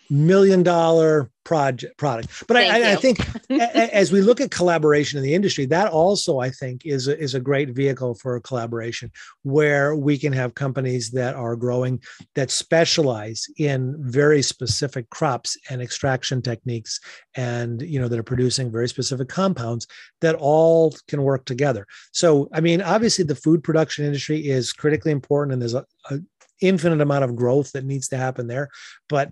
million 0.10 0.64
dollar 0.64 1.30
project 1.44 1.98
product. 1.98 2.44
But 2.46 2.58
I, 2.58 2.92
I, 2.92 2.96
think 2.98 3.20
as 3.50 4.12
we 4.12 4.20
look 4.20 4.42
at 4.42 4.52
collaboration 4.52 5.18
in 5.18 5.24
the 5.24 5.34
industry, 5.34 5.66
that 5.68 5.90
also 5.90 6.40
I 6.40 6.50
think 6.50 6.86
is 6.86 7.08
a, 7.08 7.18
is 7.18 7.36
a 7.36 7.40
great 7.40 7.70
vehicle 7.70 8.16
for 8.16 8.38
collaboration 8.42 9.12
where 9.44 9.96
we 9.96 10.18
can 10.18 10.34
have 10.34 10.56
companies 10.56 11.10
that 11.12 11.36
are 11.36 11.56
growing 11.56 12.02
that 12.36 12.52
specialize 12.52 13.46
in 13.58 13.96
very 14.00 14.42
specific 14.42 15.10
crops 15.10 15.58
and 15.70 15.82
extraction 15.82 16.42
techniques, 16.42 17.00
and 17.36 17.82
you 17.82 18.00
know 18.00 18.10
that 18.10 18.20
are 18.20 18.24
producing 18.24 18.70
very 18.70 18.90
specific 18.90 19.30
compounds 19.30 19.88
that 20.20 20.36
all 20.36 20.94
can 21.08 21.22
work 21.22 21.46
together. 21.46 21.88
So 22.12 22.50
I 22.54 22.60
mean, 22.60 22.82
obviously 22.82 23.24
the 23.24 23.36
food 23.36 23.64
production 23.64 24.06
industry 24.06 24.48
is 24.48 24.74
critically 24.74 25.14
important, 25.14 25.54
and 25.54 25.62
there's 25.62 25.76
a, 25.76 25.86
a 26.10 26.20
infinite 26.60 27.02
amount 27.02 27.24
of 27.24 27.36
growth 27.36 27.72
that 27.72 27.86
needs 27.86 28.10
to 28.10 28.18
happen 28.18 28.48
there. 28.48 28.70
But 29.08 29.32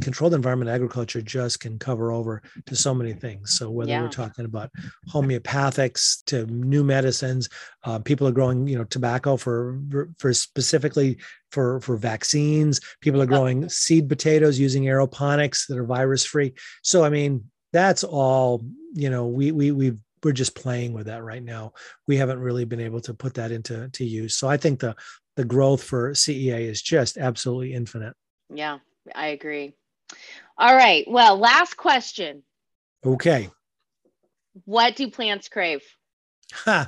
controlled 0.00 0.34
environment 0.34 0.70
agriculture 0.70 1.22
just 1.22 1.60
can 1.60 1.78
cover 1.78 2.10
over 2.10 2.42
to 2.66 2.74
so 2.74 2.94
many 2.94 3.12
things. 3.12 3.56
So 3.56 3.70
whether 3.70 3.90
yeah. 3.90 4.02
we're 4.02 4.08
talking 4.08 4.44
about 4.44 4.70
homeopathics 5.08 6.24
to 6.26 6.46
new 6.46 6.82
medicines, 6.82 7.48
uh, 7.84 7.98
people 8.00 8.26
are 8.26 8.32
growing, 8.32 8.66
you 8.66 8.76
know, 8.76 8.84
tobacco 8.84 9.36
for 9.36 9.80
for 10.18 10.32
specifically 10.32 11.18
for 11.50 11.80
for 11.80 11.96
vaccines. 11.96 12.80
People 13.00 13.22
are 13.22 13.26
growing 13.26 13.68
seed 13.68 14.08
potatoes 14.08 14.58
using 14.58 14.84
aeroponics 14.84 15.66
that 15.68 15.78
are 15.78 15.84
virus 15.84 16.24
free. 16.24 16.54
So 16.82 17.04
I 17.04 17.10
mean, 17.10 17.44
that's 17.72 18.04
all. 18.04 18.64
You 18.94 19.10
know, 19.10 19.26
we 19.26 19.52
we 19.52 19.70
we 19.70 19.92
we're 20.24 20.32
just 20.32 20.56
playing 20.56 20.92
with 20.92 21.06
that 21.06 21.22
right 21.22 21.42
now. 21.42 21.72
We 22.08 22.16
haven't 22.16 22.40
really 22.40 22.64
been 22.64 22.80
able 22.80 23.00
to 23.02 23.14
put 23.14 23.34
that 23.34 23.52
into 23.52 23.88
to 23.90 24.04
use. 24.04 24.36
So 24.36 24.48
I 24.48 24.56
think 24.56 24.80
the 24.80 24.96
the 25.36 25.44
growth 25.44 25.82
for 25.82 26.12
CEA 26.12 26.60
is 26.62 26.80
just 26.82 27.18
absolutely 27.18 27.74
infinite. 27.74 28.14
Yeah, 28.52 28.78
I 29.14 29.28
agree. 29.28 29.74
All 30.56 30.74
right. 30.74 31.04
Well, 31.08 31.36
last 31.38 31.76
question. 31.76 32.42
Okay. 33.04 33.50
What 34.64 34.96
do 34.96 35.10
plants 35.10 35.48
crave? 35.48 35.82
Huh. 36.52 36.86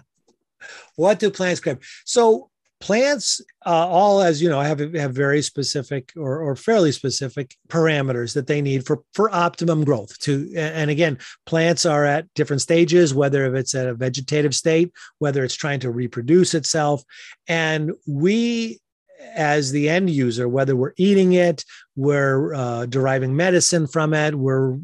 What 0.95 1.19
do 1.19 1.31
plants 1.31 1.61
crave? 1.61 1.79
So 2.05 2.51
plants, 2.81 3.41
uh, 3.65 3.71
all 3.89 4.21
as 4.21 4.41
you 4.43 4.49
know, 4.49 4.61
have 4.61 4.79
have 4.95 5.15
very 5.15 5.43
specific 5.43 6.13
or, 6.17 6.41
or 6.41 6.57
fairly 6.57 6.93
specific 6.93 7.57
parameters 7.69 8.35
that 8.35 8.47
they 8.47 8.61
need 8.61 8.87
for 8.87 9.03
for 9.15 9.35
optimum 9.35 9.85
growth. 9.85 10.19
To 10.21 10.53
and 10.57 10.91
again, 10.91 11.19
plants 11.47 11.87
are 11.87 12.05
at 12.05 12.33
different 12.35 12.63
stages, 12.63 13.15
whether 13.15 13.55
it's 13.55 13.75
at 13.75 13.89
a 13.89 13.95
vegetative 13.95 14.55
state, 14.55 14.93
whether 15.19 15.45
it's 15.45 15.55
trying 15.55 15.81
to 15.81 15.91
reproduce 15.91 16.55
itself, 16.55 17.03
and 17.49 17.93
we 18.07 18.81
as 19.35 19.73
the 19.73 19.89
end 19.89 20.11
user, 20.11 20.49
whether 20.49 20.77
we're 20.77 20.95
eating 20.97 21.35
it, 21.35 21.65
we're 21.95 22.55
uh, 22.55 22.87
deriving 22.87 23.35
medicine 23.35 23.87
from 23.87 24.15
it, 24.15 24.35
we're, 24.35 24.79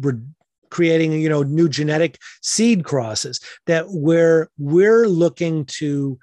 we're 0.00 0.20
creating 0.70 1.12
you 1.20 1.28
know 1.28 1.42
new 1.42 1.68
genetic 1.68 2.16
seed 2.42 2.84
crosses 2.84 3.40
that 3.66 3.86
we're 3.88 4.48
we're 4.56 5.08
looking 5.08 5.64
to 5.64 6.16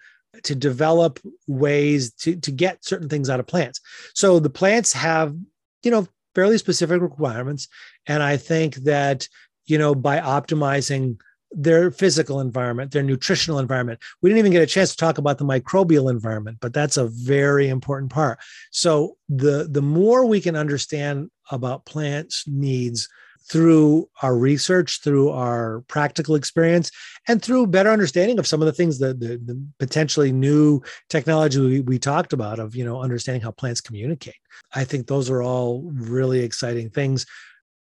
to 0.43 0.55
develop 0.55 1.19
ways 1.47 2.13
to 2.13 2.37
to 2.37 2.49
get 2.49 2.85
certain 2.85 3.09
things 3.09 3.29
out 3.29 3.41
of 3.41 3.47
plants. 3.47 3.81
So 4.13 4.39
the 4.39 4.49
plants 4.49 4.93
have 4.93 5.35
you 5.83 5.91
know 5.91 6.07
fairly 6.35 6.57
specific 6.57 7.01
requirements 7.01 7.67
and 8.05 8.21
i 8.21 8.37
think 8.37 8.75
that 8.75 9.27
you 9.65 9.77
know 9.77 9.95
by 9.95 10.19
optimizing 10.19 11.17
their 11.51 11.91
physical 11.91 12.39
environment, 12.41 12.91
their 12.91 13.03
nutritional 13.03 13.59
environment. 13.59 13.99
We 14.21 14.29
didn't 14.29 14.39
even 14.39 14.51
get 14.51 14.63
a 14.63 14.67
chance 14.67 14.91
to 14.91 14.97
talk 14.97 15.17
about 15.17 15.37
the 15.37 15.45
microbial 15.45 16.09
environment, 16.09 16.57
but 16.61 16.73
that's 16.73 16.97
a 16.97 17.07
very 17.07 17.69
important 17.69 18.11
part. 18.11 18.39
So 18.71 19.17
the 19.29 19.67
the 19.69 19.81
more 19.81 20.25
we 20.25 20.41
can 20.41 20.55
understand 20.55 21.29
about 21.51 21.85
plants' 21.85 22.43
needs 22.47 23.07
through 23.49 24.09
our 24.21 24.37
research, 24.37 25.01
through 25.01 25.29
our 25.29 25.81
practical 25.87 26.35
experience, 26.35 26.91
and 27.29 27.41
through 27.41 27.67
better 27.67 27.89
understanding 27.89 28.39
of 28.39 28.47
some 28.47 28.61
of 28.61 28.65
the 28.65 28.73
things 28.73 28.99
that 28.99 29.19
the, 29.21 29.37
the 29.37 29.61
potentially 29.79 30.33
new 30.33 30.81
technology 31.09 31.59
we, 31.59 31.79
we 31.79 31.97
talked 31.97 32.33
about 32.33 32.59
of 32.59 32.75
you 32.75 32.83
know 32.83 33.01
understanding 33.01 33.41
how 33.41 33.51
plants 33.51 33.81
communicate. 33.81 34.35
I 34.73 34.83
think 34.83 35.07
those 35.07 35.29
are 35.29 35.41
all 35.41 35.89
really 35.93 36.39
exciting 36.39 36.89
things 36.89 37.25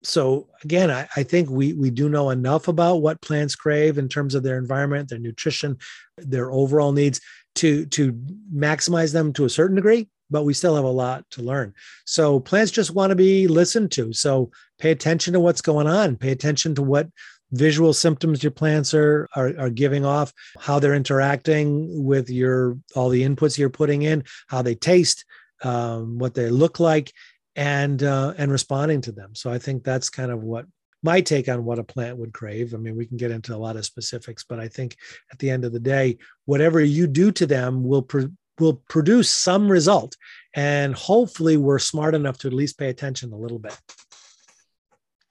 so 0.04 0.48
again, 0.62 0.90
I, 0.90 1.08
I, 1.16 1.22
think 1.22 1.48
we 1.48 1.72
we 1.72 1.90
do 1.90 2.08
know 2.08 2.30
enough 2.30 2.68
about 2.68 2.96
what 2.96 3.22
plants 3.22 3.56
crave 3.56 3.98
in 3.98 4.08
terms 4.08 4.34
of 4.34 4.42
their 4.42 4.58
environment, 4.58 5.08
their 5.08 5.18
nutrition, 5.18 5.78
their 6.18 6.52
overall 6.52 6.92
needs 6.92 7.20
to 7.56 7.86
to 7.86 8.12
maximize 8.54 9.12
them 9.12 9.32
to 9.32 9.46
a 9.46 9.50
certain 9.50 9.76
degree. 9.76 10.08
But 10.30 10.44
we 10.44 10.54
still 10.54 10.76
have 10.76 10.84
a 10.84 10.88
lot 10.88 11.24
to 11.32 11.42
learn. 11.42 11.74
So 12.06 12.40
plants 12.40 12.72
just 12.72 12.94
want 12.94 13.10
to 13.10 13.16
be 13.16 13.46
listened 13.46 13.92
to. 13.92 14.12
So 14.12 14.50
pay 14.78 14.90
attention 14.90 15.32
to 15.34 15.40
what's 15.40 15.60
going 15.60 15.86
on. 15.86 16.16
Pay 16.16 16.32
attention 16.32 16.74
to 16.76 16.82
what 16.82 17.08
visual 17.52 17.92
symptoms 17.92 18.42
your 18.42 18.50
plants 18.50 18.94
are, 18.94 19.28
are 19.34 19.52
are 19.58 19.70
giving 19.70 20.04
off, 20.04 20.32
how 20.58 20.78
they're 20.78 20.94
interacting 20.94 22.04
with 22.04 22.28
your 22.28 22.78
all 22.94 23.08
the 23.08 23.22
inputs 23.22 23.58
you're 23.58 23.70
putting 23.70 24.02
in, 24.02 24.24
how 24.48 24.60
they 24.60 24.74
taste, 24.74 25.24
um, 25.62 26.18
what 26.18 26.34
they 26.34 26.50
look 26.50 26.78
like, 26.78 27.12
and 27.56 28.02
uh, 28.02 28.34
and 28.36 28.50
responding 28.50 29.00
to 29.02 29.12
them. 29.12 29.34
So 29.34 29.50
I 29.50 29.58
think 29.58 29.84
that's 29.84 30.10
kind 30.10 30.30
of 30.30 30.42
what 30.42 30.66
my 31.02 31.20
take 31.20 31.48
on 31.48 31.64
what 31.64 31.78
a 31.78 31.84
plant 31.84 32.16
would 32.16 32.32
crave. 32.32 32.74
I 32.74 32.78
mean, 32.78 32.96
we 32.96 33.06
can 33.06 33.16
get 33.16 33.30
into 33.30 33.54
a 33.54 33.58
lot 33.58 33.76
of 33.76 33.84
specifics, 33.84 34.44
but 34.48 34.58
I 34.58 34.68
think 34.68 34.96
at 35.30 35.38
the 35.38 35.50
end 35.50 35.64
of 35.64 35.72
the 35.72 35.80
day, 35.80 36.18
whatever 36.46 36.80
you 36.80 37.06
do 37.06 37.30
to 37.32 37.46
them 37.46 37.84
will 37.84 38.02
pro- 38.02 38.30
will 38.58 38.82
produce 38.88 39.30
some 39.30 39.70
result, 39.70 40.16
and 40.54 40.94
hopefully, 40.94 41.56
we're 41.56 41.78
smart 41.78 42.14
enough 42.14 42.38
to 42.38 42.48
at 42.48 42.54
least 42.54 42.78
pay 42.78 42.88
attention 42.88 43.32
a 43.32 43.36
little 43.36 43.58
bit. 43.58 43.76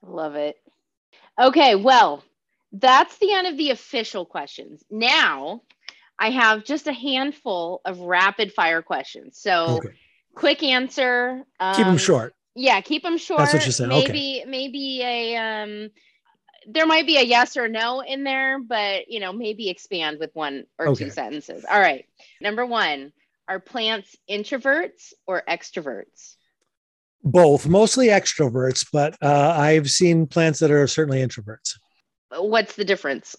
Love 0.02 0.34
it. 0.36 0.56
Okay, 1.40 1.74
well, 1.74 2.22
that's 2.72 3.18
the 3.18 3.32
end 3.32 3.46
of 3.46 3.56
the 3.56 3.70
official 3.70 4.24
questions. 4.26 4.84
Now, 4.90 5.62
I 6.18 6.30
have 6.30 6.64
just 6.64 6.86
a 6.86 6.92
handful 6.92 7.80
of 7.84 7.98
rapid 8.00 8.52
fire 8.52 8.82
questions. 8.82 9.38
So, 9.38 9.78
okay. 9.78 9.94
Quick 10.34 10.62
answer. 10.62 11.44
Um, 11.60 11.74
keep 11.74 11.86
them 11.86 11.98
short. 11.98 12.34
Yeah, 12.54 12.80
keep 12.80 13.02
them 13.02 13.18
short. 13.18 13.38
That's 13.38 13.54
what 13.54 13.66
you 13.66 13.72
said. 13.72 13.88
Maybe, 13.88 14.40
okay. 14.42 14.44
maybe 14.46 15.02
a 15.02 15.36
um, 15.36 15.90
there 16.66 16.86
might 16.86 17.06
be 17.06 17.16
a 17.16 17.22
yes 17.22 17.56
or 17.56 17.68
no 17.68 18.00
in 18.00 18.24
there, 18.24 18.60
but 18.60 19.08
you 19.08 19.20
know, 19.20 19.32
maybe 19.32 19.68
expand 19.68 20.18
with 20.20 20.30
one 20.34 20.64
or 20.78 20.88
okay. 20.88 21.04
two 21.04 21.10
sentences. 21.10 21.64
All 21.68 21.80
right. 21.80 22.04
Number 22.40 22.64
one, 22.64 23.12
are 23.48 23.60
plants 23.60 24.16
introverts 24.30 25.12
or 25.26 25.42
extroverts? 25.48 26.36
Both, 27.22 27.66
mostly 27.66 28.08
extroverts, 28.08 28.86
but 28.92 29.16
uh, 29.22 29.54
I've 29.56 29.90
seen 29.90 30.26
plants 30.26 30.60
that 30.60 30.70
are 30.70 30.86
certainly 30.86 31.26
introverts. 31.26 31.78
What's 32.30 32.76
the 32.76 32.84
difference? 32.84 33.34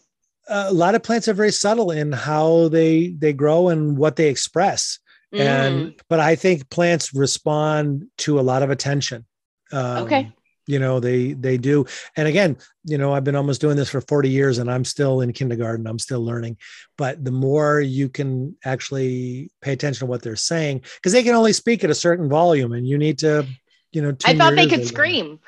a 0.48 0.74
lot 0.74 0.96
of 0.96 1.04
plants 1.04 1.28
are 1.28 1.34
very 1.34 1.52
subtle 1.52 1.92
in 1.92 2.12
how 2.12 2.68
they 2.70 3.10
they 3.18 3.34
grow 3.34 3.70
and 3.70 3.98
what 3.98 4.16
they 4.16 4.30
express 4.30 5.00
mm. 5.34 5.40
and 5.40 5.96
but 6.10 6.20
i 6.20 6.36
think 6.36 6.70
plants 6.70 7.14
respond 7.14 8.06
to 8.18 8.40
a 8.40 8.42
lot 8.42 8.64
of 8.64 8.70
attention 8.70 9.26
um, 9.72 10.04
okay 10.04 10.32
you 10.68 10.80
know 10.80 11.00
they 11.00 11.34
they 11.34 11.58
do 11.58 11.86
and 12.16 12.28
again 12.28 12.58
you 12.86 12.98
know 12.98 13.14
i've 13.14 13.24
been 13.24 13.36
almost 13.36 13.62
doing 13.62 13.76
this 13.76 13.90
for 13.90 14.02
40 14.02 14.30
years 14.30 14.58
and 14.58 14.72
i'm 14.72 14.86
still 14.86 15.22
in 15.22 15.32
kindergarten 15.32 15.88
i'm 15.88 16.00
still 16.00 16.24
learning 16.24 16.58
but 16.98 17.24
the 17.24 17.32
more 17.32 17.80
you 17.80 18.10
can 18.10 18.56
actually 18.64 19.52
pay 19.62 19.74
attention 19.74 20.00
to 20.00 20.06
what 20.10 20.22
they're 20.22 20.36
saying 20.36 20.82
because 20.96 21.14
they 21.14 21.24
can 21.24 21.36
only 21.36 21.54
speak 21.54 21.84
at 21.84 21.90
a 21.90 21.96
certain 21.96 22.30
volume 22.30 22.74
and 22.74 22.88
you 22.88 22.98
need 22.98 23.20
to 23.20 23.46
you 23.92 24.02
know 24.02 24.16
i 24.26 24.36
thought 24.36 24.56
they 24.56 24.68
could 24.68 24.88
scream 24.88 25.40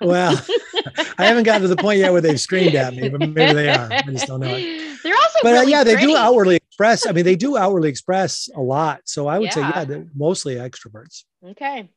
well 0.00 0.38
I 1.18 1.26
haven't 1.26 1.44
gotten 1.44 1.62
to 1.62 1.68
the 1.68 1.76
point 1.76 1.98
yet 1.98 2.12
where 2.12 2.20
they've 2.20 2.40
screamed 2.40 2.74
at 2.74 2.94
me, 2.94 3.08
but 3.08 3.20
maybe 3.20 3.52
they 3.54 3.68
are. 3.70 3.88
I 3.90 4.02
just 4.02 4.26
don't 4.26 4.40
know 4.40 4.48
it. 4.48 4.98
They're 5.02 5.14
also, 5.14 5.38
but 5.42 5.48
uh, 5.48 5.60
really 5.60 5.74
uh, 5.74 5.78
yeah, 5.78 5.82
pretty. 5.84 6.06
they 6.06 6.06
do 6.06 6.16
outwardly 6.16 6.60
express. 6.74 7.06
I 7.06 7.12
mean, 7.12 7.24
they 7.24 7.36
do 7.36 7.56
outwardly 7.56 7.88
express 7.88 8.48
a 8.54 8.60
lot. 8.60 9.02
So 9.04 9.28
I 9.28 9.38
would 9.38 9.46
yeah. 9.46 9.54
say, 9.54 9.60
yeah, 9.60 9.84
they're 9.84 10.06
mostly 10.14 10.56
extroverts. 10.56 11.22
Okay. 11.46 11.88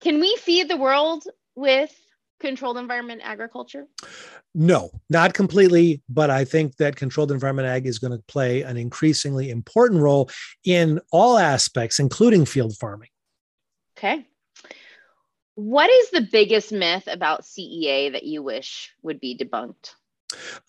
Can 0.00 0.18
we 0.18 0.36
feed 0.36 0.68
the 0.68 0.76
world 0.76 1.24
with 1.54 1.94
controlled 2.40 2.76
environment 2.76 3.20
agriculture? 3.22 3.86
No, 4.52 4.90
not 5.08 5.32
completely, 5.32 6.02
but 6.08 6.28
I 6.28 6.44
think 6.44 6.76
that 6.78 6.96
controlled 6.96 7.30
environment 7.30 7.68
ag 7.68 7.86
is 7.86 8.00
going 8.00 8.12
to 8.12 8.24
play 8.26 8.62
an 8.62 8.76
increasingly 8.76 9.48
important 9.50 10.00
role 10.00 10.28
in 10.64 11.00
all 11.12 11.38
aspects, 11.38 12.00
including 12.00 12.44
field 12.44 12.76
farming. 12.80 13.10
Okay. 13.96 14.26
What 15.54 15.88
is 15.88 16.10
the 16.10 16.22
biggest 16.32 16.72
myth 16.72 17.04
about 17.06 17.42
CEA 17.42 18.12
that 18.12 18.24
you 18.24 18.42
wish 18.42 18.90
would 19.02 19.20
be 19.20 19.36
debunked? 19.36 19.94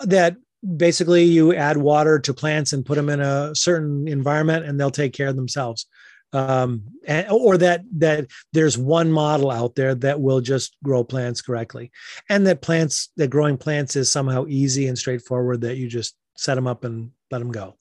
That 0.01 0.35
basically 0.63 1.23
you 1.23 1.53
add 1.53 1.77
water 1.77 2.19
to 2.19 2.33
plants 2.33 2.73
and 2.73 2.85
put 2.85 2.95
them 2.95 3.09
in 3.09 3.19
a 3.19 3.53
certain 3.55 4.07
environment 4.07 4.65
and 4.65 4.79
they'll 4.79 4.91
take 4.91 5.13
care 5.13 5.27
of 5.27 5.35
themselves. 5.35 5.87
Um, 6.31 6.85
and, 7.05 7.27
or 7.29 7.57
that 7.59 7.83
that 7.99 8.25
there's 8.53 8.75
one 8.75 9.11
model 9.11 9.51
out 9.51 9.75
there 9.75 9.93
that 9.93 10.19
will 10.19 10.41
just 10.41 10.75
grow 10.83 11.03
plants 11.03 11.43
correctly, 11.43 11.91
and 12.27 12.47
that 12.47 12.59
plants 12.59 13.09
that 13.17 13.29
growing 13.29 13.55
plants 13.55 13.95
is 13.95 14.09
somehow 14.09 14.45
easy 14.47 14.87
and 14.87 14.97
straightforward 14.97 15.61
that 15.61 15.77
you 15.77 15.87
just 15.87 16.15
set 16.35 16.55
them 16.55 16.65
up 16.65 16.85
and 16.85 17.11
let 17.29 17.37
them 17.37 17.51
go. 17.51 17.75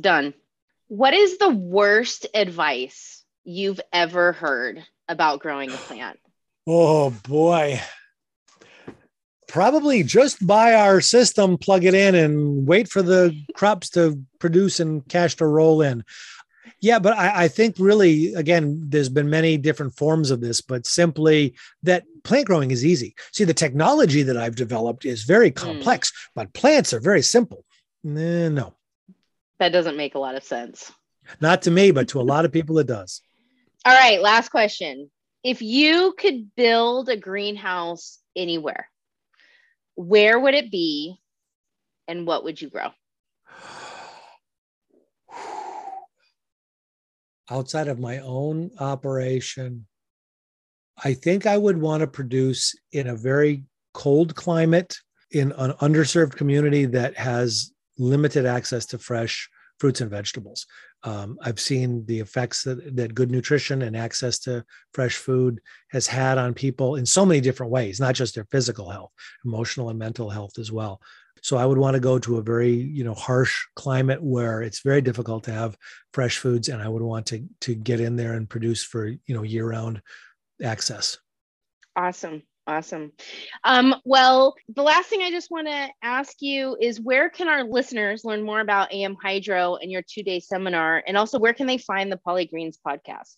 Done. 0.00 0.32
What 0.86 1.12
is 1.12 1.36
the 1.36 1.50
worst 1.50 2.26
advice 2.32 3.22
you've 3.44 3.80
ever 3.92 4.32
heard 4.32 4.82
about 5.06 5.40
growing 5.40 5.70
a 5.70 5.76
plant? 5.76 6.18
Oh 6.70 7.08
boy. 7.08 7.80
Probably 9.48 10.02
just 10.02 10.46
buy 10.46 10.74
our 10.74 11.00
system, 11.00 11.58
plug 11.58 11.84
it 11.84 11.94
in, 11.94 12.14
and 12.14 12.66
wait 12.66 12.88
for 12.88 13.02
the 13.02 13.34
crops 13.54 13.90
to 13.90 14.20
produce 14.38 14.78
and 14.78 15.06
cash 15.08 15.36
to 15.36 15.46
roll 15.46 15.82
in. 15.82 16.04
Yeah, 16.80 16.98
but 16.98 17.16
I, 17.16 17.44
I, 17.44 17.48
think 17.48 17.76
really, 17.78 18.34
again, 18.34 18.84
there's 18.88 19.08
been 19.08 19.28
many 19.28 19.56
different 19.56 19.96
forms 19.96 20.30
of 20.30 20.40
this, 20.40 20.60
but 20.60 20.86
simply 20.86 21.54
that 21.82 22.04
plant 22.22 22.46
growing 22.46 22.70
is 22.70 22.84
easy. 22.84 23.16
See, 23.32 23.44
the 23.44 23.54
technology 23.54 24.22
that 24.22 24.36
I've 24.36 24.54
developed 24.54 25.04
is 25.04 25.24
very 25.24 25.48
hmm. 25.48 25.56
complex, 25.56 26.10
mm. 26.10 26.14
but 26.34 26.52
plants 26.52 26.92
are 26.92 27.00
very 27.00 27.22
simple. 27.22 27.64
Eh, 28.04 28.48
no. 28.48 28.74
That 29.58 29.72
doesn't 29.72 29.96
make 29.96 30.14
a 30.14 30.20
lot 30.20 30.36
of 30.36 30.44
sense. 30.44 30.92
Not 31.40 31.62
to 31.62 31.70
me, 31.70 31.90
but 31.90 32.08
to 32.08 32.20
a 32.20 32.22
lot 32.22 32.44
of 32.44 32.52
people, 32.52 32.78
it 32.78 32.86
does. 32.86 33.22
All 33.84 33.94
right, 33.94 34.20
last 34.20 34.50
question. 34.50 35.10
If 35.42 35.62
you 35.62 36.14
could 36.18 36.54
build 36.54 37.08
a 37.08 37.16
greenhouse 37.16 38.18
anywhere, 38.36 38.88
where 39.98 40.38
would 40.38 40.54
it 40.54 40.70
be 40.70 41.18
and 42.06 42.24
what 42.24 42.44
would 42.44 42.62
you 42.62 42.70
grow? 42.70 42.90
Outside 47.50 47.88
of 47.88 47.98
my 47.98 48.18
own 48.18 48.70
operation, 48.78 49.86
I 51.02 51.14
think 51.14 51.46
I 51.46 51.58
would 51.58 51.80
want 51.80 52.02
to 52.02 52.06
produce 52.06 52.76
in 52.92 53.08
a 53.08 53.16
very 53.16 53.64
cold 53.92 54.36
climate 54.36 54.96
in 55.32 55.50
an 55.52 55.72
underserved 55.72 56.36
community 56.36 56.84
that 56.84 57.16
has 57.16 57.72
limited 57.98 58.46
access 58.46 58.86
to 58.86 58.98
fresh 58.98 59.48
fruits 59.80 60.00
and 60.00 60.12
vegetables. 60.12 60.64
Um, 61.04 61.38
I've 61.42 61.60
seen 61.60 62.04
the 62.06 62.20
effects 62.20 62.64
that, 62.64 62.96
that 62.96 63.14
good 63.14 63.30
nutrition 63.30 63.82
and 63.82 63.96
access 63.96 64.38
to 64.40 64.64
fresh 64.92 65.16
food 65.16 65.60
has 65.90 66.06
had 66.06 66.38
on 66.38 66.54
people 66.54 66.96
in 66.96 67.06
so 67.06 67.24
many 67.24 67.40
different 67.40 67.70
ways, 67.70 68.00
not 68.00 68.14
just 68.14 68.34
their 68.34 68.46
physical 68.50 68.90
health, 68.90 69.12
emotional 69.44 69.90
and 69.90 69.98
mental 69.98 70.28
health 70.28 70.58
as 70.58 70.72
well. 70.72 71.00
So 71.42 71.56
I 71.56 71.66
would 71.66 71.78
want 71.78 71.94
to 71.94 72.00
go 72.00 72.18
to 72.18 72.38
a 72.38 72.42
very, 72.42 72.72
you 72.72 73.04
know, 73.04 73.14
harsh 73.14 73.66
climate 73.76 74.22
where 74.22 74.62
it's 74.62 74.80
very 74.80 75.00
difficult 75.00 75.44
to 75.44 75.52
have 75.52 75.76
fresh 76.12 76.38
foods, 76.38 76.68
and 76.68 76.82
I 76.82 76.88
would 76.88 77.02
want 77.02 77.26
to 77.26 77.46
to 77.60 77.74
get 77.74 78.00
in 78.00 78.16
there 78.16 78.34
and 78.34 78.48
produce 78.48 78.82
for 78.82 79.06
you 79.06 79.34
know 79.34 79.42
year-round 79.42 80.02
access. 80.62 81.16
Awesome. 81.94 82.42
Awesome. 82.68 83.12
Um, 83.64 83.94
well, 84.04 84.54
the 84.68 84.82
last 84.82 85.08
thing 85.08 85.22
I 85.22 85.30
just 85.30 85.50
want 85.50 85.68
to 85.68 85.88
ask 86.02 86.42
you 86.42 86.76
is 86.78 87.00
where 87.00 87.30
can 87.30 87.48
our 87.48 87.64
listeners 87.64 88.26
learn 88.26 88.42
more 88.42 88.60
about 88.60 88.90
AmHydro 88.90 89.78
and 89.80 89.90
your 89.90 90.02
two 90.02 90.22
day 90.22 90.38
seminar? 90.38 91.02
And 91.06 91.16
also, 91.16 91.38
where 91.38 91.54
can 91.54 91.66
they 91.66 91.78
find 91.78 92.12
the 92.12 92.18
Polygreens 92.18 92.76
podcast? 92.86 93.36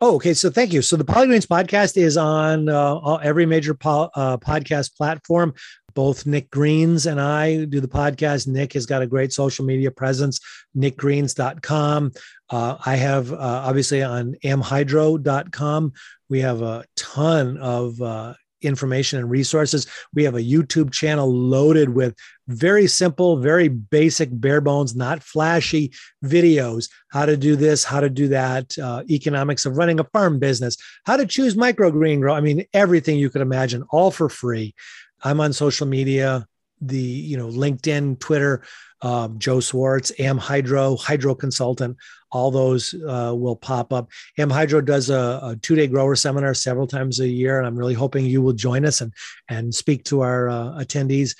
Oh, 0.00 0.14
okay. 0.16 0.34
So 0.34 0.50
thank 0.50 0.72
you. 0.72 0.82
So 0.82 0.96
the 0.96 1.04
Polygreens 1.04 1.46
podcast 1.46 1.96
is 1.96 2.16
on 2.16 2.68
uh, 2.68 3.16
every 3.16 3.44
major 3.44 3.74
po- 3.74 4.10
uh, 4.14 4.36
podcast 4.36 4.96
platform. 4.96 5.52
Both 5.94 6.24
Nick 6.24 6.48
Greens 6.50 7.06
and 7.06 7.20
I 7.20 7.64
do 7.64 7.80
the 7.80 7.88
podcast. 7.88 8.46
Nick 8.46 8.74
has 8.74 8.86
got 8.86 9.02
a 9.02 9.06
great 9.06 9.32
social 9.32 9.64
media 9.64 9.90
presence, 9.90 10.38
nickgreens.com. 10.76 12.12
Uh, 12.48 12.76
I 12.86 12.94
have 12.94 13.32
uh, 13.32 13.36
obviously 13.36 14.04
on 14.04 14.36
amhydro.com. 14.44 15.92
We 16.28 16.40
have 16.40 16.62
a 16.62 16.84
ton 16.96 17.56
of 17.58 18.00
uh, 18.00 18.34
information 18.62 19.18
and 19.18 19.30
resources. 19.30 19.86
We 20.14 20.24
have 20.24 20.34
a 20.34 20.42
YouTube 20.42 20.92
channel 20.92 21.32
loaded 21.32 21.90
with 21.90 22.14
very 22.48 22.86
simple, 22.86 23.36
very 23.36 23.68
basic, 23.68 24.28
bare 24.32 24.60
bones, 24.60 24.96
not 24.96 25.22
flashy 25.22 25.92
videos. 26.24 26.90
How 27.08 27.26
to 27.26 27.36
do 27.36 27.56
this, 27.56 27.84
how 27.84 28.00
to 28.00 28.10
do 28.10 28.28
that, 28.28 28.76
uh, 28.78 29.02
economics 29.08 29.66
of 29.66 29.76
running 29.76 30.00
a 30.00 30.04
farm 30.04 30.38
business, 30.38 30.76
how 31.06 31.16
to 31.16 31.26
choose 31.26 31.54
microgreen 31.54 32.20
grow. 32.20 32.34
I 32.34 32.40
mean, 32.40 32.64
everything 32.72 33.18
you 33.18 33.30
could 33.30 33.42
imagine, 33.42 33.84
all 33.90 34.10
for 34.10 34.28
free. 34.28 34.74
I'm 35.22 35.40
on 35.40 35.52
social 35.52 35.86
media, 35.86 36.46
the 36.80 36.98
you 36.98 37.36
know 37.36 37.48
LinkedIn, 37.48 38.18
Twitter 38.18 38.62
um, 39.02 39.38
Joe 39.38 39.60
Swartz, 39.60 40.12
AmHydro 40.18 40.98
Hydro 40.98 41.34
Consultant, 41.34 41.96
all 42.32 42.50
those 42.50 42.94
uh, 43.06 43.34
will 43.36 43.56
pop 43.56 43.92
up. 43.92 44.10
AmHydro 44.38 44.84
does 44.84 45.10
a, 45.10 45.40
a 45.42 45.56
two 45.62 45.74
day 45.74 45.86
grower 45.86 46.16
seminar 46.16 46.54
several 46.54 46.86
times 46.86 47.20
a 47.20 47.28
year, 47.28 47.58
and 47.58 47.66
I'm 47.66 47.76
really 47.76 47.94
hoping 47.94 48.26
you 48.26 48.42
will 48.42 48.52
join 48.52 48.84
us 48.84 49.00
and, 49.00 49.12
and 49.48 49.74
speak 49.74 50.04
to 50.04 50.20
our 50.20 50.48
uh, 50.48 50.70
attendees 50.78 51.34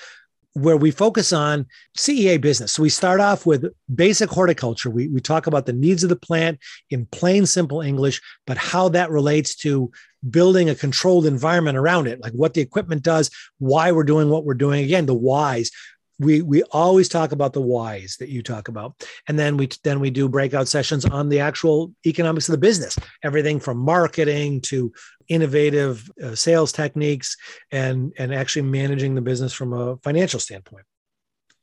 where 0.54 0.76
we 0.76 0.90
focus 0.90 1.32
on 1.32 1.66
CEA 1.96 2.40
business. 2.40 2.72
So 2.72 2.82
we 2.82 2.88
start 2.88 3.20
off 3.20 3.46
with 3.46 3.72
basic 3.94 4.30
horticulture. 4.30 4.90
We, 4.90 5.08
we 5.08 5.20
talk 5.20 5.46
about 5.46 5.66
the 5.66 5.72
needs 5.72 6.02
of 6.02 6.08
the 6.08 6.16
plant 6.16 6.58
in 6.90 7.06
plain, 7.06 7.46
simple 7.46 7.80
English, 7.80 8.20
but 8.46 8.58
how 8.58 8.88
that 8.90 9.10
relates 9.10 9.54
to 9.56 9.92
building 10.28 10.68
a 10.68 10.74
controlled 10.74 11.24
environment 11.24 11.78
around 11.78 12.08
it, 12.08 12.20
like 12.20 12.32
what 12.32 12.54
the 12.54 12.60
equipment 12.60 13.02
does, 13.02 13.30
why 13.58 13.92
we're 13.92 14.04
doing 14.04 14.28
what 14.28 14.44
we're 14.44 14.54
doing. 14.54 14.84
Again, 14.84 15.06
the 15.06 15.14
whys 15.14 15.70
we 16.20 16.42
we 16.42 16.62
always 16.64 17.08
talk 17.08 17.32
about 17.32 17.54
the 17.54 17.62
whys 17.62 18.16
that 18.20 18.28
you 18.28 18.42
talk 18.42 18.68
about. 18.68 18.94
And 19.26 19.38
then 19.38 19.56
we 19.56 19.70
then 19.82 20.00
we 20.00 20.10
do 20.10 20.28
breakout 20.28 20.68
sessions 20.68 21.04
on 21.06 21.30
the 21.30 21.40
actual 21.40 21.92
economics 22.06 22.48
of 22.48 22.52
the 22.52 22.58
business 22.58 22.96
everything 23.24 23.58
from 23.58 23.78
marketing 23.78 24.60
to 24.60 24.92
innovative 25.28 26.10
uh, 26.22 26.34
sales 26.34 26.72
techniques 26.72 27.36
and 27.72 28.12
and 28.18 28.34
actually 28.34 28.62
managing 28.62 29.14
the 29.14 29.22
business 29.22 29.52
from 29.52 29.72
a 29.72 29.96
financial 29.98 30.38
standpoint. 30.38 30.84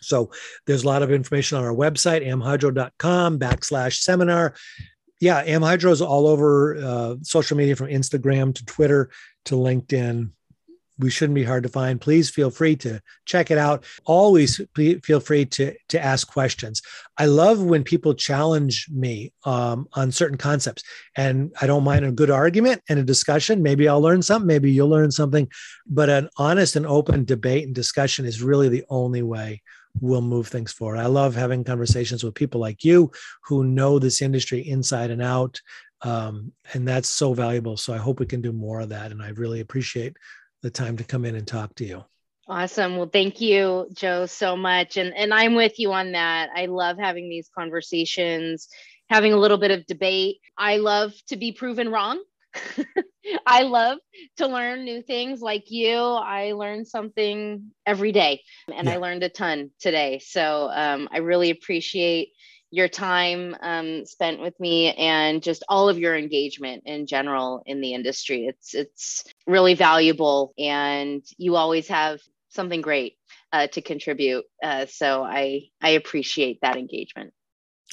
So 0.02 0.32
there's 0.66 0.84
a 0.84 0.88
lot 0.88 1.04
of 1.04 1.12
information 1.12 1.58
on 1.58 1.64
our 1.64 1.74
website 1.74 2.26
amhydro.com 2.26 3.40
backslash 3.40 4.00
seminar. 4.00 4.56
Yeah 5.20 5.44
amhydro 5.44 5.92
is 5.92 6.02
all 6.02 6.28
over 6.28 6.76
uh, 6.78 7.16
social 7.22 7.58
media 7.58 7.76
from 7.76 7.88
instagram 7.88 8.54
to 8.54 8.66
twitter 8.66 9.10
to 9.46 9.56
linkedin 9.56 10.32
we 11.00 11.10
shouldn't 11.10 11.36
be 11.36 11.44
hard 11.44 11.64
to 11.64 11.70
find. 11.70 12.02
Please 12.02 12.30
feel 12.30 12.50
free 12.50 12.76
to 12.78 13.02
check 13.26 13.52
it 13.52 13.58
out. 13.58 13.86
Always 14.06 14.60
feel 14.76 15.20
free 15.20 15.46
to 15.46 15.76
to 15.90 16.04
ask 16.04 16.28
questions. 16.28 16.82
I 17.18 17.26
love 17.26 17.64
when 17.64 17.84
people 17.84 18.14
challenge 18.14 18.88
me 18.92 19.34
um, 19.44 19.88
on 19.94 20.12
certain 20.12 20.38
concepts, 20.38 20.84
and 21.16 21.52
I 21.62 21.68
don't 21.68 21.84
mind 21.84 22.06
a 22.06 22.12
good 22.12 22.32
argument 22.32 22.82
and 22.90 23.00
a 23.00 23.04
discussion. 23.04 23.64
Maybe 23.64 23.88
I'll 23.88 24.02
learn 24.02 24.22
something. 24.22 24.48
Maybe 24.48 24.72
you'll 24.72 24.90
learn 24.90 25.12
something. 25.12 25.50
But 25.86 26.10
an 26.10 26.30
honest 26.38 26.76
and 26.76 26.88
open 26.88 27.26
debate 27.26 27.66
and 27.66 27.76
discussion 27.76 28.26
is 28.26 28.42
really 28.42 28.70
the 28.70 28.86
only 28.90 29.22
way 29.22 29.62
we'll 30.00 30.22
move 30.22 30.48
things 30.48 30.72
forward. 30.72 31.00
I 31.00 31.08
love 31.08 31.36
having 31.36 31.64
conversations 31.64 32.24
with 32.24 32.36
people 32.36 32.62
like 32.62 32.84
you 32.84 33.12
who 33.46 33.64
know 33.64 34.00
this 34.00 34.22
industry 34.22 34.60
inside 34.60 35.10
and 35.10 35.22
out. 35.22 35.60
Um, 36.02 36.52
and 36.74 36.88
that's 36.88 37.10
so 37.10 37.34
valuable. 37.34 37.78
So 37.78 37.94
I 37.94 37.98
hope 37.98 38.20
we 38.20 38.28
can 38.28 38.42
do 38.42 38.52
more 38.52 38.82
of 38.82 38.90
that. 38.90 39.12
And 39.12 39.22
I 39.22 39.30
really 39.30 39.62
appreciate 39.62 40.16
the 40.62 40.70
time 40.70 40.98
to 40.98 41.04
come 41.04 41.26
in 41.26 41.36
and 41.36 41.48
talk 41.48 41.76
to 41.76 41.86
you. 41.86 42.04
Awesome. 42.50 42.96
Well, 42.96 43.10
thank 43.12 43.42
you, 43.42 43.88
Joe, 43.94 44.26
so 44.26 44.56
much. 44.56 44.96
And 44.96 45.14
and 45.16 45.34
I'm 45.34 45.54
with 45.54 45.80
you 45.80 45.92
on 45.92 46.14
that. 46.14 46.50
I 46.56 46.68
love 46.68 46.98
having 46.98 47.30
these 47.30 47.50
conversations, 47.54 48.70
having 49.10 49.34
a 49.34 49.38
little 49.38 49.58
bit 49.58 49.72
of 49.72 49.86
debate. 49.86 50.38
I 50.58 50.78
love 50.78 51.14
to 51.28 51.36
be 51.36 51.52
proven 51.52 51.90
wrong. 51.90 52.24
I 53.46 53.64
love 53.64 53.98
to 54.38 54.48
learn 54.48 54.86
new 54.86 55.02
things 55.02 55.42
like 55.42 55.70
you. 55.70 55.98
I 55.98 56.54
learn 56.54 56.86
something 56.86 57.72
every 57.86 58.14
day, 58.14 58.42
and 58.74 58.88
yeah. 58.88 58.94
I 58.94 58.98
learned 58.98 59.24
a 59.24 59.30
ton 59.30 59.72
today. 59.80 60.20
So 60.20 60.70
um, 60.72 61.10
I 61.12 61.18
really 61.18 61.50
appreciate 61.50 62.30
your 62.70 62.88
time 62.88 63.56
um, 63.62 64.06
spent 64.06 64.42
with 64.42 64.60
me 64.60 64.94
and 64.94 65.42
just 65.42 65.64
all 65.70 65.90
of 65.90 65.98
your 65.98 66.16
engagement 66.16 66.84
in 66.86 67.08
general 67.08 67.64
in 67.66 67.82
the 67.82 67.94
industry. 67.94 68.46
It's 68.46 68.74
it's 68.74 69.24
really 69.46 69.74
valuable, 69.74 70.54
and 70.58 71.24
you 71.38 71.56
always 71.56 71.88
have 71.88 72.20
something 72.50 72.82
great 72.82 73.18
uh, 73.54 73.68
to 73.68 73.82
contribute. 73.82 74.46
Uh, 74.62 74.86
so 74.88 75.24
I 75.24 75.70
I 75.82 75.92
appreciate 75.92 76.60
that 76.62 76.76
engagement. 76.76 77.34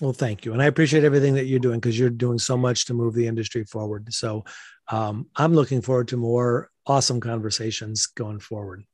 Well, 0.03 0.13
thank 0.13 0.45
you, 0.45 0.53
and 0.53 0.63
I 0.63 0.67
appreciate 0.67 1.05
everything 1.05 1.35
that 1.35 1.47
you're 1.47 1.61
doing 1.61 1.79
because 1.79 1.99
you're 1.99 2.11
doing 2.11 2.39
so 2.39 2.57
much 2.57 2.87
to 2.87 2.95
move 2.95 3.15
the 3.15 3.29
industry 3.29 3.65
forward. 3.65 4.13
So 4.13 4.45
um, 4.89 5.27
I'm 5.37 5.55
looking 5.55 5.83
forward 5.83 6.09
to 6.09 6.17
more 6.17 6.71
awesome 6.87 7.21
conversations 7.21 8.07
going 8.07 8.41
forward. 8.41 8.85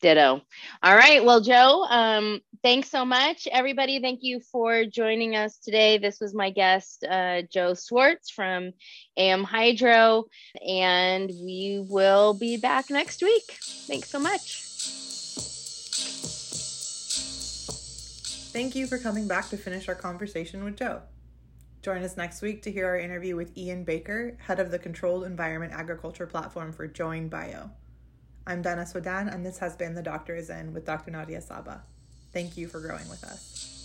Ditto. 0.00 0.42
All 0.82 0.96
right. 0.96 1.24
Well, 1.24 1.40
Joe, 1.40 1.86
um, 1.88 2.40
thanks 2.62 2.90
so 2.90 3.04
much. 3.04 3.48
Everybody, 3.50 4.00
thank 4.00 4.20
you 4.22 4.40
for 4.40 4.84
joining 4.84 5.36
us 5.36 5.56
today. 5.58 5.98
This 5.98 6.20
was 6.20 6.34
my 6.34 6.50
guest, 6.50 7.04
uh, 7.04 7.42
Joe 7.50 7.74
Swartz 7.74 8.30
from 8.30 8.72
AmHydro, 9.18 10.24
and 10.66 11.30
we 11.30 11.84
will 11.88 12.34
be 12.34 12.56
back 12.56 12.90
next 12.90 13.22
week. 13.22 13.58
Thanks 13.86 14.10
so 14.10 14.18
much. 14.18 14.62
Thank 18.52 18.74
you 18.74 18.86
for 18.86 18.98
coming 18.98 19.28
back 19.28 19.50
to 19.50 19.56
finish 19.56 19.88
our 19.88 19.94
conversation 19.94 20.64
with 20.64 20.76
Joe. 20.76 21.02
Join 21.82 22.02
us 22.02 22.16
next 22.16 22.42
week 22.42 22.62
to 22.62 22.72
hear 22.72 22.86
our 22.86 22.98
interview 22.98 23.36
with 23.36 23.56
Ian 23.56 23.84
Baker, 23.84 24.36
head 24.40 24.58
of 24.60 24.70
the 24.70 24.78
Controlled 24.78 25.24
Environment 25.24 25.72
Agriculture 25.72 26.26
Platform 26.26 26.72
for 26.72 26.88
Join 26.88 27.28
Bio. 27.28 27.70
I'm 28.48 28.62
Dana 28.62 28.82
Swadan, 28.82 29.34
and 29.34 29.44
this 29.44 29.58
has 29.58 29.74
been 29.74 29.94
The 29.94 30.02
Doctor 30.02 30.36
is 30.36 30.50
In 30.50 30.72
with 30.72 30.86
Dr. 30.86 31.10
Nadia 31.10 31.40
Sabeh. 31.40 31.80
Thank 32.32 32.56
you 32.56 32.68
for 32.68 32.78
growing 32.78 33.08
with 33.08 33.24
us. 33.24 33.75